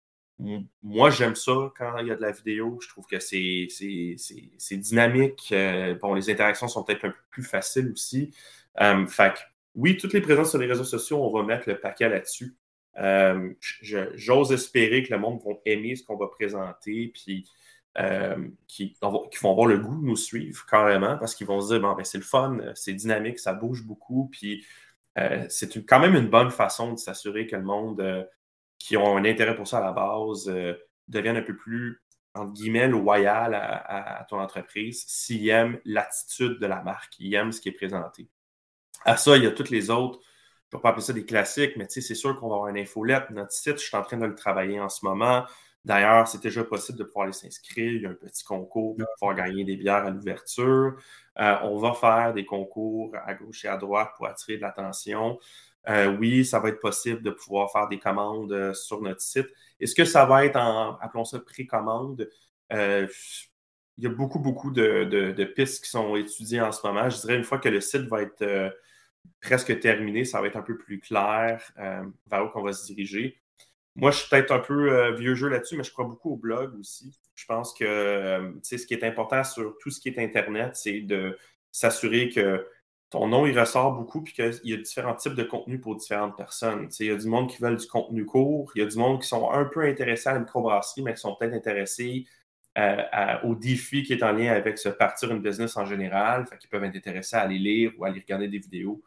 moi, 0.82 1.11
j'aime 1.11 1.34
ça 1.34 1.70
quand 1.76 1.98
il 1.98 2.07
y 2.07 2.11
a 2.11 2.16
de 2.16 2.22
la 2.22 2.32
vidéo. 2.32 2.78
Je 2.80 2.88
trouve 2.88 3.05
que 3.05 3.18
c'est 3.18 3.68
dynamique. 4.72 5.55
bon, 6.01 6.14
les 6.14 6.30
interactions 6.30 6.66
sont 6.66 6.82
peut-être 6.82 7.05
un 7.05 7.11
peu 7.11 7.18
plus 7.28 7.42
faciles 7.42 7.92
aussi. 7.92 8.32
fait 9.09 9.34
oui, 9.74 9.98
toutes 9.98 10.14
les 10.14 10.22
présences 10.22 10.48
sur 10.48 10.59
les 10.59 10.64
réseaux 10.64 10.84
sociaux, 10.84 11.22
on 11.22 11.30
va 11.30 11.44
mettre 11.44 11.68
le 11.68 11.78
paquet 11.78 12.09
là-dessus. 12.09 12.57
J'ose 14.14 14.53
espérer 14.53 15.03
que 15.03 15.12
le 15.12 15.18
monde 15.18 15.42
va 15.44 15.53
aimer 15.66 15.94
ce 15.94 16.05
qu'on 16.05 16.16
va 16.16 16.28
présenter, 16.28 17.12
puis 17.14 17.46
qui, 18.66 18.97
vont 19.03 19.51
avoir 19.51 19.66
le 19.66 19.78
goût 19.78 19.97
de 19.97 20.07
nous 20.07 20.16
suivre 20.16 20.64
carrément 20.66 21.18
parce 21.18 21.34
qu'ils 21.34 21.47
vont 21.47 21.61
se 21.61 21.72
dire 21.72 21.80
bon, 21.80 21.95
ben, 21.95 22.05
c'est 22.05 22.18
le 22.18 22.24
fun, 22.24 22.59
c'est 22.74 22.93
dynamique, 22.93 23.38
ça 23.38 23.53
bouge 23.53 23.84
beaucoup, 23.84 24.28
puis 24.30 24.64
c'est 25.49 25.86
quand 25.86 26.01
même 26.01 26.14
une 26.14 26.28
bonne 26.28 26.51
façon 26.51 26.93
de 26.93 26.99
s'assurer 26.99 27.47
que 27.47 27.57
le 27.57 27.62
monde 27.62 28.28
qui 28.80 28.97
ont 28.97 29.16
un 29.16 29.24
intérêt 29.24 29.55
pour 29.55 29.68
ça 29.68 29.78
à 29.78 29.82
la 29.82 29.93
base 29.93 30.49
euh, 30.49 30.74
deviennent 31.07 31.36
un 31.36 31.43
peu 31.43 31.55
plus, 31.55 32.03
entre 32.34 32.53
guillemets, 32.53 32.88
loyal 32.88 33.55
à, 33.55 34.26
ton 34.28 34.41
entreprise 34.41 35.05
s'ils 35.07 35.49
aiment 35.49 35.78
l'attitude 35.84 36.59
de 36.59 36.66
la 36.66 36.82
marque, 36.82 37.14
ils 37.20 37.34
aiment 37.34 37.53
ce 37.53 37.61
qui 37.61 37.68
est 37.68 37.72
présenté. 37.72 38.28
À 39.05 39.16
ça, 39.16 39.36
il 39.36 39.45
y 39.45 39.47
a 39.47 39.53
toutes 39.53 39.70
les 39.70 39.91
autres, 39.91 40.18
je 40.70 40.76
ne 40.76 40.78
vais 40.78 40.82
pas 40.82 40.91
appeler 40.91 41.05
ça 41.05 41.12
des 41.12 41.26
classiques, 41.26 41.76
mais 41.76 41.86
c'est 41.88 42.01
sûr 42.14 42.38
qu'on 42.38 42.49
va 42.49 42.55
avoir 42.57 42.68
une 42.68 42.78
infolette. 42.78 43.30
Notre 43.30 43.53
site, 43.53 43.78
je 43.78 43.84
suis 43.86 43.97
en 43.97 44.03
train 44.03 44.16
de 44.16 44.26
le 44.26 44.34
travailler 44.34 44.80
en 44.80 44.88
ce 44.88 45.05
moment. 45.05 45.45
D'ailleurs, 45.85 46.28
c'est 46.28 46.43
déjà 46.43 46.62
possible 46.62 46.99
de 46.99 47.05
pouvoir 47.05 47.24
aller 47.24 47.33
s'inscrire. 47.33 47.93
Il 47.93 48.03
y 48.03 48.07
a 48.07 48.11
un 48.11 48.14
petit 48.14 48.45
concours 48.45 48.97
pour 48.97 49.07
pouvoir 49.18 49.35
gagner 49.35 49.64
des 49.64 49.76
bières 49.76 50.05
à 50.05 50.11
l'ouverture. 50.11 50.97
Euh, 51.39 51.57
on 51.62 51.78
va 51.78 51.95
faire 51.95 52.35
des 52.35 52.45
concours 52.45 53.12
à 53.24 53.35
gauche 53.35 53.64
et 53.64 53.68
à 53.68 53.76
droite 53.78 54.11
pour 54.16 54.26
attirer 54.26 54.57
de 54.59 54.62
l'attention. 54.62 55.39
Euh, 55.89 56.14
oui, 56.16 56.45
ça 56.45 56.59
va 56.61 56.68
être 56.68 56.81
possible 56.81 57.22
de 57.22 57.31
pouvoir 57.31 57.72
faire 57.72 57.89
des 57.89 57.99
commandes 57.99 58.53
euh, 58.53 58.74
sur 58.74 59.01
notre 59.01 59.22
site. 59.22 59.49
Est-ce 59.81 59.95
que 59.95 60.05
ça 60.05 60.26
va 60.26 60.45
être 60.45 60.57
en, 60.57 60.97
appelons 60.99 61.24
ça, 61.24 61.41
précommande? 61.41 62.28
Euh, 62.72 63.07
il 63.97 64.05
y 64.05 64.07
a 64.07 64.11
beaucoup, 64.11 64.39
beaucoup 64.39 64.70
de, 64.70 65.45
pistes 65.55 65.85
qui 65.85 65.91
sont 65.91 66.16
étudiées 66.16 66.61
en 66.61 66.72
ce 66.72 66.87
moment. 66.87 67.09
Je 67.09 67.20
dirais 67.20 67.37
une 67.37 67.45
fois 67.45 67.59
que 67.59 67.68
le 67.68 67.81
site 67.81 68.03
va 68.03 68.22
être 68.22 68.72
presque 69.43 69.78
terminé, 69.81 70.24
ça 70.24 70.41
va 70.41 70.47
être 70.47 70.57
un 70.57 70.62
peu 70.62 70.78
plus 70.78 71.01
clair 71.01 71.70
vers 71.76 72.45
où 72.45 72.51
on 72.59 72.62
va 72.62 72.72
se 72.72 72.87
diriger. 72.87 73.39
Moi, 73.97 74.11
je 74.12 74.18
suis 74.18 74.28
peut-être 74.28 74.53
un 74.53 74.61
peu 74.61 75.11
vieux 75.14 75.34
jeu 75.34 75.49
là-dessus, 75.49 75.76
mais 75.76 75.82
je 75.82 75.93
crois 75.93 76.05
beaucoup 76.05 76.32
au 76.32 76.36
blog 76.36 76.78
aussi. 76.78 77.18
Je 77.34 77.45
pense 77.45 77.74
que 77.74 78.55
ce 78.62 78.86
qui 78.86 78.95
est 78.95 79.05
important 79.05 79.43
sur 79.45 79.76
tout 79.78 79.91
ce 79.91 80.01
qui 80.01 80.09
est 80.09 80.18
Internet, 80.18 80.76
c'est 80.76 81.01
de 81.01 81.36
s'assurer 81.72 82.28
que 82.28 82.66
ton 83.11 83.26
nom, 83.26 83.45
il 83.45 83.59
ressort 83.59 83.93
beaucoup, 83.93 84.22
puis 84.22 84.32
qu'il 84.32 84.61
y 84.64 84.72
a 84.72 84.76
différents 84.76 85.16
types 85.16 85.34
de 85.34 85.43
contenus 85.43 85.80
pour 85.80 85.97
différentes 85.97 86.36
personnes. 86.36 86.88
il 87.01 87.07
y 87.07 87.11
a 87.11 87.16
du 87.16 87.26
monde 87.26 87.51
qui 87.51 87.61
veulent 87.61 87.76
du 87.76 87.86
contenu 87.88 88.24
court, 88.24 88.70
il 88.76 88.82
y 88.82 88.84
a 88.84 88.86
du 88.86 88.97
monde 88.97 89.20
qui 89.20 89.26
sont 89.26 89.51
un 89.51 89.64
peu 89.64 89.80
intéressés 89.80 90.28
à 90.28 90.34
la 90.34 90.38
microbrasserie, 90.38 91.03
mais 91.03 91.14
qui 91.14 91.20
sont 91.20 91.34
peut-être 91.34 91.55
intéressés 91.55 92.24
euh, 92.78 93.03
au 93.43 93.57
défi 93.57 94.05
qui 94.05 94.12
est 94.12 94.22
en 94.22 94.30
lien 94.30 94.53
avec 94.53 94.78
se 94.78 94.88
partir 94.88 95.32
une 95.32 95.41
business 95.41 95.76
en 95.76 95.86
général, 95.86 96.45
qu'ils 96.61 96.70
peuvent 96.70 96.84
être 96.84 96.95
intéressés 96.95 97.34
à 97.34 97.41
aller 97.41 97.59
lire 97.59 97.93
ou 97.99 98.05
à 98.05 98.09
aller 98.09 98.20
regarder 98.20 98.47
des 98.47 98.59
vidéos 98.59 99.03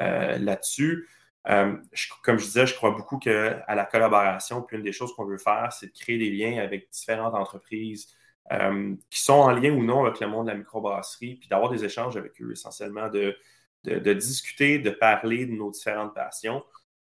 euh, 0.00 0.38
là-dessus. 0.38 1.08
Euh, 1.48 1.76
comme 2.22 2.38
je 2.38 2.44
disais, 2.44 2.66
je 2.66 2.74
crois 2.74 2.90
beaucoup 2.90 3.18
à 3.26 3.74
la 3.74 3.84
collaboration, 3.84 4.62
puis 4.62 4.76
une 4.76 4.82
des 4.82 4.92
choses 4.92 5.14
qu'on 5.14 5.24
veut 5.24 5.38
faire, 5.38 5.72
c'est 5.72 5.86
de 5.86 5.98
créer 5.98 6.18
des 6.18 6.30
liens 6.30 6.62
avec 6.62 6.90
différentes 6.90 7.34
entreprises, 7.34 8.14
euh, 8.52 8.94
qui 9.10 9.22
sont 9.22 9.34
en 9.34 9.52
lien 9.52 9.70
ou 9.70 9.82
non 9.82 10.04
avec 10.04 10.20
le 10.20 10.26
monde 10.26 10.46
de 10.46 10.52
la 10.52 10.58
microbrasserie, 10.58 11.36
puis 11.36 11.48
d'avoir 11.48 11.70
des 11.70 11.84
échanges 11.84 12.16
avec 12.16 12.40
eux, 12.42 12.52
essentiellement 12.52 13.08
de, 13.08 13.36
de, 13.84 14.12
discuter, 14.12 14.78
de 14.78 14.90
parler 14.90 15.46
de 15.46 15.52
nos 15.52 15.70
différentes 15.70 16.14
passions. 16.14 16.64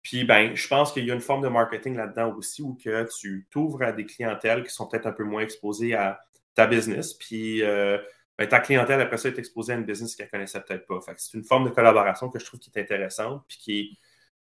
Puis, 0.03 0.25
ben, 0.25 0.55
je 0.55 0.69
pense 0.69 0.93
qu'il 0.93 1.05
y 1.05 1.11
a 1.11 1.15
une 1.15 1.21
forme 1.21 1.43
de 1.43 1.49
marketing 1.49 1.97
là-dedans 1.97 2.35
aussi 2.37 2.63
où 2.63 2.75
que 2.75 3.09
tu 3.19 3.47
t'ouvres 3.51 3.83
à 3.83 3.93
des 3.93 4.05
clientèles 4.05 4.63
qui 4.63 4.71
sont 4.71 4.87
peut-être 4.87 5.07
un 5.07 5.13
peu 5.13 5.25
moins 5.25 5.43
exposées 5.43 5.95
à 5.95 6.21
ta 6.55 6.67
business. 6.67 7.15
Puis, 7.15 7.63
euh, 7.63 7.99
ben, 8.39 8.47
ta 8.49 8.61
clientèle, 8.61 9.01
après 9.01 9.19
ça, 9.19 9.29
est 9.29 9.39
exposée 9.39 9.73
à 9.73 9.77
une 9.77 9.85
business 9.85 10.15
qu'elle 10.15 10.27
ne 10.27 10.31
connaissait 10.31 10.61
peut-être 10.61 10.87
pas. 10.87 11.01
c'est 11.17 11.37
une 11.37 11.45
forme 11.45 11.65
de 11.65 11.71
collaboration 11.71 12.29
que 12.29 12.39
je 12.39 12.45
trouve 12.45 12.61
qui 12.61 12.71
est 12.75 12.81
intéressante, 12.81 13.45
puis 13.49 13.59
qui 13.59 13.99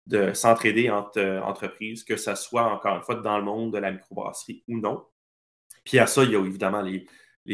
de 0.07 0.33
s'entraider 0.33 0.91
entre 0.91 1.19
euh, 1.19 1.41
entreprises, 1.43 2.05
que 2.05 2.17
ce 2.17 2.35
soit, 2.35 2.65
encore 2.65 2.97
une 2.97 3.03
fois, 3.03 3.17
dans 3.17 3.39
le 3.39 3.45
monde 3.45 3.73
de 3.73 3.79
la 3.79 3.93
microbrasserie 3.93 4.65
ou 4.69 4.79
non. 4.79 5.05
Puis 5.85 5.99
à 5.99 6.07
ça, 6.07 6.25
il 6.25 6.33
y 6.33 6.37
a 6.37 6.41
évidemment 6.41 6.83
les, 6.83 7.07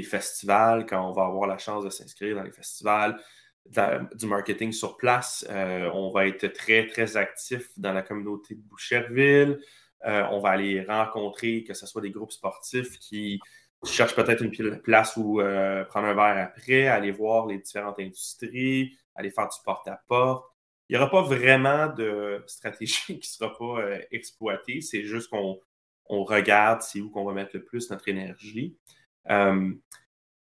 festivals, 0.03 0.85
quand 0.85 1.09
on 1.09 1.13
va 1.13 1.25
avoir 1.25 1.47
la 1.47 1.57
chance 1.57 1.83
de 1.85 1.91
s'inscrire 1.91 2.37
dans 2.37 2.43
les 2.43 2.53
festivals, 2.53 3.19
du 3.65 4.27
marketing 4.27 4.71
sur 4.73 4.97
place. 4.97 5.47
Euh, 5.49 5.91
on 5.95 6.13
va 6.13 6.27
être 6.27 6.47
très, 6.49 6.87
très 6.87 7.17
actif 7.17 7.71
dans 7.79 7.93
la 7.93 8.03
communauté 8.03 8.55
de 8.55 8.61
Boucherville. 8.61 9.59
Euh, 10.05 10.23
on 10.31 10.41
va 10.41 10.51
aller 10.51 10.85
rencontrer, 10.85 11.65
que 11.65 11.73
ce 11.73 11.87
soit 11.87 12.03
des 12.03 12.11
groupes 12.11 12.31
sportifs 12.31 12.99
qui 12.99 13.41
cherchent 13.85 14.15
peut-être 14.15 14.43
une 14.43 14.81
place 14.83 15.17
où 15.17 15.41
prendre 15.89 16.09
un 16.09 16.15
verre 16.15 16.45
après, 16.45 16.89
aller 16.89 17.11
voir 17.11 17.47
les 17.47 17.59
différentes 17.59 17.99
industries, 17.99 18.97
aller 19.15 19.31
faire 19.31 19.49
du 19.49 19.57
porte-à-porte. 19.65 20.56
Il 20.89 20.97
n'y 20.97 21.03
aura 21.03 21.11
pas 21.11 21.23
vraiment 21.23 21.89
de 21.89 22.43
stratégie 22.47 23.05
qui 23.07 23.17
ne 23.17 23.23
sera 23.23 23.57
pas 23.57 23.99
exploitée. 24.11 24.81
C'est 24.81 25.05
juste 25.05 25.31
qu'on 25.31 25.61
on 26.09 26.25
regarde 26.25 26.83
c'est 26.83 27.01
où 27.01 27.11
qu'on 27.11 27.25
va 27.25 27.33
mettre 27.33 27.51
le 27.55 27.65
plus 27.65 27.91
notre 27.91 28.09
énergie. 28.09 28.77
Euh, 29.31 29.73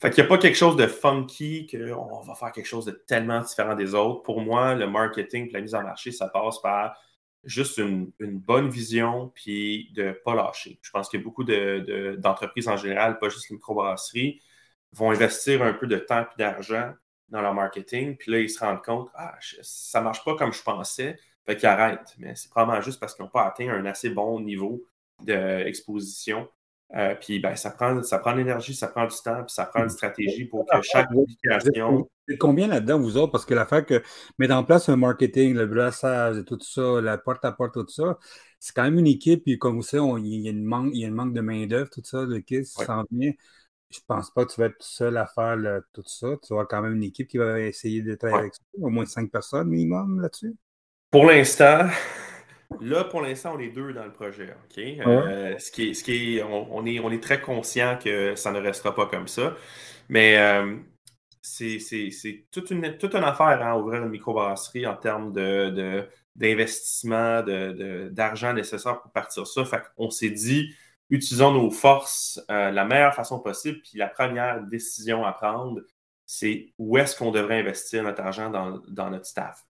fait 0.01 0.11
qu'il 0.11 0.22
n'y 0.22 0.26
a 0.26 0.28
pas 0.28 0.39
quelque 0.39 0.57
chose 0.57 0.76
de 0.76 0.86
funky, 0.86 1.66
qu'on 1.66 2.20
va 2.22 2.34
faire 2.36 2.53
quelque 2.53 2.66
chose 2.66 2.84
de 2.84 2.93
tellement 2.93 3.41
différent 3.41 3.74
des 3.74 3.95
autres. 3.95 4.22
Pour 4.22 4.41
moi, 4.41 4.74
le 4.74 4.86
marketing 4.86 5.51
la 5.53 5.61
mise 5.61 5.74
en 5.74 5.82
marché, 5.82 6.12
ça 6.12 6.28
passe 6.28 6.61
par 6.61 6.97
juste 7.45 7.78
une, 7.78 8.12
bonne 8.20 8.68
vision 8.68 9.32
puis 9.34 9.91
de 9.95 10.05
ne 10.05 10.12
pas 10.12 10.34
lâcher. 10.34 10.78
Je 10.82 10.91
pense 10.91 11.09
que 11.09 11.16
beaucoup 11.16 11.45
d'entreprises 11.45 12.68
en 12.68 12.76
général, 12.76 13.18
pas 13.18 13.28
juste 13.28 13.51
les 13.51 13.57
microbrasseries, 13.57 14.41
vont 14.93 15.11
investir 15.11 15.62
un 15.62 15.72
peu 15.72 15.86
de 15.86 15.99
temps 15.99 16.22
et 16.22 16.39
d'argent 16.39 16.93
dans 17.29 17.43
leur 17.43 17.55
marketing, 17.55 18.16
puis 18.16 18.33
là, 18.33 18.39
ils 18.39 18.51
se 18.51 18.61
rendent 18.61 18.83
compte, 18.83 19.09
ah, 19.14 19.35
ça 19.62 20.01
ne 20.01 20.05
marche 20.05 20.24
pas 20.24 20.37
comme 20.37 20.53
je 20.53 20.62
pensais, 20.62 21.18
fait 21.47 21.57
qu'ils 21.57 21.68
arrêtent. 21.68 22.14
Mais 22.18 22.35
c'est 22.35 22.51
probablement 22.51 22.81
juste 22.81 23.01
parce 23.01 23.14
qu'ils 23.14 23.24
n'ont 23.24 23.31
pas 23.31 23.47
atteint 23.47 23.68
un 23.68 23.85
assez 23.87 24.11
bon 24.11 24.41
niveau 24.41 24.85
d'exposition. 25.22 26.49
Euh, 26.97 27.14
puis 27.14 27.39
ben, 27.39 27.55
ça 27.55 27.70
prend, 27.70 28.03
ça 28.03 28.18
prend 28.18 28.33
de 28.33 28.39
l'énergie, 28.39 28.74
ça 28.74 28.89
prend 28.89 29.07
du 29.07 29.16
temps, 29.22 29.45
puis 29.45 29.53
ça 29.53 29.66
prend 29.66 29.83
une 29.83 29.91
stratégie 29.91 30.47
pour 30.47 30.64
que 30.64 30.81
chaque 30.83 31.09
publication. 31.11 32.09
Combien 32.39 32.66
là-dedans, 32.66 32.99
vous 32.99 33.18
autres? 33.18 33.33
Parce 33.33 33.45
que 33.45 33.55
l'affaire 33.55 33.85
que 33.85 34.03
mettre 34.39 34.55
en 34.55 34.64
place 34.64 34.89
un 34.89 34.97
marketing, 34.97 35.55
le 35.55 35.66
brassage 35.66 36.39
et 36.39 36.45
tout 36.45 36.59
ça, 36.62 37.01
la 37.03 37.18
porte-à-porte, 37.18 37.74
tout 37.74 37.89
ça, 37.89 38.18
c'est 38.59 38.74
quand 38.74 38.85
même 38.85 38.99
une 38.99 39.07
équipe, 39.07 39.45
puis 39.45 39.59
comme 39.59 39.76
vous 39.76 39.83
savez, 39.83 40.03
il, 40.20 40.41
y 40.41 40.49
a 40.49 40.51
une 40.51 40.64
manque, 40.64 40.91
il 40.95 41.01
y 41.01 41.05
a 41.05 41.09
une 41.09 41.14
manque 41.14 41.35
de 41.35 41.41
main-d'œuvre, 41.43 41.91
tout 41.91 42.03
ça, 42.05 42.22
le 42.22 42.41
kit 42.41 42.64
s'en 42.64 43.05
vient. 43.11 43.33
Je 43.91 44.01
pense 44.07 44.30
pas 44.30 44.45
que 44.45 44.53
tu 44.53 44.61
vas 44.61 44.66
être 44.66 44.82
seul 44.82 45.16
à 45.16 45.26
faire 45.26 45.57
tout 45.93 46.03
ça. 46.07 46.28
Tu 46.47 46.55
vas 46.55 46.66
quand 46.66 46.82
même 46.82 46.95
une 46.95 47.05
équipe 47.05 47.28
qui 47.28 47.39
va 47.39 47.61
essayer 47.61 48.03
de 48.03 48.14
travailler 48.14 48.41
avec 48.41 48.55
ça, 48.55 48.62
au 48.80 48.91
moins 48.91 49.07
cinq 49.07 49.30
personnes 49.30 49.68
minimum 49.68 50.20
là-dessus. 50.20 50.55
Pour 51.11 51.24
l'instant, 51.24 51.89
Là, 52.80 53.05
pour 53.05 53.22
l'instant, 53.22 53.55
on 53.57 53.59
est 53.59 53.70
deux 53.70 53.93
dans 53.93 54.05
le 54.05 54.12
projet. 54.12 54.55
OK? 54.64 54.78
Euh, 54.78 55.59
ce 55.59 55.70
qui 55.70 55.89
est, 55.89 55.95
ce 55.95 56.05
qui 56.05 56.36
est, 56.36 56.43
on, 56.43 56.84
est, 56.84 57.01
on 57.01 57.11
est 57.11 57.22
très 57.22 57.41
conscient 57.41 57.99
que 58.03 58.34
ça 58.36 58.53
ne 58.53 58.61
restera 58.61 58.95
pas 58.95 59.07
comme 59.07 59.26
ça. 59.26 59.57
Mais 60.09 60.39
euh, 60.39 60.76
c'est 61.43 62.47
toute 62.51 62.70
une, 62.70 62.99
toute 62.99 63.14
une 63.14 63.24
affaire, 63.24 63.62
hein, 63.62 63.74
ouvrir 63.76 64.03
une 64.03 64.11
microbrasserie 64.11 64.86
en 64.86 64.97
termes 64.97 65.32
de, 65.32 66.07
d'investissement, 66.36 67.43
de, 67.43 68.11
d'argent 68.12 68.53
nécessaire 68.53 69.01
pour 69.01 69.11
partir 69.12 69.47
ça. 69.47 69.64
Fait 69.64 69.82
on 69.97 70.11
s'est 70.11 70.30
dit, 70.30 70.74
utilisons 71.11 71.53
nos 71.53 71.71
forces 71.71 72.41
euh, 72.51 72.71
la 72.71 72.85
meilleure 72.85 73.15
façon 73.15 73.41
possible. 73.41 73.81
Puis 73.83 73.99
la 73.99 74.09
première 74.09 74.63
décision 74.63 75.25
à 75.25 75.33
prendre, 75.33 75.81
c'est 76.27 76.73
où 76.79 76.99
est-ce 76.99 77.17
qu'on 77.17 77.31
devrait 77.31 77.61
investir 77.61 78.03
notre 78.03 78.23
argent 78.23 78.51
dans, 78.51 79.11
notre 79.11 79.27
staff 79.27 79.65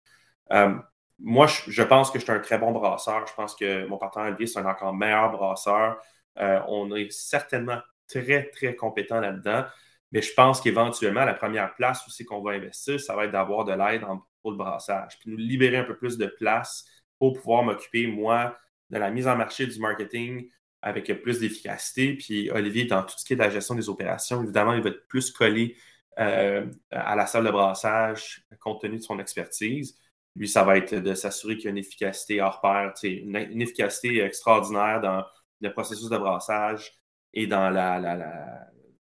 moi, 1.18 1.46
je, 1.46 1.82
pense 1.82 2.10
que 2.10 2.18
je 2.18 2.24
suis 2.24 2.32
un 2.32 2.38
très 2.38 2.58
bon 2.58 2.72
brasseur. 2.72 3.26
Je 3.26 3.34
pense 3.34 3.54
que 3.54 3.86
mon 3.86 3.98
partenaire 3.98 4.28
Olivier, 4.28 4.46
c'est 4.46 4.60
un 4.60 4.66
encore 4.66 4.94
meilleur 4.94 5.30
brasseur. 5.32 5.98
Euh, 6.38 6.60
on 6.68 6.94
est 6.94 7.10
certainement 7.10 7.78
très, 8.08 8.50
très 8.50 8.76
compétent 8.76 9.20
là-dedans. 9.20 9.64
Mais 10.12 10.22
je 10.22 10.32
pense 10.32 10.60
qu'éventuellement, 10.60 11.24
la 11.24 11.34
première 11.34 11.74
place 11.74 12.04
c'est 12.08 12.24
qu'on 12.24 12.40
va 12.40 12.52
investir, 12.52 12.98
ça 13.00 13.14
va 13.14 13.24
être 13.24 13.32
d'avoir 13.32 13.64
de 13.64 13.72
l'aide 13.72 14.04
pour 14.40 14.52
le 14.52 14.56
brassage. 14.56 15.18
Puis 15.18 15.30
nous 15.30 15.36
libérer 15.36 15.78
un 15.78 15.84
peu 15.84 15.96
plus 15.96 16.16
de 16.16 16.26
place 16.26 16.86
pour 17.18 17.34
pouvoir 17.34 17.62
m'occuper, 17.64 18.06
moi, 18.06 18.56
de 18.90 18.98
la 18.98 19.10
mise 19.10 19.28
en 19.28 19.36
marché 19.36 19.66
du 19.66 19.78
marketing 19.80 20.48
avec 20.82 21.12
plus 21.22 21.40
d'efficacité. 21.40 22.14
Puis 22.14 22.50
Olivier, 22.50 22.84
dans 22.84 23.02
tout 23.02 23.14
ce 23.18 23.24
qui 23.24 23.32
est 23.32 23.36
de 23.36 23.42
la 23.42 23.50
gestion 23.50 23.74
des 23.74 23.88
opérations, 23.88 24.42
évidemment, 24.42 24.74
il 24.74 24.82
va 24.82 24.90
être 24.90 25.06
plus 25.08 25.30
collé 25.30 25.76
euh, 26.18 26.66
à 26.90 27.14
la 27.14 27.26
salle 27.26 27.44
de 27.44 27.50
brassage 27.50 28.44
compte 28.60 28.80
tenu 28.80 28.96
de 28.96 29.02
son 29.02 29.18
expertise. 29.18 29.96
Lui, 30.34 30.48
ça 30.48 30.64
va 30.64 30.76
être 30.76 30.94
de 30.94 31.14
s'assurer 31.14 31.56
qu'il 31.56 31.64
y 31.64 31.68
a 31.68 31.70
une 31.70 31.78
efficacité 31.78 32.40
hors 32.40 32.60
pair, 32.60 32.92
une, 33.02 33.62
efficacité 33.62 34.20
extraordinaire 34.22 35.00
dans 35.00 35.24
le 35.60 35.72
processus 35.72 36.08
de 36.08 36.16
brassage 36.16 36.92
et 37.34 37.46
dans 37.46 37.70
la, 37.70 37.98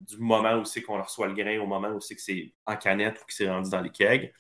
du 0.02 0.18
moment 0.18 0.56
où 0.56 0.66
c'est 0.66 0.82
qu'on 0.82 1.02
reçoit 1.02 1.28
le 1.28 1.34
grain 1.34 1.60
au 1.60 1.68
moment 1.68 1.90
où 1.90 2.00
c'est 2.00 2.16
que 2.16 2.22
c'est 2.22 2.54
en 2.66 2.78
canette 2.78 3.22
ou 3.22 3.26
que 3.26 3.34
c'est 3.34 3.50
rendu 3.50 3.70
dans 3.70 3.82
les 3.82 3.90
kegs. 3.90 4.34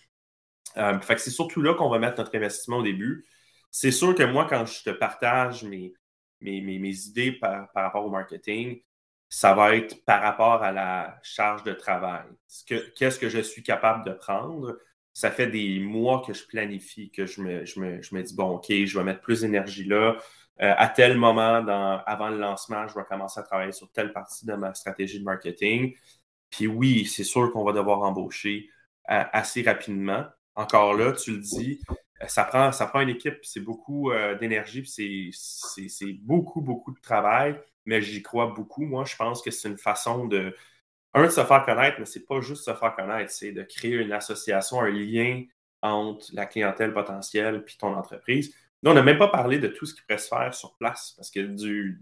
Euh, 0.77 0.97
c'est 1.17 1.29
surtout 1.29 1.61
là 1.61 1.73
qu'on 1.73 1.89
va 1.89 1.99
mettre 1.99 2.17
notre 2.17 2.35
investissement 2.35 2.77
au 2.77 2.83
début. 2.83 3.25
C'est 3.71 3.91
sûr 3.91 4.15
que 4.15 4.23
moi, 4.23 4.47
quand 4.49 4.65
je 4.65 4.83
te 4.83 4.89
partage 4.89 5.63
mes, 5.63 5.93
mes, 6.41 6.61
mes, 6.61 7.07
idées 7.07 7.31
par, 7.33 7.71
par, 7.71 7.83
rapport 7.83 8.05
au 8.05 8.09
marketing, 8.09 8.81
ça 9.29 9.53
va 9.53 9.75
être 9.75 10.03
par 10.05 10.21
rapport 10.21 10.63
à 10.63 10.71
la 10.71 11.19
charge 11.23 11.63
de 11.63 11.73
travail. 11.73 12.25
Qu'est-ce 12.95 13.19
que 13.19 13.29
je 13.29 13.39
suis 13.39 13.63
capable 13.63 14.05
de 14.05 14.13
prendre? 14.13 14.79
Ça 15.13 15.31
fait 15.31 15.47
des 15.47 15.79
mois 15.79 16.23
que 16.25 16.33
je 16.33 16.45
planifie, 16.45 17.09
que 17.09 17.25
je 17.25 17.41
me, 17.41 17.65
je 17.65 17.79
me, 17.79 18.01
je 18.01 18.13
me 18.15 18.21
dis, 18.21 18.35
bon, 18.35 18.55
OK, 18.55 18.67
je 18.69 18.97
vais 18.97 19.03
mettre 19.03 19.21
plus 19.21 19.41
d'énergie 19.41 19.85
là. 19.85 20.17
Euh, 20.61 20.73
à 20.77 20.87
tel 20.87 21.17
moment, 21.17 21.61
dans, 21.61 22.01
avant 22.05 22.29
le 22.29 22.37
lancement, 22.37 22.87
je 22.87 22.95
vais 22.95 23.03
commencer 23.03 23.39
à 23.39 23.43
travailler 23.43 23.73
sur 23.73 23.91
telle 23.91 24.13
partie 24.13 24.45
de 24.45 24.53
ma 24.53 24.73
stratégie 24.73 25.19
de 25.19 25.25
marketing. 25.25 25.95
Puis 26.49 26.67
oui, 26.67 27.05
c'est 27.05 27.23
sûr 27.23 27.51
qu'on 27.51 27.63
va 27.63 27.73
devoir 27.73 28.03
embaucher 28.03 28.69
euh, 29.09 29.23
assez 29.33 29.61
rapidement. 29.63 30.25
Encore 30.55 30.93
là, 30.93 31.11
tu 31.11 31.31
le 31.31 31.39
dis, 31.39 31.81
ça 32.27 32.43
prend, 32.45 32.71
ça 32.71 32.85
prend 32.85 33.01
une 33.01 33.09
équipe, 33.09 33.39
c'est 33.43 33.59
beaucoup 33.59 34.11
d'énergie, 34.39 34.85
c'est 34.85 36.13
beaucoup, 36.21 36.61
beaucoup 36.61 36.91
de 36.91 36.99
travail, 36.99 37.59
mais 37.85 38.01
j'y 38.01 38.21
crois 38.21 38.47
beaucoup. 38.47 38.85
Moi, 38.85 39.05
je 39.05 39.15
pense 39.15 39.41
que 39.41 39.51
c'est 39.51 39.67
une 39.67 39.77
façon 39.77 40.25
de, 40.25 40.55
un, 41.13 41.23
de 41.25 41.29
se 41.29 41.43
faire 41.43 41.65
connaître, 41.65 41.97
mais 41.99 42.05
c'est 42.05 42.25
pas 42.25 42.41
juste 42.41 42.65
se 42.65 42.73
faire 42.73 42.95
connaître, 42.95 43.31
c'est 43.31 43.51
de 43.51 43.63
créer 43.63 43.95
une 43.95 44.11
association, 44.11 44.81
un 44.81 44.89
lien 44.89 45.43
entre 45.81 46.27
la 46.33 46.45
clientèle 46.45 46.93
potentielle 46.93 47.63
puis 47.63 47.77
ton 47.77 47.93
entreprise. 47.95 48.53
Nous, 48.83 48.91
on 48.91 48.93
n'a 48.93 49.01
même 49.01 49.17
pas 49.17 49.29
parlé 49.29 49.57
de 49.57 49.67
tout 49.67 49.85
ce 49.85 49.95
qui 49.95 50.01
pourrait 50.01 50.17
se 50.17 50.27
faire 50.27 50.53
sur 50.53 50.75
place 50.75 51.13
parce 51.15 51.31
que 51.31 51.55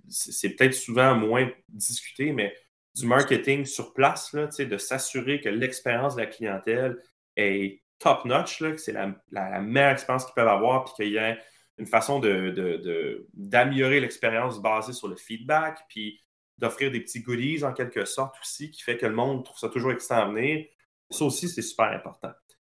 c'est 0.09 0.49
peut-être 0.55 0.74
souvent 0.74 1.16
moins 1.16 1.49
discuté, 1.70 2.32
mais 2.34 2.55
du 2.95 3.05
marketing 3.05 3.66
sur 3.66 3.93
place, 3.93 4.34
là, 4.34 4.47
de 4.47 4.78
s'assurer 4.78 5.41
que 5.41 5.49
l'expérience 5.49 6.16
de 6.16 6.22
la 6.22 6.28
clientèle 6.28 6.97
est 7.36 7.82
top-notch, 8.04 8.60
que 8.60 8.78
c'est 8.78 8.93
la, 8.93 9.62
meilleure 9.62 9.91
expérience 9.91 10.26
qu'ils 10.26 10.34
peuvent 10.34 10.47
avoir, 10.47 10.84
puis 10.86 10.93
qu'il 10.95 11.14
y 11.14 11.18
ait 11.18 11.39
une 11.78 11.88
façon 11.88 12.20
d'améliorer 12.20 13.95
de, 13.95 14.01
l'expérience 14.01 14.62
basée 14.62 14.93
sur 14.93 15.08
le 15.08 15.16
feedback, 15.16 15.80
puis 15.89 16.22
d'offrir 16.58 16.91
des 16.91 16.99
petits 16.99 17.22
goodies 17.22 17.64
en 17.64 17.74
quelque 17.74 18.06
sorte 18.06 18.36
aussi, 18.41 18.70
qui 18.70 18.84
fait 18.84 18.97
que 18.97 19.06
le 19.06 19.16
monde 19.16 19.43
trouve 19.43 19.58
ça 19.58 19.70
toujours 19.70 19.91
excitant 19.91 20.18
à 20.18 20.26
venir. 20.26 20.66
Ça 21.10 21.26
aussi, 21.26 21.49
c'est 21.49 21.62
super 21.62 21.88
important. 21.88 22.32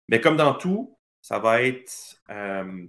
Mais 0.09 0.21
comme 0.21 0.37
dans 0.37 0.53
tout, 0.53 0.97
ça 1.21 1.39
va 1.39 1.61
être 1.61 1.91
euh, 2.29 2.87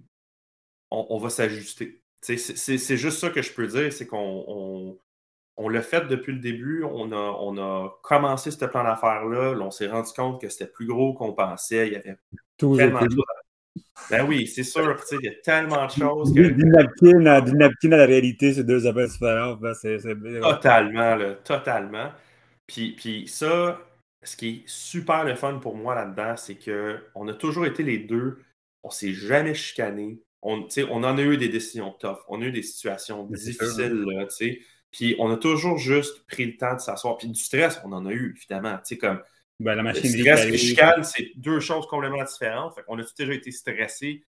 on, 0.91 1.19
va 1.19 1.31
s'ajuster. 1.31 2.03
C'est 2.23 2.97
juste 2.97 3.19
ça 3.19 3.31
que 3.31 3.43
je 3.43 3.53
peux 3.53 3.67
dire, 3.67 3.93
c'est 3.93 4.07
qu'on 4.07 4.99
on, 5.59 5.69
l'a 5.69 5.83
fait 5.83 6.07
depuis 6.07 6.33
le 6.33 6.39
début, 6.39 6.85
on 6.85 7.13
a, 7.13 7.37
on 7.41 7.59
a 7.59 7.99
commencé 8.03 8.51
ce 8.51 8.65
plan 8.65 8.85
d'affaires-là, 8.85 9.57
on 9.61 9.71
s'est 9.71 9.89
rendu 9.89 10.11
compte 10.17 10.41
que 10.41 10.49
c'était 10.49 10.71
plus 10.71 10.87
gros 10.87 11.13
qu'on 11.13 11.33
pensait, 11.33 11.89
il 11.89 11.93
y 11.93 11.97
avait 11.97 12.17
tellement 12.57 13.01
de 13.01 13.11
choses. 13.11 13.25
Ben 14.11 14.27
oui, 14.27 14.47
c'est 14.47 14.63
sûr, 14.63 14.97
il 15.13 15.25
y 15.25 15.29
a 15.29 15.35
tellement 15.43 15.87
de 15.87 15.91
choses. 15.91 16.33
Que... 16.33 16.41
Du 16.41 16.65
napkin 16.65 17.27
à, 17.27 17.37
à 17.37 17.97
la 17.97 18.07
réalité, 18.07 18.55
c'est 18.55 18.65
deux 18.65 18.87
affaires 18.87 19.09
différentes. 19.09 19.61
Ben, 19.61 19.75
totalement, 20.41 21.17
là, 21.17 21.35
totalement. 21.35 22.11
Puis, 22.67 22.93
puis 22.93 23.27
ça, 23.27 23.81
ce 24.23 24.37
qui 24.37 24.49
est 24.49 24.63
super 24.67 25.25
le 25.25 25.35
fun 25.35 25.59
pour 25.59 25.77
moi 25.77 25.95
là-dedans, 25.95 26.37
c'est 26.37 26.57
qu'on 26.57 27.29
a 27.29 27.35
toujours 27.35 27.67
été 27.67 27.83
les 27.83 27.99
deux, 27.99 28.39
on 28.83 28.91
s'est 28.91 29.13
jamais 29.13 29.55
chicané, 29.55 30.21
on, 30.43 30.67
on 30.91 31.05
en 31.05 31.19
a 31.19 31.23
eu 31.23 31.37
des 31.37 31.49
décisions 31.49 31.93
tough, 31.99 32.19
on 32.29 32.41
a 32.43 32.47
eu 32.47 32.53
des 32.53 32.63
situations 32.63 33.25
difficiles, 33.25 34.05
là, 34.07 34.27
puis 34.91 35.17
on 35.19 35.31
a 35.31 35.37
toujours 35.37 35.79
juste 35.79 36.27
pris 36.27 36.47
le 36.47 36.57
temps 36.57 36.75
de 36.75 36.81
s'asseoir. 36.81 37.17
Puis 37.19 37.29
du 37.29 37.41
stress, 37.41 37.81
on 37.85 37.93
en 37.93 38.07
a 38.07 38.13
eu, 38.13 38.35
évidemment. 38.37 38.79
Comme, 39.01 39.23
ben, 39.61 39.75
la 39.75 39.83
machine 39.83 40.13
le 40.13 40.21
stress 40.21 40.45
et 40.45 40.57
chicane, 40.57 41.05
c'est 41.05 41.33
deux 41.37 41.61
choses 41.61 41.87
complètement 41.87 42.25
différentes. 42.25 42.79
on 42.89 42.99
a 42.99 43.03
déjà 43.17 43.33
été 43.33 43.51
stressé. 43.51 44.25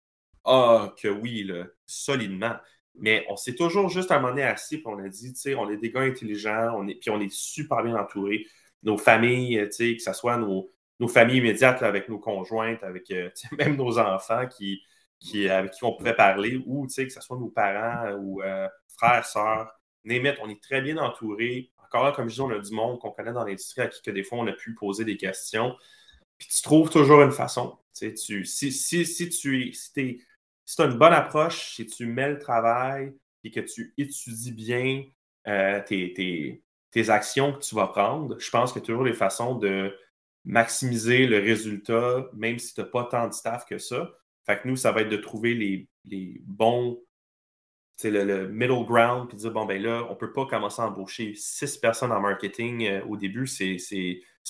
Ah, 0.44 0.94
que 1.00 1.08
oui, 1.08 1.42
là, 1.44 1.64
solidement. 1.86 2.54
Mais 2.94 3.26
on 3.28 3.36
s'est 3.36 3.54
toujours 3.54 3.88
juste 3.88 4.10
à 4.10 4.16
un 4.16 4.20
moment 4.20 4.30
donné 4.30 4.44
assis, 4.44 4.78
puis 4.78 4.86
on 4.86 4.98
a 4.98 5.08
dit, 5.08 5.34
on 5.56 5.68
est 5.68 5.76
des 5.76 5.90
gars 5.90 6.00
intelligents, 6.00 6.72
on 6.76 6.88
est, 6.88 6.94
puis 6.94 7.10
on 7.10 7.20
est 7.20 7.32
super 7.32 7.82
bien 7.82 7.96
entourés. 7.96 8.46
Nos 8.82 8.96
familles, 8.96 9.68
que 9.68 9.98
ce 9.98 10.12
soit 10.12 10.36
nos, 10.38 10.70
nos 11.00 11.08
familles 11.08 11.38
immédiates 11.38 11.82
avec 11.82 12.08
nos 12.08 12.18
conjointes, 12.18 12.82
avec 12.82 13.10
euh, 13.10 13.28
même 13.58 13.76
nos 13.76 13.98
enfants 13.98 14.46
qui, 14.46 14.82
qui, 15.18 15.48
avec 15.48 15.72
qui 15.72 15.84
on 15.84 15.94
pouvait 15.94 16.14
parler, 16.14 16.62
ou 16.64 16.86
que 16.86 17.08
ce 17.08 17.20
soit 17.20 17.38
nos 17.38 17.50
parents 17.50 18.12
ou 18.14 18.42
euh, 18.42 18.68
frères, 18.96 19.26
sœurs, 19.26 19.76
Németh, 20.06 20.38
on 20.42 20.48
est 20.48 20.62
très 20.62 20.80
bien 20.80 20.96
entouré. 20.96 21.70
Encore 21.84 22.04
là, 22.04 22.12
comme 22.12 22.28
je 22.28 22.34
dis, 22.34 22.40
on 22.40 22.50
a 22.50 22.58
du 22.58 22.72
monde 22.72 22.98
qu'on 22.98 23.10
connaît 23.10 23.32
dans 23.32 23.44
l'industrie 23.44 23.82
à 23.82 23.88
qui 23.88 24.00
que 24.02 24.10
des 24.10 24.22
fois 24.22 24.38
on 24.38 24.46
a 24.46 24.52
pu 24.52 24.74
poser 24.74 25.04
des 25.04 25.16
questions. 25.16 25.76
Puis 26.38 26.48
tu 26.48 26.62
trouves 26.62 26.90
toujours 26.90 27.22
une 27.22 27.32
façon. 27.32 27.78
Tu, 27.94 28.44
si, 28.44 28.72
si, 28.72 29.06
si 29.06 29.28
tu 29.28 29.72
si 29.72 30.22
si 30.66 30.82
as 30.82 30.84
une 30.84 30.98
bonne 30.98 31.12
approche, 31.12 31.74
si 31.74 31.86
tu 31.86 32.06
mets 32.06 32.28
le 32.28 32.38
travail 32.38 33.14
et 33.44 33.50
que 33.50 33.60
tu 33.60 33.94
étudies 33.96 34.52
bien 34.52 35.04
euh, 35.46 35.80
tes, 35.86 36.12
tes, 36.12 36.62
tes, 36.90 37.08
actions 37.08 37.52
que 37.52 37.60
tu 37.60 37.74
vas 37.74 37.86
prendre, 37.86 38.38
je 38.38 38.50
pense 38.50 38.72
qu'il 38.72 38.82
y 38.82 38.84
a 38.84 38.86
toujours 38.86 39.04
des 39.04 39.12
façons 39.12 39.54
de 39.54 39.96
maximiser 40.44 41.26
le 41.26 41.38
résultat, 41.38 42.28
même 42.34 42.58
si 42.58 42.74
tu 42.74 42.80
n'as 42.80 42.86
pas 42.86 43.04
tant 43.04 43.28
de 43.28 43.32
staff 43.32 43.64
que 43.64 43.78
ça. 43.78 44.10
Fait 44.44 44.60
que 44.60 44.68
nous, 44.68 44.76
ça 44.76 44.92
va 44.92 45.02
être 45.02 45.08
de 45.08 45.16
trouver 45.16 45.54
les, 45.54 45.88
les 46.04 46.40
bons, 46.44 47.00
le, 48.04 48.24
le 48.24 48.48
middle 48.48 48.84
ground, 48.84 49.28
puis 49.28 49.36
dire, 49.36 49.52
bon, 49.52 49.64
ben 49.64 49.80
là, 49.82 50.04
on 50.08 50.10
ne 50.10 50.16
peut 50.16 50.32
pas 50.32 50.46
commencer 50.46 50.82
à 50.82 50.86
embaucher 50.86 51.34
six 51.34 51.76
personnes 51.78 52.12
en 52.12 52.20
marketing 52.20 52.86
euh, 52.86 53.04
au 53.06 53.16
début, 53.16 53.46
c'est 53.46 53.78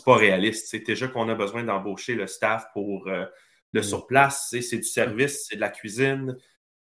pas 0.05 0.17
réaliste. 0.17 0.69
C'est 0.69 0.81
déjà 0.81 1.09
qu'on 1.09 1.29
a 1.29 1.35
besoin 1.35 1.65
d'embaucher 1.65 2.15
le 2.15 2.27
staff 2.27 2.67
pour 2.73 3.09
euh, 3.09 3.25
le 3.73 3.81
mm. 3.81 3.85
surplace, 3.85 4.49
c'est 4.51 4.77
du 4.77 4.85
service, 4.85 5.47
c'est 5.49 5.57
de 5.57 5.61
la 5.61 5.71
cuisine. 5.71 6.37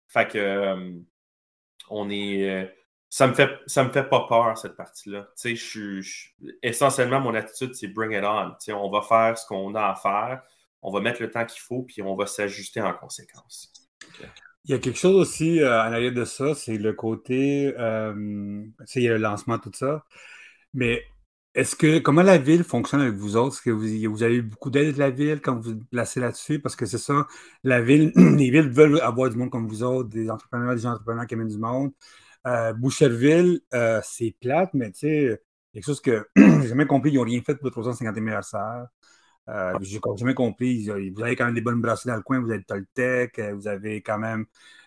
Fait 0.07 0.27
que 0.27 0.37
euh, 0.37 0.91
on 1.89 2.09
est. 2.09 2.73
ça 3.09 3.27
me 3.27 3.33
fait 3.33 3.49
ça 3.67 3.83
me 3.83 3.89
fait 3.91 4.07
pas 4.09 4.25
peur, 4.27 4.57
cette 4.57 4.75
partie-là. 4.75 5.27
Essentiellement, 6.61 7.19
mon 7.19 7.35
attitude, 7.35 7.75
c'est 7.75 7.87
bring 7.87 8.11
it 8.11 8.23
on. 8.23 8.55
on 8.73 8.89
va 8.89 9.01
faire 9.01 9.37
ce 9.37 9.45
qu'on 9.45 9.75
a 9.75 9.89
à 9.89 9.95
faire 9.95 10.41
on 10.87 10.91
va 10.91 10.99
mettre 10.99 11.19
le 11.19 11.31
temps 11.31 11.45
qu'il 11.45 11.61
faut, 11.61 11.81
puis 11.81 12.03
on 12.03 12.15
va 12.15 12.27
s'ajuster 12.27 12.79
en 12.79 12.93
conséquence. 12.93 13.73
Il 14.65 14.71
y 14.71 14.73
a 14.73 14.79
quelque 14.79 14.97
chose 14.97 15.15
aussi 15.15 15.61
euh, 15.61 15.69
en 15.69 15.93
arrière 15.93 16.13
de 16.13 16.25
ça, 16.25 16.55
c'est 16.55 16.77
le 16.77 16.93
côté, 16.93 17.73
euh, 17.77 18.63
il 18.95 19.07
le 19.07 19.17
lancement, 19.17 19.59
tout 19.59 19.71
ça. 19.73 20.03
Mais 20.73 21.03
est-ce 21.55 21.75
que, 21.75 21.99
comment 21.99 22.23
la 22.23 22.37
ville 22.37 22.63
fonctionne 22.63 23.01
avec 23.01 23.15
vous 23.15 23.37
autres? 23.37 23.55
Est-ce 23.55 23.61
que 23.63 23.69
vous, 23.71 24.23
avez 24.23 24.35
eu 24.37 24.41
beaucoup 24.41 24.71
d'aide 24.71 24.95
de 24.95 24.99
la 24.99 25.11
ville 25.11 25.39
quand 25.41 25.55
vous 25.55 25.71
vous 25.73 25.85
placez 25.91 26.19
là-dessus? 26.19 26.59
Parce 26.59 26.75
que 26.75 26.85
c'est 26.85 26.97
ça, 26.97 27.27
la 27.63 27.81
ville, 27.81 28.11
les 28.15 28.49
villes 28.51 28.69
veulent 28.69 28.99
avoir 29.01 29.29
du 29.29 29.37
monde 29.37 29.51
comme 29.51 29.67
vous 29.67 29.83
autres, 29.83 30.09
des 30.09 30.29
entrepreneurs, 30.29 30.75
des 30.75 30.85
entrepreneurs 30.85 31.27
qui 31.27 31.35
amènent 31.35 31.47
du 31.49 31.57
monde. 31.59 31.91
Euh, 32.47 32.73
Boucherville, 32.73 33.61
euh, 33.73 34.01
c'est 34.03 34.35
plate, 34.41 34.71
mais 34.73 34.91
tu 34.91 34.99
sais, 34.99 35.41
quelque 35.73 35.85
chose 35.85 36.01
que 36.01 36.27
j'ai 36.35 36.67
jamais 36.67 36.87
compris, 36.87 37.11
ils 37.11 37.15
n'ont 37.15 37.23
rien 37.23 37.41
fait 37.41 37.55
pour 37.55 37.71
350 37.71 38.17
meilleures 38.17 38.43
sœurs. 38.43 38.87
Euh, 39.49 39.73
J'ai 39.81 39.99
jamais 40.17 40.33
compris. 40.33 40.87
Vous 40.87 41.21
avez 41.21 41.35
quand 41.35 41.45
même 41.45 41.55
des 41.55 41.61
bonnes 41.61 41.81
brasseries 41.81 42.09
dans 42.09 42.15
le 42.15 42.23
coin. 42.23 42.39
Vous 42.39 42.51
avez 42.51 42.63
Toltec, 42.63 43.37
euh, 43.39 43.53
vous 43.53 43.67
avez 43.67 44.01
quand 44.01 44.17
même 44.17 44.45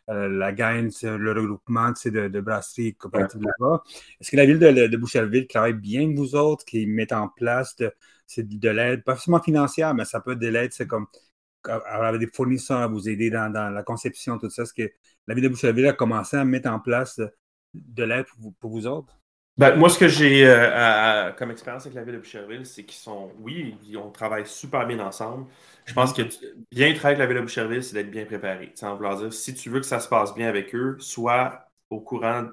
euh, 0.09 0.29
la 0.29 0.53
gagne, 0.53 0.91
le 1.03 1.33
regroupement 1.33 1.91
de, 1.91 2.29
de 2.29 2.41
brasseries 2.41 2.95
coopératives 2.95 3.43
là-bas. 3.43 3.83
Est-ce 4.21 4.31
que 4.31 4.37
la 4.37 4.47
ville 4.47 4.59
de, 4.59 4.87
de, 4.87 4.97
Boucherville 4.97 5.47
travaille 5.47 5.75
bien 5.75 6.05
avec 6.05 6.17
vous 6.17 6.35
autres, 6.35 6.65
qui 6.65 6.87
met 6.87 7.13
en 7.13 7.29
place 7.29 7.77
de, 7.77 7.93
de 8.39 8.69
l'aide, 8.69 9.05
pas 9.05 9.15
forcément 9.15 9.41
financière, 9.41 9.95
mais 9.95 10.05
ça 10.05 10.21
peut 10.21 10.33
être 10.33 10.39
de 10.39 10.49
l'aide, 10.49 10.73
c'est 10.73 10.87
comme 10.87 11.07
avoir 11.65 12.19
des 12.19 12.27
fournisseurs 12.27 12.79
à 12.79 12.87
vous 12.87 13.09
aider 13.09 13.31
dans, 13.31 13.53
la 13.53 13.83
conception, 13.83 14.39
tout 14.39 14.51
ça. 14.51 14.63
Est-ce 14.63 14.73
que 14.73 14.91
la 15.27 15.35
ville 15.35 15.45
de 15.45 15.49
Boucherville 15.49 15.87
a 15.87 15.93
commencé 15.93 16.37
à 16.37 16.45
mettre 16.45 16.71
en 16.71 16.81
place 16.81 17.21
de 17.75 18.03
l'aide 18.03 18.27
pour 18.61 18.71
vous 18.71 18.87
autres? 18.87 19.19
Ben, 19.59 19.75
moi, 19.75 19.89
ce 19.89 19.99
que 19.99 20.07
j'ai 20.07 20.47
euh, 20.47 21.33
comme 21.33 21.51
expérience 21.51 21.83
avec 21.83 21.97
la 21.97 22.05
ville 22.05 22.15
de 22.15 22.19
Boucherville, 22.21 22.65
c'est 22.65 22.85
qu'ils 22.85 23.01
sont, 23.01 23.33
oui, 23.41 23.77
on 23.97 24.11
travaille 24.11 24.47
super 24.47 24.87
bien 24.87 25.01
ensemble. 25.01 25.47
Je 25.85 25.93
pense 25.93 26.13
que 26.13 26.23
bien 26.71 26.95
travailler 26.95 27.17
avec 27.17 27.19
la 27.19 27.27
ville 27.27 27.37
de 27.39 27.43
Boucherville, 27.43 27.83
c'est 27.83 27.95
d'être 27.95 28.11
bien 28.11 28.25
préparé. 28.25 28.73
En 28.83 28.95
vouloir 28.95 29.17
dire, 29.19 29.33
si 29.33 29.55
tu 29.55 29.69
veux 29.69 29.81
que 29.81 29.87
ça 29.87 29.99
se 29.99 30.09
passe 30.09 30.33
bien 30.33 30.49
avec 30.49 30.73
eux, 30.77 30.97
sois 31.01 31.67
au 31.91 32.01
courant, 32.01 32.47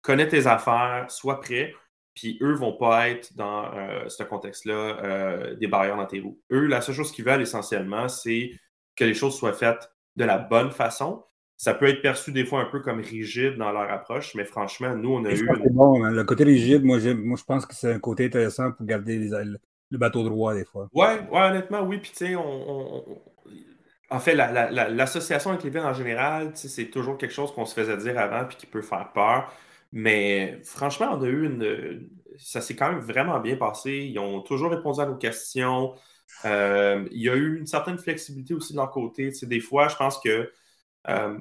connais 0.00 0.28
tes 0.28 0.46
affaires, 0.46 1.06
sois 1.10 1.40
prêt, 1.40 1.74
puis 2.14 2.38
eux 2.40 2.52
vont 2.52 2.76
pas 2.76 3.08
être 3.08 3.34
dans 3.34 3.74
euh, 3.74 4.08
ce 4.08 4.22
contexte-là 4.22 4.74
euh, 5.02 5.54
des 5.56 5.66
barrières 5.66 5.96
dans 5.96 6.06
tes 6.06 6.20
roues. 6.20 6.40
Eux, 6.52 6.66
la 6.66 6.80
seule 6.80 6.94
chose 6.94 7.10
qu'ils 7.10 7.24
veulent 7.24 7.42
essentiellement, 7.42 8.08
c'est 8.08 8.52
que 8.94 9.04
les 9.04 9.14
choses 9.14 9.36
soient 9.36 9.54
faites 9.54 9.90
de 10.14 10.24
la 10.24 10.38
bonne 10.38 10.70
façon, 10.70 11.24
ça 11.56 11.74
peut 11.74 11.86
être 11.86 12.02
perçu 12.02 12.32
des 12.32 12.44
fois 12.44 12.60
un 12.60 12.66
peu 12.66 12.80
comme 12.80 13.00
rigide 13.00 13.56
dans 13.56 13.70
leur 13.70 13.90
approche, 13.90 14.34
mais 14.34 14.44
franchement, 14.44 14.94
nous, 14.96 15.14
on 15.14 15.24
a 15.24 15.32
eu. 15.32 15.48
Bon, 15.70 16.04
hein. 16.04 16.10
Le 16.10 16.24
côté 16.24 16.44
rigide, 16.44 16.84
moi, 16.84 16.98
moi, 17.14 17.38
je 17.38 17.44
pense 17.44 17.64
que 17.64 17.74
c'est 17.74 17.92
un 17.92 18.00
côté 18.00 18.26
intéressant 18.26 18.72
pour 18.72 18.84
garder 18.86 19.18
le 19.18 19.98
bateau 19.98 20.24
droit 20.24 20.54
des 20.54 20.64
fois. 20.64 20.88
Ouais, 20.92 21.20
ouais 21.30 21.40
honnêtement, 21.40 21.82
oui. 21.82 21.98
Puis, 21.98 22.10
tu 22.10 22.26
sais, 22.26 22.36
on, 22.36 23.04
En 24.10 24.18
fait, 24.18 24.34
l'association 24.34 25.50
avec 25.50 25.62
les 25.62 25.70
villes 25.70 25.80
en 25.80 25.94
général, 25.94 26.50
c'est 26.54 26.90
toujours 26.90 27.16
quelque 27.18 27.34
chose 27.34 27.52
qu'on 27.52 27.66
se 27.66 27.74
faisait 27.74 27.96
dire 27.98 28.18
avant 28.18 28.44
puis 28.46 28.56
qui 28.56 28.66
peut 28.66 28.82
faire 28.82 29.12
peur. 29.12 29.52
Mais 29.92 30.60
franchement, 30.64 31.10
on 31.12 31.22
a 31.22 31.28
eu 31.28 31.46
une. 31.46 32.08
Ça 32.36 32.60
s'est 32.60 32.74
quand 32.74 32.90
même 32.90 33.00
vraiment 33.00 33.38
bien 33.38 33.56
passé. 33.56 34.10
Ils 34.10 34.18
ont 34.18 34.40
toujours 34.40 34.72
répondu 34.72 35.00
à 35.00 35.06
nos 35.06 35.14
questions. 35.14 35.94
Euh, 36.44 37.06
il 37.12 37.22
y 37.22 37.30
a 37.30 37.36
eu 37.36 37.58
une 37.58 37.66
certaine 37.66 37.96
flexibilité 37.96 38.54
aussi 38.54 38.72
de 38.72 38.78
leur 38.78 38.90
côté. 38.90 39.30
des 39.42 39.60
fois, 39.60 39.86
je 39.86 39.94
pense 39.94 40.18
que 40.18 40.50
euh, 41.08 41.38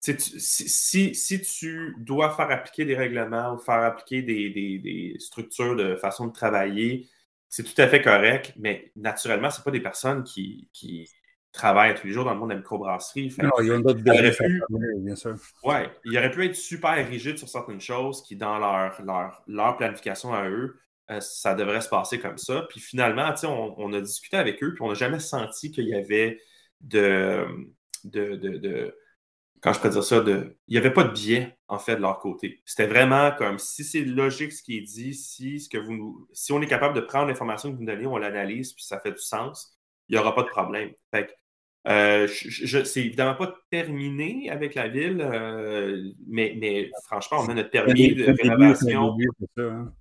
si, 0.00 1.14
si, 1.14 1.40
tu 1.40 1.96
dois 1.98 2.34
faire 2.34 2.50
appliquer 2.50 2.84
des 2.84 2.94
règlements 2.94 3.54
ou 3.54 3.58
faire 3.58 3.82
appliquer 3.82 4.22
des, 4.22 5.16
structures 5.18 5.76
de 5.76 5.96
façon 5.96 6.26
de 6.26 6.32
travailler, 6.32 7.08
c'est 7.48 7.62
tout 7.62 7.80
à 7.80 7.88
fait 7.88 8.02
correct, 8.02 8.52
mais 8.56 8.92
naturellement, 8.96 9.50
ce 9.50 9.60
pas 9.60 9.70
des 9.70 9.80
personnes 9.80 10.24
qui, 10.24 10.68
qui, 10.72 11.08
travaillent 11.52 11.94
tous 11.94 12.06
les 12.06 12.12
jours 12.12 12.26
dans 12.26 12.34
le 12.34 12.38
monde 12.38 12.50
de 12.50 12.54
la 12.54 12.60
microbrasserie. 12.60 13.34
non, 13.42 13.50
il 13.60 13.68
y 13.68 13.70
a 13.70 13.78
d'autres 13.78 14.02
bien 14.02 15.16
sûr. 15.16 15.36
Oui, 15.64 15.76
il 16.04 16.18
aurait 16.18 16.30
pu 16.30 16.44
être 16.44 16.54
super 16.54 16.94
rigide 17.08 17.38
sur 17.38 17.48
certaines 17.48 17.80
choses 17.80 18.22
qui, 18.22 18.36
dans 18.36 18.58
leur, 18.58 19.02
leur, 19.02 19.42
leur 19.46 19.76
planification 19.78 20.34
à 20.34 20.50
eux, 20.50 20.78
euh, 21.10 21.20
ça 21.20 21.54
devrait 21.54 21.80
se 21.80 21.88
passer 21.88 22.20
comme 22.20 22.36
ça. 22.36 22.66
Puis 22.68 22.80
finalement, 22.80 23.32
on, 23.44 23.74
on 23.78 23.92
a 23.94 24.02
discuté 24.02 24.36
avec 24.36 24.62
eux, 24.62 24.74
puis 24.74 24.82
on 24.82 24.88
n'a 24.88 24.94
jamais 24.94 25.18
senti 25.18 25.70
qu'il 25.70 25.88
y 25.88 25.94
avait 25.94 26.38
de, 26.82 27.46
de, 28.10 28.36
de 28.36 28.94
quand 29.60 29.72
je 29.72 29.80
peux 29.80 29.88
dire 29.88 30.04
ça, 30.04 30.20
de, 30.20 30.56
il 30.68 30.72
n'y 30.72 30.78
avait 30.78 30.92
pas 30.92 31.04
de 31.04 31.12
biais, 31.12 31.56
en 31.68 31.78
fait, 31.78 31.96
de 31.96 32.00
leur 32.00 32.18
côté. 32.18 32.62
C'était 32.64 32.86
vraiment 32.86 33.32
comme 33.32 33.58
si 33.58 33.84
c'est 33.84 34.02
logique 34.02 34.52
ce 34.52 34.62
qui 34.62 34.78
est 34.78 34.82
dit, 34.82 35.14
si, 35.14 35.60
ce 35.60 35.68
que 35.68 35.78
vous 35.78 36.28
si 36.32 36.52
on 36.52 36.60
est 36.60 36.66
capable 36.66 36.94
de 36.94 37.00
prendre 37.00 37.28
l'information 37.28 37.70
que 37.70 37.76
vous 37.76 37.82
nous 37.82 37.86
donnez, 37.86 38.06
on 38.06 38.16
l'analyse, 38.16 38.74
puis 38.74 38.84
ça 38.84 39.00
fait 39.00 39.12
du 39.12 39.18
sens, 39.18 39.78
il 40.08 40.14
n'y 40.14 40.20
aura 40.20 40.34
pas 40.34 40.42
de 40.42 40.48
problème. 40.48 40.90
Fait 41.10 41.34
euh, 41.88 42.26
je, 42.28 42.82
c'est 42.82 43.00
évidemment 43.00 43.36
pas 43.36 43.56
terminé 43.70 44.50
avec 44.50 44.74
la 44.74 44.88
ville, 44.88 45.20
euh, 45.20 46.12
mais, 46.26 46.56
mais, 46.58 46.90
franchement, 47.04 47.38
on 47.40 47.48
a 47.48 47.54
notre 47.54 47.70
permis 47.70 48.14
de 48.14 48.24
rénovation. 48.24 49.16
Hein. 49.56 49.92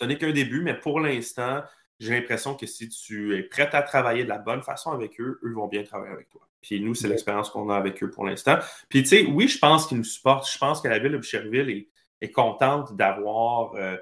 Ce 0.00 0.06
n'est 0.06 0.16
qu'un 0.16 0.32
début, 0.32 0.62
mais 0.62 0.74
pour 0.74 1.00
l'instant, 1.00 1.62
j'ai 2.04 2.14
l'impression 2.14 2.54
que 2.54 2.66
si 2.66 2.88
tu 2.88 3.36
es 3.36 3.42
prêt 3.42 3.68
à 3.72 3.82
travailler 3.82 4.24
de 4.24 4.28
la 4.28 4.38
bonne 4.38 4.62
façon 4.62 4.90
avec 4.92 5.20
eux, 5.20 5.40
eux 5.42 5.52
vont 5.52 5.68
bien 5.68 5.82
travailler 5.82 6.12
avec 6.12 6.28
toi. 6.30 6.42
Puis 6.60 6.80
nous, 6.80 6.94
c'est 6.94 7.08
l'expérience 7.08 7.50
qu'on 7.50 7.68
a 7.70 7.76
avec 7.76 8.02
eux 8.02 8.10
pour 8.10 8.24
l'instant. 8.24 8.58
Puis 8.88 9.02
tu 9.02 9.08
sais, 9.08 9.26
oui, 9.26 9.48
je 9.48 9.58
pense 9.58 9.86
qu'ils 9.86 9.98
nous 9.98 10.04
supportent. 10.04 10.50
Je 10.50 10.58
pense 10.58 10.80
que 10.80 10.88
la 10.88 10.98
ville 10.98 11.12
de 11.12 11.18
Boucherville 11.18 11.86
est, 12.20 12.30
contente 12.30 12.96
d'avoir. 12.96 13.74
Euh, 13.74 13.96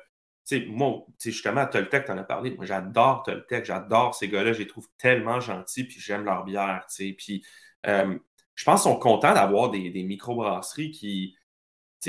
tu 0.46 0.58
sais, 0.58 0.66
moi, 0.66 1.04
justement, 1.20 1.66
Toltec, 1.66 2.04
tu 2.04 2.12
en 2.12 2.18
as 2.18 2.22
parlé. 2.22 2.52
Moi, 2.52 2.64
j'adore 2.66 3.24
Toltec, 3.24 3.64
j'adore 3.64 4.14
ces 4.14 4.28
gars-là. 4.28 4.52
Je 4.52 4.60
les 4.60 4.68
trouve 4.68 4.86
tellement 4.96 5.40
gentils, 5.40 5.84
puis 5.84 5.98
j'aime 5.98 6.24
leur 6.24 6.44
bière. 6.44 6.84
Tu 6.88 7.08
sais. 7.08 7.12
Puis 7.18 7.44
euh, 7.86 8.16
je 8.54 8.64
pense 8.64 8.82
qu'ils 8.82 8.92
sont 8.92 8.98
contents 8.98 9.34
d'avoir 9.34 9.70
des, 9.70 9.90
des 9.90 10.04
microbrasseries 10.04 10.92
qui, 10.92 11.36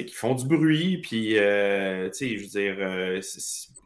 qui 0.01 0.13
font 0.13 0.35
du 0.35 0.45
bruit. 0.45 0.99
Puis, 0.99 1.37
euh, 1.37 2.09
je 2.11 2.41
veux 2.41 2.47
dire, 2.47 3.21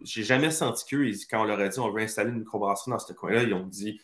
j'ai 0.01 0.23
jamais 0.23 0.51
senti 0.51 0.85
qu'eux, 0.85 1.11
quand 1.29 1.41
on 1.41 1.45
leur 1.45 1.59
a 1.59 1.67
dit 1.67 1.79
on 1.79 1.91
veut 1.91 2.01
installer 2.01 2.31
une 2.31 2.39
microbrasserie 2.39 2.91
dans 2.91 2.99
ce 2.99 3.13
coin-là, 3.13 3.43
ils 3.43 3.53
ont 3.53 3.65
dit 3.65 3.99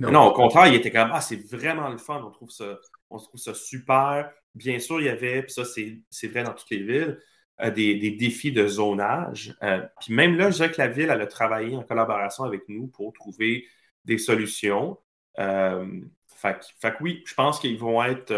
non. 0.00 0.26
au 0.26 0.32
contraire, 0.32 0.66
il 0.68 0.74
était 0.74 0.90
comme 0.90 1.10
Ah, 1.12 1.20
c'est 1.20 1.36
vraiment 1.50 1.88
le 1.88 1.98
fun, 1.98 2.22
on 2.24 2.30
trouve 2.30 2.50
ça, 2.50 2.78
on 3.10 3.18
trouve 3.18 3.40
ça 3.40 3.54
super. 3.54 4.30
Bien 4.54 4.78
sûr, 4.78 5.00
il 5.00 5.06
y 5.06 5.08
avait, 5.08 5.42
puis 5.42 5.52
ça, 5.52 5.62
c'est 5.64 6.28
vrai 6.28 6.44
dans 6.44 6.52
toutes 6.52 6.70
les 6.70 6.82
villes, 6.82 7.18
euh, 7.60 7.70
des, 7.70 8.10
défis 8.12 8.52
de 8.52 8.66
zonage. 8.66 9.54
Euh, 9.62 9.82
puis 10.00 10.14
même 10.14 10.36
là, 10.36 10.50
je 10.50 10.56
dirais 10.56 10.70
que 10.70 10.80
la 10.80 10.88
ville, 10.88 11.10
elle 11.10 11.20
a 11.20 11.26
travaillé 11.26 11.76
en 11.76 11.82
collaboration 11.82 12.44
avec 12.44 12.68
nous 12.68 12.86
pour 12.88 13.12
trouver 13.12 13.66
des 14.04 14.18
solutions. 14.18 14.98
Euh, 15.38 15.86
fait, 16.26 16.58
que 16.80 17.02
oui, 17.02 17.22
je 17.26 17.34
pense 17.34 17.60
qu'ils 17.60 17.78
vont 17.78 18.02
être 18.02 18.32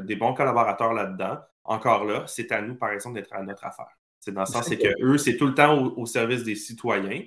des 0.00 0.16
bons 0.16 0.34
collaborateurs 0.34 0.92
là-dedans. 0.92 1.38
Encore 1.66 2.04
là, 2.04 2.24
c'est 2.26 2.52
à 2.52 2.62
nous, 2.62 2.76
par 2.76 2.90
exemple, 2.90 3.16
d'être 3.16 3.32
à 3.32 3.42
notre 3.42 3.64
affaire. 3.64 3.98
C'est 4.20 4.32
dans 4.32 4.40
le 4.40 4.46
sens, 4.46 4.66
c'est 4.66 4.78
qu'eux, 4.78 5.18
c'est 5.18 5.36
tout 5.36 5.46
le 5.46 5.54
temps 5.54 5.78
au, 5.78 6.00
au, 6.00 6.06
service 6.06 6.42
des 6.42 6.56
citoyens. 6.56 7.22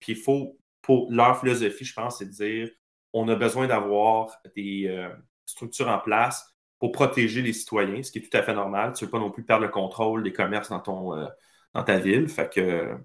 Puis 0.00 0.12
il 0.12 0.18
faut, 0.18 0.58
pour 0.82 1.10
leur 1.10 1.40
philosophie, 1.40 1.84
je 1.84 1.94
pense, 1.94 2.18
c'est 2.18 2.26
de 2.26 2.30
dire 2.30 2.70
on 3.12 3.28
a 3.28 3.36
besoin 3.36 3.66
d'avoir 3.66 4.40
des 4.56 4.86
euh, 4.88 5.08
structures 5.46 5.88
en 5.88 5.98
place 5.98 6.54
pour 6.78 6.92
protéger 6.92 7.42
les 7.42 7.52
citoyens, 7.52 8.02
ce 8.02 8.10
qui 8.10 8.18
est 8.18 8.22
tout 8.22 8.36
à 8.36 8.42
fait 8.42 8.54
normal. 8.54 8.92
Tu 8.94 9.04
ne 9.04 9.06
veux 9.06 9.10
pas 9.10 9.18
non 9.18 9.30
plus 9.30 9.44
perdre 9.44 9.64
le 9.64 9.70
contrôle 9.70 10.22
des 10.22 10.32
commerces 10.32 10.70
dans, 10.70 10.80
ton, 10.80 11.16
euh, 11.16 11.26
dans 11.74 11.84
ta 11.84 11.98
ville. 11.98 12.28
Fait 12.28 12.52
que 12.52 12.96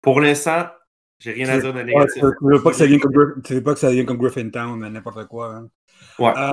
pour 0.00 0.20
l'instant, 0.20 0.66
j'ai 1.18 1.32
rien 1.32 1.48
à 1.48 1.58
dire 1.58 1.72
de 1.72 1.82
négatif. 1.82 2.22
Tu 2.22 2.44
ne 2.44 2.56
veux 2.56 2.62
pas 2.62 2.70
que 2.70 2.76
ça 2.76 2.84
devienne 3.88 4.06
comme, 4.06 4.18
Griffintown, 4.18 4.88
n'importe 4.88 5.26
quoi. 5.26 5.54
Hein. 5.54 5.68
Ouais. 6.18 6.32
Euh, 6.36 6.52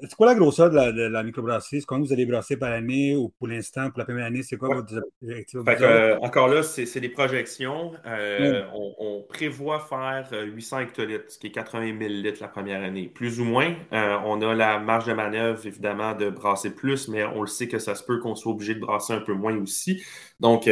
c'est 0.00 0.14
quoi 0.14 0.26
la 0.26 0.34
grosseur 0.34 0.70
de 0.70 0.74
la, 0.74 0.92
de 0.92 1.02
la 1.02 1.22
microbrasserie? 1.22 1.82
Combien 1.82 2.06
vous 2.06 2.12
allez 2.12 2.24
brasser 2.24 2.56
par 2.56 2.72
année 2.72 3.14
ou 3.14 3.30
pour 3.38 3.48
l'instant, 3.48 3.90
pour 3.90 3.98
la 3.98 4.04
première 4.04 4.26
année, 4.26 4.42
c'est 4.42 4.56
quoi 4.56 4.74
votre 4.74 4.94
objectif? 5.22 5.60
Euh, 5.66 6.16
encore 6.20 6.48
là, 6.48 6.62
c'est 6.62 7.00
des 7.00 7.08
projections. 7.08 7.92
Euh, 8.06 8.64
on, 8.74 9.22
prévoit 9.28 9.80
faire 9.80 10.28
800 10.44 10.80
hectolitres, 10.80 11.24
ce 11.28 11.38
qui 11.38 11.46
est 11.46 11.52
80 11.52 11.98
000 11.98 12.10
litres 12.10 12.38
la 12.42 12.48
première 12.48 12.82
année. 12.82 13.08
Plus 13.08 13.40
ou 13.40 13.44
moins. 13.44 13.74
on 13.90 14.40
a 14.42 14.54
la 14.54 14.78
marge 14.78 15.06
de 15.06 15.12
manœuvre, 15.12 15.66
évidemment, 15.66 16.14
de 16.14 16.28
brasser 16.28 16.74
plus, 16.74 17.08
mais 17.08 17.24
on 17.24 17.40
le 17.40 17.46
sait 17.46 17.68
que 17.68 17.78
ça 17.78 17.94
se 17.94 18.02
peut 18.02 18.18
qu'on 18.18 18.34
soit 18.34 18.52
obligé 18.52 18.74
de 18.74 18.80
brasser 18.80 19.14
un 19.14 19.20
peu 19.20 19.32
moins 19.32 19.56
aussi. 19.58 20.02
Donc, 20.40 20.68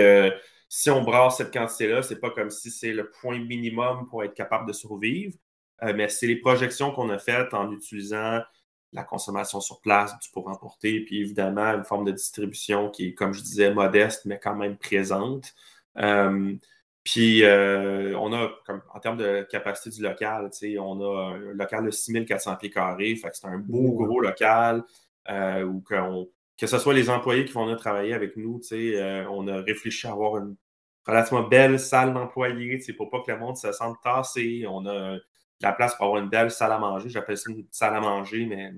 si 0.72 0.88
on 0.88 1.02
brasse 1.02 1.38
cette 1.38 1.52
quantité-là, 1.52 2.00
c'est 2.00 2.20
pas 2.20 2.30
comme 2.30 2.48
si 2.48 2.70
c'est 2.70 2.92
le 2.92 3.10
point 3.10 3.40
minimum 3.40 4.06
pour 4.08 4.22
être 4.22 4.34
capable 4.34 4.68
de 4.68 4.72
survivre. 4.72 5.36
Euh, 5.82 5.92
mais 5.96 6.08
c'est 6.08 6.28
les 6.28 6.36
projections 6.36 6.92
qu'on 6.92 7.10
a 7.10 7.18
faites 7.18 7.52
en 7.54 7.72
utilisant 7.72 8.40
la 8.92 9.02
consommation 9.02 9.60
sur 9.60 9.80
place, 9.80 10.16
du 10.20 10.28
pour 10.30 10.48
emporter, 10.48 11.00
puis 11.00 11.20
évidemment 11.20 11.74
une 11.74 11.82
forme 11.82 12.04
de 12.04 12.12
distribution 12.12 12.88
qui 12.88 13.08
est, 13.08 13.14
comme 13.14 13.34
je 13.34 13.42
disais, 13.42 13.74
modeste, 13.74 14.26
mais 14.26 14.38
quand 14.38 14.54
même 14.54 14.76
présente. 14.76 15.54
Euh, 15.98 16.54
puis 17.02 17.42
euh, 17.42 18.16
on 18.16 18.32
a, 18.32 18.50
comme, 18.64 18.82
en 18.94 19.00
termes 19.00 19.16
de 19.16 19.44
capacité 19.50 19.90
du 19.90 20.02
local, 20.02 20.50
on 20.78 21.00
a 21.00 21.34
un 21.34 21.38
local 21.52 21.84
de 21.84 21.90
6400 21.90 22.56
pieds 22.56 22.70
carrés, 22.70 23.16
fait 23.16 23.30
que 23.30 23.36
c'est 23.36 23.48
un 23.48 23.58
beau 23.58 23.92
gros 23.94 24.20
local 24.20 24.84
où 25.28 25.80
que 26.60 26.66
ce 26.66 26.78
soit 26.78 26.92
les 26.92 27.08
employés 27.08 27.46
qui 27.46 27.52
vont 27.52 27.74
travailler 27.76 28.12
avec 28.12 28.36
nous, 28.36 28.60
on 29.30 29.48
a 29.48 29.62
réfléchi 29.62 30.06
à 30.06 30.12
avoir 30.12 30.36
une 30.36 30.56
relativement 31.06 31.42
belle 31.42 31.80
salle 31.80 32.12
d'employés, 32.12 32.78
pour 32.96 33.08
pas 33.08 33.22
que 33.22 33.32
le 33.32 33.38
monde 33.38 33.56
se 33.56 33.72
sente 33.72 33.96
tassé. 34.02 34.66
On 34.68 34.84
a 34.86 35.16
la 35.62 35.72
place 35.72 35.94
pour 35.94 36.06
avoir 36.06 36.22
une 36.22 36.28
belle 36.28 36.50
salle 36.50 36.72
à 36.72 36.78
manger. 36.78 37.08
J'appelle 37.08 37.38
ça 37.38 37.50
une 37.50 37.66
salle 37.70 37.94
à 37.94 38.00
manger, 38.00 38.46
mais 38.46 38.72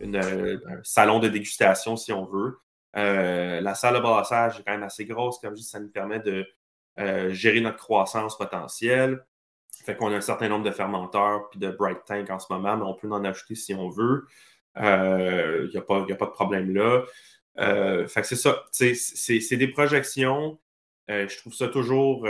un 0.00 0.82
salon 0.82 1.20
de 1.20 1.28
dégustation 1.28 1.96
si 1.96 2.12
on 2.12 2.24
veut. 2.24 2.58
Euh, 2.96 3.60
la 3.60 3.74
salle 3.74 3.94
de 3.94 4.00
brassage 4.00 4.60
est 4.60 4.64
quand 4.64 4.72
même 4.72 4.82
assez 4.82 5.04
grosse, 5.04 5.38
comme 5.38 5.54
je 5.54 5.60
dis, 5.60 5.66
ça 5.66 5.80
nous 5.80 5.88
permet 5.88 6.20
de 6.20 6.46
euh, 6.98 7.32
gérer 7.32 7.60
notre 7.60 7.78
croissance 7.78 8.36
potentielle. 8.36 9.24
Fait 9.84 9.96
qu'on 9.96 10.12
a 10.12 10.16
un 10.16 10.20
certain 10.20 10.48
nombre 10.48 10.64
de 10.64 10.70
fermenteurs 10.70 11.48
puis 11.50 11.58
de 11.58 11.70
bright 11.70 12.04
tank 12.04 12.28
en 12.30 12.38
ce 12.38 12.52
moment, 12.52 12.76
mais 12.76 12.84
on 12.84 12.94
peut 12.94 13.10
en 13.10 13.24
ajouter 13.24 13.54
si 13.54 13.74
on 13.74 13.88
veut. 13.88 14.26
Il 14.76 14.84
euh, 14.84 15.68
n'y 15.72 15.76
a, 15.76 15.82
pas 15.82 16.04
de 16.04 16.30
problème 16.30 16.72
là. 16.74 17.04
fait 18.06 18.20
que 18.20 18.26
c'est 18.26 18.36
ça. 18.36 18.64
C'est 18.72 19.56
des 19.56 19.68
projections. 19.68 20.58
je 21.08 21.36
trouve 21.38 21.54
ça 21.54 21.68
toujours 21.68 22.26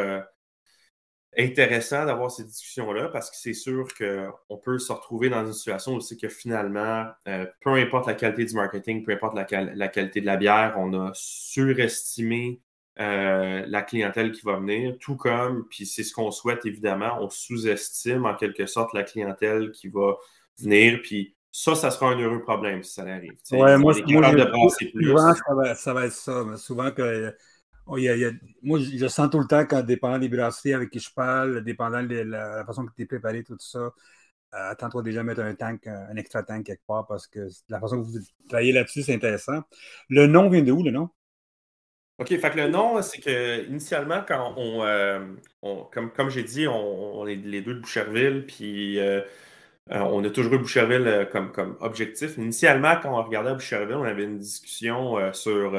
intéressant 1.36 2.04
d'avoir 2.04 2.30
ces 2.30 2.44
discussions-là 2.44 3.08
parce 3.08 3.30
que 3.30 3.36
c'est 3.36 3.54
sûr 3.54 3.88
qu'on 3.94 4.56
peut 4.58 4.78
se 4.78 4.92
retrouver 4.92 5.30
dans 5.30 5.46
une 5.46 5.52
situation 5.52 5.94
où 5.94 6.00
c'est 6.00 6.18
que 6.18 6.28
finalement, 6.28 7.06
euh, 7.26 7.46
peu 7.60 7.70
importe 7.70 8.06
la 8.06 8.14
qualité 8.14 8.44
du 8.44 8.54
marketing, 8.54 9.04
peu 9.04 9.12
importe 9.12 9.34
la, 9.34 9.44
qualité 9.88 10.20
de 10.20 10.26
la 10.26 10.36
bière, 10.36 10.74
on 10.76 10.92
a 10.92 11.10
surestimé 11.14 12.60
euh, 12.98 13.64
la 13.66 13.82
clientèle 13.82 14.32
qui 14.32 14.42
va 14.42 14.56
venir, 14.56 14.96
tout 15.00 15.16
comme, 15.16 15.66
puis 15.70 15.86
c'est 15.86 16.02
ce 16.02 16.12
qu'on 16.12 16.30
souhaite 16.30 16.66
évidemment, 16.66 17.18
on 17.20 17.30
sous-estime 17.30 18.26
en 18.26 18.34
quelque 18.34 18.66
sorte 18.66 18.92
la 18.92 19.02
clientèle 19.02 19.72
qui 19.72 19.88
va 19.88 20.16
venir, 20.58 21.00
puis 21.02 21.34
ça, 21.52 21.74
ça 21.74 21.90
sera 21.90 22.10
un 22.10 22.18
heureux 22.18 22.42
problème 22.42 22.82
si 22.82 22.94
ça 22.94 23.02
arrive. 23.02 23.34
Ouais, 23.52 23.78
moi, 23.78 23.94
moi 24.06 24.34
de 24.34 24.40
souvent, 25.06 25.34
ça 25.34 25.54
va, 25.54 25.74
ça 25.74 25.94
va, 25.94 26.06
être 26.06 26.12
ça. 26.12 26.44
Mais 26.44 26.56
souvent, 26.56 26.90
que 26.90 27.32
Oh, 27.86 27.96
moi, 28.62 28.78
je 28.78 29.08
sens 29.08 29.28
tout 29.30 29.40
le 29.40 29.46
temps, 29.46 29.66
quand 29.66 29.82
dépendant 29.82 30.18
des 30.18 30.28
brasseries 30.28 30.74
avec 30.74 30.90
qui 30.90 31.00
je 31.00 31.12
parle, 31.12 31.64
dépendant 31.64 32.02
de 32.02 32.14
la, 32.14 32.64
façon 32.64 32.86
que 32.86 32.92
tu 32.94 33.02
es 33.02 33.06
préparé, 33.06 33.42
tout 33.42 33.56
ça, 33.58 33.78
euh, 33.78 33.90
attends-toi 34.52 35.02
déjà 35.02 35.20
à 35.20 35.22
mettre 35.24 35.40
un 35.40 35.54
tank, 35.54 35.86
un 35.88 36.14
extra 36.16 36.42
tank 36.44 36.64
quelque 36.64 36.86
part 36.86 37.06
parce 37.06 37.26
que 37.26 37.48
la 37.68 37.80
façon 37.80 38.00
que 38.00 38.06
vous 38.06 38.18
travaillez 38.48 38.72
là-dessus, 38.72 39.02
c'est 39.02 39.14
intéressant. 39.14 39.62
Le 40.08 40.26
nom 40.26 40.48
vient 40.48 40.62
de 40.62 40.70
où, 40.70 40.82
le 40.82 40.92
nom? 40.92 41.08
OK, 42.18 42.28
fait 42.28 42.50
que 42.50 42.56
le 42.56 42.68
nom, 42.68 43.02
c'est 43.02 43.20
que 43.20 43.66
initialement, 43.66 44.22
quand 44.26 44.54
on, 44.56 44.84
euh, 44.84 45.26
comme, 45.90 46.12
comme 46.12 46.30
j'ai 46.30 46.44
dit, 46.44 46.68
on, 46.68 47.26
est 47.26 47.34
les 47.34 47.62
deux 47.62 47.74
de 47.74 47.80
Boucherville, 47.80 48.46
puis 48.46 49.00
euh, 49.00 49.22
on 49.90 50.24
a 50.24 50.30
toujours 50.30 50.54
eu 50.54 50.58
Boucherville 50.58 51.28
comme, 51.32 51.52
comme 51.52 51.76
objectif. 51.80 52.36
Initialement, 52.38 52.94
quand 53.02 53.18
on 53.18 53.22
regardait 53.22 53.52
Boucherville, 53.52 53.96
on 53.96 54.04
avait 54.04 54.24
une 54.24 54.38
discussion 54.38 55.32
sur 55.32 55.74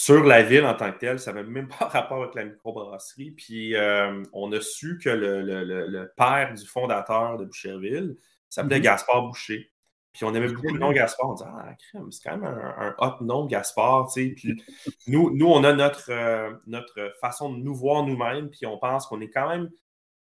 sur 0.00 0.24
la 0.24 0.42
ville 0.42 0.64
en 0.64 0.74
tant 0.74 0.92
que 0.92 0.98
telle, 0.98 1.18
ça 1.18 1.32
n'avait 1.32 1.46
même 1.48 1.68
pas 1.68 1.84
rapport 1.88 2.22
avec 2.22 2.34
la 2.34 2.44
microbrasserie. 2.44 3.32
Puis 3.32 3.74
euh, 3.76 4.22
on 4.32 4.50
a 4.52 4.60
su 4.60 4.98
que 4.98 5.10
le, 5.10 6.12
père 6.16 6.54
du 6.54 6.66
fondateur 6.66 7.36
de 7.36 7.44
Boucherville 7.44 8.16
s'appelait 8.48 8.78
mm-hmm. 8.78 8.82
Gaspard 8.82 9.22
Boucher. 9.26 9.70
Puis 10.12 10.24
on 10.24 10.34
aimait 10.34 10.48
beaucoup 10.48 10.72
le 10.72 10.78
nom 10.78 10.90
Gaspard. 10.90 11.30
On 11.30 11.34
disait 11.34 11.50
Ah, 11.52 11.74
crème, 11.90 12.10
c'est 12.10 12.28
quand 12.28 12.38
même 12.38 12.44
un, 12.44 12.94
hot 12.98 13.22
nom, 13.22 13.44
Gaspard. 13.44 14.08
Puis 14.14 14.64
nous, 15.06 15.36
nous, 15.36 15.46
on 15.46 15.62
a 15.64 15.72
notre, 15.74 16.10
euh, 16.10 16.50
notre 16.66 17.12
façon 17.20 17.52
de 17.52 17.58
nous 17.58 17.74
voir 17.74 18.04
nous-mêmes. 18.04 18.48
Puis 18.48 18.64
on 18.64 18.78
pense 18.78 19.06
qu'on 19.06 19.20
est 19.20 19.30
quand 19.30 19.50
même 19.50 19.70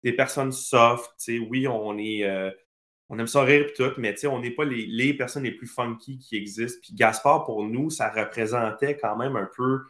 des 0.02 0.12
personnes 0.12 0.52
soft. 0.52 1.12
Oui, 1.28 1.68
on 1.68 1.96
est. 1.98 2.24
On 3.10 3.18
aime 3.18 3.26
ça 3.26 3.42
rire 3.42 3.66
et 3.68 3.72
tout, 3.72 3.92
mais 3.96 4.14
on 4.26 4.40
n'est 4.40 4.50
pas 4.50 4.64
les, 4.64 5.14
personnes 5.14 5.44
les 5.44 5.52
plus 5.52 5.66
funky 5.66 6.18
qui 6.18 6.36
existent. 6.36 6.78
Puis 6.82 6.94
Gaspard, 6.94 7.44
pour 7.44 7.64
nous, 7.64 7.88
ça 7.88 8.10
représentait 8.10 8.96
quand 8.96 9.16
même 9.16 9.36
un 9.36 9.48
peu 9.56 9.80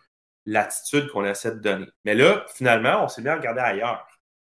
l'attitude 0.46 1.08
qu'on 1.10 1.24
essaie 1.24 1.52
de 1.52 1.60
donner. 1.60 1.86
Mais 2.04 2.14
là, 2.14 2.46
finalement, 2.54 3.04
on 3.04 3.08
s'est 3.08 3.22
bien 3.22 3.34
regardé 3.34 3.60
ailleurs. 3.60 4.06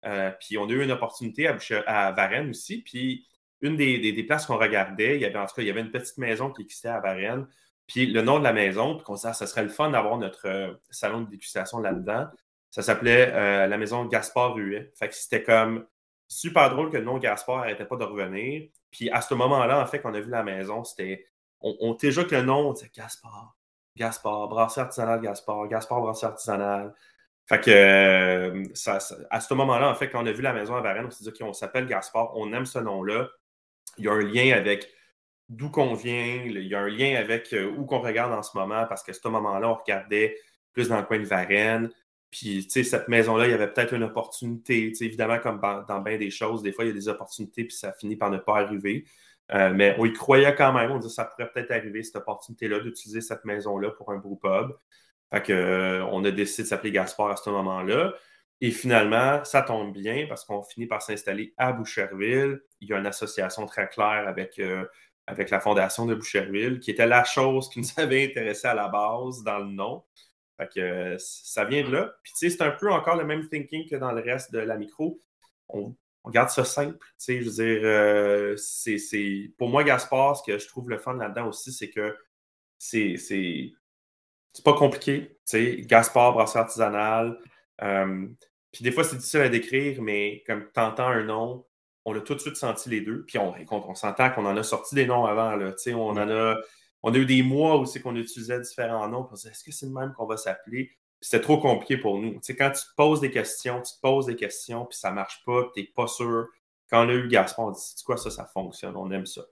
Euh, 0.05 0.31
puis 0.41 0.59
on 0.59 0.69
a 0.69 0.73
eu 0.73 0.83
une 0.83 0.91
opportunité 0.91 1.49
à, 1.49 2.13
Varennes 2.13 2.51
aussi. 2.51 2.83
Puis 2.83 3.27
une 3.61 3.77
des, 3.77 4.25
places 4.25 4.47
qu'on 4.47 4.59
regardait, 4.59 5.17
il 5.17 5.23
y 5.23 5.25
avait 5.25 5.39
en 5.39 5.47
tout 5.47 5.55
cas, 5.55 5.63
il 5.63 5.69
y 5.69 5.71
avait 5.71 5.81
une 5.81 5.91
petite 5.91 6.19
maison 6.19 6.51
qui 6.51 6.63
existait 6.63 6.89
à 6.89 7.01
Varennes. 7.01 7.47
Puis 7.87 8.07
le 8.07 8.23
nom 8.23 8.39
de 8.39 8.45
la 8.45 8.53
maison, 8.53 8.97
puis 8.97 9.05
qu'on 9.05 9.15
disait, 9.15 9.29
ah, 9.29 9.35
ça 9.35 9.47
serait 9.47 9.63
le 9.63 9.71
fun 9.71 9.91
d'avoir 9.91 10.19
notre 10.19 10.47
euh, 10.47 10.75
salon 10.91 11.23
de 11.23 11.31
dégustation 11.31 11.79
là-dedans. 11.79 12.27
Ça 12.71 12.83
s'appelait 12.83 13.33
euh, 13.33 13.67
la 13.67 13.79
maison 13.79 14.05
Gaspard 14.05 14.55
Ruet. 14.55 14.93
Fait 14.99 15.09
que 15.09 15.15
c'était 15.15 15.43
comme 15.43 15.87
super 16.29 16.71
drôle 16.71 16.91
que 16.91 16.99
le 16.99 17.05
nom 17.05 17.19
Gaspard 17.19 17.59
n'arrêtait 17.59 17.87
pas 17.87 17.97
de 17.97 18.05
revenir. 18.05 18.69
Puis 18.91 19.11
à 19.11 19.21
ce 19.21 19.35
moment-là, 19.35 19.81
en 19.83 19.87
fait, 19.87 20.01
qu'on 20.01 20.15
a 20.15 20.21
vu 20.21 20.31
la 20.31 20.43
maison, 20.43 20.85
c'était. 20.85 21.27
On, 21.61 21.75
on 21.81 21.95
déjà 21.95 22.25
que 22.25 22.37
le 22.37 22.43
nom, 22.43 22.69
on 22.69 22.73
disait 22.73 22.91
Gaspard, 22.95 23.57
Gaspard, 23.97 24.49
brasseur 24.49 24.85
artisanal 24.85 25.21
Gaspard, 25.21 25.67
Gaspard 25.69 26.01
brasseur 26.01 26.31
artisanal. 26.31 26.95
Fait 27.47 27.61
que 27.61 27.71
euh, 27.71 28.63
à 29.31 29.41
ce 29.41 29.55
moment-là, 29.55 29.91
en 29.91 29.95
fait, 29.95 30.11
quand 30.11 30.23
on 30.23 30.27
a 30.27 30.33
vu 30.33 30.43
la 30.43 30.53
maison 30.53 30.77
à 30.77 30.83
Varennes, 30.83 31.07
on 31.07 31.11
s'est 31.11 31.25
dit 31.25 31.37
qu'on 31.37 31.55
s'appelle 31.55 31.87
Gaspard, 31.87 32.37
on 32.37 32.53
aime 32.53 32.67
ce 32.67 32.79
nom-là. 32.79 33.29
Il 33.97 34.05
y 34.05 34.09
a 34.09 34.13
un 34.13 34.21
lien 34.21 34.55
avec 34.55 34.87
d'où 35.49 35.71
qu'on 35.71 35.95
vient, 35.95 36.43
il 36.45 36.67
y 36.67 36.75
a 36.75 36.81
un 36.81 36.89
lien 36.89 37.17
avec 37.17 37.53
euh, 37.55 37.73
où 37.77 37.87
qu'on 37.87 38.01
regarde 38.01 38.33
en 38.33 38.43
ce 38.43 38.57
moment, 38.57 38.85
parce 38.87 39.03
qu'à 39.03 39.15
ce 39.15 39.27
moment-là, 39.29 39.71
on 39.71 39.75
regardait 39.75 40.37
plus 40.75 40.89
dans 40.89 40.99
le 40.99 41.05
coin 41.05 41.19
de 41.19 41.25
Varennes. 41.25 41.91
Puis, 42.31 42.67
tu 42.67 42.71
sais, 42.71 42.85
cette 42.85 43.09
maison-là, 43.09 43.47
il 43.47 43.51
y 43.51 43.55
avait 43.55 43.73
peut-être 43.73 43.95
une 43.95 44.03
opportunité. 44.05 44.93
Évidemment, 45.01 45.39
comme 45.39 45.61
dans, 45.61 46.01
bien 46.01 46.19
des 46.19 46.31
choses, 46.31 46.63
des 46.63 46.73
fois, 46.73 46.85
il 46.85 46.89
y 46.89 46.91
a 46.91 46.95
des 46.95 47.09
opportunités, 47.09 47.65
puis 47.65 47.77
ça 47.77 47.93
finit 47.93 48.17
par 48.17 48.31
ne 48.31 48.39
pas 48.39 48.59
arriver. 48.59 49.05
Euh, 49.53 49.73
mais 49.75 49.97
on 49.99 50.05
y 50.05 50.13
croyait 50.13 50.55
quand 50.55 50.73
même. 50.73 50.91
On 50.91 50.99
disait 50.99 51.09
que 51.09 51.15
ça 51.15 51.25
pourrait 51.25 51.51
peut-être 51.51 51.71
arriver, 51.71 52.03
cette 52.03 52.17
opportunité-là, 52.17 52.81
d'utiliser 52.81 53.23
cette 53.23 53.45
maison-là 53.45 53.91
pour 53.93 54.13
un 54.13 54.21
pub. 54.21 54.77
Fait 55.33 55.43
que, 55.43 55.53
euh, 55.53 56.07
a 56.07 56.31
décidé 56.31 56.63
de 56.65 56.69
s'appeler 56.69 56.93
Gaspard 56.93 57.31
à 57.31 57.37
ce 57.37 57.49
moment-là. 57.51 58.13
Et 58.61 58.71
finalement, 58.71 59.45
ça 59.45 59.63
tombe 59.63 59.93
bien 59.93 60.27
parce 60.29 60.45
qu'on 60.45 60.63
finit 60.63 60.87
par 60.87 61.01
s'installer 61.03 61.55
à 61.57 61.73
Boucherville. 61.73 62.61
Il 62.81 62.89
y 62.89 62.93
a 62.93 62.99
une 62.99 63.07
association 63.07 63.67
très 63.67 63.89
claire 63.89 64.27
avec, 64.27 64.59
euh, 64.59 64.85
avec 65.27 65.51
la 65.51 65.61
Fondation 65.61 66.07
de 66.07 66.15
Boucherville, 66.15 66.81
qui 66.81 66.91
était 66.91 67.07
la 67.07 67.25
chose 67.25 67.69
qui 67.71 67.81
nous 67.81 67.89
avait 67.97 68.25
intéressé 68.25 68.67
à 68.67 68.75
la 68.75 68.89
base 68.89 69.43
dans 69.45 69.59
le 69.59 69.71
nom. 69.71 70.05
Fait 70.59 70.69
que 70.69 71.17
ça 71.19 71.65
vient 71.65 71.85
de 71.85 71.93
là. 71.93 72.15
Puis 72.23 72.33
tu 72.33 72.51
sais, 72.51 72.57
c'est 72.57 72.65
un 72.65 72.73
peu 72.73 72.91
encore 72.91 73.17
le 73.17 73.25
même 73.25 73.49
thinking 73.49 73.89
que 73.89 73.97
dans 73.97 74.13
le 74.13 74.21
reste 74.21 74.53
de 74.53 74.59
la 74.59 74.77
micro. 74.77 75.21
On, 75.69 75.95
garde 76.27 76.51
ça 76.51 76.65
simple. 76.65 76.99
Tu 76.99 77.15
sais, 77.17 77.41
je 77.41 77.49
veux 77.49 77.65
dire, 77.65 77.81
euh, 77.85 78.57
c'est, 78.57 79.53
pour 79.57 79.69
moi, 79.69 79.85
Gaspard, 79.85 80.37
ce 80.37 80.43
que 80.43 80.59
je 80.59 80.67
trouve 80.69 80.91
le 80.91 80.99
fun 80.99 81.15
là-dedans 81.15 81.49
aussi, 81.49 81.73
c'est 81.73 81.89
que 81.89 82.17
c'est, 82.77 83.17
c'est, 83.17 83.73
pas 84.65 84.75
compliqué. 84.75 85.29
Tu 85.31 85.37
sais, 85.45 85.77
Gaspard, 85.83 86.35
brasseur 86.35 86.63
artisanal. 86.63 87.39
Euh, 87.83 88.27
puis 88.73 88.83
des 88.83 88.93
fois, 88.93 89.05
c'est 89.05 89.17
difficile 89.17 89.41
à 89.41 89.49
décrire, 89.49 90.03
mais 90.03 90.43
comme 90.47 90.69
tu 90.75 90.81
entends 90.81 91.07
un 91.07 91.23
nom, 91.23 91.65
on 92.05 92.15
a 92.17 92.21
tout 92.21 92.35
de 92.35 92.41
suite 92.41 92.57
senti 92.57 92.91
les 92.91 93.01
deux. 93.01 93.25
Puis 93.25 93.39
on, 93.39 93.55
on 93.71 93.95
s'entend 93.95 94.31
qu'on 94.31 94.45
en 94.45 94.57
a 94.57 94.63
sorti 94.63 94.97
des 94.97 95.07
noms 95.07 95.25
avant. 95.25 95.55
Là, 95.57 95.73
tu 95.73 95.79
sais, 95.79 95.95
on 95.95 96.09
en 96.09 96.29
a 96.29 96.57
on 97.03 97.13
a 97.13 97.17
eu 97.17 97.27
des 97.27 97.43
mois 97.43 97.79
où 97.79 97.87
c'est 97.87 98.01
qu'on 98.01 98.17
utilisait 98.17 98.61
différents 98.61 99.09
noms. 99.09 99.29
est-ce 99.33 99.65
que 99.65 99.73
c'est 99.73 99.87
le 99.87 99.93
même 99.93 100.13
qu'on 100.15 100.27
va 100.27 100.37
s'appeler? 100.37 100.91
C'était 101.21 101.41
trop 101.41 101.59
compliqué 101.59 101.97
pour 101.97 102.19
nous. 102.19 102.41
Tu 102.41 102.55
quand 102.55 102.71
tu 102.71 102.83
te 102.83 102.95
poses 102.97 103.21
des 103.21 103.31
questions, 103.31 103.83
tu 103.83 103.93
te 103.95 104.01
poses 104.01 104.27
des 104.27 104.37
questions, 104.37 104.87
puis 104.87 104.97
ça 104.97 105.11
ne 105.11 105.17
marche 105.17 105.43
pas, 105.45 105.69
tu 105.75 105.81
n'es 105.81 105.89
pas 105.95 106.07
sûr. 106.07 106.47
Quand 106.91 107.05
on 107.05 107.09
a 107.09 107.13
eu 107.13 107.29
Gaspard, 107.29 107.67
on 107.67 107.71
dit, 107.73 107.81
c'est 107.81 108.05
quoi 108.05 108.17
ça, 108.17 108.31
ça 108.31 108.45
fonctionne, 108.47 108.97
on 108.97 109.11
aime 109.11 109.27
ça. 109.27 109.43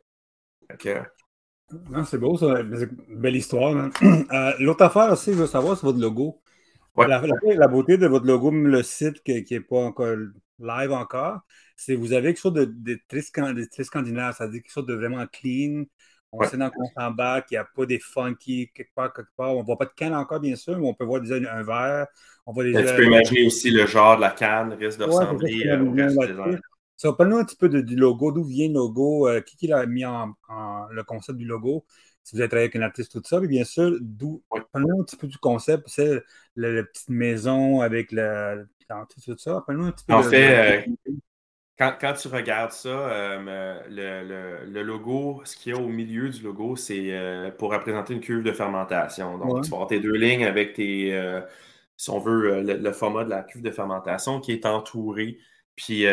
c'est 2.05 2.19
beau, 2.19 2.39
ça. 2.39 2.63
Belle 3.09 3.37
histoire. 3.37 3.77
Hein. 3.77 3.91
Euh, 4.33 4.53
l'autre 4.61 4.85
affaire 4.85 5.13
aussi, 5.13 5.33
je 5.33 5.39
veux 5.39 5.47
savoir, 5.47 5.77
c'est 5.77 5.87
votre 5.87 5.99
logo. 5.99 6.41
La, 6.97 7.69
beauté 7.69 7.99
de 7.99 8.07
votre 8.07 8.27
logo, 8.27 8.51
le 8.51 8.83
site 8.83 9.23
qui 9.23 9.45
n'est 9.51 9.61
pas 9.61 9.85
encore 9.85 10.17
live 10.59 10.93
encore, 10.93 11.41
c'est 11.77 11.95
que 11.95 12.01
vous 12.01 12.13
avez 12.13 12.29
quelque 12.29 12.41
chose 12.41 12.55
de, 12.55 12.65
de 12.65 12.99
très, 13.09 13.21
scandinave, 13.21 14.35
c'est-à-dire 14.37 14.63
quelque 14.63 14.73
chose 14.73 14.87
de 14.87 14.95
vraiment 14.95 15.27
clean, 15.27 15.85
on 16.39 16.45
sait 16.45 16.57
dans 16.57 16.71
qu'on 16.71 16.87
s'embarque, 16.87 17.51
il 17.51 17.55
n'y 17.55 17.59
a 17.59 17.65
pas 17.65 17.87
des 17.87 17.99
funky 17.99 18.71
quelque 18.75 18.95
part, 18.95 19.13
quelque 19.13 19.31
part. 19.37 19.55
On 19.55 19.61
ne 19.61 19.65
voit 19.65 19.79
pas 19.79 19.87
de 19.87 19.93
canne 19.95 20.15
encore, 20.15 20.41
bien 20.41 20.57
sûr, 20.57 20.79
mais 20.79 20.87
on 20.87 20.95
peut 20.95 21.05
voir 21.05 21.21
déjà 21.21 21.37
un 21.37 21.63
verre. 21.63 22.07
On 22.47 22.53
voit 22.53 22.65
déjà... 22.65 22.83
Tu 22.83 22.97
peux 22.97 23.07
imaginer 23.07 23.47
aussi 23.47 23.71
le 23.71 23.87
genre 23.87 24.17
de 24.17 24.23
la 24.23 24.31
canne 24.31 24.73
risque 24.75 24.99
de 24.99 25.05
ressembler 25.05 25.67
euh, 25.67 25.85
au 25.85 25.93
reste 25.93 26.19
des 26.19 26.59
Ça, 26.97 27.13
parle-nous 27.13 27.39
un 27.39 27.45
petit 27.45 27.57
peu 27.57 27.69
du 27.69 27.97
logo, 27.97 28.33
d'où 28.33 28.45
vient 28.45 28.69
le 28.69 28.75
logo, 28.75 29.29
euh, 29.29 29.41
qui, 29.41 29.57
qui 29.57 29.73
a 29.73 29.85
mis 29.87 30.05
en, 30.05 30.35
le 30.91 31.03
concept 31.05 31.39
du 31.39 31.45
logo, 31.45 31.85
si 32.23 32.35
vous 32.35 32.41
avez 32.41 32.49
travaillé 32.49 32.65
avec 32.65 32.77
un 32.77 32.83
artiste, 32.83 33.13
tout 33.13 33.23
ça, 33.25 33.41
mais 33.41 33.49
bien 33.49 33.65
sûr, 33.65 33.97
d'où, 34.01 34.43
parle-nous 34.73 35.01
un 35.01 35.05
petit 35.05 35.17
peu 35.17 35.27
du 35.27 35.39
concept, 35.39 35.85
c'est 35.89 36.23
la, 36.57 36.83
petite 36.83 37.09
maison 37.09 37.81
avec 37.81 38.11
le, 38.13 38.67
tout 38.89 39.37
ça, 39.39 39.63
parle-nous 39.67 39.87
un 39.87 39.93
petit 39.93 40.05
peu. 40.07 40.15
En 40.15 40.23
fait, 40.23 40.87
euh, 40.89 41.13
quand, 41.79 42.15
tu 42.15 42.29
regardes 42.29 42.73
ça, 42.73 42.89
euh, 42.89 43.81
le, 44.67 44.83
logo, 44.83 45.43
ce 45.45 45.57
qu'il 45.57 45.75
y 45.75 45.77
a 45.77 45.79
au 45.79 45.89
milieu 45.89 46.31
du 46.31 46.43
logo, 46.43 46.75
c'est 46.75 47.13
euh, 47.13 47.51
pour 47.51 47.71
représenter 47.73 48.15
une 48.15 48.21
cuve 48.21 48.43
de 48.43 48.53
fermentation. 48.53 49.37
Donc, 49.37 49.65
tu 49.65 49.71
vas 49.71 49.77
avoir 49.77 49.89
tes 49.89 50.01
deux 50.01 50.15
lignes 50.15 50.47
avec 50.47 50.73
tes, 50.73 51.15
euh, 51.15 51.41
si 51.97 52.11
on 52.11 52.19
veut, 52.19 52.63
le, 52.63 52.93
format 52.93 53.25
de 53.25 53.31
la 53.31 53.43
cuve 53.43 53.63
de 53.63 53.71
fermentation 53.71 54.41
qui 54.41 54.53
est 54.53 54.65
entouré. 54.65 55.39
Puis, 55.75 56.07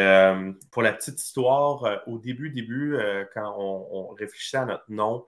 pour 0.72 0.82
la 0.82 0.92
petite 0.92 1.22
histoire, 1.22 2.02
au 2.08 2.18
début, 2.18 2.50
début, 2.50 2.98
quand 3.34 3.56
on, 3.58 4.08
réfléchissait 4.10 4.58
à 4.58 4.66
notre 4.66 4.90
nom, 4.90 5.26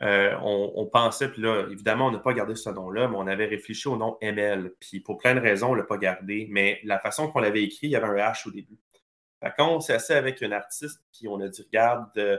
on, 0.00 0.72
on, 0.76 0.86
pensait, 0.86 1.28
puis 1.28 1.42
là, 1.42 1.66
évidemment, 1.70 2.06
on 2.06 2.10
n'a 2.10 2.18
pas 2.18 2.32
gardé 2.32 2.54
ce 2.54 2.70
nom-là, 2.70 3.08
mais 3.08 3.16
on 3.18 3.26
avait 3.26 3.44
réfléchi 3.44 3.88
au 3.88 3.98
nom 3.98 4.16
ML. 4.22 4.72
Puis, 4.80 5.00
pour 5.00 5.18
plein 5.18 5.34
de 5.34 5.40
raisons, 5.40 5.68
on 5.68 5.72
ne 5.72 5.78
l'a 5.80 5.84
pas 5.84 5.98
gardé. 5.98 6.48
Mais 6.50 6.80
la 6.84 6.98
façon 6.98 7.28
qu'on 7.30 7.40
l'avait 7.40 7.62
écrit, 7.64 7.88
il 7.88 7.90
y 7.90 7.96
avait 7.96 8.06
un 8.06 8.14
H 8.14 8.48
au 8.48 8.50
début. 8.50 8.78
Quand 9.56 9.70
on 9.70 9.80
s'est 9.80 9.94
assis 9.94 10.12
avec 10.12 10.42
un 10.42 10.52
artiste, 10.52 11.02
puis 11.12 11.28
on 11.28 11.40
a 11.40 11.48
dit, 11.48 11.62
regarde, 11.62 12.10
euh, 12.16 12.38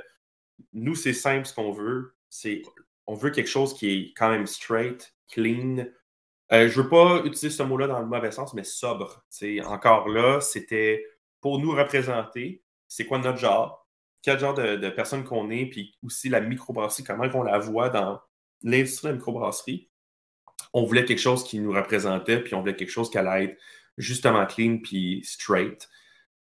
nous, 0.73 0.95
c'est 0.95 1.13
simple 1.13 1.45
ce 1.45 1.53
qu'on 1.53 1.71
veut. 1.71 2.15
C'est, 2.29 2.61
on 3.07 3.15
veut 3.15 3.29
quelque 3.29 3.49
chose 3.49 3.73
qui 3.73 3.89
est 3.89 4.13
quand 4.15 4.29
même 4.29 4.47
straight, 4.47 5.13
clean. 5.29 5.85
Euh, 6.51 6.69
je 6.69 6.81
veux 6.81 6.89
pas 6.89 7.19
utiliser 7.19 7.49
ce 7.49 7.63
mot-là 7.63 7.87
dans 7.87 7.99
le 7.99 8.05
mauvais 8.05 8.31
sens, 8.31 8.53
mais 8.53 8.63
sobre. 8.63 9.25
encore 9.65 10.09
là, 10.09 10.41
c'était 10.41 11.05
pour 11.41 11.59
nous 11.59 11.71
représenter 11.71 12.63
c'est 12.87 13.05
quoi 13.05 13.17
notre 13.19 13.37
genre, 13.37 13.87
quel 14.21 14.39
genre 14.39 14.53
de, 14.53 14.89
personne 14.89 15.23
qu'on 15.23 15.49
est, 15.49 15.65
puis 15.65 15.97
aussi 16.03 16.29
la 16.29 16.41
microbrasserie, 16.41 17.03
comment 17.03 17.27
on 17.33 17.43
la 17.43 17.59
voit 17.59 17.89
dans 17.89 18.19
l'industrie 18.63 19.07
de 19.07 19.13
la 19.13 19.17
microbrasserie. 19.17 19.89
On 20.73 20.83
voulait 20.83 21.05
quelque 21.05 21.19
chose 21.19 21.43
qui 21.43 21.59
nous 21.59 21.71
représentait, 21.71 22.41
puis 22.41 22.55
on 22.55 22.61
voulait 22.61 22.75
quelque 22.75 22.89
chose 22.89 23.09
qui 23.09 23.17
allait 23.17 23.45
être 23.45 23.57
justement 23.97 24.45
clean 24.45 24.79
puis 24.83 25.21
straight. 25.23 25.89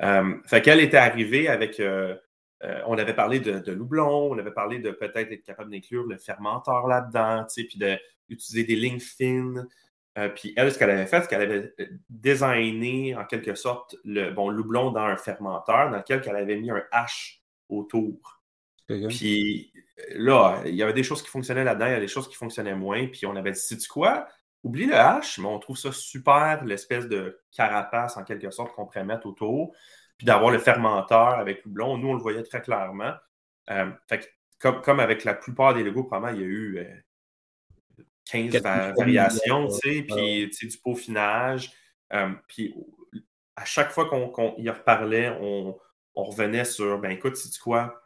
Euh, 0.02 0.34
fait 0.46 0.62
qu'elle 0.62 0.80
était 0.80 0.96
arrivée 0.96 1.48
avec. 1.48 1.80
Euh, 1.80 2.16
euh, 2.64 2.80
on 2.86 2.96
avait 2.96 3.14
parlé 3.14 3.40
de, 3.40 3.58
de, 3.58 3.72
Loublon, 3.72 4.30
on 4.30 4.38
avait 4.38 4.52
parlé 4.52 4.78
de 4.78 4.92
peut-être 4.92 5.32
être 5.32 5.42
capable 5.42 5.70
d'inclure 5.70 6.04
le 6.04 6.16
fermenteur 6.16 6.86
là-dedans, 6.86 7.44
puis 7.56 7.76
d'utiliser 8.28 8.62
des 8.62 8.76
lignes 8.76 9.00
fines. 9.00 9.66
puis 10.36 10.52
elle, 10.56 10.70
ce 10.70 10.78
qu'elle 10.78 10.90
avait 10.90 11.06
fait, 11.06 11.22
c'est 11.22 11.28
qu'elle 11.28 11.42
avait 11.42 11.74
designé 12.08 13.16
en 13.16 13.24
quelque 13.24 13.56
sorte 13.56 13.96
le 14.04 14.30
bon 14.30 14.48
Loublon 14.48 14.92
dans 14.92 15.00
un 15.00 15.16
fermenteur 15.16 15.90
dans 15.90 15.96
lequel 15.96 16.22
elle 16.24 16.36
avait 16.36 16.56
mis 16.56 16.70
un 16.70 16.84
H 16.92 17.40
autour. 17.68 18.40
Puis 18.86 19.72
là, 20.14 20.62
il 20.64 20.76
y 20.76 20.84
avait 20.84 20.92
des 20.92 21.02
choses 21.02 21.20
qui 21.20 21.30
fonctionnaient 21.30 21.64
là-dedans, 21.64 21.86
il 21.86 21.90
y 21.90 21.94
avait 21.94 22.02
des 22.02 22.08
choses 22.08 22.28
qui 22.28 22.36
fonctionnaient 22.36 22.76
moins. 22.76 23.08
Puis 23.08 23.26
on 23.26 23.34
avait 23.34 23.52
dit, 23.52 23.60
sais-tu 23.60 23.88
quoi? 23.88 24.28
Oublie 24.64 24.86
le 24.86 24.94
H, 24.94 25.40
mais 25.40 25.48
on 25.48 25.58
trouve 25.58 25.76
ça 25.76 25.90
super, 25.92 26.64
l'espèce 26.64 27.08
de 27.08 27.40
carapace 27.50 28.16
en 28.16 28.22
quelque 28.22 28.50
sorte 28.50 28.72
qu'on 28.74 28.86
pourrait 28.86 29.04
mettre 29.04 29.26
autour, 29.26 29.74
puis 30.16 30.24
d'avoir 30.24 30.50
le 30.50 30.58
fermenteur 30.58 31.38
avec 31.38 31.64
le 31.64 31.70
blond. 31.70 31.98
Nous, 31.98 32.08
on 32.08 32.14
le 32.14 32.20
voyait 32.20 32.42
très 32.44 32.60
clairement. 32.60 33.12
Euh, 33.70 33.90
comme, 34.58 35.00
avec 35.00 35.24
la 35.24 35.34
plupart 35.34 35.74
des 35.74 35.82
logos, 35.82 36.04
probablement, 36.04 36.38
il 36.38 36.40
y 36.40 36.44
a 36.44 36.48
eu 36.48 37.04
15 38.30 38.54
euh, 38.54 38.92
variations, 38.96 39.68
tu 39.68 39.74
sais, 39.74 40.02
puis 40.02 40.68
du 40.68 40.78
peaufinage. 40.78 41.72
Euh, 42.12 42.30
puis 42.46 42.74
à 43.56 43.64
chaque 43.64 43.90
fois 43.90 44.08
qu'on 44.08 44.54
y 44.58 44.68
reparlait, 44.70 45.30
on, 45.40 45.78
revenait 46.14 46.64
sur, 46.64 46.98
ben 46.98 47.10
écoute, 47.10 47.36
c'est 47.36 47.58
quoi? 47.58 48.02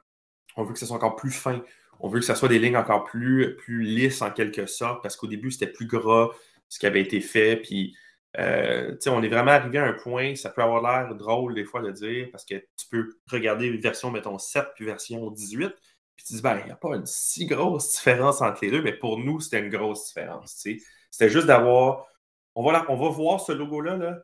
On 0.57 0.63
veut 0.63 0.73
que 0.73 0.79
ce 0.79 0.87
soit 0.87 0.97
encore 0.97 1.17
plus 1.17 1.33
fin. 1.33 1.63
On 2.01 2.09
veut 2.09 2.21
que 2.21 2.27
ce 2.27 2.35
soit 2.35 2.49
des 2.49 2.59
lignes 2.59 2.77
encore 2.77 3.05
plus, 3.05 3.57
plus 3.57 3.83
lisses 3.83 4.23
en 4.23 4.31
quelque 4.31 4.67
sorte, 4.67 5.03
parce 5.03 5.17
qu'au 5.17 5.27
début, 5.27 5.51
c'était 5.51 5.67
plus 5.67 5.87
gras 5.87 6.31
ce 6.69 6.79
qui 6.79 6.87
avait 6.87 7.01
été 7.01 7.21
fait. 7.21 7.57
Puis, 7.57 7.97
euh, 8.39 8.97
on 9.07 9.23
est 9.23 9.29
vraiment 9.29 9.53
arrivé 9.53 9.79
à 9.79 9.85
un 9.85 9.93
point, 9.95 10.35
ça 10.35 10.51
peut 10.51 10.63
avoir 10.63 10.83
l'air 10.83 11.15
drôle 11.15 11.55
des 11.55 11.65
fois 11.65 11.81
de 11.81 11.91
dire, 11.91 12.29
parce 12.31 12.45
que 12.45 12.55
tu 12.55 12.87
peux 12.91 13.17
regarder 13.31 13.71
version, 13.79 14.11
mettons, 14.11 14.39
7 14.39 14.67
puis 14.75 14.85
version 14.85 15.31
18, 15.31 15.73
puis 16.17 16.25
tu 16.27 16.35
dis, 16.35 16.43
ben, 16.43 16.59
il 16.61 16.67
n'y 16.67 16.73
a 16.73 16.77
pas 16.77 16.97
une 16.97 17.07
si 17.07 17.47
grosse 17.47 17.93
différence 17.93 18.43
entre 18.43 18.59
les 18.63 18.71
deux, 18.71 18.83
mais 18.83 18.93
pour 18.93 19.19
nous, 19.19 19.41
c'était 19.41 19.61
une 19.61 19.71
grosse 19.71 20.09
différence. 20.09 20.65
C'était 21.11 21.29
juste 21.29 21.47
d'avoir. 21.47 22.07
On 22.55 22.65
va, 22.65 22.87
on 22.89 22.97
va 22.97 23.09
voir 23.11 23.41
ce 23.41 23.53
logo-là 23.53 23.97
là, 23.97 24.23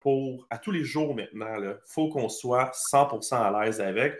pour 0.00 0.46
à 0.50 0.58
tous 0.58 0.72
les 0.72 0.84
jours 0.84 1.14
maintenant. 1.14 1.56
Il 1.60 1.76
faut 1.86 2.08
qu'on 2.08 2.28
soit 2.28 2.72
100% 2.92 3.34
à 3.34 3.64
l'aise 3.64 3.80
avec. 3.80 4.16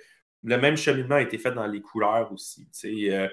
Le 0.47 0.59
même 0.59 0.76
cheminement 0.76 1.16
a 1.16 1.22
été 1.22 1.38
fait 1.38 1.51
dans 1.51 1.66
les 1.66 1.82
couleurs 1.82 2.32
aussi. 2.32 2.68
Euh, 3.11 3.28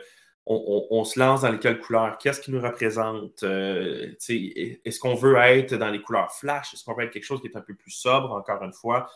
on, 0.45 1.05
se 1.05 1.17
lance 1.19 1.41
dans 1.41 1.51
lesquelles 1.51 1.79
couleurs? 1.79 2.17
Qu'est-ce 2.17 2.41
qui 2.41 2.51
nous 2.51 2.59
représente? 2.59 3.43
Euh, 3.43 4.13
est-ce 4.27 4.99
qu'on 4.99 5.13
veut 5.13 5.37
être 5.37 5.75
dans 5.75 5.89
les 5.89 6.01
couleurs 6.01 6.33
flash? 6.33 6.73
Est-ce 6.73 6.83
qu'on 6.83 6.95
veut 6.95 7.05
être 7.05 7.11
quelque 7.11 7.23
chose 7.23 7.39
qui 7.39 7.47
est 7.47 7.55
un 7.55 7.61
peu 7.61 7.75
plus 7.75 7.91
sobre, 7.91 8.31
encore 8.33 8.61
une 8.63 8.73
fois? 8.73 9.09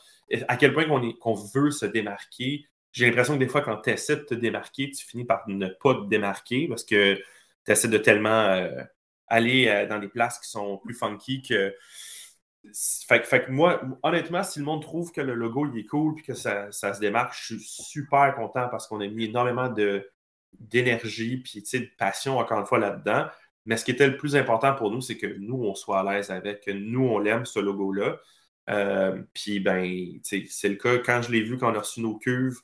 À 0.48 0.56
quel 0.58 0.74
point 0.74 0.86
qu'on 1.20 1.34
veut 1.34 1.72
se 1.72 1.86
démarquer? 1.86 2.66
J'ai 2.92 3.08
l'impression 3.08 3.34
que 3.34 3.40
des 3.40 3.48
fois, 3.48 3.62
quand 3.62 3.78
tu 3.78 3.90
essaies 3.90 4.16
de 4.16 4.22
te 4.22 4.36
démarquer, 4.36 4.92
tu 4.92 5.06
finis 5.06 5.26
par 5.26 5.44
ne 5.48 5.68
pas 5.68 5.96
te 5.96 6.08
démarquer 6.08 6.68
parce 6.68 6.86
que 6.86 7.16
tu 7.66 7.72
essaies 7.72 7.90
de 7.90 7.98
tellement 7.98 8.30
euh, 8.30 8.84
aller 9.28 9.86
dans 9.90 10.00
des 10.00 10.08
places 10.08 10.40
qui 10.40 10.50
sont 10.50 10.78
plus 10.78 10.94
funky 10.94 11.42
que 11.42 11.76
fait, 12.74 13.46
que 13.46 13.52
moi, 13.52 13.82
honnêtement, 14.04 14.44
si 14.44 14.60
le 14.60 14.66
monde 14.66 14.82
trouve 14.82 15.12
que 15.12 15.22
le 15.22 15.34
logo 15.34 15.68
il 15.72 15.80
est 15.80 15.86
cool 15.86 16.20
et 16.20 16.22
que 16.22 16.34
ça, 16.34 16.72
se 16.72 17.00
démarque, 17.00 17.34
je 17.34 17.56
suis 17.56 17.60
super 17.60 18.36
content 18.36 18.68
parce 18.70 18.88
qu'on 18.88 19.02
a 19.02 19.08
mis 19.08 19.26
énormément 19.26 19.74
d'énergie 20.60 21.38
puis 21.38 21.62
de 21.62 21.90
passion, 21.98 22.38
encore 22.38 22.60
une 22.60 22.66
fois, 22.66 22.80
là-dedans. 22.80 23.28
Mais 23.66 23.78
ce 23.78 23.86
qui 23.86 23.92
était 23.92 24.08
le 24.08 24.18
plus 24.18 24.36
important 24.36 24.74
pour 24.76 24.92
nous, 24.92 25.02
c'est 25.02 25.18
que 25.18 25.28
nous, 25.28 25.64
on 25.64 25.76
soit 25.76 26.00
à 26.00 26.14
l'aise 26.14 26.32
avec, 26.32 26.62
que 26.62 26.72
nous, 26.72 27.04
on 27.04 27.20
l'aime, 27.20 27.46
ce 27.46 27.60
logo-là. 27.60 28.18
Euh, 28.70 29.22
puis, 29.34 29.60
ben, 29.60 30.20
c'est 30.24 30.70
le 30.70 30.76
cas 30.76 30.98
quand 31.00 31.22
je 31.22 31.32
l'ai 31.32 31.42
vu, 31.42 31.58
quand 31.58 31.72
on 31.72 31.76
a 31.76 31.80
reçu 31.80 32.02
nos 32.02 32.18
cuves, 32.18 32.60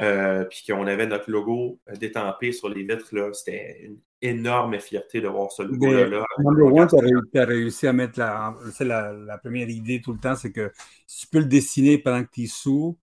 euh, 0.00 0.44
puis 0.44 0.64
qu'on 0.66 0.86
avait 0.86 1.06
notre 1.06 1.30
logo 1.30 1.80
détampé 1.98 2.52
sur 2.52 2.68
les 2.68 2.82
vitres, 2.82 3.34
c'était 3.34 3.80
une 3.84 4.00
énorme 4.24 4.78
fierté 4.80 5.20
de 5.20 5.28
voir 5.28 5.52
ce 5.52 5.62
logo-là. 5.62 6.24
Number 6.38 6.86
tu 6.88 7.38
as, 7.38 7.44
réussi 7.44 7.86
à 7.86 7.92
mettre 7.92 8.18
la, 8.18 8.56
la, 8.80 9.38
première 9.38 9.68
idée 9.68 10.00
tout 10.00 10.12
le 10.12 10.18
temps, 10.18 10.34
c'est 10.34 10.52
que 10.52 10.72
si 11.06 11.22
tu 11.22 11.26
peux 11.28 11.40
le 11.40 11.44
dessiner 11.44 11.98
pendant 11.98 12.24
que 12.24 12.30
tu 12.32 12.44
es 12.44 12.46
sous, 12.46 12.98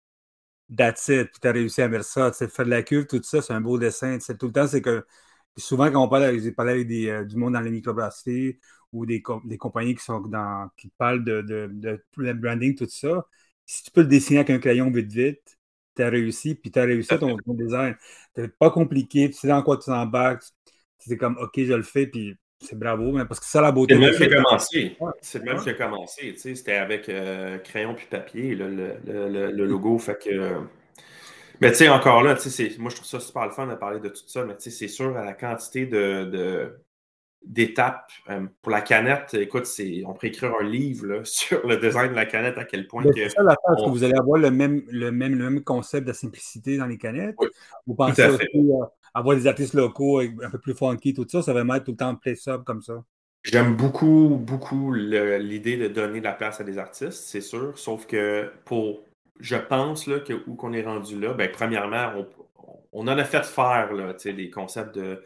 that's 0.75 1.07
it. 1.07 1.29
tu 1.41 1.47
as 1.47 1.51
réussi 1.51 1.81
à 1.81 1.87
mettre 1.87 2.05
ça. 2.05 2.31
Faire 2.31 2.65
de 2.65 2.69
la 2.69 2.83
cuve, 2.83 3.07
tout 3.07 3.21
ça, 3.23 3.41
c'est 3.41 3.53
un 3.53 3.61
beau 3.61 3.77
dessin. 3.77 4.17
Tout 4.39 4.47
le 4.47 4.51
temps, 4.53 4.67
c'est 4.67 4.81
que 4.81 5.05
souvent, 5.57 5.91
quand 5.91 6.03
on 6.03 6.09
parle, 6.09 6.39
j'ai 6.39 6.51
parlé 6.51 6.73
avec 6.73 6.91
euh, 6.91 7.25
du 7.25 7.35
monde 7.35 7.53
dans 7.53 7.61
les 7.61 7.71
microbrasseries 7.71 8.59
ou 8.93 9.05
des, 9.05 9.21
des, 9.45 9.57
compagnies 9.57 9.95
qui, 9.95 10.03
sont 10.03 10.21
dans, 10.21 10.69
qui 10.77 10.89
parlent 10.97 11.23
de, 11.23 11.41
de, 11.41 11.69
de, 12.17 12.33
branding, 12.33 12.75
tout 12.75 12.87
ça, 12.87 13.25
si 13.65 13.83
tu 13.83 13.91
peux 13.91 14.01
le 14.01 14.07
dessiner 14.07 14.39
avec 14.39 14.49
un 14.51 14.59
crayon 14.59 14.89
vite, 14.91 15.11
vite, 15.11 15.59
tu 15.95 16.03
as 16.03 16.09
réussi, 16.09 16.55
puis 16.55 16.71
tu 16.71 16.79
as 16.79 16.83
réussi 16.83 17.17
ton, 17.17 17.35
ton 17.37 17.53
design. 17.53 17.95
C'est 18.35 18.55
pas 18.57 18.71
compliqué, 18.71 19.29
tu 19.29 19.37
sais 19.37 19.47
dans 19.47 19.61
quoi 19.63 19.77
tu 19.77 19.85
t'embarques, 19.85 20.43
c'est 20.99 21.17
comme, 21.17 21.37
OK, 21.39 21.53
je 21.57 21.73
le 21.73 21.83
fais, 21.83 22.07
puis 22.07 22.35
c'est 22.59 22.77
bravo, 22.77 23.11
mais 23.11 23.25
parce 23.25 23.39
que 23.39 23.45
ça, 23.45 23.61
la 23.61 23.71
beauté. 23.71 23.93
C'est 23.95 23.99
le 23.99 24.07
même 24.07 24.17
qui 24.17 24.23
a 24.23 24.43
commencé. 24.43 24.97
C'est 25.21 25.39
le 25.39 25.45
même 25.45 25.61
qui 25.61 25.69
a 25.69 25.73
commencé. 25.73 26.33
C'était 26.37 26.73
avec 26.73 27.07
euh, 27.09 27.59
crayon 27.59 27.93
puis 27.93 28.07
papier, 28.09 28.55
le, 28.55 28.69
le, 28.69 29.51
le, 29.51 29.65
logo. 29.65 29.97
Fait 29.99 30.17
que. 30.17 30.55
Mais 31.61 31.71
tu 31.71 31.77
sais, 31.77 31.89
encore 31.89 32.23
là, 32.23 32.35
moi 32.77 32.89
je 32.89 32.95
trouve 32.95 33.07
ça 33.07 33.19
super 33.19 33.45
le 33.45 33.51
fun 33.51 33.67
de 33.67 33.75
parler 33.75 33.99
de 33.99 34.09
tout 34.09 34.23
ça, 34.27 34.43
mais 34.43 34.53
c'est 34.57 34.87
sûr, 34.87 35.17
à 35.17 35.25
la 35.25 35.33
quantité 35.33 35.85
de, 35.87 36.77
d'étapes 37.43 38.11
euh, 38.29 38.45
pour 38.61 38.71
la 38.71 38.81
canette, 38.81 39.33
écoute, 39.33 39.67
on 40.05 40.13
pourrait 40.13 40.27
écrire 40.27 40.53
un 40.59 40.63
livre 40.63 41.21
sur 41.23 41.65
le 41.65 41.77
design 41.77 42.11
de 42.11 42.15
la 42.15 42.25
canette, 42.25 42.57
à 42.57 42.65
quel 42.65 42.87
point. 42.87 43.03
C'est 43.15 43.29
ça 43.29 43.43
que 43.43 43.89
vous 43.89 44.03
allez 44.03 44.15
avoir 44.15 44.39
le 44.39 44.51
même, 44.51 44.83
le, 44.89 45.11
même, 45.11 45.35
le 45.35 45.49
même 45.49 45.63
concept 45.63 46.07
de 46.07 46.13
simplicité 46.13 46.77
dans 46.77 46.87
les 46.87 46.97
canettes? 46.97 47.35
vous 47.85 47.95
pensez 47.95 48.25
aussi 48.25 48.47
euh, 48.55 48.85
avoir 49.17 49.35
des 49.35 49.47
artistes 49.47 49.73
locaux 49.73 50.19
un 50.19 50.49
peu 50.49 50.59
plus 50.59 50.73
funky, 50.73 51.13
tout 51.13 51.25
ça, 51.27 51.41
ça 51.41 51.53
va 51.53 51.63
mettre 51.63 51.85
tout 51.85 51.91
le 51.91 51.97
temps 51.97 52.15
play 52.15 52.35
sub 52.35 52.63
comme 52.63 52.81
ça. 52.81 53.03
J'aime 53.43 53.75
beaucoup, 53.75 54.37
beaucoup 54.41 54.93
l'idée 54.93 55.77
de 55.77 55.87
donner 55.87 56.19
de 56.19 56.25
la 56.25 56.33
place 56.33 56.59
à 56.59 56.63
des 56.63 56.77
artistes, 56.77 57.23
c'est 57.23 57.41
sûr. 57.41 57.77
Sauf 57.77 58.05
que 58.05 58.51
pour, 58.65 59.05
je 59.39 59.55
pense 59.55 60.05
là, 60.07 60.19
que 60.19 60.33
où 60.47 60.55
qu'on 60.55 60.73
est 60.73 60.83
rendu 60.83 61.19
là, 61.19 61.33
ben, 61.33 61.49
premièrement, 61.51 62.25
on, 62.91 63.07
en 63.07 63.17
a 63.17 63.23
fait 63.23 63.45
faire 63.45 63.93
là, 63.93 64.13
des 64.13 64.49
concepts 64.49 64.95
de, 64.95 65.23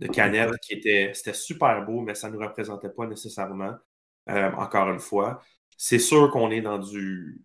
de 0.00 0.06
canettes 0.08 0.58
qui 0.62 0.74
étaient, 0.74 1.12
c'était 1.14 1.34
super 1.34 1.84
beau, 1.84 2.00
mais 2.00 2.14
ça 2.14 2.28
ne 2.28 2.34
nous 2.34 2.40
représentait 2.40 2.88
pas 2.88 3.06
nécessairement. 3.06 3.74
Euh, 4.28 4.50
encore 4.52 4.90
une 4.90 5.00
fois, 5.00 5.40
c'est 5.76 5.98
sûr 5.98 6.30
qu'on 6.30 6.50
est 6.50 6.60
dans 6.60 6.78
du 6.78 7.42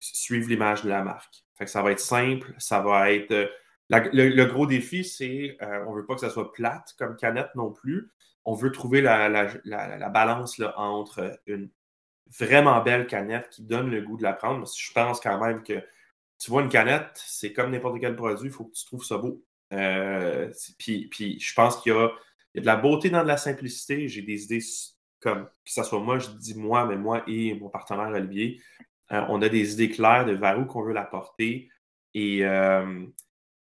suivre 0.00 0.48
l'image 0.48 0.82
de 0.82 0.88
la 0.88 1.02
marque. 1.02 1.44
Fait 1.56 1.64
que 1.64 1.70
ça 1.70 1.82
va 1.82 1.92
être 1.92 2.00
simple, 2.00 2.54
ça 2.58 2.80
va 2.80 3.12
être 3.12 3.50
le, 3.90 4.44
gros 4.44 4.66
défi, 4.66 5.04
c'est 5.04 5.56
euh, 5.62 5.84
on 5.86 5.92
ne 5.92 6.00
veut 6.00 6.06
pas 6.06 6.14
que 6.14 6.20
ça 6.20 6.30
soit 6.30 6.52
plate 6.52 6.94
comme 6.98 7.16
canette 7.16 7.54
non 7.54 7.72
plus. 7.72 8.10
On 8.44 8.54
veut 8.54 8.72
trouver 8.72 9.00
la, 9.00 10.08
balance 10.10 10.58
là, 10.58 10.78
entre 10.78 11.38
une 11.46 11.70
vraiment 12.38 12.80
belle 12.80 13.06
canette 13.06 13.48
qui 13.50 13.62
donne 13.62 13.90
le 13.90 14.02
goût 14.02 14.16
de 14.16 14.22
la 14.22 14.32
prendre. 14.32 14.66
je 14.66 14.92
pense 14.92 15.20
quand 15.20 15.38
même 15.40 15.62
que 15.62 15.82
tu 16.38 16.50
vois 16.50 16.62
une 16.62 16.68
canette, 16.68 17.12
c'est 17.14 17.52
comme 17.52 17.70
n'importe 17.70 18.00
quel 18.00 18.14
produit, 18.14 18.48
il 18.48 18.52
faut 18.52 18.64
que 18.64 18.74
tu 18.74 18.84
trouves 18.84 19.04
ça 19.04 19.16
beau. 19.18 19.42
Euh, 19.72 20.52
puis, 20.78 21.38
je 21.40 21.54
pense 21.54 21.80
qu'il 21.80 21.92
y, 21.92 21.96
a, 21.96 22.10
de 22.54 22.66
la 22.66 22.76
beauté 22.76 23.10
dans 23.10 23.22
de 23.22 23.28
la 23.28 23.36
simplicité. 23.36 24.08
J'ai 24.08 24.22
des 24.22 24.44
idées 24.44 24.62
comme 25.20 25.46
que 25.46 25.72
ce 25.72 25.82
soit 25.82 26.00
moi, 26.00 26.18
je 26.18 26.28
dis 26.30 26.56
moi, 26.56 26.86
mais 26.86 26.96
moi 26.96 27.22
et 27.26 27.54
mon 27.54 27.68
partenaire 27.68 28.08
Olivier, 28.08 28.60
euh, 29.12 29.24
on 29.28 29.40
a 29.42 29.48
des 29.48 29.72
idées 29.72 29.90
claires 29.90 30.26
de 30.26 30.32
vers 30.32 30.58
où 30.58 30.66
qu'on 30.66 30.82
veut 30.82 30.92
la 30.92 31.04
porter. 31.04 31.70
Et 32.14 32.44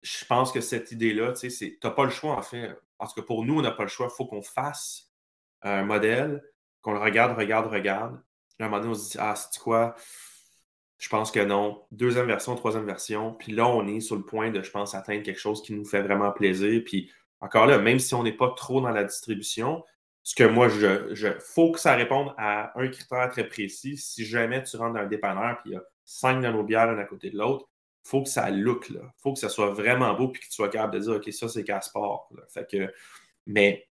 je 0.02 0.24
pense 0.24 0.52
que 0.52 0.60
cette 0.60 0.92
idée-là, 0.92 1.32
tu 1.32 1.50
sais, 1.50 1.78
n'as 1.82 1.90
pas 1.90 2.04
le 2.04 2.10
choix, 2.10 2.36
en 2.36 2.42
fait. 2.42 2.76
Parce 2.98 3.14
que 3.14 3.20
pour 3.20 3.44
nous, 3.44 3.58
on 3.58 3.62
n'a 3.62 3.70
pas 3.70 3.84
le 3.84 3.88
choix. 3.88 4.08
Il 4.10 4.14
faut 4.14 4.26
qu'on 4.26 4.42
fasse 4.42 5.12
un 5.62 5.84
modèle, 5.84 6.42
qu'on 6.80 6.92
le 6.92 6.98
regarde, 6.98 7.36
regarde, 7.36 7.66
regarde. 7.70 8.20
à 8.58 8.64
un 8.64 8.68
moment 8.68 8.80
donné, 8.80 8.92
on 8.92 8.94
se 8.94 9.12
dit, 9.12 9.18
ah, 9.20 9.34
c'est 9.34 9.60
quoi? 9.60 9.94
Je 10.98 11.08
pense 11.08 11.30
que 11.32 11.40
non. 11.40 11.84
Deuxième 11.90 12.26
version, 12.26 12.54
troisième 12.54 12.84
version. 12.84 13.34
Puis 13.34 13.52
là, 13.52 13.66
on 13.66 13.86
est 13.86 14.00
sur 14.00 14.16
le 14.16 14.24
point 14.24 14.50
de, 14.50 14.62
je 14.62 14.70
pense, 14.70 14.94
atteindre 14.94 15.22
quelque 15.22 15.40
chose 15.40 15.62
qui 15.62 15.72
nous 15.72 15.84
fait 15.84 16.02
vraiment 16.02 16.30
plaisir. 16.32 16.82
Puis 16.84 17.10
encore 17.40 17.66
là, 17.66 17.78
même 17.78 17.98
si 17.98 18.14
on 18.14 18.22
n'est 18.22 18.36
pas 18.36 18.52
trop 18.56 18.80
dans 18.80 18.90
la 18.90 19.04
distribution, 19.04 19.84
ce 20.22 20.36
que 20.36 20.44
moi, 20.44 20.68
je, 20.68 21.12
je 21.14 21.28
faut 21.40 21.72
que 21.72 21.80
ça 21.80 21.94
réponde 21.94 22.32
à 22.38 22.78
un 22.78 22.88
critère 22.88 23.28
très 23.30 23.48
précis. 23.48 23.96
Si 23.96 24.24
jamais 24.24 24.62
tu 24.62 24.76
rentres 24.76 24.94
dans 24.94 25.00
un 25.00 25.06
dépanneur, 25.06 25.58
puis 25.60 25.70
il 25.70 25.74
y 25.74 25.76
a 25.76 25.82
cinq 26.04 26.40
dans 26.40 26.52
nos 26.52 26.62
bières 26.62 26.86
l'un 26.86 26.98
à 26.98 27.04
côté 27.04 27.30
de 27.30 27.38
l'autre, 27.38 27.68
faut 28.02 28.22
que 28.22 28.28
ça 28.28 28.50
look, 28.50 28.88
là. 28.90 29.00
faut 29.18 29.32
que 29.32 29.38
ça 29.38 29.48
soit 29.48 29.70
vraiment 29.70 30.12
beau 30.14 30.28
puis 30.28 30.40
que 30.40 30.46
tu 30.46 30.52
sois 30.52 30.68
capable 30.68 30.94
de 30.94 31.00
dire, 31.00 31.12
OK, 31.14 31.32
ça, 31.32 31.48
c'est 31.48 31.64
Caspar. 31.64 32.28
Fait 32.48 32.68
que, 32.68 32.92
mais 33.46 33.86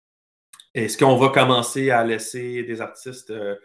est-ce 0.74 0.98
qu'on 0.98 1.18
va 1.18 1.30
commencer 1.30 1.90
à 1.90 2.04
laisser 2.04 2.64
des 2.64 2.82
artistes 2.82 3.32
euh, 3.32 3.56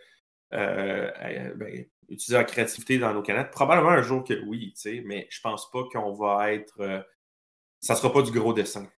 euh, 0.53 1.55
ben, 1.55 1.84
utiliser 2.09 2.38
la 2.38 2.45
créativité 2.45 2.99
dans 2.99 3.12
nos 3.12 3.22
canettes? 3.22 3.51
Probablement 3.51 3.90
un 3.90 4.03
jour 4.03 4.24
que 4.24 4.34
oui, 4.47 4.74
mais 5.05 5.26
je 5.30 5.40
pense 5.40 5.70
pas 5.70 5.84
qu'on 5.93 6.12
va 6.12 6.53
être. 6.53 6.74
Ça 6.78 6.82
euh, 6.84 7.03
ça 7.80 7.95
sera 7.97 8.12
pas 8.12 8.22
du 8.22 8.30
gros 8.30 8.53
dessin, 8.53 8.88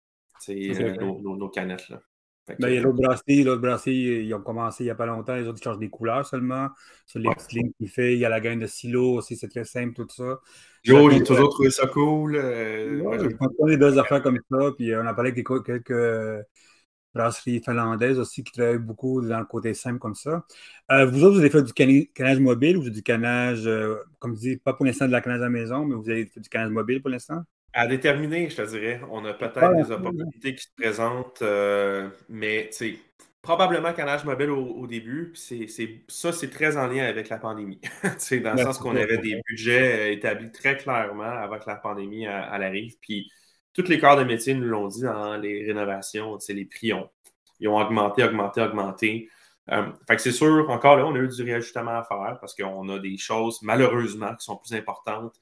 nos, 0.48 1.36
nos, 1.36 1.48
canettes. 1.48 1.88
Là. 1.88 2.00
Ben, 2.46 2.68
il 2.68 2.74
y 2.74 2.78
a 2.78 2.80
l'autre 2.82 2.98
brasserie, 3.00 3.42
l'autre 3.42 3.62
brasserie, 3.62 4.26
ils 4.26 4.34
ont 4.34 4.40
commencé 4.40 4.84
il 4.84 4.88
n'y 4.88 4.90
a 4.90 4.94
pas 4.94 5.06
longtemps, 5.06 5.34
les 5.34 5.48
autres 5.48 5.58
ils 5.60 5.64
changent 5.64 5.78
des 5.78 5.88
couleurs 5.88 6.26
seulement. 6.26 6.68
Sur 7.06 7.20
les 7.20 7.30
petites 7.30 7.52
lignes 7.52 7.72
qu'il 7.78 7.88
fait, 7.88 8.12
il 8.12 8.18
y 8.18 8.24
a 8.26 8.28
la 8.28 8.40
gaine 8.40 8.58
de 8.58 8.66
silo 8.66 9.14
aussi, 9.14 9.36
c'est 9.36 9.48
très 9.48 9.64
simple, 9.64 9.94
tout 9.94 10.06
ça. 10.10 10.40
Joe, 10.82 11.10
j'ai 11.10 11.22
toujours 11.22 11.48
trouvé 11.48 11.70
ça 11.70 11.86
cool. 11.86 12.36
Euh, 12.36 13.00
ouais, 13.00 13.18
je 13.18 13.34
pense 13.34 13.48
des 13.66 13.78
belles 13.78 13.98
affaires 13.98 14.22
comme 14.22 14.38
ça. 14.50 14.72
Puis 14.76 14.92
euh, 14.92 15.02
on 15.02 15.06
a 15.06 15.14
parlé 15.14 15.30
avec 15.30 15.46
quelques 15.64 16.44
brasseries 17.14 17.62
finlandaises 17.64 18.18
aussi 18.18 18.44
qui 18.44 18.52
travaillent 18.52 18.76
beaucoup 18.76 19.22
dans 19.22 19.38
le 19.38 19.46
côté 19.46 19.72
simple 19.72 19.98
comme 19.98 20.14
ça. 20.14 20.44
Euh, 20.92 21.06
vous 21.06 21.24
autres, 21.24 21.36
vous 21.36 21.40
avez 21.40 21.48
fait 21.48 21.62
du 21.62 21.72
canage 22.12 22.40
mobile 22.40 22.76
ou 22.76 22.90
du 22.90 23.02
canage, 23.02 23.66
comme 24.18 24.34
je 24.34 24.40
dis, 24.40 24.56
pas 24.58 24.74
pour 24.74 24.84
l'instant 24.84 25.06
de 25.06 25.12
la 25.12 25.22
canage 25.22 25.40
à 25.40 25.44
la 25.44 25.48
maison, 25.48 25.86
mais 25.86 25.94
vous 25.94 26.10
avez 26.10 26.26
fait 26.26 26.40
du 26.40 26.48
canage 26.50 26.70
mobile 26.70 27.00
pour 27.00 27.10
l'instant? 27.10 27.42
À 27.76 27.88
déterminer, 27.88 28.48
je 28.48 28.56
te 28.56 28.62
dirais. 28.62 29.00
On 29.10 29.24
a 29.24 29.34
peut-être 29.34 29.74
des 29.74 29.90
opportunités 29.90 30.54
qui 30.54 30.62
se 30.62 30.68
présentent, 30.76 31.42
euh, 31.42 32.08
mais 32.28 32.70
probablement 33.42 33.92
canage 33.92 34.24
mobile 34.24 34.50
au, 34.50 34.86
début. 34.86 35.32
C'est, 35.34 35.66
ça, 36.06 36.32
c'est 36.32 36.50
très 36.50 36.76
en 36.76 36.86
lien 36.86 37.04
avec 37.04 37.28
la 37.28 37.38
pandémie. 37.38 37.80
dans 38.44 38.52
le 38.54 38.62
sens 38.62 38.78
qu'on 38.78 38.94
avait 38.94 39.18
des 39.18 39.40
budgets 39.48 40.10
euh, 40.10 40.12
établis 40.12 40.52
très 40.52 40.76
clairement 40.76 41.24
avant 41.24 41.58
que 41.58 41.68
la 41.68 41.74
pandémie 41.74 42.24
elle, 42.24 42.62
arrive. 42.62 42.94
Puis 43.00 43.28
tous 43.72 43.88
les 43.88 43.98
corps 43.98 44.16
de 44.16 44.22
métier 44.22 44.54
nous 44.54 44.68
l'ont 44.68 44.86
dit 44.86 45.02
dans 45.02 45.36
les 45.36 45.66
rénovations. 45.66 46.38
Les 46.48 46.66
prix 46.66 46.92
ont, 46.92 47.10
ils 47.58 47.66
ont 47.66 47.76
augmenté, 47.76 48.22
augmenté, 48.22 48.60
augmenté. 48.60 49.28
Euh, 49.72 49.90
fait 50.06 50.14
que 50.14 50.22
c'est 50.22 50.30
sûr, 50.30 50.70
encore 50.70 50.96
là, 50.96 51.06
on 51.06 51.14
a 51.16 51.18
eu 51.18 51.26
du 51.26 51.42
réajustement 51.42 51.98
à 51.98 52.04
faire 52.04 52.38
parce 52.40 52.54
qu'on 52.54 52.88
a 52.88 53.00
des 53.00 53.16
choses, 53.16 53.62
malheureusement, 53.62 54.32
qui 54.36 54.44
sont 54.44 54.58
plus 54.58 54.74
importantes 54.74 55.34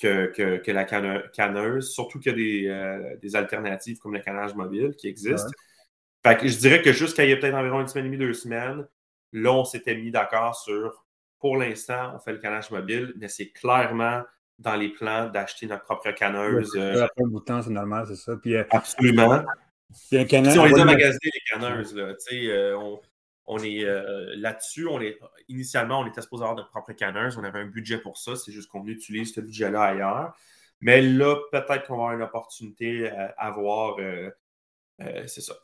que, 0.00 0.70
la 0.70 0.84
canneuse, 0.84 1.92
surtout 1.92 2.18
qu'il 2.18 2.38
y 2.38 2.68
a 2.68 2.72
euh, 2.72 3.16
des, 3.20 3.36
alternatives 3.36 3.98
comme 3.98 4.14
le 4.14 4.20
canage 4.20 4.54
mobile 4.54 4.94
qui 4.96 5.08
existent. 5.08 5.50
Fait 6.24 6.36
que 6.36 6.48
je 6.48 6.58
dirais 6.58 6.82
que 6.82 6.92
jusqu'à 6.92 7.24
il 7.24 7.30
y 7.30 7.32
a 7.32 7.36
peut-être 7.36 7.54
environ 7.54 7.80
une 7.80 7.88
semaine 7.88 8.06
et 8.06 8.08
demie, 8.08 8.18
deux 8.18 8.34
semaines, 8.34 8.86
là, 9.32 9.52
on 9.52 9.64
s'était 9.64 9.94
mis 9.94 10.10
d'accord 10.10 10.56
sur, 10.56 11.04
pour 11.38 11.56
l'instant, 11.56 12.12
on 12.14 12.18
fait 12.18 12.32
le 12.32 12.38
canage 12.38 12.70
mobile, 12.70 13.14
mais 13.16 13.28
c'est 13.28 13.50
clairement 13.50 14.22
dans 14.58 14.76
les 14.76 14.90
plans 14.90 15.28
d'acheter 15.28 15.66
notre 15.66 15.84
propre 15.84 16.10
canneuse. 16.10 16.70
Euh, 16.76 17.04
après 17.04 17.24
un 17.24 17.28
bout 17.28 17.40
de 17.40 17.44
temps, 17.44 17.62
c'est 17.62 17.70
normal, 17.70 18.04
c'est 18.08 18.16
ça. 18.16 18.36
Puis, 18.36 18.56
euh, 18.56 18.64
Absolument. 18.70 19.42
Si 19.92 20.16
on 20.16 20.64
les 20.64 20.78
a 20.78 20.84
magasinées, 20.84 21.18
les 21.34 21.40
canneuses, 21.50 21.94
là, 21.94 22.14
on, 22.76 23.00
on 23.52 23.58
est 23.58 23.84
euh, 23.84 24.32
là-dessus. 24.36 24.86
On 24.86 25.00
est, 25.00 25.18
initialement, 25.48 26.00
on 26.00 26.06
était 26.06 26.22
supposé 26.22 26.44
avoir 26.44 26.56
notre 26.56 26.70
propre 26.70 26.92
canneuse. 26.92 27.36
On 27.36 27.42
avait 27.42 27.58
un 27.58 27.66
budget 27.66 27.98
pour 27.98 28.16
ça. 28.16 28.36
C'est 28.36 28.52
juste 28.52 28.70
qu'on 28.70 28.86
utilise 28.86 29.34
ce 29.34 29.40
budget-là 29.40 29.82
ailleurs. 29.82 30.36
Mais 30.80 31.02
là, 31.02 31.36
peut-être 31.50 31.86
qu'on 31.86 31.96
va 31.96 32.02
avoir 32.04 32.12
une 32.12 32.22
opportunité 32.22 33.10
à, 33.36 33.50
voir. 33.50 33.96
c'est 35.26 35.40
ça. 35.40 35.54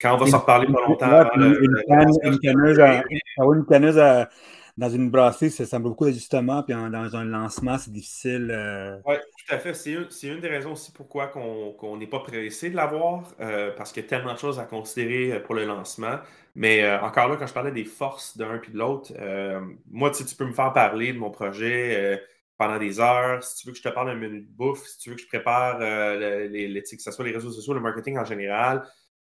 quand 0.00 0.14
on 0.14 0.18
va 0.18 0.26
s'en 0.26 0.40
reparler 0.40 0.66
pas 0.66 0.86
longtemps. 0.86 1.30
une, 1.36 2.40
canneuse, 2.42 3.98
à, 3.98 4.28
dans 4.78 4.88
une 4.88 5.10
brasserie, 5.10 5.50
ça 5.50 5.66
semble 5.66 5.88
beaucoup 5.88 6.04
d'ajustements, 6.04 6.62
puis 6.62 6.72
dans 6.72 7.16
un 7.16 7.24
lancement, 7.24 7.78
c'est 7.78 7.92
difficile. 7.92 8.48
Euh. 8.52 8.96
Oui, 9.04 9.16
tout 9.16 9.54
à 9.54 9.58
fait. 9.58 9.74
C'est 9.74 10.28
une, 10.28 10.38
des 10.38 10.46
raisons 10.46 10.72
aussi 10.72 10.92
pourquoi 10.92 11.32
on 11.34 11.96
n'est 11.96 12.06
pas 12.06 12.20
pressé 12.20 12.70
de 12.70 12.76
l'avoir, 12.76 13.24
euh, 13.40 13.72
parce 13.76 13.90
qu'il 13.90 14.04
y 14.04 14.06
a 14.06 14.08
tellement 14.08 14.34
de 14.34 14.38
choses 14.38 14.60
à 14.60 14.66
considérer 14.66 15.32
euh, 15.32 15.40
pour 15.40 15.56
le 15.56 15.64
lancement. 15.64 16.20
Mais 16.54 16.88
encore 17.00 17.28
là, 17.28 17.36
quand 17.36 17.46
je 17.48 17.52
parlais 17.52 17.72
des 17.72 17.84
forces 17.84 18.36
d'un 18.36 18.58
puis 18.58 18.72
de 18.72 18.78
l'autre, 18.78 19.12
moi, 19.90 20.10
tu, 20.10 20.24
tu 20.24 20.34
peux 20.34 20.46
me 20.46 20.52
faire 20.52 20.72
parler 20.72 21.12
de 21.12 21.18
mon 21.18 21.30
projet 21.30 22.20
pendant 22.56 22.78
des 22.78 22.98
heures. 22.98 23.44
Si 23.44 23.58
tu 23.58 23.66
veux 23.66 23.72
que 23.72 23.78
je 23.78 23.82
te 23.84 23.88
parle 23.88 24.08
d'un 24.08 24.16
menu 24.16 24.40
de 24.40 24.50
bouffe, 24.50 24.84
si 24.84 24.98
tu 24.98 25.10
veux 25.10 25.16
que 25.16 25.22
je 25.22 25.28
prépare 25.28 25.78
les, 25.78 26.82
que 26.82 27.02
ce 27.02 27.12
soit 27.12 27.24
les 27.24 27.30
réseaux 27.30 27.52
sociaux, 27.52 27.74
le 27.74 27.80
marketing 27.80 28.18
en 28.18 28.24
général, 28.24 28.82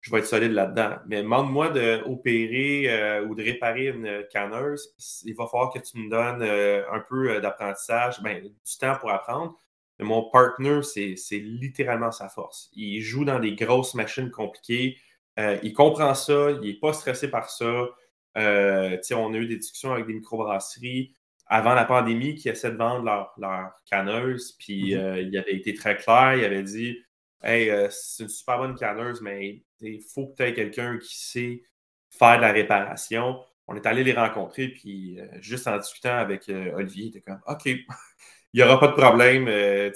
je 0.08 0.12
vais 0.14 0.20
être 0.20 0.28
solide 0.28 0.54
là-dedans. 0.54 0.96
Mais 1.08 1.22
demande-moi 1.22 1.70
d'opérer 1.70 2.86
euh, 2.90 3.26
ou 3.26 3.36
de 3.36 3.44
réparer 3.44 3.88
une 3.88 4.24
canneuse, 4.32 4.96
il 5.26 5.36
va 5.36 5.48
falloir 5.48 5.74
que 5.74 5.80
tu 5.80 5.98
me 6.00 6.10
donnes 6.10 6.42
euh, 6.42 6.82
un 6.94 7.02
peu 7.02 7.32
euh, 7.32 7.40
d'apprentissage, 7.42 8.22
ben, 8.22 8.42
du 8.42 8.78
temps 8.80 8.96
pour 8.96 9.12
apprendre. 9.12 9.54
Mais 10.00 10.06
mon 10.06 10.30
partner, 10.30 10.82
c'est 10.84 11.18
littéralement 11.32 12.12
sa 12.12 12.30
force. 12.30 12.70
Il 12.74 13.02
joue 13.02 13.26
dans 13.26 13.40
des 13.40 13.54
grosses 13.56 13.96
machines 13.96 14.32
compliquées. 14.32 14.98
il 15.38 15.74
comprend 15.74 16.14
ça, 16.14 16.52
il 16.52 16.60
n'est 16.62 16.80
pas 16.80 16.94
stressé 16.94 17.30
par 17.30 17.50
ça. 17.50 17.88
on 18.36 18.40
a 18.40 19.38
eu 19.38 19.48
des 19.48 19.58
discussions 19.58 19.92
avec 19.92 20.06
des 20.06 20.14
microbrasseries 20.14 21.16
avant 21.48 21.74
la 21.74 21.84
pandémie 21.84 22.36
qui 22.36 22.48
essaient 22.48 22.72
de 22.72 22.78
vendre 22.78 23.04
leur, 23.04 23.34
leur 23.40 23.72
canneuse. 23.90 24.56
Puis 24.60 24.94
mm-hmm. 24.94 25.28
il 25.28 25.38
avait 25.38 25.56
été 25.56 25.74
très 25.74 25.98
clair, 25.98 26.36
il 26.38 26.46
avait 26.46 26.64
dit 26.64 27.00
Hey, 27.44 27.72
c'est 27.92 28.24
une 28.24 28.30
super 28.30 28.58
bonne 28.58 28.76
canneuse, 28.76 29.22
mais 29.22 29.64
il 29.82 30.02
faut 30.02 30.28
que 30.28 30.38
tu 30.38 30.44
aies 30.44 30.54
quelqu'un 30.54 30.98
qui 30.98 31.18
sait 31.18 31.64
faire 32.10 32.38
de 32.38 32.42
la 32.42 32.52
réparation. 32.52 33.40
On 33.68 33.76
est 33.76 33.86
allé 33.86 34.04
les 34.04 34.14
rencontrer, 34.14 34.70
puis 34.70 35.20
euh, 35.20 35.28
juste 35.42 35.68
en 35.68 35.78
discutant 35.78 36.18
avec 36.18 36.48
euh, 36.50 36.72
Olivier, 36.74 37.06
il 37.06 37.10
était 37.10 37.22
comme 37.22 37.42
OK, 37.48 37.66
il 37.66 37.88
n'y 38.54 38.64
aura 38.64 38.80
pas 38.80 38.88
de 38.88 38.94
problème. 38.94 39.48
Euh, 39.48 39.92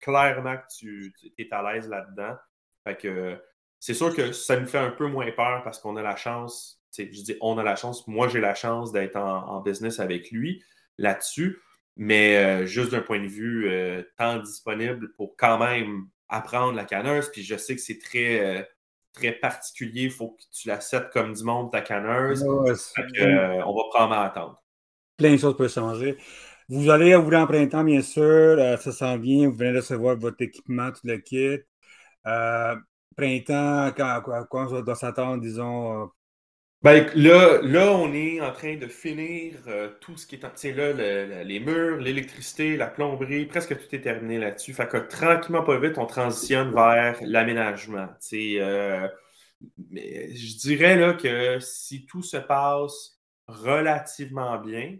clairement 0.00 0.56
que 0.56 0.62
tu 0.78 1.12
es 1.38 1.48
à 1.50 1.62
l'aise 1.62 1.88
là-dedans. 1.88 2.36
Fait 2.84 2.96
que 2.96 3.40
c'est 3.80 3.94
sûr 3.94 4.14
que 4.14 4.32
ça 4.32 4.60
nous 4.60 4.66
fait 4.66 4.78
un 4.78 4.90
peu 4.90 5.06
moins 5.06 5.30
peur 5.32 5.62
parce 5.64 5.78
qu'on 5.78 5.96
a 5.96 6.02
la 6.02 6.16
chance, 6.16 6.82
je 6.96 7.04
dis 7.04 7.36
on 7.40 7.56
a 7.58 7.62
la 7.62 7.76
chance, 7.76 8.06
moi 8.06 8.28
j'ai 8.28 8.40
la 8.40 8.54
chance 8.54 8.92
d'être 8.92 9.16
en, 9.16 9.60
business 9.62 10.00
avec 10.00 10.30
lui 10.30 10.62
là-dessus, 10.98 11.60
mais 11.96 12.66
juste 12.66 12.92
d'un 12.92 13.00
point 13.00 13.20
de 13.20 13.26
vue 13.26 13.70
temps 14.18 14.38
disponible 14.38 15.12
pour 15.14 15.34
quand 15.36 15.58
même 15.58 16.08
apprendre 16.36 16.74
la 16.74 16.84
canneuse, 16.84 17.30
puis 17.30 17.42
je 17.42 17.56
sais 17.56 17.74
que 17.74 17.80
c'est 17.80 17.98
très 17.98 18.68
très 19.14 19.32
particulier. 19.32 20.02
Il 20.02 20.10
faut 20.10 20.30
que 20.30 20.42
tu 20.52 20.68
la 20.68 20.80
settes 20.80 21.10
comme 21.10 21.32
du 21.32 21.44
monde, 21.44 21.72
ta 21.72 21.80
canneuse. 21.80 22.42
Euh, 22.44 23.62
on 23.64 23.74
va 23.74 23.82
prendre 23.90 24.12
à 24.12 24.26
attendre. 24.26 24.62
Plein 25.16 25.32
de 25.32 25.36
choses 25.38 25.56
peuvent 25.56 25.72
changer. 25.72 26.18
Vous 26.68 26.90
allez 26.90 27.14
ouvrir 27.14 27.40
en 27.40 27.46
printemps, 27.46 27.84
bien 27.84 28.02
sûr. 28.02 28.22
Euh, 28.22 28.76
ça 28.76 28.92
s'en 28.92 29.16
vient. 29.16 29.48
Vous 29.48 29.56
venez 29.56 29.76
recevoir 29.76 30.16
votre 30.16 30.42
équipement, 30.42 30.90
tout 30.90 31.06
le 31.06 31.18
kit. 31.18 31.60
Euh, 32.26 32.76
printemps, 33.16 33.92
quand, 33.96 34.20
quoi, 34.50 34.66
on 34.70 34.80
doit 34.80 34.94
s'attendre, 34.94 35.40
disons, 35.40 36.10
ben, 36.84 37.10
là, 37.14 37.62
là, 37.62 37.92
on 37.92 38.12
est 38.12 38.42
en 38.42 38.52
train 38.52 38.76
de 38.76 38.86
finir 38.88 39.54
euh, 39.68 39.88
tout 40.02 40.18
ce 40.18 40.26
qui 40.26 40.34
est. 40.34 40.54
Tu 40.54 40.72
là, 40.74 40.92
les 41.42 41.58
murs, 41.58 41.96
l'électricité, 41.96 42.76
la 42.76 42.88
plomberie, 42.88 43.46
presque 43.46 43.74
tout 43.74 43.94
est 43.94 44.02
terminé 44.02 44.38
là-dessus. 44.38 44.74
Fait 44.74 44.86
que 44.86 44.98
tranquillement, 44.98 45.62
pas 45.62 45.78
vite, 45.78 45.96
on 45.96 46.04
transitionne 46.04 46.74
vers 46.74 47.16
l'aménagement. 47.22 48.08
Euh, 48.34 49.08
je 49.92 50.58
dirais 50.58 50.96
là, 50.96 51.14
que 51.14 51.58
si 51.58 52.04
tout 52.04 52.22
se 52.22 52.36
passe 52.36 53.18
relativement 53.48 54.58
bien, 54.58 54.98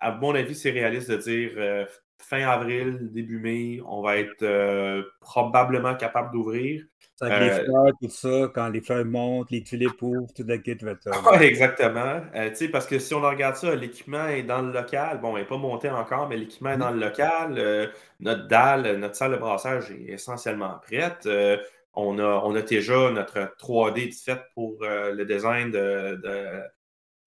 à 0.00 0.12
mon 0.12 0.34
avis, 0.34 0.54
c'est 0.54 0.70
réaliste 0.70 1.10
de 1.10 1.16
dire 1.18 1.52
euh, 1.58 1.84
fin 2.24 2.46
avril, 2.46 3.10
début 3.12 3.38
mai, 3.38 3.80
on 3.86 4.02
va 4.02 4.18
être 4.18 4.42
euh, 4.42 5.02
probablement 5.20 5.94
capable 5.94 6.32
d'ouvrir. 6.32 6.84
Avec 7.20 7.40
les 7.40 7.50
euh, 7.50 7.64
fleurs, 7.64 7.92
tout 8.00 8.10
ça, 8.10 8.50
quand 8.52 8.68
les 8.68 8.80
fleurs 8.80 9.04
montent, 9.04 9.50
les 9.50 9.62
tulipes 9.62 10.02
ouvrent, 10.02 10.32
tout 10.34 10.44
le 10.46 10.56
kit 10.56 10.74
va 10.74 10.92
être. 10.92 11.08
Oui, 11.38 11.44
exactement. 11.44 12.20
Euh, 12.34 12.50
parce 12.72 12.86
que 12.86 12.98
si 12.98 13.14
on 13.14 13.20
regarde 13.20 13.56
ça, 13.56 13.74
l'équipement 13.74 14.26
est 14.26 14.42
dans 14.42 14.62
le 14.62 14.72
local. 14.72 15.20
Bon, 15.20 15.36
il 15.36 15.40
n'est 15.40 15.46
pas 15.46 15.56
monté 15.56 15.88
encore, 15.88 16.28
mais 16.28 16.36
l'équipement 16.36 16.70
est 16.70 16.78
dans 16.78 16.90
le 16.90 16.98
local. 16.98 17.92
notre 18.18 18.48
dalle, 18.48 18.96
notre 18.96 19.14
salle 19.14 19.32
de 19.32 19.36
brassage 19.36 19.90
est 19.92 20.12
essentiellement 20.12 20.80
prête. 20.82 21.28
on, 21.94 22.18
a, 22.18 22.42
on 22.44 22.54
a 22.56 22.62
déjà 22.62 23.10
notre 23.10 23.54
3D 23.60 24.12
fait 24.24 24.40
pour 24.54 24.78
le 24.80 25.24
design 25.24 25.70
de, 25.70 26.20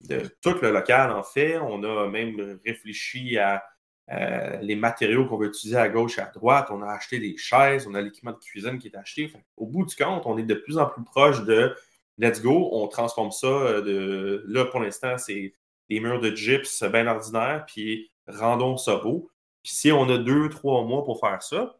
de 0.02 0.22
tout 0.42 0.56
le 0.60 0.72
local, 0.72 1.10
en 1.10 1.22
fait. 1.22 1.58
On 1.58 1.82
a 1.84 2.08
même 2.08 2.58
réfléchi 2.64 3.38
à 3.38 3.64
euh, 4.12 4.58
les 4.60 4.76
matériaux 4.76 5.26
qu'on 5.26 5.36
veut 5.36 5.48
utiliser 5.48 5.76
à 5.76 5.88
gauche 5.88 6.18
et 6.18 6.20
à 6.20 6.26
droite. 6.26 6.68
On 6.70 6.80
a 6.80 6.92
acheté 6.92 7.18
des 7.18 7.36
chaises, 7.36 7.88
on 7.88 7.94
a 7.94 8.00
l'équipement 8.00 8.32
de 8.32 8.38
cuisine 8.38 8.78
qui 8.78 8.86
est 8.86 8.96
acheté. 8.96 9.32
au 9.56 9.66
bout 9.66 9.84
du 9.84 9.96
compte, 9.96 10.26
on 10.26 10.38
est 10.38 10.44
de 10.44 10.54
plus 10.54 10.78
en 10.78 10.86
plus 10.86 11.02
proche 11.02 11.42
de 11.44 11.74
let's 12.18 12.40
go, 12.40 12.68
on 12.72 12.86
transforme 12.86 13.32
ça 13.32 13.48
euh, 13.48 13.82
de. 13.82 14.44
Là, 14.46 14.64
pour 14.66 14.80
l'instant, 14.80 15.18
c'est 15.18 15.54
des 15.90 16.00
murs 16.00 16.20
de 16.20 16.34
gyps 16.34 16.84
bien 16.84 17.06
ordinaires, 17.08 17.64
puis 17.66 18.12
rendons 18.28 18.76
ça 18.76 18.96
beau. 18.96 19.28
Puis 19.64 19.72
si 19.74 19.90
on 19.90 20.08
a 20.08 20.18
deux, 20.18 20.48
trois 20.50 20.84
mois 20.84 21.04
pour 21.04 21.18
faire 21.18 21.42
ça, 21.42 21.76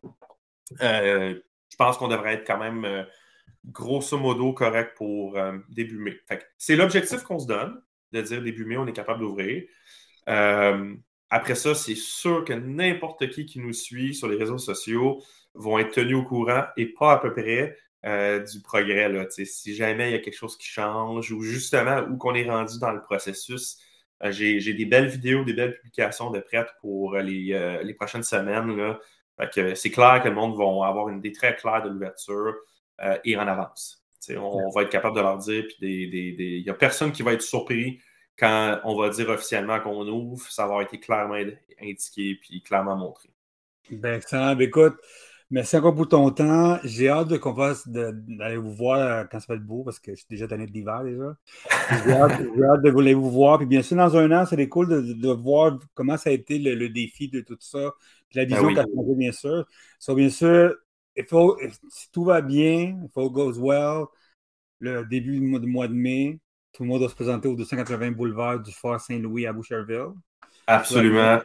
euh, 0.82 1.40
je 1.70 1.76
pense 1.76 1.96
qu'on 1.96 2.08
devrait 2.08 2.34
être 2.34 2.46
quand 2.46 2.58
même 2.58 3.06
grosso 3.66 4.18
modo 4.18 4.52
correct 4.52 4.96
pour 4.96 5.38
début 5.68 5.98
mai. 5.98 6.20
C'est 6.58 6.74
l'objectif 6.74 7.22
qu'on 7.22 7.38
se 7.38 7.46
donne, 7.46 7.80
de 8.10 8.20
dire 8.22 8.42
début 8.42 8.64
mai, 8.64 8.76
on 8.76 8.86
est 8.86 8.92
capable 8.92 9.20
d'ouvrir. 9.20 9.64
Après 11.30 11.56
ça, 11.56 11.74
c'est 11.74 11.96
sûr 11.96 12.44
que 12.44 12.52
n'importe 12.52 13.28
qui 13.30 13.46
qui 13.46 13.58
nous 13.58 13.72
suit 13.72 14.14
sur 14.14 14.28
les 14.28 14.36
réseaux 14.36 14.58
sociaux 14.58 15.22
vont 15.54 15.78
être 15.78 15.92
tenus 15.92 16.16
au 16.16 16.22
courant 16.22 16.64
et 16.76 16.86
pas 16.86 17.12
à 17.12 17.18
peu 17.18 17.32
près 17.32 17.76
euh, 18.04 18.44
du 18.44 18.60
progrès. 18.60 19.08
Là, 19.08 19.26
si 19.30 19.74
jamais 19.74 20.10
il 20.10 20.12
y 20.12 20.16
a 20.16 20.20
quelque 20.20 20.36
chose 20.36 20.56
qui 20.56 20.68
change 20.68 21.32
ou 21.32 21.42
justement 21.42 22.02
où 22.02 22.16
qu'on 22.16 22.34
est 22.34 22.48
rendu 22.48 22.78
dans 22.78 22.92
le 22.92 23.00
processus, 23.00 23.78
euh, 24.22 24.30
j'ai 24.30 24.74
des 24.74 24.84
belles 24.84 25.08
vidéos, 25.08 25.44
des 25.44 25.54
belles 25.54 25.74
publications 25.74 26.30
de 26.30 26.38
prêtes 26.38 26.70
pour 26.80 27.16
les, 27.16 27.52
euh, 27.52 27.82
les 27.82 27.94
prochaines 27.94 28.22
semaines. 28.22 28.96
c'est 29.74 29.90
clair 29.90 30.20
que 30.22 30.28
le 30.28 30.34
monde 30.34 30.56
va 30.56 30.86
avoir 30.86 31.08
une 31.08 31.18
idée 31.18 31.32
très 31.32 31.56
claire 31.56 31.82
de 31.82 31.88
l'ouverture 31.88 32.54
et 33.24 33.36
en 33.36 33.46
avance. 33.46 34.06
On, 34.30 34.70
va 34.70 34.82
être 34.82 34.90
capable 34.90 35.14
de 35.16 35.20
leur 35.20 35.38
dire, 35.38 35.64
puis 35.68 35.76
il 35.80 36.62
n'y 36.62 36.70
a 36.70 36.74
personne 36.74 37.12
qui 37.12 37.22
va 37.22 37.32
être 37.32 37.42
surpris 37.42 38.00
quand 38.38 38.80
on 38.84 38.96
va 38.96 39.08
dire 39.08 39.28
officiellement 39.28 39.80
qu'on 39.80 40.06
ouvre, 40.06 40.46
ça 40.50 40.62
va 40.62 40.68
avoir 40.68 40.82
été 40.82 41.00
clairement 41.00 41.36
indiqué 41.80 42.38
puis 42.40 42.62
clairement 42.62 42.96
montré. 42.96 43.30
Ben, 43.90 44.14
excellent. 44.16 44.54
Ben, 44.56 44.62
écoute, 44.62 44.96
merci 45.50 45.76
encore 45.76 45.94
pour 45.94 46.08
ton 46.08 46.30
temps. 46.30 46.78
J'ai 46.84 47.08
hâte 47.08 47.28
de 47.28 47.36
qu'on 47.36 47.54
fasse 47.54 47.88
d'aller 47.88 48.56
vous 48.56 48.74
voir 48.74 48.98
euh, 48.98 49.24
quand 49.30 49.40
ça 49.40 49.46
va 49.48 49.54
être 49.54 49.64
beau 49.64 49.84
parce 49.84 49.98
que 49.98 50.12
je 50.12 50.16
suis 50.16 50.26
déjà 50.28 50.46
tanné 50.46 50.66
de 50.66 50.72
l'hiver 50.72 51.02
déjà. 51.04 51.36
J'ai 52.04 52.12
hâte, 52.12 52.42
de 52.82 52.90
vous, 52.90 53.22
vous 53.22 53.30
voir. 53.30 53.58
Puis 53.58 53.66
bien 53.66 53.82
sûr, 53.82 53.96
dans 53.96 54.16
un 54.16 54.30
an, 54.32 54.44
c'est 54.44 54.68
cool 54.68 54.88
de, 54.88 55.28
voir 55.28 55.78
comment 55.94 56.16
ça 56.16 56.30
a 56.30 56.32
été 56.32 56.58
le, 56.58 56.88
défi 56.88 57.28
de 57.28 57.40
tout 57.40 57.56
ça. 57.60 57.92
Puis 58.28 58.38
la 58.38 58.44
ben 58.44 58.54
vision 58.54 58.74
qu'a 58.74 58.84
changé, 58.84 59.14
bien 59.16 59.32
sûr. 59.32 59.64
So, 59.98 60.14
bien 60.14 60.30
sûr, 60.30 60.74
il 61.16 61.24
faut, 61.24 61.58
si 61.88 62.10
tout 62.12 62.24
va 62.24 62.42
bien, 62.42 62.98
il 63.02 63.08
faut 63.14 63.30
goes 63.30 63.58
well, 63.58 64.06
le 64.80 65.04
début 65.06 65.40
du 65.40 65.66
mois 65.66 65.88
de 65.88 65.94
mai, 65.94 66.38
tout 66.76 66.82
le 66.82 66.90
monde 66.90 66.98
doit 66.98 67.08
se 67.08 67.14
présenter 67.14 67.48
au 67.48 67.54
280 67.54 68.10
boulevard 68.10 68.60
du 68.60 68.70
Fort 68.70 69.00
Saint-Louis 69.00 69.46
à 69.46 69.52
Boucherville. 69.54 70.08
Absolument. 70.66 71.40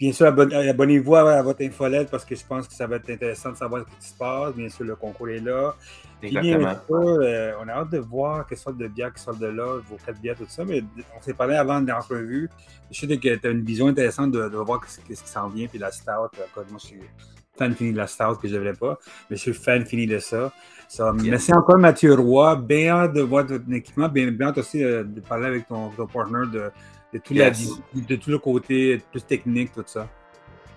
Bien 0.00 0.10
sûr, 0.12 0.26
abonnez-vous 0.26 1.14
à, 1.14 1.40
votre 1.42 1.62
infolette 1.62 2.10
parce 2.10 2.24
que 2.24 2.34
je 2.34 2.44
pense 2.44 2.66
que 2.66 2.74
ça 2.74 2.88
va 2.88 2.96
être 2.96 3.08
intéressant 3.08 3.52
de 3.52 3.56
savoir 3.56 3.84
ce 3.88 3.96
qui 3.96 4.12
se 4.12 4.18
passe. 4.18 4.52
Bien 4.56 4.68
sûr, 4.68 4.84
le 4.84 4.96
concours 4.96 5.28
est 5.28 5.38
là. 5.38 5.76
Exactement. 6.20 6.74
Euh, 6.90 7.52
on 7.62 7.68
a 7.68 7.72
hâte 7.72 7.90
de 7.90 7.98
voir 7.98 8.44
quelle 8.44 8.58
sorte 8.58 8.76
de 8.78 8.88
bière 8.88 9.14
qui 9.14 9.22
sort 9.22 9.36
de 9.36 9.46
là, 9.46 9.78
vos 9.88 9.96
quatre 10.04 10.20
bières, 10.20 10.34
tout 10.34 10.46
ça. 10.48 10.64
Mais 10.64 10.82
on 11.16 11.22
s'est 11.22 11.34
parlé 11.34 11.54
avant 11.54 11.80
de 11.80 11.88
l'entrevue. 11.88 12.50
Je 12.90 12.98
sais 12.98 13.16
que 13.16 13.36
tu 13.36 13.46
as 13.46 13.50
une 13.50 13.64
vision 13.64 13.86
intéressante 13.86 14.32
de, 14.32 14.40
voir 14.56 14.84
ce 14.88 15.00
qui 15.00 15.14
s'en 15.14 15.48
vient. 15.48 15.68
Puis 15.68 15.78
la 15.78 15.92
stout, 15.92 16.10
moi, 16.10 16.80
je 16.80 16.86
suis 16.86 17.00
fan 17.56 17.74
fini 17.74 17.92
de 17.92 17.98
la 17.98 18.06
stout 18.06 18.36
que 18.40 18.48
je 18.48 18.54
ne 18.54 18.58
devrais 18.58 18.74
pas. 18.74 18.98
Mais 19.30 19.36
je 19.36 19.42
suis 19.42 19.54
fan 19.54 19.84
fini 19.84 20.06
de 20.06 20.18
ça. 20.18 20.52
Merci 21.14 21.54
encore, 21.54 21.78
Mathieu 21.78 22.14
Roy. 22.14 22.56
Bien 22.56 22.94
hâte 22.96 23.14
de 23.14 23.22
voir 23.22 23.46
ton 23.46 23.60
équipement. 23.72 24.08
Bien, 24.08 24.30
bien 24.30 24.48
hâte 24.48 24.58
aussi 24.58 24.84
euh, 24.84 25.04
de 25.04 25.20
parler 25.20 25.46
avec 25.46 25.66
ton, 25.66 25.88
ton 25.90 26.06
partner 26.06 26.46
de, 26.52 26.70
de, 27.12 27.18
tout 27.18 27.34
de 27.94 28.16
tout 28.16 28.30
le 28.30 28.38
côté 28.38 29.00
plus 29.10 29.22
technique, 29.22 29.72
tout 29.72 29.82
ça. 29.86 30.08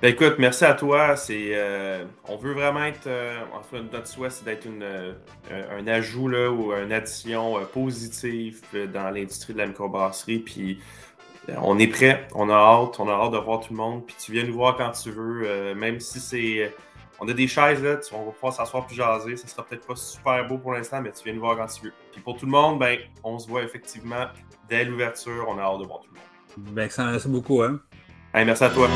Ben 0.02 0.10
écoute, 0.10 0.36
merci 0.40 0.66
à 0.66 0.74
toi. 0.74 1.16
C'est, 1.16 1.52
euh, 1.54 2.04
on 2.28 2.38
veut 2.38 2.54
vraiment 2.54 2.84
être, 2.84 3.08
euh, 3.08 3.40
enfin, 3.54 3.84
notre 3.92 4.08
souhait, 4.08 4.30
c'est 4.30 4.46
d'être 4.46 4.66
une, 4.66 4.86
un 5.52 5.88
ajout 5.88 6.28
là, 6.28 6.50
ou 6.50 6.74
une 6.74 6.92
addition 6.92 7.56
positive 7.74 8.62
dans 8.94 9.10
l'industrie 9.10 9.54
de 9.54 9.60
la 9.60 9.68
microbrasserie. 9.68 10.40
Puis 10.40 10.80
on 11.62 11.78
est 11.80 11.88
prêt, 11.88 12.28
on 12.34 12.50
a 12.50 12.54
hâte, 12.54 13.00
on 13.00 13.10
a 13.10 13.14
hâte 13.14 13.32
de 13.32 13.38
voir 13.38 13.60
tout 13.62 13.74
le 13.74 13.78
monde. 13.78 14.06
Puis 14.06 14.16
tu 14.20 14.32
viens 14.32 14.44
nous 14.44 14.54
voir 14.54 14.76
quand 14.78 14.92
tu 14.92 15.12
veux, 15.12 15.74
même 15.76 16.00
si 16.00 16.20
c'est. 16.20 16.74
On 17.20 17.28
a 17.30 17.34
des 17.34 17.48
chaises 17.48 17.82
là, 17.82 17.96
on 18.12 18.26
va 18.26 18.32
pouvoir 18.32 18.52
s'asseoir 18.52 18.86
plus 18.86 18.96
jaser. 18.96 19.38
Ça 19.38 19.48
sera 19.48 19.64
peut-être 19.64 19.88
pas 19.88 19.96
super 19.96 20.46
beau 20.48 20.58
pour 20.58 20.74
l'instant, 20.74 21.02
mais 21.02 21.12
tu 21.12 21.24
viens 21.24 21.34
nous 21.34 21.40
voir 21.40 21.56
quand 21.56 21.68
tu 21.68 21.86
veux. 21.86 21.94
Puis 22.12 22.22
pour 22.22 22.38
tout 22.38 22.46
le 22.46 22.52
monde, 22.52 22.78
ben, 22.78 22.98
on 23.24 23.40
se 23.40 23.48
voit 23.48 23.64
effectivement 23.64 24.26
dès 24.68 24.84
l'ouverture. 24.84 25.46
On 25.48 25.58
a 25.58 25.62
hâte 25.62 25.80
de 25.80 25.86
voir 25.86 26.02
tout 26.02 26.10
le 26.14 26.20
monde. 26.20 26.76
Ben, 26.76 26.90
ça 26.90 27.06
merci 27.06 27.30
beaucoup. 27.30 27.62
Hein? 27.62 27.80
merci 28.34 28.64
à 28.66 28.70
toi. 28.70 28.90